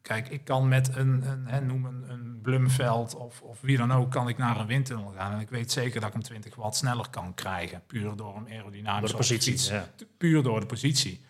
Kijk, 0.05 0.29
ik 0.29 0.45
kan 0.45 0.69
met 0.69 0.97
een, 0.97 1.25
een 1.47 1.67
noem 1.67 1.85
een, 1.85 2.05
een 2.09 2.39
Blumveld 2.43 3.15
of, 3.17 3.41
of 3.43 3.59
wie 3.61 3.77
dan 3.77 3.93
ook, 3.93 4.11
kan 4.11 4.29
ik 4.29 4.39
naar 4.39 4.61
een 4.61 4.67
windtunnel 4.67 5.13
gaan. 5.17 5.33
En 5.33 5.41
ik 5.41 5.51
weet 5.51 5.73
zeker 5.73 5.99
dat 6.01 6.09
ik 6.09 6.15
hem 6.15 6.23
20 6.23 6.55
watt 6.55 6.77
sneller 6.77 7.07
kan 7.11 7.35
krijgen, 7.35 7.83
puur 7.87 8.17
door 8.17 8.35
hem 8.35 8.47
aerodynamisch 8.51 9.11
Door 9.11 9.21
de 9.21 9.25
op 9.25 9.29
de 9.29 9.35
positie. 9.35 9.53
fiets 9.53 9.69
Ja. 9.69 9.85
puur 10.19 10.43
door 10.43 10.61
de 10.61 10.67
positie. 10.67 11.21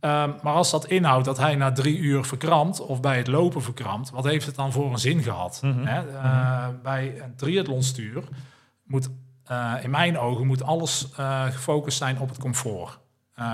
Ehm, 0.00 0.30
maar 0.42 0.52
als 0.54 0.70
dat 0.70 0.86
inhoudt 0.86 1.24
dat 1.24 1.38
hij 1.38 1.54
na 1.54 1.72
drie 1.72 1.98
uur 1.98 2.24
verkrampt 2.24 2.80
of 2.80 3.00
bij 3.00 3.16
het 3.16 3.26
lopen 3.26 3.62
verkrampt, 3.62 4.10
wat 4.10 4.24
heeft 4.24 4.46
het 4.46 4.54
dan 4.54 4.72
voor 4.72 4.90
een 4.92 4.98
zin 4.98 5.22
gehad? 5.22 5.58
Mhm. 5.62 5.84
Hè? 5.86 6.08
Eh, 6.18 6.68
Bij 6.82 7.20
een 7.22 7.36
triathlonstuur 7.36 8.24
moet, 8.84 9.08
eh, 9.44 9.74
in 9.82 9.90
mijn 9.90 10.18
ogen, 10.18 10.46
moet 10.46 10.62
alles 10.62 11.10
eh, 11.16 11.44
gefocust 11.44 11.98
zijn 11.98 12.18
op 12.18 12.28
het 12.28 12.38
comfort. 12.38 12.98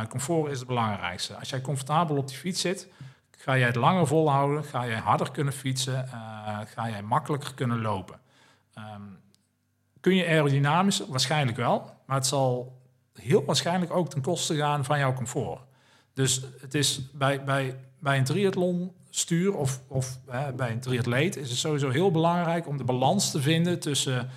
Comfort 0.09 0.51
is 0.53 0.59
het 0.59 0.69
belangrijkste. 0.69 1.35
Als 1.37 1.51
jij 1.51 1.61
comfortabel 1.61 2.17
op 2.17 2.29
die 2.29 2.37
fiets 2.37 2.61
zit, 2.61 2.89
ga 3.43 3.57
jij 3.59 3.67
het 3.67 3.77
langer 3.77 4.07
volhouden, 4.07 4.65
ga 4.65 4.87
jij 4.87 4.99
harder 4.99 5.31
kunnen 5.31 5.53
fietsen, 5.53 6.09
eh, 6.09 6.59
ga 6.65 6.89
jij 6.89 7.03
makkelijker 7.03 7.55
kunnen 7.55 7.81
lopen. 7.81 8.21
Ehm, 8.75 9.03
kun 10.01 10.15
je 10.15 10.27
aerodynamisch? 10.27 11.03
Waarschijnlijk 11.09 11.57
wel, 11.57 11.91
maar 12.07 12.17
het 12.17 12.27
zal 12.27 12.81
heel 13.15 13.45
waarschijnlijk 13.45 13.93
ook 13.93 14.11
ten 14.11 14.21
koste 14.21 14.57
gaan 14.57 14.85
van 14.85 14.99
jouw 14.99 15.13
comfort. 15.13 15.61
Dus 16.15 16.45
het 16.61 16.75
is 16.75 17.11
bij, 17.13 17.45
bij, 17.45 17.77
bij 17.99 18.19
een 18.19 18.25
triathlon 18.25 18.93
stuur 19.11 19.55
of, 19.57 19.81
of 19.87 20.19
hè, 20.31 20.53
bij 20.53 20.71
een 20.71 20.81
triatleet 20.81 21.37
is 21.37 21.49
het 21.49 21.59
sowieso 21.59 21.91
heel 21.91 22.11
belangrijk 22.11 22.67
om 22.67 22.77
de 22.77 22.85
balans 22.85 23.31
te 23.31 23.41
vinden 23.41 23.81
tussen 23.81 24.31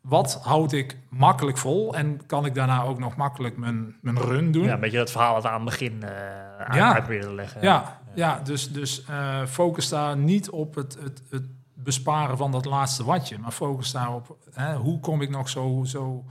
wat 0.00 0.40
houd 0.42 0.72
ik 0.72 0.96
makkelijk 1.08 1.58
vol 1.58 1.94
en 1.94 2.26
kan 2.26 2.46
ik 2.46 2.54
daarna 2.54 2.82
ook 2.82 2.98
nog 2.98 3.16
makkelijk 3.16 3.56
mijn, 3.56 3.96
mijn 4.00 4.18
run 4.18 4.52
doen. 4.52 4.64
Ja, 4.64 4.72
een 4.72 4.80
beetje 4.80 4.98
dat 4.98 5.10
verhaal 5.10 5.34
dat 5.34 5.42
we 5.42 5.48
aan 5.48 5.60
het 5.60 5.70
begin 5.70 6.02
eh 6.02 6.48
aan 6.58 6.76
Ja. 6.76 6.94
uit 6.94 7.20
te 7.22 7.34
leggen. 7.34 7.62
Ja, 7.62 7.97
ja 8.14 8.40
dus, 8.44 8.72
dus 8.72 9.04
eh, 9.04 9.46
focus 9.46 9.88
daar 9.88 10.16
niet 10.16 10.50
op 10.50 10.74
het, 10.74 10.96
het, 11.02 11.22
het 11.30 11.42
besparen 11.74 12.36
van 12.36 12.52
dat 12.52 12.64
laatste 12.64 13.04
watje, 13.04 13.38
maar 13.38 13.50
focus 13.50 13.92
daarop 13.92 14.36
hè, 14.52 14.74
hoe 14.76 15.00
kom 15.00 15.22
ik 15.22 15.30
nog 15.30 15.48
zo, 15.48 15.82
zo, 15.86 16.24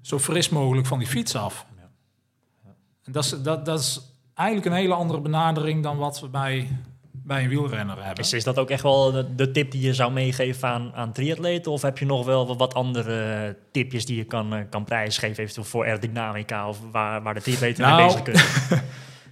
zo 0.00 0.18
fris 0.18 0.48
mogelijk 0.48 0.86
van 0.86 0.98
die 0.98 1.08
fiets 1.08 1.34
af. 1.36 1.66
En 3.04 3.12
dat, 3.12 3.24
is, 3.24 3.42
dat, 3.42 3.64
dat 3.64 3.80
is 3.80 4.00
eigenlijk 4.34 4.68
een 4.68 4.80
hele 4.80 4.94
andere 4.94 5.20
benadering 5.20 5.82
dan 5.82 5.96
wat 5.96 6.20
we 6.20 6.28
bij, 6.28 6.68
bij 7.12 7.42
een 7.42 7.48
wielrenner 7.48 8.04
hebben. 8.04 8.24
Is, 8.24 8.32
is 8.32 8.44
dat 8.44 8.58
ook 8.58 8.70
echt 8.70 8.82
wel 8.82 9.12
de, 9.12 9.34
de 9.34 9.50
tip 9.50 9.70
die 9.70 9.80
je 9.82 9.94
zou 9.94 10.12
meegeven 10.12 10.68
aan, 10.68 10.94
aan 10.94 11.12
triatleten? 11.12 11.72
Of 11.72 11.82
heb 11.82 11.98
je 11.98 12.06
nog 12.06 12.24
wel 12.26 12.56
wat- 12.56 12.74
andere 12.74 13.56
tipjes 13.72 14.06
die 14.06 14.16
je 14.16 14.24
kan, 14.24 14.54
eh, 14.54 14.60
kan 14.70 14.84
prijsgeven, 14.84 15.42
eventueel 15.42 15.66
voor 15.66 15.84
aerodynamica 15.84 16.68
of 16.68 16.78
waar, 16.90 17.22
waar 17.22 17.34
de 17.34 17.40
triatleten 17.42 17.84
mee 17.84 17.92
Nou, 17.94 18.04
bezig 18.06 18.22
kunnen? 18.22 18.42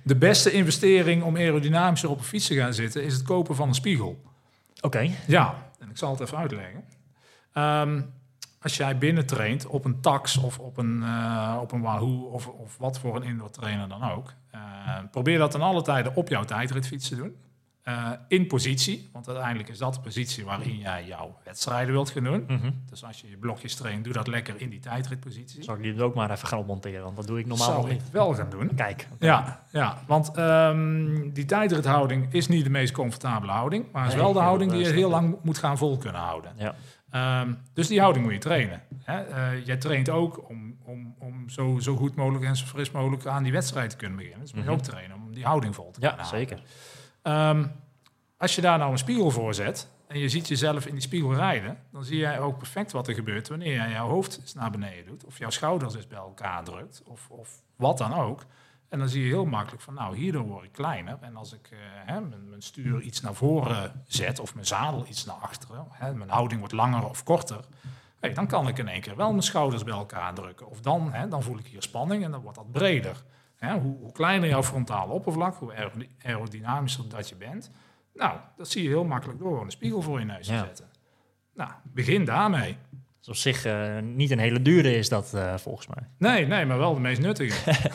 De 0.08 0.16
beste 0.16 0.50
investering 0.50 1.22
om 1.22 1.36
aerodynamischer 1.36 2.10
op 2.10 2.18
een 2.18 2.24
fiets 2.24 2.46
te 2.46 2.54
gaan 2.54 2.74
zitten 2.74 3.04
is 3.04 3.12
het 3.12 3.22
kopen 3.22 3.54
van 3.54 3.68
een 3.68 3.74
spiegel. 3.74 4.22
Oké, 4.80 5.10
Ja, 5.26 5.70
en 5.78 5.90
ik 5.90 5.96
zal 5.96 6.10
het 6.10 6.20
even 6.20 6.38
uitleggen. 6.38 6.84
Ehm, 7.52 8.02
als 8.62 8.76
jij 8.76 8.98
binnen 8.98 9.26
traint 9.26 9.66
op 9.66 9.84
een 9.84 10.00
tax 10.00 10.36
of 10.36 10.58
op 10.58 10.76
een, 10.76 11.02
eh, 11.02 11.58
op 11.60 11.72
een 11.72 11.80
Wahoo 11.80 12.22
of, 12.22 12.46
of 12.46 12.76
wat 12.78 12.98
voor 12.98 13.16
een 13.16 13.22
indoor 13.22 13.50
trainer 13.50 13.88
dan 13.88 14.10
ook, 14.10 14.32
eh, 14.50 14.60
probeer 15.10 15.38
dat 15.38 15.52
dan 15.52 15.62
alle 15.62 15.82
tijden 15.82 16.14
op 16.14 16.28
jouw 16.28 16.44
tijdritfiets 16.44 17.08
te 17.08 17.16
doen. 17.16 17.36
Eh, 17.88 18.10
in 18.28 18.46
positie, 18.46 19.08
want 19.12 19.28
uiteindelijk 19.28 19.68
is 19.68 19.78
dat 19.78 19.94
de 19.94 20.00
positie 20.00 20.44
waarin 20.44 20.78
jij 20.78 21.04
jouw 21.06 21.38
wedstrijden 21.44 21.92
wilt 21.92 22.10
gaan 22.10 22.24
doen. 22.24 22.44
Mhm. 22.48 22.70
Dus 22.90 23.04
als 23.04 23.20
je 23.20 23.30
je 23.30 23.36
blokjes 23.36 23.74
traint, 23.74 24.04
doe 24.04 24.12
dat 24.12 24.26
lekker 24.26 24.54
in 24.60 24.70
die 24.70 24.78
tijdritpositie. 24.80 25.62
zal 25.62 25.74
ik 25.74 25.82
die 25.82 26.02
ook 26.02 26.14
maar 26.14 26.30
even 26.30 26.48
gaan 26.48 26.58
opmonteren, 26.58 27.02
want 27.02 27.16
dat 27.16 27.26
doe 27.26 27.38
ik 27.38 27.46
normaal 27.46 27.66
nog 27.72 27.76
Zou 27.80 27.90
ik 27.90 28.00
niet. 28.02 28.10
wel 28.10 28.34
gaan 28.34 28.50
doen. 28.50 28.74
Kijk, 28.74 29.08
Ja, 29.18 29.60
ja 29.72 29.98
want 30.06 30.30
ehm, 30.34 31.30
die 31.32 31.44
tijdrithouding 31.44 32.26
is 32.32 32.48
niet 32.48 32.64
de 32.64 32.70
meest 32.70 32.92
comfortabele 32.92 33.52
houding, 33.52 33.84
maar 33.92 34.06
is 34.06 34.12
Nee, 34.12 34.22
wel 34.22 34.32
de 34.32 34.38
ik 34.38 34.44
houding 34.44 34.70
die 34.70 34.80
je 34.80 34.92
heel 34.92 35.10
lang 35.10 35.36
moet 35.42 35.58
gaan 35.58 35.78
vol 35.78 35.96
kunnen 35.98 36.20
houden. 36.20 36.52
ja. 36.56 36.74
Ehm, 37.10 37.54
dus 37.74 37.86
die 37.86 38.00
houding 38.00 38.24
moet 38.24 38.34
je 38.34 38.40
trainen. 38.40 38.82
Hè? 39.02 39.20
Eh, 39.22 39.66
jij 39.66 39.76
traint 39.76 40.10
ook 40.10 40.48
om, 40.48 40.76
om, 40.84 41.14
om 41.18 41.48
zo, 41.48 41.78
zo 41.78 41.96
goed 41.96 42.14
mogelijk 42.14 42.44
en 42.44 42.56
zo 42.56 42.66
fris 42.66 42.90
mogelijk 42.90 43.26
aan 43.26 43.42
die 43.42 43.52
wedstrijd 43.52 43.90
te 43.90 43.96
kunnen 43.96 44.16
beginnen. 44.16 44.40
Dus 44.40 44.52
moet 44.52 44.64
je 44.64 44.70
Mhm. 44.70 44.78
ook 44.78 44.84
trainen 44.84 45.16
om 45.16 45.34
die 45.34 45.44
houding 45.44 45.74
vol 45.74 45.90
te 45.90 46.00
kunnen 46.00 46.18
ja, 46.18 46.24
houden. 46.24 46.48
zeker. 46.48 46.62
Ehm, 47.22 47.66
als 48.36 48.54
je 48.54 48.60
daar 48.60 48.78
nou 48.78 48.92
een 48.92 48.98
spiegel 48.98 49.30
voor 49.30 49.54
zet 49.54 49.88
en 50.06 50.18
je 50.18 50.28
ziet 50.28 50.48
jezelf 50.48 50.86
in 50.86 50.92
die 50.92 51.02
spiegel 51.02 51.34
rijden, 51.34 51.78
dan 51.92 52.04
zie 52.04 52.18
jij 52.18 52.40
ook 52.40 52.58
perfect 52.58 52.92
wat 52.92 53.08
er 53.08 53.14
gebeurt 53.14 53.48
wanneer 53.48 53.74
jij 53.74 53.90
jouw 53.90 54.08
hoofd 54.08 54.38
eens 54.40 54.54
naar 54.54 54.70
beneden 54.70 55.06
doet, 55.06 55.24
of 55.24 55.38
jouw 55.38 55.50
schouders 55.50 55.94
eens 55.94 56.06
bij 56.06 56.18
elkaar 56.18 56.64
drukt, 56.64 57.02
of, 57.04 57.26
of 57.30 57.62
wat 57.76 57.98
dan 57.98 58.14
ook. 58.14 58.44
En 58.88 58.98
dan 58.98 59.08
zie 59.08 59.22
je 59.22 59.28
heel 59.28 59.44
makkelijk 59.44 59.82
van, 59.82 59.94
nou, 59.94 60.16
hierdoor 60.16 60.42
word 60.42 60.64
ik 60.64 60.72
kleiner. 60.72 61.18
En 61.20 61.36
als 61.36 61.52
ik 61.52 61.68
eh, 61.70 61.78
hè, 61.80 62.20
mijn, 62.20 62.62
stuur 62.62 63.00
iets 63.00 63.20
naar 63.20 63.34
voren 63.34 64.02
zet, 64.06 64.38
of 64.38 64.54
mijn 64.54 64.66
zadel 64.66 65.06
iets 65.08 65.24
naar 65.24 65.36
achteren, 65.36 65.86
hè, 65.90 66.14
mijn 66.14 66.30
houding 66.30 66.60
wordt 66.60 66.74
langer 66.74 67.08
of 67.08 67.22
korter, 67.22 67.64
hey, 68.20 68.34
dan 68.34 68.46
kan 68.46 68.68
ik 68.68 68.78
in 68.78 68.88
één 68.88 69.00
keer 69.00 69.16
wel 69.16 69.30
mijn 69.30 69.42
schouders 69.42 69.84
bij 69.84 69.94
elkaar 69.94 70.34
drukken. 70.34 70.68
Of 70.68 70.80
dan, 70.80 71.12
hè, 71.12 71.28
dan 71.28 71.42
voel 71.42 71.58
ik 71.58 71.66
hier 71.66 71.82
spanning 71.82 72.24
en 72.24 72.30
dan 72.30 72.40
wordt 72.40 72.58
dat 72.58 72.72
breder. 72.72 73.22
Hè, 73.58 73.78
hoe, 73.78 73.96
hoe 74.00 74.12
kleiner 74.12 74.48
jouw 74.48 74.62
frontale 74.62 75.12
oppervlak, 75.12 75.56
hoe 75.56 75.74
aerody- 75.74 76.08
aerodynamischer 76.22 77.08
dat 77.08 77.28
je 77.28 77.34
bent, 77.36 77.70
nou, 78.14 78.38
dat 78.56 78.68
zie 78.68 78.82
je 78.82 78.88
heel 78.88 79.04
makkelijk 79.04 79.38
door 79.38 79.48
gewoon 79.48 79.64
een 79.64 79.70
spiegel 79.70 80.02
voor 80.02 80.18
je 80.18 80.24
neus 80.24 80.46
te 80.46 80.52
Ja. 80.52 80.64
zetten. 80.64 80.86
Nou, 81.54 81.70
begin 81.82 82.24
daarmee. 82.24 82.76
Dus 83.18 83.28
op 83.28 83.34
zich 83.34 83.64
eh, 83.64 83.98
niet 84.02 84.30
een 84.30 84.38
hele 84.38 84.62
dure 84.62 84.94
is 84.96 85.08
dat 85.08 85.34
eh, 85.34 85.56
volgens 85.56 85.86
mij. 85.86 86.08
Nee, 86.18 86.46
nee, 86.46 86.66
maar 86.66 86.78
wel 86.78 86.94
de 86.94 87.00
meest 87.00 87.20
nuttige. 87.20 87.70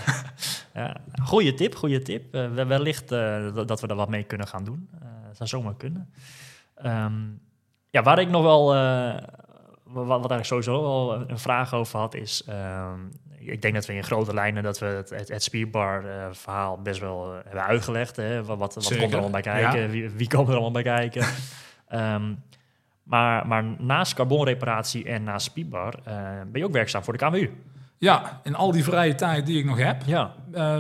Ja, 0.74 0.98
goeie 1.24 1.54
tip, 1.54 1.76
goede 1.76 2.02
tip. 2.02 2.34
Eh, 2.36 2.54
we- 2.54 2.66
wellicht 2.66 3.08
dat- 3.10 3.82
we 3.82 3.88
er 3.88 3.96
wat 3.96 4.10
mee 4.10 4.24
kunnen 4.24 4.48
gaan 4.48 4.64
doen. 4.64 4.90
Dat 5.28 5.38
zou 5.38 5.50
zomaar 5.50 5.76
kunnen. 5.76 6.14
Ehm, 6.76 7.22
ja, 7.90 8.02
waar 8.04 8.20
ik 8.20 8.30
nog 8.30 8.42
wel, 8.44 8.66
wat, 9.84 10.06
wat 10.08 10.32
eigenlijk 10.32 10.46
sowieso 10.46 10.82
wel 10.82 11.30
een 11.30 11.40
vraag 11.40 11.74
over 11.74 12.00
had, 12.00 12.14
is... 12.16 12.44
ik 13.46 13.62
denk 13.62 13.74
dat 13.74 13.86
we 13.86 13.94
in 13.94 14.04
grote 14.04 14.34
lijnen 14.34 14.64
dat 14.64 14.80
we 14.80 14.86
het, 14.86 15.10
het, 15.10 15.28
het 15.28 15.44
speedbar 15.44 16.06
eh, 16.06 16.28
verhaal 16.32 16.82
best 16.82 17.00
wel 17.00 17.34
eh, 17.34 17.40
hebben 17.44 17.64
uitgelegd. 17.64 18.16
Hè? 18.16 18.44
Wat, 18.44 18.58
wat, 18.58 18.74
komt 18.74 19.02
er 19.02 19.12
allemaal 19.12 19.30
bij 19.30 19.42
kijken? 19.42 19.82
ja. 19.82 19.88
Wie, 19.88 20.10
wie 20.10 20.28
komt 20.28 20.48
er 20.48 20.54
allemaal 20.54 20.72
bij 20.72 20.84
kijken? 20.84 21.26
Ehm, 21.88 22.34
maar, 23.04 23.48
maar 23.48 23.64
naast 23.78 24.14
carbonreparatie 24.14 25.06
en 25.06 25.24
naast 25.24 25.46
speedbar 25.46 25.94
eh, 26.04 26.16
ben 26.48 26.62
je 26.62 26.66
ook 26.66 26.72
werkzaam 26.72 27.04
voor 27.04 27.18
de 27.18 27.26
KWU. 27.26 27.52
Ja, 27.98 28.40
in 28.44 28.56
al 28.56 28.72
die 28.72 28.84
vrije 28.84 29.16
tijd 29.16 29.46
die 29.46 29.60
ik 29.60 29.66
nog 29.66 29.78
heb, 29.78 30.02
Ja, 30.06 30.34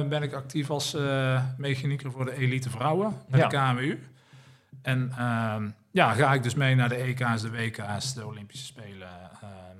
ben 0.09 0.24
ik 0.24 0.34
actief 0.34 0.70
als 0.70 0.97
mechanieker 1.57 2.11
voor 2.11 2.26
de 2.26 2.36
elite 2.36 2.70
vrouwen 2.70 3.14
bij 3.30 3.39
Ja. 3.39 3.47
de 3.47 3.57
KMU. 3.57 3.99
En 4.82 5.11
ehm, 5.18 5.70
ja, 5.91 6.14
ga 6.14 6.34
ik 6.34 6.43
dus 6.43 6.55
mee 6.55 6.76
naar 6.76 6.89
de 6.89 6.95
EK's, 6.95 7.41
de 7.41 7.51
WK's, 7.51 8.14
de 8.14 8.26
Olympische 8.26 8.66
Spelen. 8.66 9.07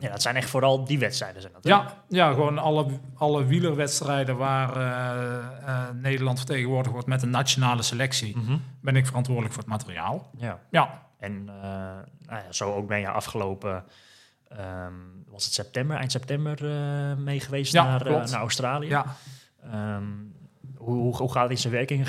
Ja, 0.04 0.10
dat 0.10 0.22
zijn 0.22 0.36
echt 0.36 0.50
vooral 0.50 0.84
die 0.86 1.00
wedstrijden. 1.00 1.42
Zijn 1.42 1.54
dat, 1.54 1.64
ja, 1.64 1.94
ja, 2.10 2.32
gewoon 2.34 2.58
alle, 2.58 2.86
alle 3.16 3.46
wielerwedstrijden 3.46 4.38
waar 4.38 4.76
eh, 4.78 5.68
eh, 5.70 5.90
Nederland 5.94 6.38
vertegenwoordigd 6.38 6.92
wordt 6.94 7.08
met 7.08 7.22
een 7.22 7.30
nationale 7.30 7.82
selectie, 7.82 8.38
Mhm. 8.38 8.58
ben 8.82 8.96
ik 8.96 9.06
verantwoordelijk 9.06 9.54
voor 9.54 9.64
het 9.64 9.72
materiaal. 9.72 10.30
ja. 10.38 10.60
Ja, 10.72 11.02
En 11.20 11.50
eh, 11.50 11.64
nou 12.26 12.44
ja, 12.44 12.52
zo 12.52 12.74
ook 12.74 12.88
ben 12.88 13.00
je 13.00 13.10
afgelopen, 13.10 13.84
ehm, 14.48 14.94
was 15.28 15.44
het 15.46 15.54
september, 15.54 15.98
eind 15.98 16.12
september 16.12 16.66
mee 17.18 17.40
geweest 17.40 17.74
Ja, 17.74 17.84
naar, 17.84 18.04
klopt. 18.04 18.32
naar 18.32 18.40
Australië. 18.40 18.88
ja. 18.88 19.06
Ehm, 19.72 20.04
hoe, 20.84 21.16
hoe, 21.16 21.32
gaat 21.32 21.42
het 21.42 21.52
in 21.52 21.58
zijn 21.58 21.74
werking? 21.74 22.08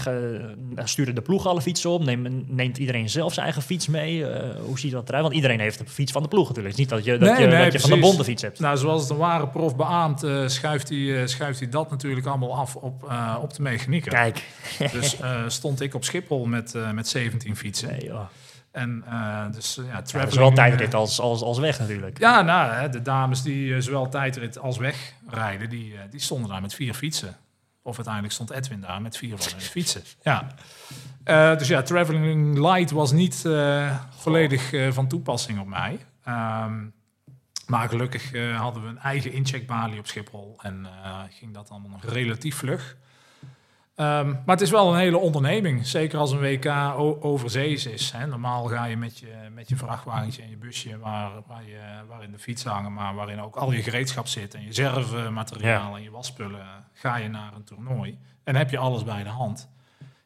Sturen 0.84 1.14
de 1.14 1.22
ploeg 1.22 1.46
alle 1.46 1.62
fietsen 1.62 1.90
op? 1.90 2.04
Neemt, 2.04 2.50
neemt 2.50 2.78
iedereen 2.78 3.08
zelf 3.08 3.32
zijn 3.32 3.44
eigen 3.44 3.62
fiets 3.62 3.88
mee? 3.88 4.26
Eh, 4.26 4.60
hoe 4.60 4.78
ziet 4.78 4.92
dat 4.92 5.08
eruit? 5.08 5.22
Want 5.22 5.34
iedereen 5.34 5.60
heeft 5.60 5.80
een 5.80 5.88
fiets 5.88 6.12
van 6.12 6.22
de 6.22 6.28
ploeg 6.28 6.48
natuurlijk. 6.48 6.76
Het 6.76 6.84
is 6.84 6.90
niet 6.90 7.04
dat 7.04 7.04
je, 7.04 7.18
dat 7.18 7.28
Nee, 7.28 7.40
je, 7.40 7.54
nee, 7.54 7.64
dat 7.64 7.72
je 7.72 7.88
van 7.88 7.90
de 7.90 7.98
bonte 7.98 8.24
fiets 8.24 8.42
hebt. 8.42 8.60
Nou, 8.60 8.76
zoals 8.76 9.02
het 9.02 9.10
een 9.10 9.16
ware 9.16 9.48
profbeaamd 9.48 10.22
eh, 10.22 10.46
schuift 10.46 10.88
hij 10.88 11.20
eh, 11.20 11.26
schuift 11.26 11.58
hij 11.58 11.68
dat 11.68 11.90
natuurlijk 11.90 12.26
allemaal 12.26 12.56
af 12.56 12.76
op, 12.76 13.12
op 13.42 13.54
de 13.54 13.62
mechanieker. 13.62 14.12
Kijk. 14.12 14.42
Dus 14.92 15.16
stond 15.46 15.80
ik 15.80 15.94
op 15.94 16.04
Schiphol 16.04 16.44
met, 16.44 16.74
met 16.94 17.08
17 17.08 17.56
fietsen. 17.56 17.88
Nee, 17.88 18.04
joh. 18.04 18.24
En 18.72 19.04
dus 19.52 19.74
ja, 19.74 19.82
Ja, 19.82 19.94
dat 19.94 20.04
is 20.04 20.10
traveling, 20.10 20.38
wel 20.38 20.52
tijdrit 20.52 20.94
als, 20.94 21.20
als, 21.20 21.42
als 21.42 21.58
weg 21.58 21.78
natuurlijk. 21.78 22.18
Ja, 22.18 22.42
nou, 22.42 22.72
hè, 22.72 22.88
de 22.88 23.02
dames 23.02 23.42
die 23.42 23.80
zowel 23.80 24.08
tijdrit 24.08 24.58
als 24.58 24.78
wegrijden, 24.78 25.68
die, 25.68 25.94
eh, 25.94 26.00
die 26.10 26.20
stonden 26.20 26.50
daar 26.50 26.60
met 26.60 26.74
vier 26.74 26.94
fietsen. 26.94 27.36
Of 27.86 27.96
uiteindelijk 27.96 28.34
stond 28.34 28.50
Edwin 28.50 28.80
daar 28.80 29.02
met 29.02 29.16
vier 29.16 29.38
van 29.38 29.52
hun 29.52 29.60
fietsen. 29.60 30.02
Ja. 30.22 30.54
Eh, 31.24 31.58
dus 31.58 31.68
ja, 31.68 31.82
Traveling 31.82 32.58
Light 32.58 32.90
was 32.90 33.12
niet 33.12 33.44
eh, 33.44 33.98
volledig 34.16 34.72
eh, 34.72 34.92
van 34.92 35.08
toepassing 35.08 35.60
op 35.60 35.66
mij. 35.66 35.98
Ehm, 36.24 36.84
maar 37.66 37.88
gelukkig 37.88 38.32
hadden 38.56 38.82
we 38.82 38.88
een 38.88 38.98
eigen 38.98 39.32
incheckbalie 39.32 39.98
op 39.98 40.06
Schiphol 40.06 40.56
en 40.62 40.86
ging 41.30 41.54
dat 41.54 41.70
allemaal 41.70 41.90
nog 41.90 42.04
relatief 42.04 42.56
vlug. 42.56 42.96
Ehm, 43.94 44.28
maar 44.30 44.42
het 44.56 44.60
is 44.60 44.70
wel 44.70 44.92
een 44.92 44.98
hele 44.98 45.16
onderneming, 45.18 45.86
zeker 45.86 46.18
als 46.18 46.30
een 46.30 46.38
WK 46.40 46.66
overzees 47.24 47.86
is. 47.86 48.10
Hè. 48.12 48.26
Normaal 48.26 48.64
ga 48.64 48.84
je 48.84 48.96
met 48.96 49.18
je, 49.18 49.32
met 49.52 49.68
je 49.68 49.76
vrachtwagentje 49.76 50.42
en 50.42 50.50
je 50.50 50.56
busje 50.56 50.98
waar, 50.98 51.30
waar 51.46 51.64
je, 51.64 51.80
waarin 52.08 52.30
de 52.30 52.38
fietsen 52.38 52.70
hangen, 52.70 52.92
maar 52.92 53.14
waarin 53.14 53.40
ook 53.40 53.56
al 53.56 53.72
je 53.72 53.82
gereedschap 53.82 54.26
zit 54.26 54.54
en 54.54 54.62
je 54.64 54.72
zervemateriaal 54.72 55.96
en 55.96 56.02
je 56.02 56.10
wasspullen, 56.10 56.66
ga 56.92 57.16
je 57.16 57.28
naar 57.28 57.54
een 57.54 57.64
toernooi 57.64 58.18
en 58.44 58.56
heb 58.56 58.70
je 58.70 58.78
alles 58.78 59.04
bij 59.04 59.22
de 59.22 59.28
hand. 59.28 59.68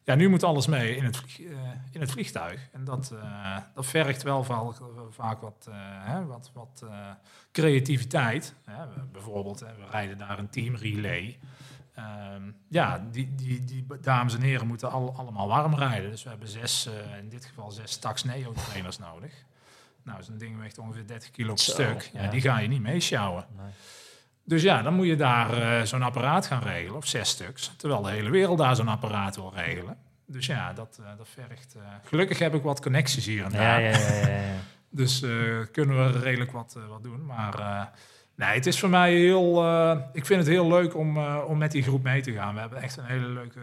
Ja, 0.03 0.15
nu 0.15 0.29
moet 0.29 0.43
alles 0.43 0.67
mee 0.67 0.95
in 0.95 1.03
het, 1.03 1.17
vlieg- 1.17 1.49
eh, 1.51 1.57
in 1.91 2.01
het 2.01 2.11
vliegtuig. 2.11 2.67
En 2.71 2.83
dat, 2.83 3.11
eh, 3.21 3.57
dat 3.75 3.85
vergt 3.85 4.23
wel 4.23 4.43
vaak, 4.43 4.73
vaak 5.09 5.41
wat, 5.41 5.67
eh, 5.69 5.75
hè, 5.81 6.25
wat, 6.25 6.51
wat 6.53 6.85
creativiteit. 7.51 8.53
Hè. 8.65 8.87
We- 8.87 9.05
Bijvoorbeeld, 9.11 9.59
hè, 9.59 9.65
we 9.65 9.85
rijden 9.91 10.17
daar 10.17 10.39
een 10.39 10.49
team 10.49 10.75
Ehm, 11.99 12.51
ja, 12.67 13.05
die, 13.11 13.35
die, 13.35 13.63
die 13.65 13.85
dames 14.01 14.35
en 14.35 14.41
heren 14.41 14.67
moeten 14.67 14.91
al, 14.91 15.13
allemaal 15.17 15.47
warm 15.47 15.75
rijden. 15.75 16.09
Dus 16.09 16.23
we 16.23 16.29
hebben 16.29 16.47
zes, 16.47 16.87
eh, 16.87 17.17
in 17.17 17.29
dit 17.29 17.45
geval 17.45 17.71
zes 17.71 17.97
Tax 17.97 18.23
Neo 18.23 18.51
trainers 18.51 18.97
nodig. 18.97 19.33
Nou, 20.03 20.23
zo'n 20.23 20.37
ding 20.37 20.59
weegt 20.59 20.77
ongeveer 20.77 21.07
30 21.07 21.31
kilo 21.31 21.53
per 21.53 21.63
Zo, 21.63 21.71
stuk. 21.71 22.09
Ja, 22.13 22.23
ja. 22.23 22.29
Die 22.29 22.41
ga 22.41 22.59
je 22.59 22.67
niet 22.67 22.81
meesjouwen. 22.81 23.45
Nee. 23.57 23.71
Dus 24.43 24.61
ja, 24.61 24.81
dan 24.81 24.93
moet 24.93 25.07
je 25.07 25.15
daar 25.15 25.53
eh, 25.53 25.85
zo'n 25.85 26.01
apparaat 26.01 26.45
gaan 26.45 26.61
regelen, 26.61 26.97
of 26.97 27.05
zes 27.07 27.29
stuks. 27.29 27.71
Terwijl 27.77 28.01
de 28.01 28.09
hele 28.09 28.29
wereld 28.29 28.57
daar 28.57 28.75
zo'n 28.75 28.87
apparaat 28.87 29.35
wil 29.35 29.53
regelen. 29.55 29.97
Dus 30.25 30.45
ja, 30.45 30.73
dat, 30.73 30.99
eh, 31.01 31.17
dat 31.17 31.27
vergt... 31.33 31.75
gelukkig 32.03 32.39
heb 32.39 32.53
ik 32.53 32.63
wat 32.63 32.81
connecties 32.81 33.25
hier 33.25 33.45
en 33.45 33.51
Ja, 33.51 33.57
daar. 33.57 33.81
ja, 33.81 33.97
ja, 33.97 34.13
ja, 34.13 34.27
ja. 34.27 34.55
Dus 34.91 35.21
eh, 35.21 35.31
kunnen 35.71 36.13
we 36.13 36.19
redelijk 36.19 36.51
wat, 36.51 36.77
wat 36.89 37.03
doen. 37.03 37.25
Maar 37.25 37.91
nee, 38.39 38.53
het 38.55 38.65
is 38.65 38.79
voor 38.79 38.89
mij 38.89 39.13
heel... 39.13 39.63
eh, 39.65 39.97
ik 40.13 40.25
vind 40.25 40.39
het 40.39 40.49
heel 40.49 40.67
leuk 40.67 40.95
om, 40.95 41.17
eh, 41.17 41.43
om 41.47 41.57
met 41.57 41.71
die 41.71 41.83
groep 41.83 42.03
mee 42.03 42.21
te 42.21 42.31
gaan. 42.31 42.53
We 42.53 42.59
hebben 42.59 42.81
echt 42.81 42.97
een 42.97 43.05
hele 43.05 43.27
leuke 43.27 43.59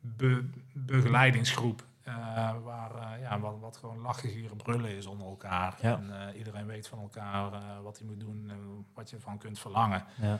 be- 0.00 0.48
begeleidingsgroep. 0.72 1.82
eh, 2.02 2.14
waar 2.64 2.90
eh, 2.94 3.20
ja, 3.22 3.40
wat, 3.40 3.54
wat 3.60 3.76
gewoon 3.76 3.98
lachen, 3.98 4.28
gieren, 4.28 4.56
brullen 4.56 4.96
is 4.96 5.06
onder 5.06 5.26
elkaar. 5.26 5.76
Ja. 5.82 5.96
En 5.96 6.28
eh, 6.28 6.38
iedereen 6.38 6.66
weet 6.66 6.88
van 6.88 6.98
elkaar 6.98 7.52
eh, 7.52 7.60
wat 7.82 7.98
hij 7.98 8.06
moet 8.06 8.20
doen 8.20 8.46
en 8.50 8.86
wat 8.94 9.10
je 9.10 9.20
van 9.20 9.38
kunt 9.38 9.58
verlangen. 9.58 10.04
Ja. 10.20 10.38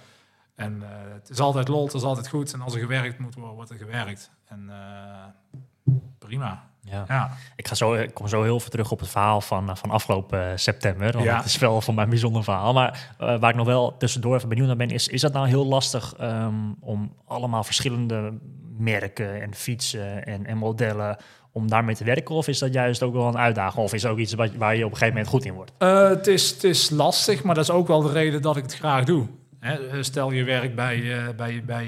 En 0.55 0.83
eh, 0.83 1.13
het 1.13 1.29
is 1.31 1.41
altijd 1.41 1.69
lol, 1.69 1.85
het 1.85 1.95
is 1.95 2.03
altijd 2.03 2.29
goed. 2.29 2.53
En 2.53 2.61
als 2.61 2.75
er 2.75 2.81
gewerkt 2.81 3.19
moet 3.19 3.35
worden, 3.35 3.55
wordt 3.55 3.71
er 3.71 3.77
gewerkt. 3.77 4.31
En 4.45 4.69
eh, 4.71 5.95
prima. 6.19 6.70
Ja. 6.83 7.05
Ja. 7.09 7.31
Ik, 7.57 7.69
ga 7.69 7.75
zo, 7.75 7.95
ik 7.95 8.15
kom 8.15 8.29
zo 8.29 8.43
heel 8.43 8.61
veel 8.61 8.71
terug 8.71 8.91
op 8.91 8.99
het 9.01 9.09
verhaal 9.09 9.41
van, 9.41 9.71
eh, 9.71 9.77
van 9.77 9.91
afgelopen 9.91 10.41
eh, 10.51 10.57
september. 10.57 11.13
Want 11.13 11.25
Ja. 11.25 11.37
het 11.37 11.45
is 11.45 11.59
wel 11.59 11.81
voor 11.81 11.95
mij 11.95 12.05
een 12.05 12.11
bijzonder 12.11 12.45
verhaal. 12.45 12.73
Maar 12.73 13.15
eh, 13.19 13.39
waar 13.39 13.51
ik 13.51 13.57
nog 13.57 13.67
wel 13.67 13.97
tussendoor 13.97 14.37
even 14.37 14.49
benieuwd 14.49 14.67
naar 14.67 14.77
ben, 14.77 14.91
is, 14.91 15.09
is 15.09 15.21
dat 15.21 15.33
nou 15.33 15.49
heel 15.49 15.67
lastig 15.67 16.15
ehm, 16.19 16.55
om 16.81 17.15
allemaal 17.27 17.65
verschillende 17.65 18.33
merken 18.79 19.43
en 19.43 19.55
fietsen 19.55 20.25
en, 20.27 20.47
en 20.47 20.57
modellen 20.57 21.17
om 21.53 21.69
daarmee 21.69 21.95
te 21.95 22.05
werken? 22.05 22.35
Of 22.35 22.49
is 22.49 22.59
dat 22.59 22.73
juist 22.73 23.03
ook 23.03 23.13
wel 23.13 23.27
een 23.29 23.39
uitdaging? 23.39 23.85
Of 23.85 23.93
is 23.95 24.03
het 24.03 24.13
ook 24.13 24.19
iets 24.19 24.35
wat, 24.35 24.55
waar 24.55 24.77
je 24.77 24.85
op 24.85 24.91
een 24.91 24.97
gegeven 24.97 25.15
moment 25.15 25.29
goed 25.33 25.45
in 25.45 25.55
wordt? 25.55 25.73
Het, 25.79 26.27
is, 26.27 26.51
het 26.51 26.65
is 26.65 26.91
lastig, 26.91 27.43
maar 27.43 27.55
dat 27.55 27.65
is 27.65 27.71
ook 27.71 27.87
wel 27.87 28.03
de 28.03 28.13
reden 28.13 28.43
dat 28.43 28.57
ik 28.57 28.63
het 28.63 28.75
graag 28.75 29.05
doe. 29.05 29.27
Hè, 29.61 30.03
stel 30.03 30.31
je 30.31 30.45
werkt 30.45 30.75
bij, 30.75 31.03
bij, 31.37 31.63
bij 31.67 31.87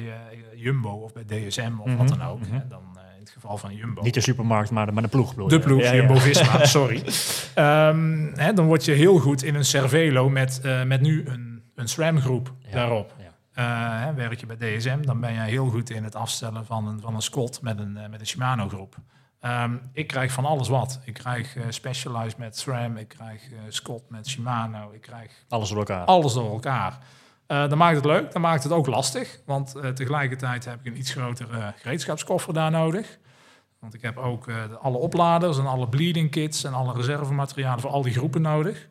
Jumbo 0.56 0.90
of 0.90 1.12
bij 1.12 1.24
DSM 1.24 1.72
of 1.78 1.94
wat 1.96 2.08
Mhm, 2.08 2.18
dan 2.18 2.22
ook. 2.28 2.40
mhm. 2.40 2.52
hè, 2.52 2.66
dan 2.68 2.80
eh, 2.80 2.88
in 2.88 2.91
het 3.24 3.30
geval 3.30 3.56
van 3.58 3.74
Jumbo. 3.74 4.02
Niet 4.02 4.14
de 4.14 4.20
supermarkt, 4.20 4.70
maar 4.70 4.86
de, 4.86 4.92
maar 4.92 5.02
de 5.02 5.08
ploeg 5.08 5.34
de 5.34 5.58
ploeg, 5.58 5.80
Ja, 5.80 5.86
ja. 5.92 5.94
Jumbo-Visma, 5.94 6.64
sorry. 6.78 7.02
Ehm, 7.54 8.30
hè, 8.34 8.52
dan 8.52 8.66
word 8.66 8.84
je 8.84 8.92
heel 8.92 9.18
goed 9.18 9.42
in 9.42 9.54
een 9.54 9.64
Cervelo 9.64 10.28
met, 10.30 10.60
eh, 10.62 10.82
met 10.82 11.00
nu 11.00 11.26
een, 11.26 11.62
een 11.74 11.88
SRAM-groep 11.88 12.52
daarop. 12.70 13.14
hè, 13.52 14.14
werk 14.14 14.40
je 14.40 14.46
bij 14.46 14.56
DSM, 14.76 15.02
dan 15.02 15.20
ben 15.20 15.32
je 15.32 15.40
heel 15.40 15.66
goed 15.66 15.90
in 15.90 16.04
het 16.04 16.14
afstellen 16.14 16.66
van 16.66 16.86
een, 16.86 17.00
van 17.00 17.14
een 17.14 17.22
Scott 17.22 17.60
met 17.62 17.78
een, 17.78 17.96
eh, 17.96 18.08
met 18.08 18.20
een 18.20 18.26
Shimano-groep. 18.26 18.94
Ehm, 19.40 19.74
ik 19.92 20.06
krijg 20.06 20.32
van 20.32 20.44
alles 20.44 20.68
wat. 20.68 21.00
Ik 21.04 21.14
krijg 21.14 21.56
eh, 21.56 21.62
Specialized 21.68 22.38
met 22.38 22.58
SRAM, 22.58 22.96
ik 22.96 23.08
krijg 23.08 23.42
Scott 23.68 24.10
met 24.10 24.28
Shimano, 24.28 24.90
ik 24.92 25.00
krijg 25.00 25.44
Alles 25.48 25.68
door 25.68 25.78
elkaar. 25.78 26.04
alles 26.04 26.32
door 26.34 26.52
elkaar. 26.52 26.98
Eh 27.52 27.68
dan 27.68 27.78
maakt 27.78 27.96
het 27.96 28.04
leuk, 28.04 28.32
dan 28.32 28.40
maakt 28.42 28.62
het 28.62 28.72
ook 28.72 28.86
lastig. 28.86 29.38
Want 29.44 29.74
eh, 29.74 29.90
tegelijkertijd 29.90 30.64
heb 30.64 30.78
ik 30.80 30.86
een 30.86 30.98
iets 30.98 31.12
grotere 31.12 31.72
gereedschapskoffer 31.76 32.54
daar 32.54 32.70
nodig. 32.70 33.18
Want 33.78 33.94
ik 33.94 34.02
heb 34.02 34.16
ook 34.16 34.48
eh, 34.48 34.54
alle 34.80 34.96
opladers 34.96 35.58
en 35.58 35.66
alle 35.66 35.88
bleeding 35.88 36.30
kits 36.30 36.64
en 36.64 36.72
alle 36.74 36.92
reservematerialen 36.92 37.80
voor 37.80 37.90
al 37.90 38.02
die 38.02 38.12
groepen 38.12 38.42
nodig. 38.42 38.88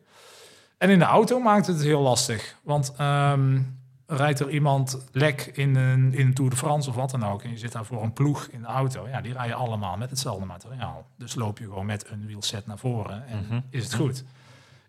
En 0.78 0.90
in 0.90 0.98
de 0.98 1.04
auto 1.04 1.40
maakt 1.40 1.66
het 1.66 1.82
heel 1.82 2.00
lastig. 2.00 2.56
Want 2.62 2.92
ehm, 2.96 3.60
rijdt 4.06 4.40
er 4.40 4.50
iemand 4.50 5.06
lek 5.12 5.50
in 5.54 5.76
een, 5.76 6.14
in 6.14 6.26
een 6.26 6.34
Tour 6.34 6.50
de 6.50 6.56
France 6.56 6.88
of 6.88 6.94
wat 6.94 7.10
dan 7.10 7.24
ook... 7.26 7.42
en 7.42 7.50
je 7.50 7.58
zit 7.58 7.72
daar 7.72 7.84
voor 7.84 8.02
een 8.02 8.12
ploeg 8.12 8.46
in 8.50 8.60
de 8.60 8.66
auto... 8.66 9.08
ja, 9.08 9.20
die 9.20 9.32
rijden 9.32 9.56
allemaal 9.56 9.96
met 9.96 10.10
hetzelfde 10.10 10.44
materiaal. 10.46 11.06
Dus 11.18 11.34
loop 11.34 11.58
je 11.58 11.64
gewoon 11.64 11.86
met 11.86 12.10
een 12.10 12.26
wielset 12.26 12.66
naar 12.66 12.78
voren 12.78 13.26
en 13.28 13.46
Mhm. 13.48 13.60
is 13.70 13.84
het 13.84 13.94
goed. 13.94 14.24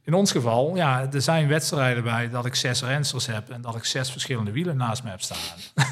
In 0.06 0.14
ons 0.14 0.32
geval, 0.32 0.76
ja, 0.76 1.08
er 1.12 1.22
zijn 1.22 1.48
wedstrijden 1.48 2.04
bij 2.04 2.30
dat 2.30 2.46
ik 2.46 2.56
zes 2.56 2.84
rensters 2.84 3.26
heb... 3.26 3.50
en 3.50 3.62
dat 3.62 3.76
ik 3.76 3.86
zes 3.86 4.12
verschillende 4.12 4.52
wielen 4.52 4.78
naast 4.78 5.04
me 5.04 5.10
heb 5.10 5.22
staan. 5.22 5.38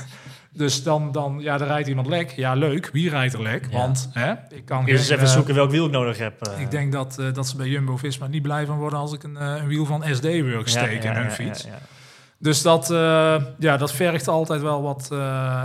dus 0.54 0.84
dan, 0.84 1.12
dan, 1.12 1.40
ja, 1.40 1.54
er 1.54 1.68
rijdt 1.68 1.88
iemand 1.88 2.08
lek. 2.08 2.32
Ja, 2.32 2.54
leuk. 2.54 2.90
Wie 2.94 3.10
rijdt 3.10 3.34
er 3.34 3.42
lek? 3.42 3.68
Ja. 3.70 3.78
Want 3.78 4.10
hè, 4.14 4.34
ik 4.50 4.66
kan 4.66 4.86
Eerst 4.86 5.02
eens 5.02 5.10
even 5.10 5.28
eh, 5.28 5.34
zoeken 5.34 5.56
welk 5.56 5.72
wiel 5.72 5.86
ik 5.86 5.92
nodig 5.92 6.18
heb. 6.18 6.42
eh. 6.48 6.60
ik 6.60 6.72
denk 6.72 6.92
dat, 6.92 7.18
eh, 7.20 7.34
dat 7.34 7.48
ze 7.48 7.56
bij 7.56 7.68
Jumbo-Visma 7.68 8.28
niet 8.28 8.42
blij 8.42 8.66
van 8.66 8.78
worden... 8.78 9.00
als 9.00 9.14
ik 9.14 9.24
een, 9.24 9.36
een 9.42 9.68
wiel 9.68 9.86
van 9.86 10.04
SD-Works 10.12 10.74
Ja, 10.74 10.84
steek 10.84 11.04
ja, 11.04 11.12
in 11.12 11.22
hun 11.22 11.32
fiets. 11.32 11.68
Dus 12.38 12.62
dat, 12.62 12.88
ja, 13.60 13.78
dat 13.78 13.94
vergt 13.94 14.28
altijd 14.28 14.62
wel 14.62 14.82
wat, 14.82 15.08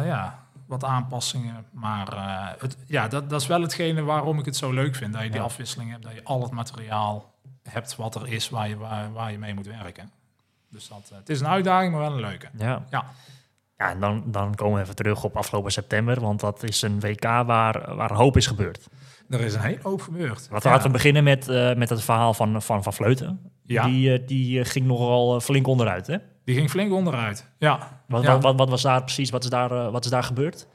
ja, 0.05 0.38
wat 0.66 0.84
aanpassingen. 0.84 1.64
Maar 1.72 2.09
het, 2.59 2.76
ja, 2.86 3.09
dat, 3.09 3.30
dat 3.30 3.40
is 3.40 3.47
wel 3.47 3.61
hetgene 3.61 4.03
waarom 4.03 4.38
ik 4.38 4.44
het 4.44 4.57
zo 4.57 4.72
leuk 4.72 4.94
vind. 4.94 5.12
Dat 5.12 5.22
je 5.22 5.30
die 5.30 5.40
afwisseling 5.40 5.90
hebt, 5.90 6.03
dat 6.03 6.12
je 6.12 6.24
al 6.24 6.42
het 6.42 6.51
materiaal 6.51 7.34
hebt 7.69 7.97
wat 7.97 8.14
er 8.14 8.29
is 8.29 8.49
waar 8.51 8.69
je, 8.69 8.77
waar, 8.77 9.12
waar 9.12 9.33
je 9.33 9.39
mee 9.39 9.55
moet 9.55 9.67
werken. 9.67 10.11
Dus 10.71 10.89
dat, 10.89 11.09
eh, 11.12 11.19
het 11.19 11.29
is 11.29 11.41
een 11.41 11.47
uitdaging, 11.49 11.93
maar 11.93 12.01
wel 12.01 12.12
een 12.12 12.21
leuke. 12.21 12.47
Ja. 12.59 12.85
Ja. 12.91 13.05
Ja, 13.79 13.91
en 13.91 14.01
dan, 14.01 14.23
dan 14.27 14.55
komen 14.55 14.77
we 14.77 14.83
even 14.83 14.95
terug 14.97 15.25
op 15.25 15.37
afgelopen 15.37 15.73
september, 15.73 16.21
want 16.21 16.41
dat 16.41 16.62
is 16.62 16.83
een 16.83 17.01
WK 17.01 17.23
waar, 17.25 17.95
waar 17.97 18.12
hoop 18.12 18.37
is 18.37 18.47
gebeurd. 18.47 18.87
Er 19.31 19.41
is 19.41 19.55
een 19.55 19.61
hele 19.61 19.79
hoop 19.83 20.01
gebeurd. 20.01 20.49
Wat 20.49 20.62
Ja. 20.62 20.71
laten 20.71 20.87
we 20.87 20.93
beginnen 20.93 21.25
met, 21.25 21.49
eh, 21.49 21.75
met 21.75 21.89
het 21.89 22.03
verhaal 22.03 22.35
van 22.35 22.62
Van, 22.62 22.83
van 22.83 22.93
Vleuten. 22.93 23.53
Ja. 23.62 23.85
Die, 23.85 24.12
eh, 24.19 24.27
die 24.27 24.64
ging 24.64 24.87
nogal 24.87 25.41
flink 25.41 25.67
onderuit, 25.67 26.07
hè? 26.07 26.17
Die 26.45 26.55
ging 26.57 26.71
flink 26.71 26.93
onderuit. 26.93 27.47
Ja. 27.59 28.03
Wat, 28.09 28.23
Ja. 28.23 28.33
wat, 28.33 28.43
wat, 28.43 28.57
wat 28.59 28.69
was 28.69 28.83
daar 28.83 29.03
precies, 29.05 29.31
wat 29.31 29.45
is 29.45 29.51
daar, 29.51 29.91
wat 29.91 30.05
is 30.05 30.11
daar 30.11 30.23
gebeurd? 30.25 30.67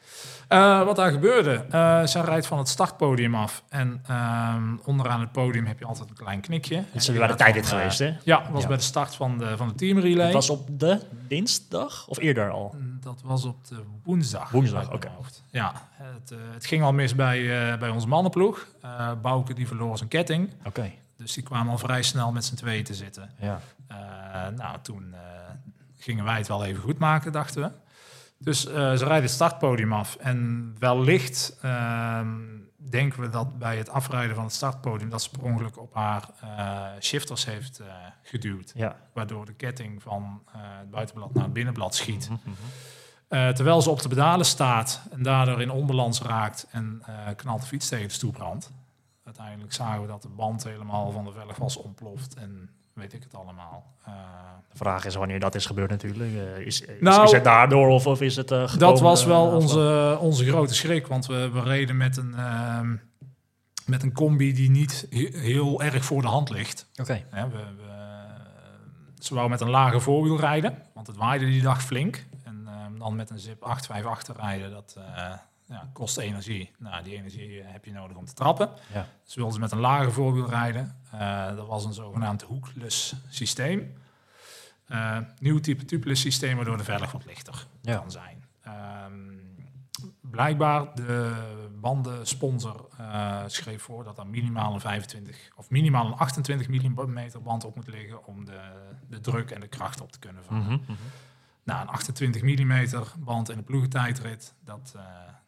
Eh, 0.51 0.83
wat 0.83 0.95
daar 0.95 1.11
gebeurde, 1.11 1.65
eh 1.69 2.05
zij 2.05 2.21
rijdt 2.21 2.47
van 2.47 2.57
het 2.57 2.67
startpodium 2.67 3.35
af. 3.35 3.63
En 3.69 4.03
ehm, 4.07 4.75
onderaan 4.85 5.19
het 5.19 5.31
podium 5.31 5.65
heb 5.65 5.79
je 5.79 5.85
altijd 5.85 6.09
een 6.09 6.15
klein 6.15 6.41
knikje. 6.41 6.75
Het 6.75 6.85
En 6.91 6.99
is 6.99 7.11
bij 7.11 7.27
de 7.27 7.35
tijdrit 7.35 7.67
van, 7.67 7.77
eh, 7.77 7.81
geweest, 7.83 7.99
hè? 7.99 8.13
Ja, 8.23 8.51
was 8.51 8.61
Ja. 8.61 8.67
bij 8.67 8.77
de 8.77 8.83
start 8.83 9.15
van 9.15 9.37
de, 9.37 9.57
van 9.57 9.67
de 9.67 9.75
teamrelay. 9.75 10.25
Het 10.25 10.33
was 10.33 10.49
op 10.49 10.79
de 10.79 10.99
dinsdag 11.27 12.07
of 12.07 12.17
eerder 12.19 12.49
al? 12.49 12.75
Dat 12.99 13.21
was 13.23 13.45
op 13.45 13.67
de 13.67 13.83
woensdag. 14.03 14.49
Woensdag, 14.51 14.91
oké. 14.91 15.11
Ja, 15.49 15.71
het, 15.93 16.33
het 16.53 16.65
ging 16.65 16.83
al 16.83 16.93
mis 16.93 17.15
bij, 17.15 17.77
bij 17.79 17.89
onze 17.89 18.07
mannenploeg. 18.07 18.67
Bouke 19.21 19.53
die 19.53 19.67
verloor 19.67 19.97
zijn 19.97 20.09
ketting. 20.09 20.49
Oké. 20.65 20.91
Dus 21.17 21.33
die 21.33 21.43
kwamen 21.43 21.71
al 21.71 21.77
vrij 21.77 22.01
snel 22.01 22.31
met 22.31 22.45
z'n 22.45 22.55
tweeën 22.55 22.83
te 22.83 22.93
zitten. 22.93 23.29
Ja. 23.39 23.59
Nou, 24.55 24.77
toen 24.81 25.15
gingen 25.97 26.23
wij 26.25 26.37
het 26.37 26.47
wel 26.47 26.65
even 26.65 26.81
goed 26.81 26.97
maken, 26.99 27.31
dachten 27.31 27.61
we. 27.61 27.69
Dus 28.43 28.65
eh, 28.65 28.73
ze 28.73 29.05
rijden 29.05 29.21
het 29.21 29.31
startpodium 29.31 29.93
af. 29.93 30.15
En 30.15 30.71
wellicht 30.79 31.57
ehm, 31.61 32.37
denken 32.75 33.21
we 33.21 33.29
dat 33.29 33.57
bij 33.57 33.77
het 33.77 33.89
afrijden 33.89 34.35
van 34.35 34.43
het 34.43 34.53
startpodium... 34.53 35.09
dat 35.09 35.21
ze 35.21 35.29
per 35.29 35.43
ongeluk 35.43 35.77
op 35.77 35.93
haar 35.93 36.29
eh, 36.41 36.85
shifters 36.99 37.45
heeft 37.45 37.79
eh, 37.79 37.87
geduwd. 38.23 38.71
Ja. 38.75 38.95
Waardoor 39.13 39.45
de 39.45 39.53
ketting 39.53 40.01
van 40.01 40.43
het 40.51 40.89
buitenblad 40.89 41.33
naar 41.33 41.43
het 41.43 41.53
binnenblad 41.53 41.95
schiet. 41.95 42.29
Mhm, 42.29 42.39
mhm. 42.43 43.53
Terwijl 43.53 43.81
ze 43.81 43.89
op 43.89 44.01
de 44.01 44.09
pedalen 44.09 44.45
staat 44.45 45.01
en 45.11 45.23
daardoor 45.23 45.61
in 45.61 45.71
onbalans 45.71 46.21
raakt 46.21 46.67
en 46.71 47.03
knalt 47.35 47.61
de 47.61 47.67
fiets 47.67 47.87
tegen 47.89 48.07
de 48.07 48.13
stoeprand. 48.13 48.71
Uiteindelijk 49.23 49.73
zagen 49.73 50.01
we 50.01 50.07
dat 50.07 50.21
de 50.21 50.29
band 50.29 50.63
helemaal 50.63 51.11
van 51.11 51.25
de 51.25 51.31
velg 51.31 51.57
was 51.57 51.77
ontploft 51.77 52.35
en 52.35 52.69
weet 53.01 53.13
ik 53.13 53.23
het 53.23 53.35
allemaal. 53.35 53.93
Eh, 54.05 54.13
De 54.71 54.77
vraag 54.77 55.05
is 55.05 55.15
wanneer 55.15 55.39
dat 55.39 55.55
is 55.55 55.65
gebeurd 55.65 55.89
natuurlijk. 55.89 56.31
Eh, 56.33 56.65
is, 56.65 56.81
is, 56.81 56.87
Nou, 56.99 57.23
is 57.23 57.31
het 57.31 57.43
daardoor 57.43 57.87
of, 57.87 58.07
of 58.07 58.21
is 58.21 58.35
het 58.35 58.51
eh, 58.51 58.75
dat 58.77 58.99
was 58.99 59.25
wel 59.25 59.45
onze, 59.47 60.17
onze 60.19 60.45
grote 60.45 60.73
schrik, 60.73 61.07
want 61.07 61.25
we, 61.25 61.49
we 61.49 61.61
reden 61.61 61.97
met 61.97 62.17
een, 62.17 62.33
ehm, 62.35 62.95
met 63.85 64.03
een 64.03 64.13
combi 64.13 64.53
die 64.53 64.69
niet 64.69 65.07
he- 65.09 65.29
heel 65.39 65.81
erg 65.81 66.05
voor 66.05 66.21
de 66.21 66.27
hand 66.27 66.49
ligt. 66.49 66.87
Oké. 67.01 67.23
Hè, 67.29 67.49
we, 67.49 67.57
we, 67.57 67.89
ze 69.19 69.33
wou 69.35 69.49
met 69.49 69.61
een 69.61 69.69
lage 69.69 69.99
voorwiel 69.99 70.39
rijden, 70.39 70.77
want 70.93 71.07
het 71.07 71.15
waaide 71.17 71.45
die 71.45 71.61
dag 71.61 71.83
flink. 71.83 72.25
En 72.43 72.63
ehm, 72.67 72.97
dan 72.99 73.15
met 73.15 73.29
een 73.29 73.39
zip 73.39 73.61
858 73.63 74.35
rijden, 74.37 74.71
dat 74.71 74.95
eh, 75.15 75.33
ja, 75.71 75.89
kost 75.93 76.17
energie. 76.17 76.71
Nou, 76.77 77.03
die 77.03 77.15
energie 77.15 77.63
heb 77.63 77.85
je 77.85 77.91
nodig 77.91 78.17
om 78.17 78.25
te 78.25 78.33
trappen. 78.33 78.69
Ja. 78.93 79.07
Dus 79.25 79.35
wilden 79.35 79.53
ze 79.53 79.59
met 79.59 79.71
een 79.71 79.79
lage 79.79 80.11
voorwiel 80.11 80.49
rijden. 80.49 80.95
Eh, 81.11 81.55
dat 81.55 81.67
was 81.67 81.85
een 81.85 81.93
zogenaamd 81.93 82.41
hoekless 82.41 83.15
systeem. 83.29 83.93
Eh, 84.87 85.17
nieuw 85.39 85.59
type 85.59 85.85
tubeless 85.85 86.21
systeem, 86.21 86.55
waardoor 86.55 86.77
de 86.77 86.83
velg 86.83 87.11
wat 87.11 87.25
lichter 87.25 87.65
Ja. 87.81 87.97
kan 87.97 88.11
zijn. 88.11 88.43
Ehm, 88.61 89.13
blijkbaar 90.21 90.95
de 90.95 91.33
bandensponsor 91.79 92.87
eh, 92.97 93.43
schreef 93.47 93.81
voor 93.81 94.03
dat 94.03 94.17
er 94.17 94.27
minimaal 94.27 94.73
een 94.73 94.79
25 94.79 95.49
of 95.55 95.69
minimaal 95.69 96.05
een 96.05 96.13
28 96.17 96.67
mm 96.67 96.95
band 97.43 97.65
op 97.65 97.75
moet 97.75 97.87
liggen 97.87 98.25
om 98.25 98.45
de, 98.45 98.59
de 99.09 99.19
druk 99.19 99.51
en 99.51 99.59
de 99.59 99.67
kracht 99.67 100.01
op 100.01 100.11
te 100.11 100.19
kunnen 100.19 100.43
vangen. 100.43 100.63
Mhm, 100.63 100.71
mhm. 100.91 101.01
Nou, 101.63 101.81
een 101.81 101.87
28 101.87 102.41
mm 102.41 102.85
band 103.19 103.49
in 103.49 103.57
de 103.57 103.63
ploegentijdrit, 103.63 104.53
dat, 104.63 104.93
eh, 104.95 105.01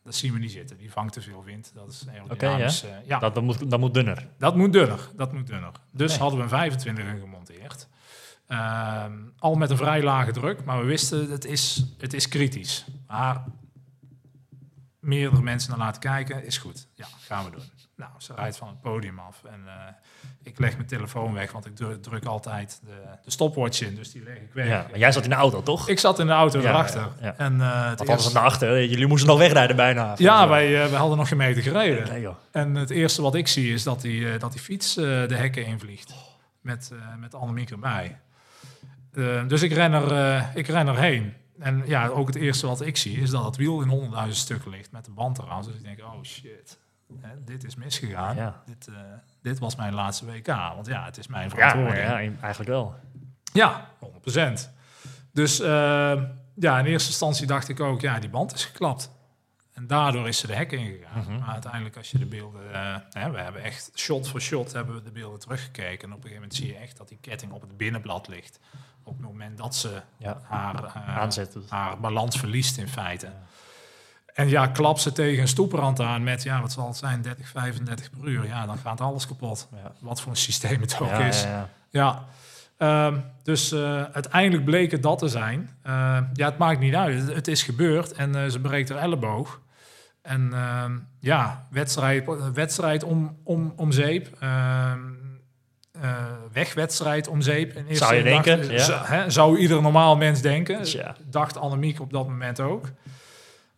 dat 0.04 0.16
zien 0.16 0.34
we 0.34 0.40
niet 0.40 0.52
zitten. 0.52 0.78
Die 0.78 0.92
vangt 0.92 1.14
te 1.14 1.22
veel 1.22 1.44
wind. 1.44 1.72
Dat 1.76 1.90
is 1.92 2.06
aerodynamisch. 2.08 2.84
eh, 2.84 2.90
ja, 3.06 3.20
Dat, 3.20 3.34
dat, 3.34 3.44
moet, 3.44 3.70
dat 3.70 3.80
moet 3.80 3.94
dunner. 3.94 4.28
dat 4.38 4.56
moet 4.56 4.74
dunner. 4.74 5.10
Dat 5.16 5.34
moet 5.34 5.48
dunner. 5.48 5.72
Dus 5.92 6.10
Nee. 6.12 6.20
hadden 6.20 6.38
we 6.38 6.44
een 6.44 6.50
25 6.50 7.20
gemonteerd. 7.20 7.88
Ehm, 8.48 9.14
al 9.40 9.56
met 9.56 9.70
een 9.70 9.78
vrij 9.78 10.04
lage 10.04 10.32
druk, 10.32 10.64
maar 10.64 10.80
we 10.80 10.86
wisten 10.86 11.32
het 11.32 11.46
is, 11.46 11.84
het 11.98 12.14
is 12.14 12.28
kritisch. 12.28 12.86
Maar 13.08 13.44
meerdere 15.00 15.42
mensen 15.42 15.70
naar 15.70 15.80
laten 15.80 16.02
kijken, 16.02 16.46
is 16.46 16.58
goed. 16.58 16.88
Ja, 16.94 17.06
gaan 17.20 17.46
we 17.46 17.52
doen. 17.52 17.64
Nou, 17.96 18.12
ze 18.18 18.34
rijdt 18.34 18.58
van 18.58 18.68
het 18.68 18.82
podium 18.82 19.20
af 19.20 19.44
en 19.44 19.62
eh, 19.68 19.74
ik 20.44 20.60
leg 20.60 20.76
mijn 20.76 20.88
telefoon 20.88 21.34
weg, 21.34 21.52
want 21.52 21.66
ik 21.66 21.76
druk, 21.76 22.02
druk 22.04 22.26
altijd 22.26 22.82
de, 22.86 22.92
de 23.24 23.32
stopwatch 23.32 23.82
in, 23.82 23.96
dus 23.96 24.12
die 24.12 24.24
leg 24.24 24.36
ik 24.36 24.54
weg. 24.54 24.68
Ja, 24.68 24.86
maar 24.90 25.00
jij 25.00 25.12
zat 25.12 25.24
in 25.24 25.30
de 25.30 25.36
auto, 25.36 25.64
toch? 25.64 25.90
Ik 25.90 26.00
zat 26.00 26.20
in 26.20 26.26
de 26.28 26.32
auto 26.34 26.62
Ja, 26.62 26.70
erachter. 26.70 27.02
ja, 27.02 27.10
ja. 27.22 27.34
En, 27.38 27.62
eh, 27.62 27.90
het 27.90 28.00
anders 28.00 28.20
eerste- 28.20 28.34
naar 28.34 28.44
achter. 28.44 28.86
Jullie 28.86 29.08
moesten 29.08 29.30
nog 29.30 29.38
wegrijden 29.38 29.76
bijna. 29.76 30.14
ja, 30.18 30.48
wij, 30.48 30.72
wij 30.72 31.00
hadden 31.00 31.18
nog 31.18 31.28
geen 31.28 31.38
meter 31.38 31.62
gereden. 31.64 32.08
Nee, 32.10 32.22
joh. 32.22 32.36
En 32.52 32.76
het 32.76 32.90
eerste 32.90 33.22
wat 33.22 33.36
ik 33.36 33.48
zie 33.48 33.74
is 33.74 33.84
dat 33.84 34.02
die, 34.02 34.38
dat 34.38 34.52
die 34.52 34.62
fiets 34.62 34.94
de 34.94 35.28
hekken 35.30 35.66
invliegt. 35.66 36.14
Met, 36.62 36.92
eh 36.94 37.16
met 37.20 37.36
Annemiek 37.36 37.70
erbij. 37.72 38.20
Dus 39.48 39.62
ik 39.62 39.72
ren, 39.74 39.94
er, 39.94 40.50
ik 40.56 40.68
ren 40.68 40.88
erheen. 40.88 41.34
En 41.60 41.84
ja, 41.86 42.08
ook 42.08 42.28
het 42.28 42.36
eerste 42.36 42.68
wat 42.68 42.82
ik 42.82 42.98
zie 42.98 43.18
is 43.22 43.30
dat 43.30 43.46
het 43.46 43.56
wiel 43.56 43.82
in 43.82 43.88
honderdduizend 43.88 44.38
stukken 44.38 44.72
ligt 44.72 44.92
met 44.92 45.06
de 45.06 45.12
band 45.12 45.38
eraan. 45.38 45.64
Dus 45.64 45.74
ik 45.76 45.84
denk, 45.84 46.00
oh 46.00 46.24
shit, 46.24 46.78
hè, 47.22 47.44
dit 47.44 47.64
is 47.64 47.76
misgegaan. 47.76 48.36
Ja. 48.36 48.62
Dit, 48.66 48.88
eh, 48.88 48.96
dit 49.42 49.60
was 49.60 49.76
mijn 49.76 49.94
laatste 49.94 50.26
WK. 50.26 50.48
Want 50.48 50.86
ja, 50.88 51.06
het 51.06 51.18
is 51.18 51.28
mijn 51.28 51.44
Ja, 51.44 51.50
verantwoording. 51.50 51.98
ja, 52.06 52.16
eigenlijk 52.18 52.70
wel. 52.70 52.96
Ja, 53.54 53.90
100%. 54.00 54.70
Dus 55.32 55.60
eh, 55.60 55.68
ja, 56.56 56.80
in 56.80 56.86
eerste 56.86 57.10
instantie 57.10 57.48
dacht 57.48 57.70
ik 57.70 57.80
ook, 57.80 58.02
ja, 58.02 58.20
die 58.20 58.30
band 58.30 58.54
is 58.54 58.66
geklapt. 58.66 59.12
En 59.74 59.88
daardoor 59.88 60.28
is 60.28 60.38
ze 60.38 60.48
de 60.48 60.56
hek 60.56 60.72
ingegaan. 60.72 61.24
Mhm. 61.24 61.40
Maar 61.40 61.50
uiteindelijk 61.50 61.98
als 61.98 62.12
je 62.12 62.18
de 62.18 62.26
beelden... 62.26 62.74
eh, 62.74 62.96
hè, 63.12 63.32
we 63.32 63.40
hebben 63.40 63.64
echt 63.64 63.92
shot 63.96 64.28
voor 64.28 64.42
shot 64.42 64.72
hebben 64.74 64.96
we 64.96 65.02
de 65.04 65.12
beelden 65.12 65.40
teruggekeken. 65.40 66.04
En 66.08 66.16
op 66.16 66.24
een 66.24 66.30
gegeven 66.30 66.34
moment 66.34 66.56
zie 66.56 66.68
je 66.68 66.76
echt 66.76 66.98
dat 66.98 67.08
die 67.08 67.18
ketting 67.22 67.52
op 67.52 67.62
het 67.62 67.78
binnenblad 67.78 68.28
ligt. 68.28 68.60
Op 69.04 69.14
het 69.18 69.26
moment 69.26 69.58
dat 69.58 69.76
ze 69.76 70.02
Ja. 70.18 70.40
haar, 70.44 70.84
haar 71.70 72.00
balans 72.00 72.38
verliest 72.38 72.78
in 72.78 72.88
feite. 72.88 73.32
En 74.34 74.50
ja, 74.50 74.68
klap 74.68 75.00
ze 75.00 75.12
tegen 75.12 75.42
een 75.42 75.48
stoeprand 75.48 76.00
aan 76.00 76.24
met, 76.24 76.44
ja, 76.44 76.62
wat 76.62 76.72
zal 76.72 76.88
het 76.88 76.98
zijn, 76.98 77.22
30, 77.22 77.48
35 77.48 78.10
per 78.10 78.28
uur. 78.30 78.46
Ja, 78.46 78.66
dan 78.66 78.78
gaat 78.78 79.02
alles 79.02 79.28
kapot. 79.28 79.68
Ja. 79.84 79.92
Wat 80.00 80.22
voor 80.22 80.32
een 80.32 80.38
systeem 80.38 80.82
het 80.82 80.98
ook 81.02 81.08
Ja, 81.10 81.20
is. 81.20 81.46
ja, 81.90 82.24
Ehm, 82.78 83.18
dus 83.44 83.72
eh, 83.72 84.04
uiteindelijk 84.04 84.66
bleek 84.66 84.92
het 84.92 85.04
dat 85.04 85.18
te 85.20 85.28
zijn. 85.28 85.70
Eh, 85.82 86.18
ja, 86.34 86.46
het 86.46 86.58
maakt 86.58 86.80
niet 86.80 86.96
uit. 86.96 87.20
Het, 87.22 87.36
het 87.36 87.48
is 87.48 87.64
gebeurd 87.64 88.12
en 88.12 88.36
eh, 88.36 88.50
ze 88.50 88.60
breekt 88.60 88.90
haar 88.90 88.98
elleboog. 88.98 89.62
En 90.22 90.54
ehm, 90.54 90.92
ja, 91.20 91.68
wedstrijd, 91.70 92.26
wedstrijd 92.54 93.04
om, 93.04 93.38
om, 93.44 93.74
om 93.76 93.92
zeep. 93.92 94.28
Ehm, 94.40 95.00
eh, 96.02 96.12
wegwedstrijd 96.52 97.28
om 97.28 97.42
zeep. 97.42 97.74
In 97.74 97.96
Zou 97.96 98.16
je 98.16 98.24
dacht- 98.24 98.44
denken, 98.46 98.74
ja. 98.76 99.02
hè, 99.06 99.30
zou 99.30 99.58
ieder 99.58 99.82
normaal 99.82 100.16
mens 100.18 100.42
denken. 100.42 100.82
Tja. 100.82 101.16
Dacht 101.30 101.58
Annemiek 101.58 102.00
op 102.02 102.12
dat 102.12 102.28
moment 102.28 102.60
ook. 102.60 102.86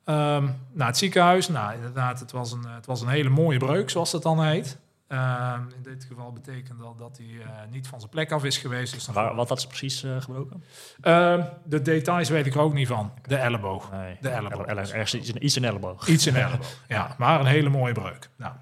Nou, 0.06 0.54
het 0.74 0.98
ziekenhuis, 0.98 1.48
nou 1.48 1.74
inderdaad, 1.74 2.20
het 2.20 2.32
was, 2.32 2.52
een, 2.52 2.66
het 2.68 2.86
was 2.86 3.02
een 3.02 3.08
hele 3.08 3.30
mooie 3.30 3.58
breuk, 3.58 3.90
zoals 3.90 4.12
dat 4.12 4.24
dan 4.24 4.44
heet. 4.44 4.78
Ehm, 5.08 5.62
in 5.76 5.84
dit 5.84 6.04
geval 6.04 6.32
betekent 6.32 6.80
dat 6.80 7.00
dat 7.00 7.18
hij 7.18 7.28
eh, 7.42 7.72
niet 7.72 7.88
van 7.88 8.00
zijn 8.00 8.12
plek 8.12 8.32
af 8.32 8.44
is 8.44 8.58
geweest. 8.58 8.94
Dus 8.94 9.08
Waar, 9.08 9.36
wat 9.36 9.50
had 9.50 9.62
ze 9.62 9.68
precies 9.68 10.04
eh, 10.04 10.22
gebroken? 10.22 10.64
Ehm, 11.02 11.44
de 11.64 11.82
details 11.82 12.30
weet 12.30 12.46
ik 12.46 12.54
er 12.54 12.60
ook 12.60 12.74
niet 12.74 12.88
van. 12.88 13.12
De 13.22 13.36
elleboog. 13.36 13.92
Nee. 13.92 14.18
De 14.22 14.30
elleboog. 14.30 14.66
Ergens 14.66 15.14
iets, 15.14 15.56
in 15.56 15.62
de 15.62 15.68
elleboog. 15.68 16.08
Iets 16.08 16.28
in 16.28 16.34
de 16.34 16.40
elleboog. 16.40 16.80
Ja, 16.88 17.16
maar 17.18 17.40
een 17.40 17.46
hele 17.46 17.70
mooie 17.70 17.94
breuk. 17.94 18.30
Nou, 18.36 18.54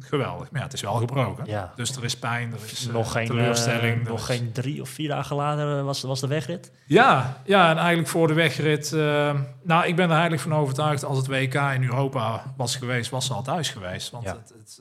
geweldig. 0.00 0.50
Maar 0.50 0.60
ja, 0.60 0.66
het 0.66 0.74
is 0.74 0.80
wel 0.80 0.94
gebroken. 0.94 1.44
Ja. 1.46 1.72
Dus 1.76 1.96
er 1.96 2.04
is 2.04 2.18
pijn, 2.18 2.52
er 2.52 2.58
is 2.70 2.86
eh, 2.86 2.92
nog 2.92 3.12
geen, 3.12 3.26
teleurstelling. 3.26 4.00
eh, 4.02 4.08
nog 4.08 4.18
is- 4.18 4.24
geen 4.36 4.52
drie 4.52 4.80
of 4.80 4.88
vier 4.88 5.08
dagen 5.08 5.36
later 5.36 5.84
was, 5.84 6.02
was 6.02 6.20
de 6.20 6.26
wegrit. 6.26 6.72
Ja, 6.86 7.40
ja, 7.44 7.70
en 7.70 7.76
eigenlijk 7.76 8.08
voor 8.08 8.26
de 8.28 8.34
wegrit... 8.34 8.92
eh, 8.92 9.40
nou, 9.62 9.86
ik 9.86 9.96
ben 9.96 10.04
er 10.04 10.10
eigenlijk 10.12 10.42
van 10.42 10.54
overtuigd... 10.54 11.04
als 11.04 11.16
het 11.18 11.26
WK 11.26 11.54
in 11.54 11.82
Europa 11.84 12.54
was 12.56 12.76
geweest, 12.76 13.10
was 13.10 13.26
ze 13.26 13.32
al 13.34 13.42
thuis 13.42 13.70
geweest. 13.70 14.10
Want 14.10 14.24
Ja. 14.24 14.32
Het, 14.32 14.52
het, 14.58 14.80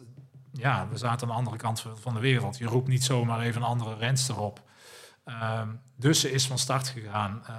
ja, 0.53 0.87
we 0.91 0.97
zaten 0.97 1.21
aan 1.27 1.33
de 1.33 1.39
andere 1.39 1.57
kant 1.57 1.83
van- 1.95 2.13
de 2.13 2.19
wereld. 2.19 2.57
Je 2.57 2.65
roept 2.65 2.87
niet 2.87 3.03
zomaar 3.03 3.39
even 3.41 3.61
een 3.61 3.67
andere 3.67 3.95
renster 3.95 4.39
op. 4.39 4.61
Ehm, 5.25 5.67
dus 5.95 6.19
ze 6.19 6.31
is 6.31 6.47
van 6.47 6.57
start 6.57 6.87
gegaan 6.87 7.41
eh, 7.47 7.55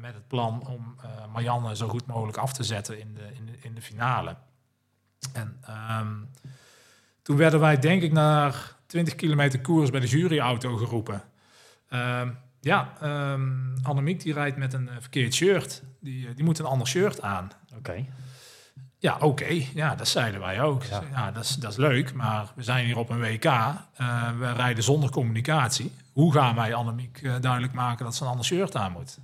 met 0.00 0.14
het 0.14 0.26
plan 0.28 0.66
om 0.66 0.96
eh, 1.02 1.08
Marianne 1.32 1.76
zo 1.76 1.88
goed 1.88 2.06
mogelijk 2.06 2.38
af 2.38 2.52
te 2.52 2.62
zetten 2.62 3.00
in 3.00 3.14
de, 3.14 3.28
in 3.34 3.46
de, 3.46 3.52
in 3.60 3.74
de 3.74 3.82
finale. 3.82 4.36
En 5.32 5.58
ehm, 5.66 6.12
toen 7.24 7.36
werden 7.36 7.60
wij, 7.60 7.78
denk 7.78 8.02
ik, 8.02 8.12
naar 8.12 8.74
20 8.86 9.14
kilometer 9.14 9.60
koers 9.60 9.90
bij 9.90 10.00
de 10.00 10.06
juryauto 10.06 10.76
geroepen. 10.76 11.22
Ehm, 11.88 12.28
ja, 12.60 12.92
ehm 13.00 13.64
Annemiek 13.82 14.22
die 14.22 14.32
rijdt 14.32 14.56
met 14.56 14.72
een 14.72 14.88
eh, 14.88 14.94
verkeerd 15.00 15.34
shirt. 15.34 15.82
Die, 16.00 16.28
eh, 16.28 16.34
die 16.34 16.44
moet 16.44 16.58
een 16.58 16.64
ander 16.64 16.86
shirt 16.86 17.22
aan. 17.22 17.50
Oké. 17.76 18.04
Ja, 18.98 19.16
oké. 19.20 19.64
Ja, 19.74 19.94
dat 19.94 20.08
zeiden 20.08 20.40
wij 20.40 20.60
ook. 20.60 20.82
Ja. 20.82 21.02
Ja, 21.10 21.30
dat, 21.30 21.44
is, 21.44 21.54
dat 21.54 21.70
is 21.70 21.76
leuk, 21.76 22.14
maar 22.14 22.52
we 22.54 22.62
zijn 22.62 22.84
hier 22.84 22.98
op 22.98 23.10
een 23.10 23.20
WK. 23.20 23.44
Eh, 23.44 23.78
we 24.38 24.52
rijden 24.52 24.84
zonder 24.84 25.10
communicatie. 25.10 25.92
Hoe 26.12 26.32
gaan 26.32 26.54
wij 26.54 26.74
Annemiek 26.74 27.22
duidelijk 27.40 27.72
maken 27.72 28.04
dat 28.04 28.14
ze 28.14 28.22
een 28.22 28.30
ander 28.30 28.44
shirt 28.44 28.76
aan 28.76 28.92
moet? 28.92 29.18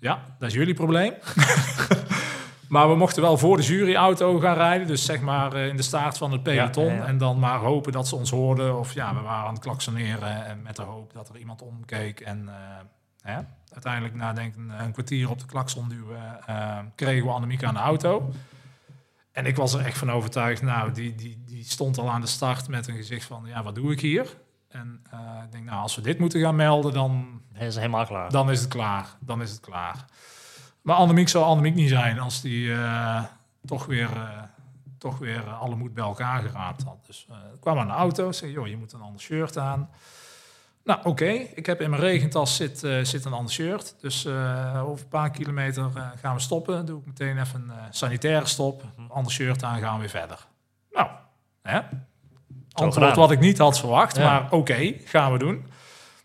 Ja, 0.00 0.24
dat 0.38 0.48
is 0.48 0.54
jullie 0.54 0.74
probleem. 0.74 1.12
maar 2.68 2.88
we 2.88 2.96
mochten 2.96 3.22
wel 3.22 3.38
voor 3.38 3.56
de 3.56 3.62
juryauto 3.62 4.38
gaan 4.38 4.56
rijden. 4.56 4.86
Dus 4.86 5.04
zeg 5.04 5.20
maar 5.20 5.52
eh, 5.52 5.66
in 5.66 5.76
de 5.76 5.82
staart 5.82 6.18
van 6.18 6.32
het 6.32 6.42
peloton. 6.42 6.84
Ja, 6.84 6.90
ja, 6.92 6.96
ja. 6.96 7.06
En 7.06 7.18
dan 7.18 7.38
maar 7.38 7.58
hopen 7.58 7.92
dat 7.92 8.08
ze 8.08 8.16
ons 8.16 8.30
hoorden. 8.30 8.78
Of 8.78 8.94
ja, 8.94 9.14
we 9.14 9.20
waren 9.20 9.46
aan 9.46 9.54
het 9.54 9.62
klaksoneren. 9.62 10.46
En 10.46 10.62
met 10.62 10.76
de 10.76 10.82
hoop 10.82 11.12
dat 11.12 11.28
er 11.28 11.36
iemand 11.36 11.62
omkeek. 11.62 12.20
En 12.20 12.48
eh, 13.22 13.38
uiteindelijk 13.72 14.14
na 14.14 14.32
denk 14.32 14.56
een, 14.56 14.70
een 14.80 14.92
kwartier 14.92 15.30
op 15.30 15.38
de 15.38 15.46
klakson 15.46 15.88
duwen... 15.88 16.46
eh, 16.46 16.78
kregen 16.94 17.26
we 17.26 17.32
Annemiek 17.32 17.64
aan 17.64 17.74
de 17.74 17.80
auto. 17.80 18.30
En 19.32 19.46
ik 19.46 19.56
was 19.56 19.74
er 19.74 19.84
echt 19.84 19.98
van 19.98 20.10
overtuigd. 20.10 20.62
Nou, 20.62 20.92
die, 20.92 21.14
die, 21.14 21.42
die 21.46 21.64
stond 21.64 21.98
al 21.98 22.10
aan 22.10 22.20
de 22.20 22.26
start 22.26 22.68
met 22.68 22.88
een 22.88 22.96
gezicht 22.96 23.26
van... 23.26 23.44
Ja, 23.46 23.62
wat 23.62 23.74
doe 23.74 23.92
ik 23.92 24.00
hier? 24.00 24.36
En 24.68 25.02
ik 25.44 25.52
denk, 25.52 25.64
nou, 25.64 25.82
als 25.82 25.96
we 25.96 26.02
dit 26.02 26.18
moeten 26.18 26.40
gaan 26.40 26.56
melden, 26.56 26.92
dan 26.92 27.40
is 27.58 27.76
helemaal 27.76 28.06
klaar. 28.06 28.30
dan 28.30 28.50
is 28.50 28.60
het 28.60 28.68
klaar. 28.68 29.06
Dan 29.20 29.42
is 29.42 29.50
het 29.50 29.60
klaar. 29.60 30.04
Maar 30.84 30.96
Annemiek 30.96 31.28
zou 31.28 31.44
Annemiek 31.44 31.74
niet 31.74 31.88
zijn 31.88 32.18
als 32.18 32.40
die 32.40 32.72
eh, 32.72 33.22
toch 33.66 33.86
weer, 33.86 34.10
eh, 34.16 34.42
toch 34.98 35.18
weer 35.18 35.46
eh, 35.46 35.60
alle 35.60 35.76
moed 35.76 35.94
bij 35.94 36.04
elkaar 36.04 36.42
geraapt 36.42 36.82
had. 36.82 37.06
Dus 37.06 37.26
ik 37.54 37.60
kwam 37.60 37.78
aan 37.78 37.86
de 37.86 37.92
auto, 37.92 38.32
zei, 38.32 38.52
joh, 38.52 38.66
je 38.66 38.76
moet 38.76 38.92
een 38.92 39.00
ander 39.00 39.20
shirt 39.20 39.58
aan. 39.58 39.90
Nou, 40.84 41.00
oké. 41.04 41.30
Ik 41.30 41.66
heb 41.66 41.80
in 41.80 41.90
mijn 41.90 42.02
regentas 42.02 42.56
zit, 42.56 42.78
zit 43.02 43.24
een 43.24 43.32
ander 43.32 43.52
shirt. 43.52 43.94
Dus 44.00 44.26
over 44.76 45.04
een 45.04 45.08
paar 45.08 45.30
kilometer 45.30 45.90
gaan 46.20 46.34
we 46.34 46.40
stoppen. 46.40 46.86
Doe 46.86 47.00
ik 47.00 47.06
meteen 47.06 47.38
even 47.38 47.60
een 47.60 47.94
sanitaire 47.94 48.46
stop. 48.46 48.82
Ander 49.08 49.32
shirt 49.32 49.62
aan, 49.62 49.80
gaan 49.80 49.94
we 49.94 50.00
weer 50.00 50.08
verder. 50.08 50.46
Nou, 50.92 51.08
hè? 51.62 51.80
Antwoord 52.72 53.16
wat 53.16 53.30
ik 53.30 53.40
niet 53.40 53.58
had 53.58 53.78
verwacht, 53.78 54.16
Ja. 54.16 54.22
maar 54.24 54.52
oké, 54.52 54.94
gaan 55.04 55.32
we 55.32 55.38
doen. 55.38 55.66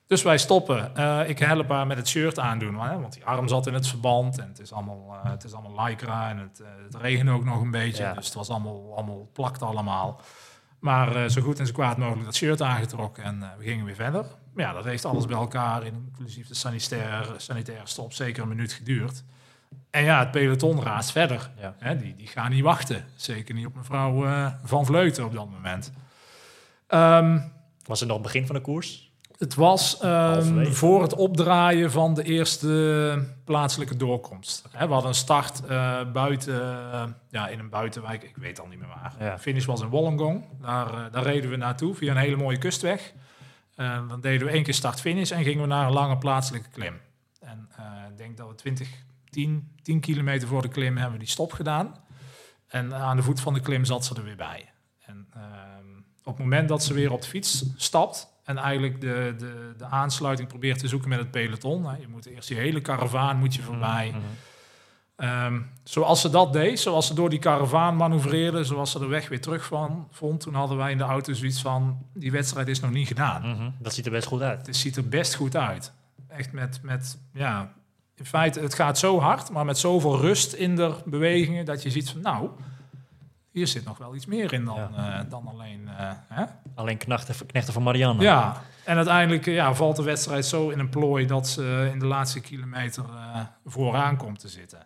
Dus 0.10 0.22
wij 0.24 0.38
stoppen. 0.38 0.96
Eh, 0.96 1.30
ik 1.30 1.40
help 1.40 1.70
haar 1.70 1.88
met 1.88 1.98
het 1.98 2.08
shirt 2.08 2.40
aandoen, 2.40 2.80
hè, 2.80 3.00
want 3.00 3.14
die 3.14 3.26
arm 3.26 3.48
zat 3.48 3.68
in 3.68 3.74
het 3.74 3.88
verband 3.88 4.38
en 4.40 4.48
het 4.48 4.60
is 4.60 4.72
allemaal, 4.74 5.20
eh, 5.24 5.32
het 5.32 5.44
is 5.44 5.54
allemaal 5.54 5.86
lycra 5.86 6.30
en 6.30 6.38
het, 6.38 6.60
eh, 6.60 6.68
het 6.84 6.96
regende 6.96 7.32
ook 7.32 7.44
nog 7.44 7.62
een 7.62 7.72
beetje, 7.72 8.04
Ja. 8.04 8.14
dus 8.14 8.26
het 8.26 8.34
was 8.34 8.50
allemaal, 8.50 8.94
allemaal 8.96 9.30
plakt 9.34 9.62
allemaal. 9.62 10.22
Maar 10.80 11.30
zo 11.30 11.42
goed 11.42 11.60
en 11.60 11.68
zo 11.68 11.74
kwaad 11.74 11.98
mogelijk 11.98 12.26
dat 12.26 12.36
shirt 12.36 12.62
aangetrokken 12.62 13.24
en 13.24 13.40
we 13.58 13.64
gingen 13.64 13.86
weer 13.86 13.96
verder. 13.96 14.26
Maar 14.54 14.66
ja, 14.66 14.74
dat 14.74 14.84
heeft 14.84 15.06
alles 15.06 15.26
bij 15.26 15.38
elkaar, 15.38 15.84
inclusief 15.86 16.48
de 16.48 16.56
sanitaire, 16.56 17.34
sanitaire 17.38 17.88
stop, 17.88 18.14
zeker 18.14 18.44
een 18.44 18.50
minuut 18.50 18.74
geduurd. 18.74 19.24
En 19.90 20.04
ja, 20.04 20.20
het 20.20 20.32
peloton 20.32 20.84
raast 20.84 21.12
verder. 21.12 21.50
Ja. 21.60 21.76
Hè, 21.80 21.98
die, 21.98 22.16
die 22.16 22.28
gaan 22.28 22.52
niet 22.52 22.64
wachten. 22.64 23.06
Zeker 23.16 23.56
niet 23.56 23.66
op 23.66 23.76
mevrouw 23.76 24.26
Van 24.64 24.86
Vleuten 24.86 25.26
op 25.26 25.34
dat 25.34 25.50
moment. 25.50 25.92
Ehm, 26.88 27.40
Was 27.86 28.00
het 28.00 28.08
nog 28.10 28.18
het 28.18 28.26
begin 28.26 28.46
van 28.46 28.56
de 28.56 28.62
koers? 28.62 29.09
Het 29.40 29.56
was 29.56 30.00
ehm, 30.00 30.66
voor 30.66 31.02
het 31.02 31.16
opdraaien 31.16 31.92
van 31.92 32.14
de 32.14 32.24
eerste 32.24 33.28
plaatselijke 33.46 33.98
doorkomst. 33.98 34.66
We 34.72 34.78
hadden 34.78 35.08
een 35.08 35.14
start 35.14 35.66
eh, 35.66 36.12
buiten, 36.12 36.62
eh, 36.62 37.04
ja, 37.30 37.48
in 37.48 37.60
een 37.60 37.70
buitenwijk, 37.70 38.24
ik 38.24 38.38
weet 38.38 38.60
al 38.60 38.68
niet 38.68 38.80
meer 38.80 38.88
waar. 38.88 39.16
Ja. 39.20 39.34
De 39.34 39.42
finish 39.42 39.66
was 39.66 39.82
in 39.82 39.90
Wollongong. 39.90 40.46
Daar, 40.62 40.94
eh, 40.94 41.12
daar 41.12 41.24
reden 41.24 41.50
we 41.50 41.56
naartoe 41.56 41.96
via 41.96 42.12
een 42.12 42.18
hele 42.18 42.36
mooie 42.36 42.58
kustweg. 42.58 43.14
Dan 43.76 44.22
deden 44.22 44.48
we 44.48 44.54
één 44.54 44.64
keer 44.64 44.74
start-finish 44.74 45.32
en 45.32 45.44
gingen 45.44 45.62
we 45.62 45.68
naar 45.68 45.86
een 45.86 45.94
lange 45.94 46.18
plaatselijke 46.18 46.70
klim. 46.70 47.00
En 47.40 47.70
ik 48.10 48.18
denk 48.18 48.38
dat 48.38 48.48
we 48.48 48.56
20, 48.56 48.90
10, 49.30 49.76
10 49.82 50.00
kilometer 50.00 50.48
voor 50.48 50.62
de 50.62 50.68
klim 50.68 50.96
hebben 50.96 51.14
we 51.14 51.24
die 51.24 51.34
stop 51.34 51.52
gedaan. 51.52 51.96
En 52.68 52.94
aan 52.94 53.16
de 53.16 53.24
voet 53.24 53.42
van 53.42 53.54
de 53.54 53.60
klim 53.60 53.86
zat 53.86 54.06
ze 54.06 54.16
er 54.16 54.24
weer 54.24 54.36
bij. 54.36 54.72
En 55.06 55.28
ehm, 55.34 55.98
op 56.24 56.38
het 56.38 56.38
moment 56.38 56.70
dat 56.70 56.84
ze 56.84 56.94
weer 56.94 57.12
op 57.12 57.22
de 57.22 57.28
fiets 57.28 57.66
stapt 57.76 58.28
en 58.50 58.58
eigenlijk 58.58 59.02
de, 59.02 59.36
de, 59.38 59.74
de 59.78 59.86
aansluiting 59.86 60.48
probeert 60.48 60.80
te 60.80 60.88
zoeken 60.88 61.10
met 61.10 61.20
het 61.20 61.32
peloton. 61.32 61.84
Je 62.00 62.08
moet 62.08 62.26
eerst 62.26 62.48
die 62.48 62.58
hele 62.58 62.82
karavaan 62.82 63.38
moet 63.38 63.56
je 63.56 63.62
voorbij. 63.62 64.10
Mhm. 64.10 64.20
Ehm, 65.16 65.62
zoals 65.84 66.22
ze 66.22 66.30
dat 66.30 66.54
deed, 66.54 66.80
zoals 66.80 67.08
ze 67.08 67.14
door 67.14 67.30
die 67.30 67.40
karavaan 67.40 67.96
manoeuvreerde, 67.96 68.64
zoals 68.64 68.92
ze 68.92 69.00
de 69.00 69.06
weg 69.08 69.30
weer 69.30 69.42
terug 69.42 69.66
van 69.66 70.08
vond, 70.12 70.40
toen 70.42 70.54
hadden 70.54 70.78
wij 70.78 70.92
in 70.92 70.98
de 70.98 71.04
auto 71.04 71.34
zoiets 71.34 71.62
van, 71.62 71.98
die 72.14 72.32
wedstrijd 72.32 72.68
is 72.68 72.80
nog 72.80 72.92
niet 72.92 73.08
gedaan. 73.08 73.42
Mhm. 73.50 73.70
Dat 73.80 73.94
ziet 73.94 74.06
er 74.06 74.12
best 74.12 74.28
goed 74.28 74.42
uit. 74.42 74.66
Het 74.68 74.76
ziet 74.76 74.96
er 74.96 75.08
best 75.08 75.36
goed 75.36 75.56
uit. 75.56 75.92
Echt 76.28 76.52
met, 76.52 76.80
met, 76.84 77.18
ja, 77.34 77.72
in 78.16 78.26
feite, 78.26 78.60
het 78.60 78.74
gaat 78.74 78.98
zo 78.98 79.20
hard, 79.20 79.50
maar 79.52 79.66
met 79.66 79.78
zoveel 79.78 80.20
rust 80.20 80.54
in 80.54 80.76
de 80.76 80.96
bewegingen, 81.06 81.66
dat 81.66 81.84
je 81.84 81.90
ziet 81.90 82.10
van, 82.10 82.22
nou, 82.22 82.50
hier 83.52 83.68
zit 83.68 83.86
nog 83.86 83.98
wel 83.98 84.16
iets 84.16 84.26
meer 84.26 84.54
in 84.54 84.66
dan, 84.66 84.76
Ja. 84.96 85.20
eh, 85.24 85.30
dan 85.30 85.48
alleen... 85.48 85.88
eh, 85.98 86.12
hè? 86.28 86.44
Alleen 86.80 86.98
knechten, 86.98 87.46
knechten 87.46 87.74
van 87.74 87.84
Marianne. 87.84 88.22
Ja, 88.24 88.62
en 88.84 88.96
uiteindelijk 88.96 89.46
ja, 89.46 89.74
valt 89.74 89.96
de 89.96 90.04
wedstrijd 90.04 90.46
zo 90.46 90.70
in 90.70 90.80
een 90.80 90.90
plooi 90.90 91.26
dat 91.26 91.48
ze 91.48 91.90
in 91.94 92.00
de 92.00 92.06
laatste 92.06 92.40
kilometer 92.40 93.04
eh, 93.04 93.40
vooraan 93.66 94.18
komt 94.18 94.40
te 94.40 94.48
zitten. 94.48 94.80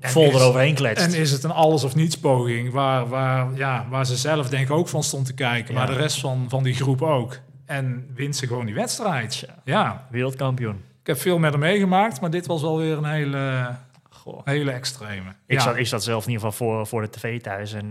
En 0.00 0.10
Vol 0.10 0.24
eroverheen 0.32 0.74
kletst. 0.74 1.06
En 1.06 1.20
is 1.20 1.30
het 1.30 1.44
een 1.44 1.50
alles 1.50 1.84
of 1.84 1.94
niets 1.94 2.18
poging 2.18 2.72
waar, 2.72 3.08
waar, 3.08 3.54
ja, 3.54 3.86
waar 3.90 4.06
ze 4.06 4.16
zelf 4.16 4.48
denk 4.48 4.68
ik 4.68 4.74
ook 4.74 4.88
van 4.88 5.02
stond 5.02 5.26
te 5.26 5.34
kijken, 5.34 5.74
Ja. 5.74 5.78
maar 5.78 5.88
de 5.88 6.00
rest 6.00 6.20
van, 6.20 6.46
van 6.48 6.62
die 6.62 6.74
groep 6.74 7.02
ook. 7.02 7.38
En 7.66 8.10
wint 8.14 8.36
ze 8.36 8.46
gewoon 8.46 8.66
die 8.66 8.74
wedstrijd. 8.74 9.48
Ja, 9.64 10.06
Wereldkampioen. 10.10 10.84
ik 11.00 11.06
heb 11.06 11.18
veel 11.20 11.38
met 11.38 11.50
haar 11.50 11.58
meegemaakt, 11.60 12.20
maar 12.20 12.30
dit 12.30 12.46
was 12.46 12.62
wel 12.62 12.78
weer 12.78 12.96
een 12.96 13.04
hele, 13.04 13.74
Goh. 14.10 14.40
hele 14.44 14.70
extreme. 14.70 15.30
Ik, 15.46 15.56
ja. 15.58 15.60
zat, 15.62 15.76
ik 15.76 15.86
zat 15.86 16.02
zelf 16.02 16.26
in 16.26 16.30
ieder 16.32 16.46
geval 16.50 16.66
voor, 16.68 16.86
voor 16.86 17.00
de 17.02 17.10
tv 17.10 17.40
thuis 17.40 17.72
en 17.72 17.86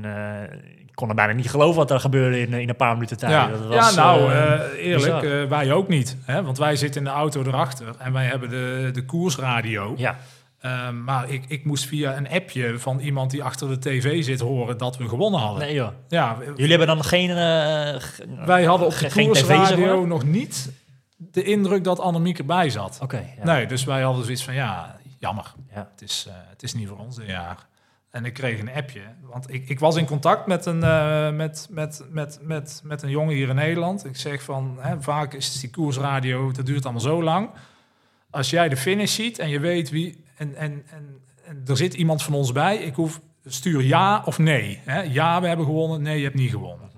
ik 0.77 0.86
kon 0.97 1.09
er 1.09 1.15
bijna 1.15 1.33
niet 1.33 1.49
geloven 1.49 1.75
wat 1.75 1.91
er 1.91 1.99
gebeurde 1.99 2.39
in, 2.39 2.53
in 2.53 2.69
een 2.69 2.75
paar 2.75 2.93
minuten 2.93 3.17
tijd. 3.17 3.31
Ja, 3.31 3.47
Dat 3.47 3.59
ja 3.61 3.67
was, 3.67 3.95
nou, 3.95 4.31
eh, 4.31 4.53
eh, 4.53 4.85
eerlijk, 4.85 5.23
eh, 5.23 5.43
wij 5.43 5.71
ook 5.71 5.87
niet. 5.87 6.17
Hè? 6.25 6.43
Want 6.43 6.57
wij 6.57 6.75
zitten 6.75 7.01
in 7.01 7.07
de 7.07 7.13
auto 7.13 7.43
erachter 7.43 7.95
en 7.97 8.13
wij 8.13 8.25
hebben 8.25 8.49
de, 8.49 8.89
de 8.93 9.05
koersradio. 9.05 9.93
ja, 9.97 10.17
maar 11.03 11.29
ik, 11.29 11.45
ik 11.47 11.65
moest 11.65 11.85
via 11.85 12.17
een 12.17 12.29
appje 12.29 12.79
van 12.79 12.99
iemand 12.99 13.31
die 13.31 13.43
achter 13.43 13.67
de 13.67 13.79
tv 13.79 14.23
zit 14.23 14.39
horen 14.39 14.77
dat 14.77 14.97
we 14.97 15.07
gewonnen 15.07 15.39
hadden. 15.39 15.59
nee 15.63 15.73
joh. 15.73 15.89
Ja, 16.07 16.37
Jullie 16.55 16.69
hebben 16.77 16.87
dan 16.87 17.03
geen... 17.03 17.29
eh, 17.29 18.01
wij 18.45 18.63
hadden 18.63 18.87
op 18.87 18.97
de 18.97 19.09
koersradio 19.23 20.05
nog 20.05 20.23
niet 20.23 20.71
de 21.17 21.43
indruk 21.43 21.83
dat 21.83 21.99
Annemiek 21.99 22.37
erbij 22.37 22.69
zat. 22.69 22.99
Oké, 23.01 23.23
ja. 23.37 23.43
Nee, 23.43 23.67
dus 23.67 23.83
wij 23.83 24.01
hadden 24.01 24.23
zoiets 24.23 24.43
van, 24.43 24.53
ja, 24.53 24.95
jammer. 25.19 25.53
Ja. 25.73 25.87
Het 25.91 26.01
is, 26.01 26.25
eh, 26.27 26.33
het 26.49 26.63
is 26.63 26.73
niet 26.73 26.87
voor 26.87 26.97
ons 26.97 27.15
dit 27.15 27.27
jaar. 27.27 27.57
En 28.17 28.25
ik 28.25 28.33
kreeg 28.33 28.59
een 28.59 28.73
appje, 28.73 29.01
want 29.21 29.53
ik, 29.53 29.69
ik 29.69 29.79
was 29.79 29.95
in 29.95 30.05
contact 30.05 30.45
met 30.45 30.65
een, 30.65 30.83
eh, 30.83 31.31
met, 31.31 31.67
met, 31.69 32.03
met, 32.09 32.39
met, 32.41 32.81
met 32.83 33.01
een 33.01 33.09
jongen 33.09 33.35
hier 33.35 33.49
in 33.49 33.55
Nederland. 33.55 34.05
Ik 34.05 34.15
zeg 34.15 34.43
van, 34.43 34.77
hè, 34.79 35.01
vaak 35.01 35.33
is 35.33 35.59
die 35.59 35.69
koersradio, 35.69 36.51
dat 36.51 36.65
duurt 36.65 36.83
allemaal 36.83 37.01
zo 37.01 37.23
lang. 37.23 37.49
Als 38.29 38.49
jij 38.49 38.69
de 38.69 38.77
finish 38.77 39.15
ziet 39.15 39.39
en 39.39 39.49
je 39.49 39.59
weet 39.59 39.89
wie, 39.89 40.23
en, 40.37 40.55
en, 40.55 40.83
en, 40.89 41.21
en 41.45 41.63
er 41.67 41.77
zit 41.77 41.93
iemand 41.93 42.23
van 42.23 42.33
ons 42.33 42.51
bij, 42.51 42.77
ik 42.77 42.95
hoef, 42.95 43.21
stuur 43.45 43.83
ja 43.83 44.21
of 44.25 44.37
nee. 44.37 44.81
Hè? 44.85 45.01
Ja, 45.01 45.41
we 45.41 45.47
hebben 45.47 45.65
gewonnen, 45.65 46.01
nee, 46.01 46.17
je 46.17 46.23
hebt 46.23 46.35
niet 46.35 46.51
gewonnen. 46.51 46.89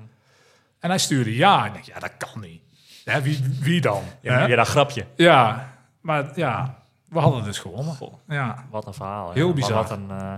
En 0.80 0.90
hij 0.90 1.00
stuurde 1.00 1.36
ja. 1.36 1.66
Ik 1.66 1.74
denk, 1.74 1.86
ja, 1.86 2.00
dat 2.00 2.18
kan 2.18 2.42
niet. 2.42 2.62
Hè, 3.06 3.22
wie, 3.22 3.40
wie 3.60 3.82
dan? 3.82 4.04
Ja, 4.22 4.48
ja, 4.48 4.56
dat 4.56 4.68
grapje. 4.68 5.06
Ja, 5.16 5.70
maar 6.02 6.32
ja, 6.36 6.84
we 7.06 7.20
hadden 7.20 7.44
dus 7.44 7.60
gewonnen. 7.60 7.96
Goh. 7.96 8.14
Ja. 8.28 8.66
Wat 8.70 8.88
een 8.88 8.94
verhaal. 8.94 9.28
hè. 9.28 9.34
Heel 9.34 9.54
bizar. 9.54 9.74
Wat 9.74 9.92
een, 9.92 10.10
eh, 10.10 10.34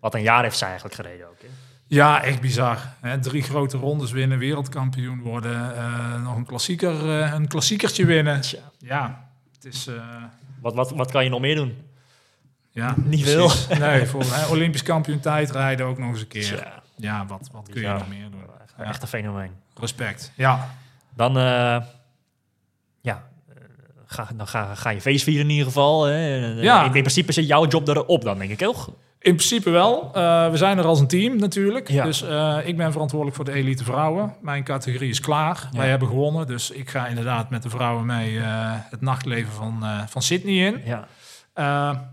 wat 0.00 0.14
een 0.14 0.22
jaar 0.22 0.42
heeft 0.42 0.58
zij 0.58 0.66
eigenlijk 0.68 0.96
gereden 0.96 1.26
ook. 1.28 1.40
Hè? 1.40 1.46
ja, 1.86 2.22
echt 2.22 2.40
bizar. 2.40 2.78
Hè? 3.00 3.18
Drie 3.20 3.42
grote 3.42 3.76
rondes 3.76 4.10
winnen, 4.10 4.38
wereldkampioen 4.38 5.20
worden, 5.20 5.76
eh, 5.76 6.22
nog 6.22 6.36
een, 6.36 6.44
klassieker, 6.46 7.20
eh, 7.20 7.32
een 7.32 7.48
klassiekertje 7.48 8.04
winnen. 8.06 8.40
Tja. 8.40 8.58
Ja, 8.78 9.28
het 9.54 9.64
is... 9.64 9.86
eh, 9.86 9.94
Wat, 10.60 10.74
wat, 10.74 10.90
wat 10.90 11.10
kan 11.10 11.24
je 11.24 11.30
nog 11.30 11.40
meer 11.40 11.54
doen? 11.56 11.76
ja, 12.70 12.94
Niet 12.96 13.22
precies. 13.22 13.66
Nee, 13.78 14.06
voor 14.06 14.22
hè, 14.24 14.46
Olympisch 14.46 14.82
kampioen 14.82 15.20
tijdrijden 15.20 15.86
ook 15.86 15.98
nog 15.98 16.08
eens 16.10 16.20
een 16.20 16.28
keer. 16.28 16.42
Tja, 16.42 16.82
Ja, 16.96 17.26
wat, 17.26 17.48
wat 17.52 17.68
kun 17.68 17.80
je 17.82 17.88
nog 17.88 18.08
meer 18.08 18.30
doen? 18.30 18.40
Ja. 18.78 18.84
echt 18.84 19.02
een 19.02 19.08
fenomeen. 19.08 19.50
Respect. 19.80 20.32
Ja, 20.34 20.70
Dan, 21.14 21.32
ja, 23.00 23.28
ga, 24.06 24.28
dan 24.34 24.46
ga, 24.48 24.74
ga 24.74 24.90
je 24.90 25.00
feest 25.00 25.24
vieren 25.24 25.44
in 25.44 25.50
ieder 25.50 25.66
geval. 25.66 26.04
Hè. 26.04 26.36
Ja. 26.62 26.78
In, 26.80 26.84
in 26.84 26.90
principe 26.90 27.32
zit 27.32 27.46
jouw 27.46 27.66
job 27.66 27.88
erop 27.88 28.22
dan, 28.24 28.38
denk 28.38 28.50
ik 28.50 28.58
toch? 28.58 28.90
In 29.26 29.34
principe 29.34 29.70
wel. 29.70 30.10
Eh, 30.14 30.50
we 30.50 30.56
zijn 30.56 30.78
er 30.78 30.84
als 30.84 31.00
een 31.00 31.06
team 31.06 31.36
natuurlijk. 31.36 31.88
Ja. 31.88 32.04
Dus 32.04 32.22
eh, 32.22 32.58
ik 32.64 32.76
ben 32.76 32.92
verantwoordelijk 32.92 33.36
voor 33.36 33.44
de 33.44 33.52
elite 33.52 33.84
vrouwen. 33.84 34.34
Mijn 34.40 34.64
categorie 34.64 35.10
is 35.10 35.20
klaar. 35.20 35.68
Ja. 35.72 35.78
Wij 35.78 35.88
hebben 35.88 36.08
gewonnen. 36.08 36.46
Dus 36.46 36.70
ik 36.70 36.90
ga 36.90 37.06
inderdaad 37.06 37.50
met 37.50 37.62
de 37.62 37.70
vrouwen 37.70 38.06
mee 38.06 38.38
eh, 38.38 38.44
het 38.90 39.00
nachtleven 39.00 39.52
van, 39.52 39.84
van 40.08 40.22
Sydney 40.22 40.66
in. 40.66 40.82
Ja. 40.84 41.06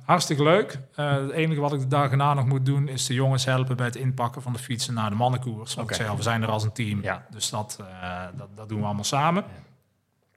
Hartstikke 0.05 0.43
leuk. 0.43 0.79
Het 0.95 1.31
enige 1.31 1.61
wat 1.61 1.73
ik 1.73 1.79
de 1.79 1.87
dagen 1.87 2.17
na 2.17 2.33
nog 2.33 2.45
moet 2.45 2.65
doen... 2.65 2.87
is 2.87 3.05
de 3.05 3.13
jongens 3.13 3.45
helpen 3.45 3.75
bij 3.75 3.85
het 3.85 3.95
inpakken 3.95 4.41
van 4.41 4.53
de 4.53 4.59
fietsen 4.59 4.93
naar 4.93 5.09
de 5.09 5.15
mannenkoers. 5.15 5.73
Want 5.75 5.87
Oké. 5.87 5.89
ik 5.89 5.95
zei 5.95 6.09
al, 6.09 6.15
we 6.15 6.23
zijn 6.23 6.41
er 6.41 6.49
als 6.49 6.63
een 6.63 6.71
team. 6.71 7.01
Ja. 7.01 7.25
Dus 7.29 7.49
dat, 7.49 7.79
dat, 8.37 8.47
dat 8.55 8.69
doen 8.69 8.79
we 8.79 8.85
allemaal 8.85 9.03
samen. 9.03 9.43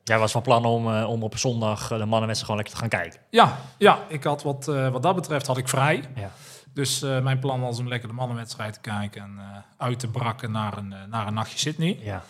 Jij 0.05 0.19
was 0.19 0.33
van 0.33 0.43
plan 0.43 0.65
om, 0.65 1.03
om 1.03 1.23
op 1.23 1.39
zondag 1.39 1.89
de 1.89 1.95
mannenwedstrijd 1.95 2.39
gewoon 2.39 2.57
lekker 2.57 2.75
te 2.75 2.81
gaan 2.81 2.89
kijken. 2.89 3.21
Ja, 3.31 3.59
ja 3.79 3.99
ik 4.09 4.25
had 4.25 4.43
wat, 4.43 4.65
wat 4.65 5.03
dat 5.03 5.15
betreft 5.15 5.47
had 5.47 5.59
ik 5.59 5.69
vrij. 5.69 6.05
Ja. 6.15 6.31
Dus 6.77 7.03
eh, 7.03 7.21
mijn 7.21 7.39
plan 7.39 7.61
was 7.61 7.79
om 7.79 7.89
lekker 7.89 8.09
de 8.09 8.15
mannenwedstrijd 8.15 8.73
te 8.73 8.81
kijken... 8.81 9.23
en 9.23 9.39
eh, 9.39 9.45
uit 9.77 9.99
te 9.99 10.09
brakken 10.09 10.51
naar 10.51 10.79
een, 10.79 10.93
eh, 10.93 10.99
naar 11.05 11.27
een 11.27 11.35
nachtje 11.35 11.59
Sydney. 11.59 11.99
Ja. 12.01 12.23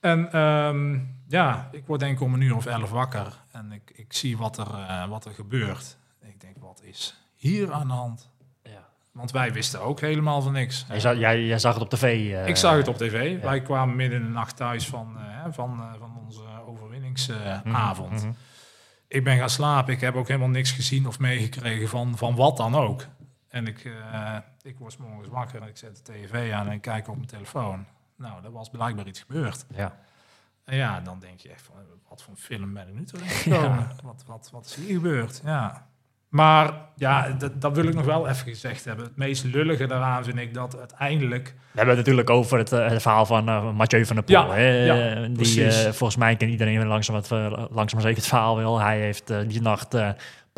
En 0.00 0.32
ehm, 0.32 0.98
ja, 1.28 1.68
ik 1.72 1.86
word 1.86 2.00
denk 2.00 2.12
ik 2.12 2.20
om 2.20 2.34
een 2.34 2.40
uur 2.40 2.56
of 2.56 2.66
elf 2.66 2.90
wakker. 2.90 3.32
En 3.52 3.72
ik, 3.72 3.90
ik 3.94 4.12
zie 4.12 4.36
wat 4.36 4.58
er, 4.58 4.68
wat 5.08 5.24
er 5.24 5.32
gebeurt. 5.32 5.96
Ik 6.22 6.40
denk, 6.40 6.56
wat 6.58 6.80
is 6.82 7.14
hier 7.34 7.72
aan 7.72 7.86
de 7.86 7.92
hand? 7.92 8.30
ja. 8.62 8.88
Want 9.12 9.30
wij 9.30 9.52
wisten 9.52 9.80
ook 9.80 10.00
helélemaal 10.00 10.42
van 10.42 10.52
niks. 10.52 10.84
Jij, 10.88 11.00
zag, 11.00 11.16
jij, 11.16 11.44
jij 11.44 11.58
zag 11.58 11.74
het 11.74 11.82
op 11.82 11.90
tv. 11.90 12.34
ik 12.46 12.56
zag 12.56 12.76
het 12.76 12.88
op 12.88 12.96
tv. 12.96 13.42
Wij 13.42 13.60
kwamen 13.60 13.96
midden 13.96 14.20
in 14.20 14.24
de 14.24 14.32
nacht 14.32 14.56
thuis 14.56 14.86
van, 14.86 15.18
van, 15.50 15.82
van 15.98 16.20
onze 16.26 16.42
overwinningsavond. 16.66 18.22
mhm. 18.22 18.32
Ik 19.08 19.24
ben 19.24 19.38
gaan 19.38 19.50
slapen. 19.50 19.94
Ik 19.94 20.00
heb 20.00 20.14
ook 20.14 20.28
helemaal 20.28 20.48
niks 20.48 20.72
gezien 20.72 21.06
of 21.06 21.18
meegekregen 21.18 21.88
van, 21.88 22.16
van 22.16 22.34
wat 22.34 22.56
dan 22.56 22.74
ook. 22.74 23.06
En 23.48 23.66
ik, 23.66 23.84
eh, 23.84 24.36
ik 24.62 24.78
word 24.78 24.92
's 24.92 24.96
morgens 24.96 25.28
wakker 25.28 25.62
en 25.62 25.68
ik 25.68 25.76
zet 25.76 25.96
de 25.96 26.12
tv 26.12 26.52
aan 26.52 26.68
en 26.68 26.80
kijk 26.80 27.08
op 27.08 27.14
mijn 27.16 27.28
telefoon. 27.28 27.86
Nou, 28.16 28.44
er 28.44 28.50
was 28.50 28.70
blijkbaar 28.70 29.06
iets 29.06 29.20
gebeurd. 29.20 29.66
Ja. 29.74 29.98
En 30.64 30.76
ja, 30.76 31.00
dan 31.00 31.18
denk 31.18 31.40
je 31.40 31.48
echt 31.48 31.62
van, 31.62 31.74
wat 32.08 32.22
voor 32.22 32.32
een 32.32 32.38
film 32.38 32.74
ben 32.74 32.88
ik 32.88 32.94
nu 32.94 33.04
terecht 33.04 33.42
gekomen? 33.42 33.90
Wat, 34.02 34.24
wat, 34.26 34.48
wat 34.52 34.64
is 34.64 34.74
hier 34.74 34.94
gebeurd? 34.94 35.40
Ja. 35.44 35.86
Maar 36.28 36.72
ja, 36.96 37.28
dat, 37.30 37.60
dat 37.60 37.74
wil 37.76 37.84
ik 37.84 37.94
nog 37.94 38.04
wel 38.04 38.28
even 38.28 38.48
gezegd 38.48 38.84
hebben. 38.84 39.04
Het 39.04 39.16
meest 39.16 39.44
lullige 39.44 39.86
daaraan 39.86 40.24
vind 40.24 40.38
ik 40.38 40.54
dat 40.54 40.78
uiteindelijk... 40.78 41.44
We 41.44 41.78
hebben 41.78 41.96
het 41.96 42.06
natuurlijk 42.06 42.30
over 42.30 42.58
het, 42.58 42.72
eh, 42.72 42.88
het 42.88 43.02
verhaal 43.02 43.26
van 43.26 43.48
eh, 43.48 43.72
Mathieu 43.72 44.06
van 44.06 44.16
der 44.16 44.24
Poel. 44.24 44.36
Ja, 44.36 44.54
hè, 44.54 44.84
ja, 44.84 45.28
die, 45.28 45.72
volgens 45.72 46.16
mij 46.16 46.36
kent 46.36 46.50
iedereen 46.50 46.86
langzaam, 46.86 47.16
het, 47.16 47.30
langzaam 47.30 47.86
maar 47.92 48.00
zeker 48.00 48.16
het 48.16 48.26
verhaal 48.26 48.56
wel. 48.56 48.80
Hij 48.80 49.00
heeft 49.00 49.26
die 49.26 49.60
nacht 49.60 49.94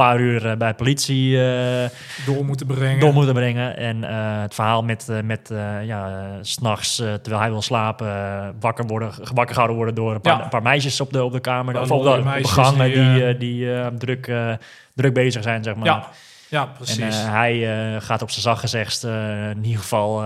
paar 0.04 0.18
uur 0.20 0.46
eh, 0.46 0.56
bij 0.56 0.74
politie 0.74 1.44
eh, 1.44 1.88
door 2.26 2.44
moeten 2.44 2.66
brengen. 2.66 3.00
door 3.00 3.12
moeten 3.12 3.34
brengen. 3.34 3.76
En 3.76 4.04
eh, 4.04 4.40
het 4.42 4.54
verhaal 4.54 4.82
met, 4.82 5.08
met 5.24 5.50
ja, 5.84 6.28
's 6.42 6.50
s'nachts, 6.52 6.96
terwijl 6.96 7.38
hij 7.40 7.50
wil 7.50 7.62
slapen, 7.62 8.08
wakker, 8.60 8.86
worden, 8.86 9.10
wakker 9.34 9.48
gehouden 9.54 9.76
worden 9.76 9.94
door 9.94 10.14
een 10.14 10.20
paar, 10.20 10.36
Ja. 10.36 10.42
een 10.42 10.48
paar 10.48 10.62
meisjes 10.62 11.00
op 11.00 11.12
de, 11.12 11.24
op 11.24 11.32
de 11.32 11.40
kamer. 11.40 11.80
Of 11.80 11.90
op 11.90 12.02
de, 12.02 12.10
op 12.10 12.42
de 12.42 12.48
gang 12.48 12.82
die, 12.82 12.92
die, 12.92 13.36
die 13.36 13.96
druk, 13.98 14.32
druk 14.94 15.14
bezig 15.14 15.42
zijn, 15.42 15.62
zeg 15.62 15.74
maar. 15.74 15.86
Ja, 15.86 16.08
ja, 16.48 16.62
En 16.62 16.68
precies. 16.76 17.22
eh, 17.22 17.30
hij 17.30 17.60
gaat 18.00 18.22
op 18.22 18.30
zijn 18.30 18.42
zacht 18.42 18.60
gezegd 18.60 19.02
in 19.54 19.64
ieder 19.64 19.80
geval 19.80 20.24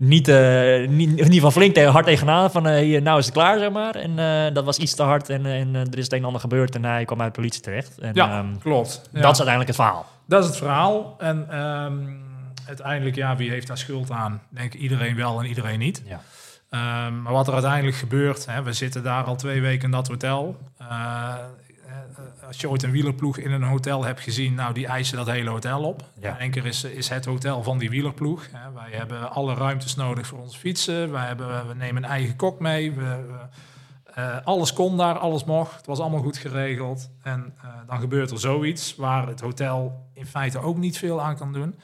niet, 0.00 0.28
eh, 0.28 0.88
niet, 0.88 1.08
in 1.08 1.16
ieder 1.16 1.32
geval 1.32 1.50
flink 1.50 1.74
tegen, 1.74 1.92
hard 1.92 2.06
tegenaan 2.06 2.50
van 2.50 2.68
hier, 2.68 3.02
nou 3.02 3.18
is 3.18 3.24
het 3.24 3.34
klaar, 3.34 3.58
zeg 3.58 3.70
maar. 3.70 3.94
En 3.94 4.18
eh, 4.18 4.54
dat 4.54 4.64
was 4.64 4.78
iets 4.78 4.94
te 4.94 5.02
hard 5.02 5.28
en, 5.28 5.46
en 5.46 5.74
er 5.74 5.98
is 5.98 6.04
het 6.04 6.12
een 6.12 6.18
en 6.18 6.24
ander 6.24 6.40
gebeurd 6.40 6.74
en 6.74 6.84
hij 6.84 7.04
kwam 7.04 7.20
uit 7.20 7.34
de 7.34 7.40
politie 7.40 7.62
terecht. 7.62 7.98
En, 7.98 8.10
ja, 8.14 8.38
ehm, 8.38 8.58
klopt. 8.58 9.02
Ja. 9.12 9.20
Dat 9.20 9.32
is 9.32 9.38
uiteindelijk 9.38 9.66
het 9.66 9.76
verhaal. 9.76 10.06
Dat 10.26 10.42
is 10.42 10.48
het 10.48 10.56
verhaal. 10.56 11.14
En 11.18 11.46
ehm, 11.50 11.96
uiteindelijk, 12.66 13.16
ja, 13.16 13.36
wie 13.36 13.50
heeft 13.50 13.66
daar 13.66 13.78
schuld 13.78 14.10
aan? 14.10 14.42
Denk 14.48 14.74
iedereen 14.74 15.16
wel 15.16 15.40
en 15.40 15.46
iedereen 15.46 15.78
niet. 15.78 16.02
Ja. 16.06 16.20
Ehm, 16.70 17.22
maar 17.22 17.32
wat 17.32 17.46
er 17.46 17.52
uiteindelijk 17.52 17.96
gebeurt, 17.96 18.46
hè, 18.46 18.62
we 18.62 18.72
zitten 18.72 19.02
daar 19.02 19.24
al 19.24 19.36
twee 19.36 19.60
weken 19.60 19.84
in 19.84 19.90
dat 19.90 20.08
hotel. 20.08 20.56
Eh, 22.18 22.46
als 22.46 22.60
je 22.60 22.68
ooit 22.70 22.82
een 22.82 22.90
wielerploeg 22.90 23.38
in 23.38 23.50
een 23.52 23.62
hotel 23.62 24.04
hebt 24.04 24.20
gezien, 24.20 24.54
nou 24.54 24.74
die 24.74 24.86
eisen 24.86 25.16
dat 25.16 25.26
hele 25.26 25.50
hotel 25.50 25.82
op. 25.84 26.10
Ja. 26.20 26.32
In 26.32 26.38
één 26.38 26.50
keer 26.50 26.66
is, 26.66 26.84
is 26.84 27.08
het 27.08 27.24
hotel 27.24 27.62
van 27.62 27.78
die 27.78 27.90
wielerploeg. 27.90 28.46
Hè. 28.52 28.72
Wij 28.72 28.90
hebben 28.90 29.30
alle 29.30 29.54
ruimtes 29.54 29.94
nodig 29.94 30.26
voor 30.26 30.38
onze 30.38 30.58
fietsen. 30.58 31.10
Wij 31.12 31.26
hebben, 31.26 31.68
we 31.68 31.74
nemen 31.74 32.02
een 32.04 32.10
eigen 32.10 32.36
kok 32.36 32.60
mee. 32.60 32.92
We, 32.92 33.02
we- 33.02 33.46
eh, 34.14 34.36
alles 34.44 34.72
kon 34.72 34.96
daar, 34.96 35.18
alles 35.18 35.44
mocht. 35.44 35.76
Het 35.76 35.86
was 35.86 35.98
allemaal 35.98 36.22
goed 36.22 36.36
geregeld. 36.36 37.10
En 37.22 37.54
eh, 37.62 37.68
dan 37.86 38.00
gebeurt 38.00 38.30
er 38.30 38.38
zoiets 38.40 38.96
waar 38.96 39.26
het 39.26 39.40
hotel 39.40 40.08
in 40.14 40.26
feite 40.26 40.58
ook 40.58 40.76
niet 40.76 40.98
veel 40.98 41.22
aan 41.22 41.36
kan 41.36 41.52
doen. 41.52 41.78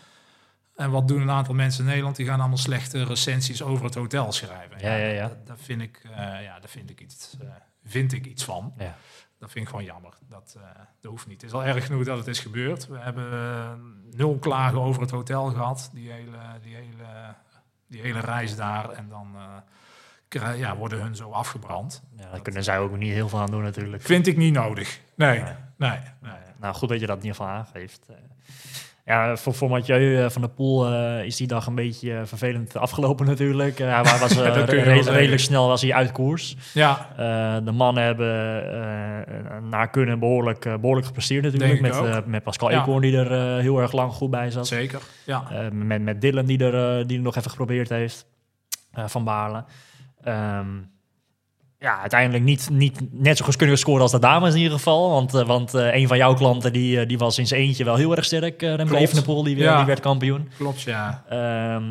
En 0.76 0.90
wat 0.90 1.08
doen 1.08 1.20
een 1.20 1.30
aantal 1.30 1.54
mensen 1.54 1.80
in 1.82 1.88
Nederland? 1.88 2.16
Die 2.16 2.26
gaan 2.26 2.38
allemaal 2.40 2.56
slechte 2.58 3.04
recensies 3.04 3.62
over 3.62 3.84
het 3.84 3.94
hotel 3.94 4.32
schrijven. 4.32 4.76
Ja, 4.80 4.94
ja, 4.94 5.06
ja. 5.06 5.32
Dat 5.44 5.56
vind 5.60 5.82
ik, 5.82 6.00
ja, 6.16 6.40
daar 6.60 6.68
vind 6.68 6.90
ik 6.90 7.00
iets, 7.00 7.36
vind 7.84 8.12
ik 8.12 8.26
iets 8.26 8.44
van. 8.44 8.72
Ja. 8.78 8.96
Dat 9.44 9.52
vind 9.52 9.64
ik 9.64 9.70
gewoon 9.70 9.84
jammer. 9.86 10.12
Dat, 10.28 10.54
eh, 10.58 10.62
dat 11.00 11.10
hoeft 11.10 11.26
niet. 11.26 11.40
Het 11.40 11.50
is 11.50 11.56
al 11.56 11.64
erg 11.64 11.86
genoeg 11.86 12.04
dat 12.04 12.18
het 12.18 12.26
is 12.26 12.38
gebeurd. 12.38 12.86
We 12.86 12.98
hebben 12.98 13.32
eh, 13.32 13.70
nul 14.16 14.38
klagen 14.38 14.80
over 14.80 15.02
het 15.02 15.10
hotel 15.10 15.44
gehad. 15.50 15.90
Die 15.92 16.10
hele, 16.10 16.36
die 16.62 16.74
hele, 16.74 17.34
die 17.88 18.00
hele 18.00 18.20
reis 18.20 18.56
daar. 18.56 18.90
En 18.90 19.08
dan 19.08 19.36
krijg- 20.28 20.58
ja, 20.58 20.76
worden 20.76 21.00
hun 21.02 21.16
zo 21.16 21.30
afgebrand. 21.30 22.02
Ja, 22.16 22.30
daar 22.30 22.40
kunnen 22.42 22.64
zij 22.64 22.78
ook 22.78 22.96
niet 22.96 23.12
heel 23.12 23.28
veel 23.28 23.38
aan 23.40 23.50
doen 23.50 23.62
natuurlijk. 23.62 24.02
Vind 24.02 24.26
ik 24.26 24.36
niet 24.36 24.54
nodig. 24.54 25.00
Nee, 25.14 25.40
Nee. 25.42 25.52
nee, 25.76 25.98
nee. 26.20 26.32
Nou, 26.60 26.74
goed 26.74 26.88
dat 26.88 27.00
je 27.00 27.06
dat 27.06 27.16
in 27.16 27.22
ieder 27.24 27.36
geval 27.36 27.52
aangeeft. 27.52 28.06
Ja, 29.06 29.36
voor, 29.36 29.54
voor 29.54 29.68
Mathieu 29.70 30.22
eh, 30.24 30.30
van 30.30 30.42
der 30.42 30.50
Poel 30.50 30.86
eh, 30.92 31.24
is 31.24 31.36
die 31.36 31.46
dag 31.46 31.66
een 31.66 31.74
beetje 31.74 32.14
eh, 32.14 32.20
vervelend 32.24 32.76
afgelopen 32.76 33.26
natuurlijk. 33.32 33.80
Eh, 33.80 33.86
hij 34.02 34.18
was 34.18 34.32
re- 34.38 34.52
zeggen. 34.54 35.12
redelijk 35.12 35.40
snel 35.40 35.68
was 35.68 35.82
hij 35.82 35.94
uit 35.94 36.12
koers. 36.12 36.56
Ja, 36.74 37.08
de 37.64 37.72
mannen 37.72 38.04
hebben 38.04 39.68
naar 39.68 39.90
kunnen 39.90 40.18
behoorlijk, 40.18 40.64
eh, 40.64 40.74
behoorlijk 40.76 41.06
gepresteerd 41.06 41.42
natuurlijk. 41.44 41.80
Met, 41.80 42.26
met 42.26 42.42
Pascal 42.42 42.70
Ja. 42.70 42.78
Eekhoorn 42.78 43.00
die 43.02 43.16
er 43.16 43.60
heel 43.60 43.78
erg 43.80 43.92
lang 43.92 44.12
goed 44.12 44.30
bij 44.30 44.50
zat. 44.50 44.66
zeker. 44.66 45.00
Ja. 45.26 45.42
Met, 45.72 46.02
met 46.02 46.20
Dylan 46.20 46.44
die 46.46 46.58
er, 46.72 47.06
die 47.06 47.16
er 47.16 47.22
nog 47.24 47.36
even 47.36 47.50
geprobeerd 47.50 47.88
heeft. 47.88 48.26
van 48.92 49.24
Baarle. 49.24 49.64
Ehm, 50.22 50.66
ja, 51.84 52.00
uiteindelijk 52.00 52.44
niet, 52.44 52.68
niet 52.72 53.00
net 53.10 53.36
zo 53.36 53.44
goed 53.44 53.56
kunnen 53.56 53.78
scoren 53.78 54.02
als 54.02 54.10
de 54.10 54.18
dames 54.18 54.54
in 54.54 54.60
ieder 54.60 54.76
geval. 54.76 55.10
Want, 55.10 55.34
eh, 55.34 55.46
want 55.46 55.74
eh, 55.74 55.94
een 55.94 56.08
van 56.08 56.16
jouw 56.16 56.34
klanten 56.34 56.72
die, 56.72 57.00
eh, 57.00 57.08
die 57.08 57.18
was 57.18 57.38
in 57.38 57.46
zijn 57.46 57.60
eentje 57.60 57.84
wel 57.84 57.94
heel 57.96 58.16
erg 58.16 58.24
sterk. 58.24 58.62
Uh, 58.62 58.74
Remco. 58.74 58.94
Evenepoel, 58.96 59.42
die, 59.42 59.54
weer- 59.54 59.64
Ja. 59.64 59.76
die 59.76 59.86
werd 59.86 60.00
kampioen. 60.00 60.48
Klopt, 60.56 60.80
ja. 60.82 61.24
Ehm, 61.28 61.84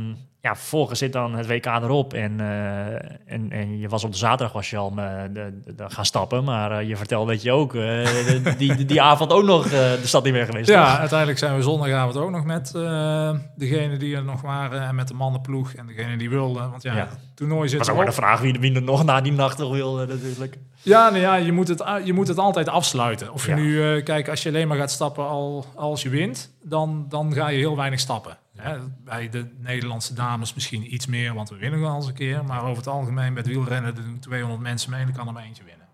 ja, 0.43 0.55
vervolgens 0.55 0.99
zit 0.99 1.13
dan 1.13 1.33
het 1.35 1.47
WK 1.47 1.65
erop. 1.65 2.13
En, 2.13 2.39
eh, 2.39 2.93
en, 3.33 3.51
en 3.51 3.79
je 3.79 3.87
was 3.89 4.03
op 4.03 4.11
de 4.11 4.17
zaterdag 4.17 4.51
was 4.53 4.69
je 4.69 4.77
al 4.77 4.93
eh, 4.97 5.21
de, 5.33 5.59
de- 5.63 5.75
de- 5.75 5.89
gaan 5.89 6.05
stappen. 6.05 6.43
Maar 6.43 6.71
eh, 6.79 6.87
je 6.87 6.95
vertelde 6.97 7.31
dat 7.31 7.41
je 7.41 7.51
ook 7.51 7.75
eh, 7.75 7.81
de- 7.81 8.53
die, 8.57 8.85
die, 8.85 9.01
avond 9.11 9.31
ook 9.31 9.43
nog 9.43 9.65
eh, 9.65 9.71
de 9.71 9.99
stad 10.03 10.23
niet 10.23 10.33
meer 10.33 10.45
geweest 10.45 10.69
Ja, 10.69 10.89
toch? 10.89 10.99
uiteindelijk 10.99 11.39
zijn 11.39 11.55
we 11.55 11.61
zondagavond 11.61 12.17
ook 12.17 12.29
nog 12.29 12.43
met 12.45 12.71
eh 12.75 13.29
degene 13.55 13.97
die 13.97 14.15
er 14.15 14.23
nog 14.23 14.41
waren 14.41 14.81
en 14.81 14.95
met 14.95 15.07
de 15.07 15.13
mannenploeg 15.13 15.73
en 15.73 15.87
degene 15.87 16.17
die 16.17 16.29
wilden. 16.29 16.69
Want 16.69 16.83
ja, 16.83 16.95
Ja. 16.95 16.99
het 16.99 17.17
toernooi 17.35 17.69
zit 17.69 17.79
maar 17.79 17.89
erop. 17.89 18.05
de 18.05 18.11
vraag 18.11 18.39
wie, 18.41 18.59
wie 18.59 18.75
er 18.75 18.81
nog 18.83 19.03
na 19.03 19.21
die 19.21 19.31
nacht 19.33 19.57
nog 19.57 19.71
wilde 19.71 20.05
natuurlijk. 20.05 20.57
Ja, 20.81 21.09
nou 21.09 21.21
ja 21.21 21.35
je, 21.35 21.51
moet 21.51 21.67
het, 21.67 21.83
je 22.03 22.13
moet 22.13 22.27
het 22.27 22.37
altijd 22.37 22.69
afsluiten. 22.69 23.33
Of 23.33 23.45
je 23.45 23.51
Ja. 23.51 23.57
nu, 23.57 23.95
eh, 23.97 24.03
kijk, 24.03 24.29
als 24.29 24.43
je 24.43 24.49
alleen 24.49 24.67
maar 24.67 24.77
gaat 24.77 24.91
stappen 24.91 25.27
al, 25.27 25.65
als 25.75 26.01
je 26.03 26.09
wint, 26.09 26.53
dan, 26.63 27.05
dan 27.09 27.33
ga 27.33 27.47
je 27.47 27.57
heel 27.57 27.75
weinig 27.75 27.99
stappen. 27.99 28.37
Hè, 28.55 28.79
bij 29.03 29.29
de 29.29 29.51
Nederlandse 29.57 30.13
dames 30.13 30.53
misschien 30.53 30.93
iets 30.93 31.05
meer, 31.05 31.33
want 31.33 31.49
we 31.49 31.55
winnen 31.57 31.79
wel 31.79 31.95
eens 31.95 32.07
een 32.07 32.13
keer. 32.13 32.45
Maar 32.45 32.61
over 32.63 32.77
het 32.77 32.87
algemeen 32.87 33.33
met 33.33 33.47
wielrennen 33.47 33.95
doen 33.95 34.19
200 34.19 34.61
mensen 34.61 34.91
mee 34.91 35.01
en 35.01 35.07
er 35.07 35.13
kan 35.13 35.27
er 35.27 35.33
maar 35.33 35.43
eentje 35.43 35.63
winnen. 35.63 35.87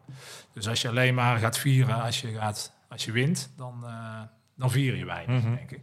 Dus 0.53 0.67
als 0.67 0.81
je 0.81 0.87
alleen 0.87 1.13
maar 1.15 1.37
gaat 1.39 1.57
vieren 1.57 2.01
als 2.01 2.21
je, 2.21 2.33
gaat, 2.33 2.73
als 2.89 3.05
je 3.05 3.11
wint, 3.11 3.51
dan, 3.57 3.83
eh, 3.85 4.21
dan 4.55 4.71
vier 4.71 4.95
je 4.95 5.05
weinig, 5.05 5.43
Mhm. 5.43 5.55
denk 5.55 5.71
ik. 5.71 5.81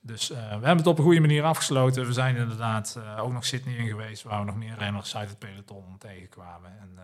Dus 0.00 0.30
eh, 0.30 0.36
we 0.38 0.44
hebben 0.44 0.76
het 0.76 0.86
op 0.86 0.98
een 0.98 1.04
goede 1.04 1.20
manier 1.20 1.42
afgesloten. 1.42 2.06
We 2.06 2.12
zijn 2.12 2.36
inderdaad 2.36 2.98
eh, 2.98 3.22
ook 3.22 3.32
nog 3.32 3.44
Sydney 3.44 3.74
in 3.76 3.86
geweest, 3.88 4.22
waar 4.22 4.38
we 4.40 4.46
nog 4.46 4.56
meer 4.56 4.78
renners 4.78 5.16
uit 5.16 5.28
het 5.28 5.38
peloton 5.38 5.98
tegenkwamen. 5.98 6.70
En 6.80 6.98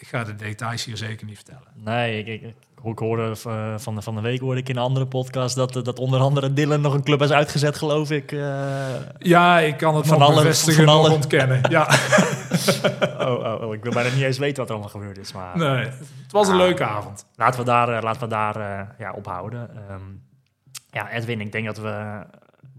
ik 0.00 0.06
ga 0.08 0.24
de 0.24 0.34
details 0.36 0.84
hier 0.84 0.96
zeker 0.96 1.26
niet 1.26 1.36
vertellen. 1.36 1.62
Nee, 1.74 2.24
ik, 2.24 2.42
ik, 2.84 2.98
hoorde 2.98 3.22
eh, 3.44 3.74
van, 3.78 3.94
de, 3.94 4.02
van 4.02 4.14
de 4.14 4.20
week 4.20 4.40
hoorde 4.40 4.60
ik 4.60 4.68
in 4.68 4.76
een 4.76 4.82
andere 4.82 5.06
podcast 5.06 5.54
dat, 5.56 5.76
eh, 5.76 5.82
dat 5.82 5.98
onder 5.98 6.20
andere 6.20 6.52
Dylan 6.52 6.80
nog 6.80 6.94
een 6.94 7.02
club 7.02 7.22
is 7.22 7.30
uitgezet, 7.30 7.76
geloof 7.78 8.10
ik. 8.10 8.32
eh. 8.32 8.86
Ja, 9.18 9.58
ik 9.58 9.76
kan 9.76 9.96
het 9.96 10.06
Van 10.06 10.18
nog 10.18 10.28
alle- 10.28 10.42
bevestigen, 10.42 10.84
van 10.84 10.94
nog 10.94 11.04
alle- 11.04 11.14
ontkennen. 11.14 11.60
Ja, 11.70 11.88
oh, 13.18 13.38
oh, 13.44 13.62
oh, 13.68 13.74
ik 13.74 13.82
wil 13.82 13.92
bijna 13.92 14.14
niet 14.14 14.22
eens 14.24 14.38
weten 14.38 14.56
wat 14.56 14.66
er 14.68 14.72
allemaal 14.74 14.90
gebeurd 14.92 15.18
is. 15.18 15.32
Maar 15.32 15.56
nee, 15.58 15.84
het 15.86 16.32
was 16.32 16.46
een 16.48 16.52
Ah. 16.54 16.60
leuke 16.60 16.84
avond. 16.84 17.24
laten 17.36 17.60
we 17.60 17.66
daar, 17.66 18.02
laten 18.02 18.20
we 18.22 18.28
daar 18.28 18.94
ja, 18.98 19.12
ophouden. 19.12 19.70
Ehm, 19.88 20.00
ja, 20.90 21.10
Edwin, 21.10 21.40
ik 21.40 21.52
denk 21.52 21.66
dat 21.66 21.78
we 21.78 22.20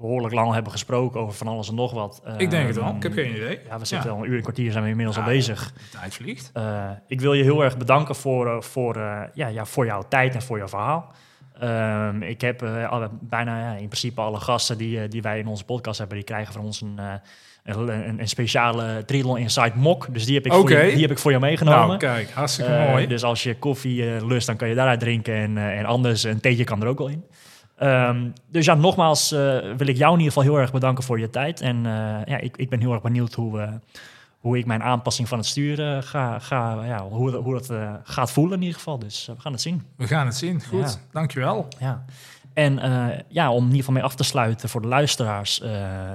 behoorlijk 0.01 0.33
lang 0.33 0.53
hebben 0.53 0.71
gesproken 0.71 1.19
over 1.19 1.33
van 1.33 1.47
alles 1.47 1.69
en 1.69 1.75
nog 1.75 1.91
wat. 1.91 2.21
Ik 2.37 2.49
denk 2.49 2.67
het 2.67 2.75
wel, 2.75 2.85
Ehm, 2.85 2.95
ik 2.95 3.03
heb 3.03 3.13
geen 3.13 3.35
idee. 3.35 3.59
Ja, 3.67 3.79
we 3.79 3.85
zitten 3.85 4.09
Ja. 4.09 4.15
al 4.15 4.23
een 4.23 4.29
uur 4.29 4.35
en 4.35 4.41
kwartier 4.41 4.71
zijn 4.71 4.83
we 4.83 4.89
inmiddels 4.89 5.17
Ja, 5.17 5.23
al 5.23 5.29
bezig. 5.29 5.73
Tijd 5.91 6.13
vliegt. 6.13 6.49
Eh, 6.53 6.89
ik 7.07 7.21
wil 7.21 7.33
je 7.33 7.43
heel 7.43 7.63
erg 7.63 7.77
bedanken 7.77 8.15
voor, 8.15 8.47
eh, 8.47 8.61
voor, 8.61 8.95
eh, 8.95 9.21
ja, 9.33 9.47
ja, 9.47 9.65
voor 9.65 9.85
jouw 9.85 10.03
tijd 10.09 10.35
en 10.35 10.41
voor 10.41 10.57
jouw 10.57 10.67
verhaal. 10.67 11.11
Ehm, 11.59 12.21
ik 12.21 12.41
heb 12.41 12.63
alle, 12.63 13.09
bijna 13.21 13.59
ja, 13.59 13.71
in 13.71 13.87
principe 13.87 14.21
alle 14.21 14.39
gasten 14.39 14.77
die, 14.77 15.07
die 15.07 15.21
wij 15.21 15.39
in 15.39 15.47
onze 15.47 15.63
podcast 15.65 15.99
hebben, 15.99 16.17
die 16.17 16.25
krijgen 16.25 16.53
van 16.53 16.63
ons 16.63 16.81
een, 16.81 16.99
een, 17.63 18.19
een, 18.19 18.27
speciale 18.27 19.03
Triathlon 19.05 19.37
Inside 19.37 19.71
Mock. 19.75 20.07
Dus 20.13 20.25
die 20.25 20.35
heb 20.35 20.45
ik, 20.45 20.53
voor, 20.53 20.69
je, 20.71 20.91
die 20.91 21.01
heb 21.01 21.11
ik 21.11 21.17
voor 21.19 21.31
jou 21.31 21.43
meegenomen. 21.43 21.87
Nou, 21.87 21.97
kijk, 21.97 22.31
hartstikke 22.31 22.85
mooi. 22.89 23.07
Dus 23.07 23.23
als 23.23 23.43
je 23.43 23.55
koffie 23.55 24.25
lust, 24.25 24.47
dan 24.47 24.55
kan 24.55 24.67
je 24.69 24.75
daaruit 24.75 24.99
drinken. 24.99 25.33
En, 25.33 25.57
en 25.57 25.85
anders, 25.85 26.23
een 26.23 26.39
theetje 26.39 26.63
kan 26.63 26.81
er 26.81 26.87
ook 26.87 26.97
wel 26.97 27.07
in. 27.07 27.23
Ehm, 27.81 28.29
dus 28.47 28.65
ja, 28.65 28.73
nogmaals 28.73 29.31
eh, 29.31 29.39
wil 29.77 29.87
ik 29.87 29.97
jou 29.97 30.11
in 30.13 30.19
ieder 30.19 30.33
geval 30.33 30.43
heel 30.43 30.59
erg 30.59 30.71
bedanken 30.71 31.03
voor 31.03 31.19
je 31.19 31.29
tijd. 31.29 31.61
En 31.61 31.75
eh, 31.85 31.91
ja, 32.25 32.37
ik, 32.37 32.57
ik 32.57 32.69
ben 32.69 32.79
heel 32.79 32.91
erg 32.93 33.01
benieuwd 33.01 33.33
hoe, 33.33 33.59
eh, 33.61 33.69
hoe 34.39 34.57
ik 34.57 34.65
mijn 34.65 34.83
aanpassing 34.83 35.27
van 35.27 35.37
het 35.37 35.47
stuur 35.47 35.81
eh, 35.95 36.01
ga, 36.01 36.39
ga 36.39 36.85
ja, 36.85 37.03
hoe, 37.03 37.31
hoe 37.35 37.53
dat 37.53 37.71
gaat 38.03 38.31
voelen 38.31 38.55
in 38.55 38.61
ieder 38.61 38.77
geval. 38.77 38.99
Dus 38.99 39.25
we 39.35 39.41
gaan 39.41 39.51
het 39.51 39.61
zien. 39.61 39.83
We 39.95 40.07
gaan 40.07 40.25
het 40.25 40.35
zien. 40.35 40.61
Goed, 40.63 40.79
Ja. 40.79 40.89
dankjewel. 41.11 41.67
Ja. 41.79 42.05
En 42.53 42.79
ja, 43.27 43.51
om 43.51 43.57
in 43.57 43.63
ieder 43.63 43.77
geval 43.77 43.93
mee 43.93 44.03
af 44.03 44.15
te 44.15 44.23
sluiten 44.23 44.69
voor 44.69 44.81
de 44.81 44.87
luisteraars. 44.87 45.61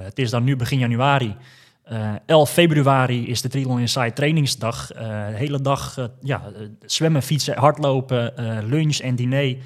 het 0.03 0.19
is 0.19 0.29
dan 0.29 0.43
nu 0.43 0.55
begin 0.55 0.79
januari. 0.79 1.35
Eh 1.83 2.13
11 2.25 2.49
februari 2.49 3.27
is 3.27 3.41
de 3.41 3.49
Triathlon 3.49 3.79
Inside 3.79 4.13
trainingsdag. 4.13 4.87
De 4.87 5.31
hele 5.33 5.61
dag 5.61 6.09
ja, 6.21 6.41
zwemmen, 6.85 7.21
fietsen, 7.21 7.57
hardlopen, 7.57 8.33
lunch 8.69 8.97
en 8.97 9.15
diner. 9.15 9.57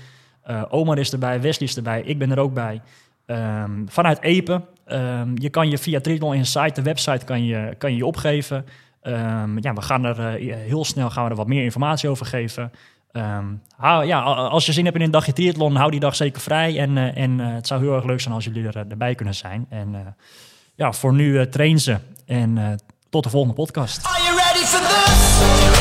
Eh, 0.43 0.63
Omar 0.69 0.97
is 0.97 1.11
erbij, 1.11 1.41
Wesley 1.41 1.67
is 1.67 1.75
erbij, 1.75 2.01
ik 2.01 2.17
ben 2.17 2.31
er 2.31 2.39
ook 2.39 2.53
bij. 2.53 2.81
Ehm, 3.25 3.71
vanuit 3.87 4.21
Epen. 4.21 4.65
Ehm, 4.85 5.29
je 5.35 5.49
kan 5.49 5.69
je 5.69 5.77
via 5.77 5.99
Triathlon 5.99 6.33
Inside, 6.33 6.71
de 6.71 6.81
website, 6.81 7.25
kan 7.25 7.45
je 7.45 7.75
kan 7.77 7.91
je, 7.91 7.97
je 7.97 8.05
opgeven. 8.05 8.65
Ehm, 9.01 9.57
ja, 9.59 9.73
we 9.73 9.81
gaan 9.81 10.03
er 10.03 10.19
eh, 10.19 10.55
heel 10.55 10.85
snel 10.85 11.09
gaan 11.09 11.23
we 11.23 11.29
er 11.29 11.35
wat 11.35 11.47
meer 11.47 11.63
informatie 11.63 12.09
over 12.09 12.25
geven. 12.25 12.71
Ja, 13.81 14.21
als 14.21 14.65
je 14.65 14.71
zin 14.71 14.85
hebt 14.85 14.97
in 14.97 15.03
een 15.03 15.11
dagje 15.11 15.33
triathlon, 15.33 15.75
hou 15.75 15.91
die 15.91 15.99
dag 15.99 16.15
zeker 16.15 16.41
vrij. 16.41 16.79
En, 16.79 16.97
eh, 16.97 17.23
en 17.23 17.39
het 17.39 17.67
zou 17.67 17.81
heel 17.81 17.95
erg 17.95 18.05
leuk 18.05 18.21
zijn 18.21 18.33
als 18.33 18.43
jullie 18.43 18.67
er, 18.67 18.85
erbij 18.89 19.15
kunnen 19.15 19.35
zijn. 19.35 19.65
En 19.69 20.15
ja, 20.75 20.91
voor 20.91 21.13
nu 21.13 21.49
train 21.49 21.79
ze. 21.79 21.97
En 22.25 22.79
tot 23.09 23.23
de 23.23 23.29
volgende 23.29 23.55
podcast. 23.55 24.05
Are 24.05 24.23
you 24.23 24.35
ready 24.35 24.65
for 24.65 24.79
this? 24.79 25.80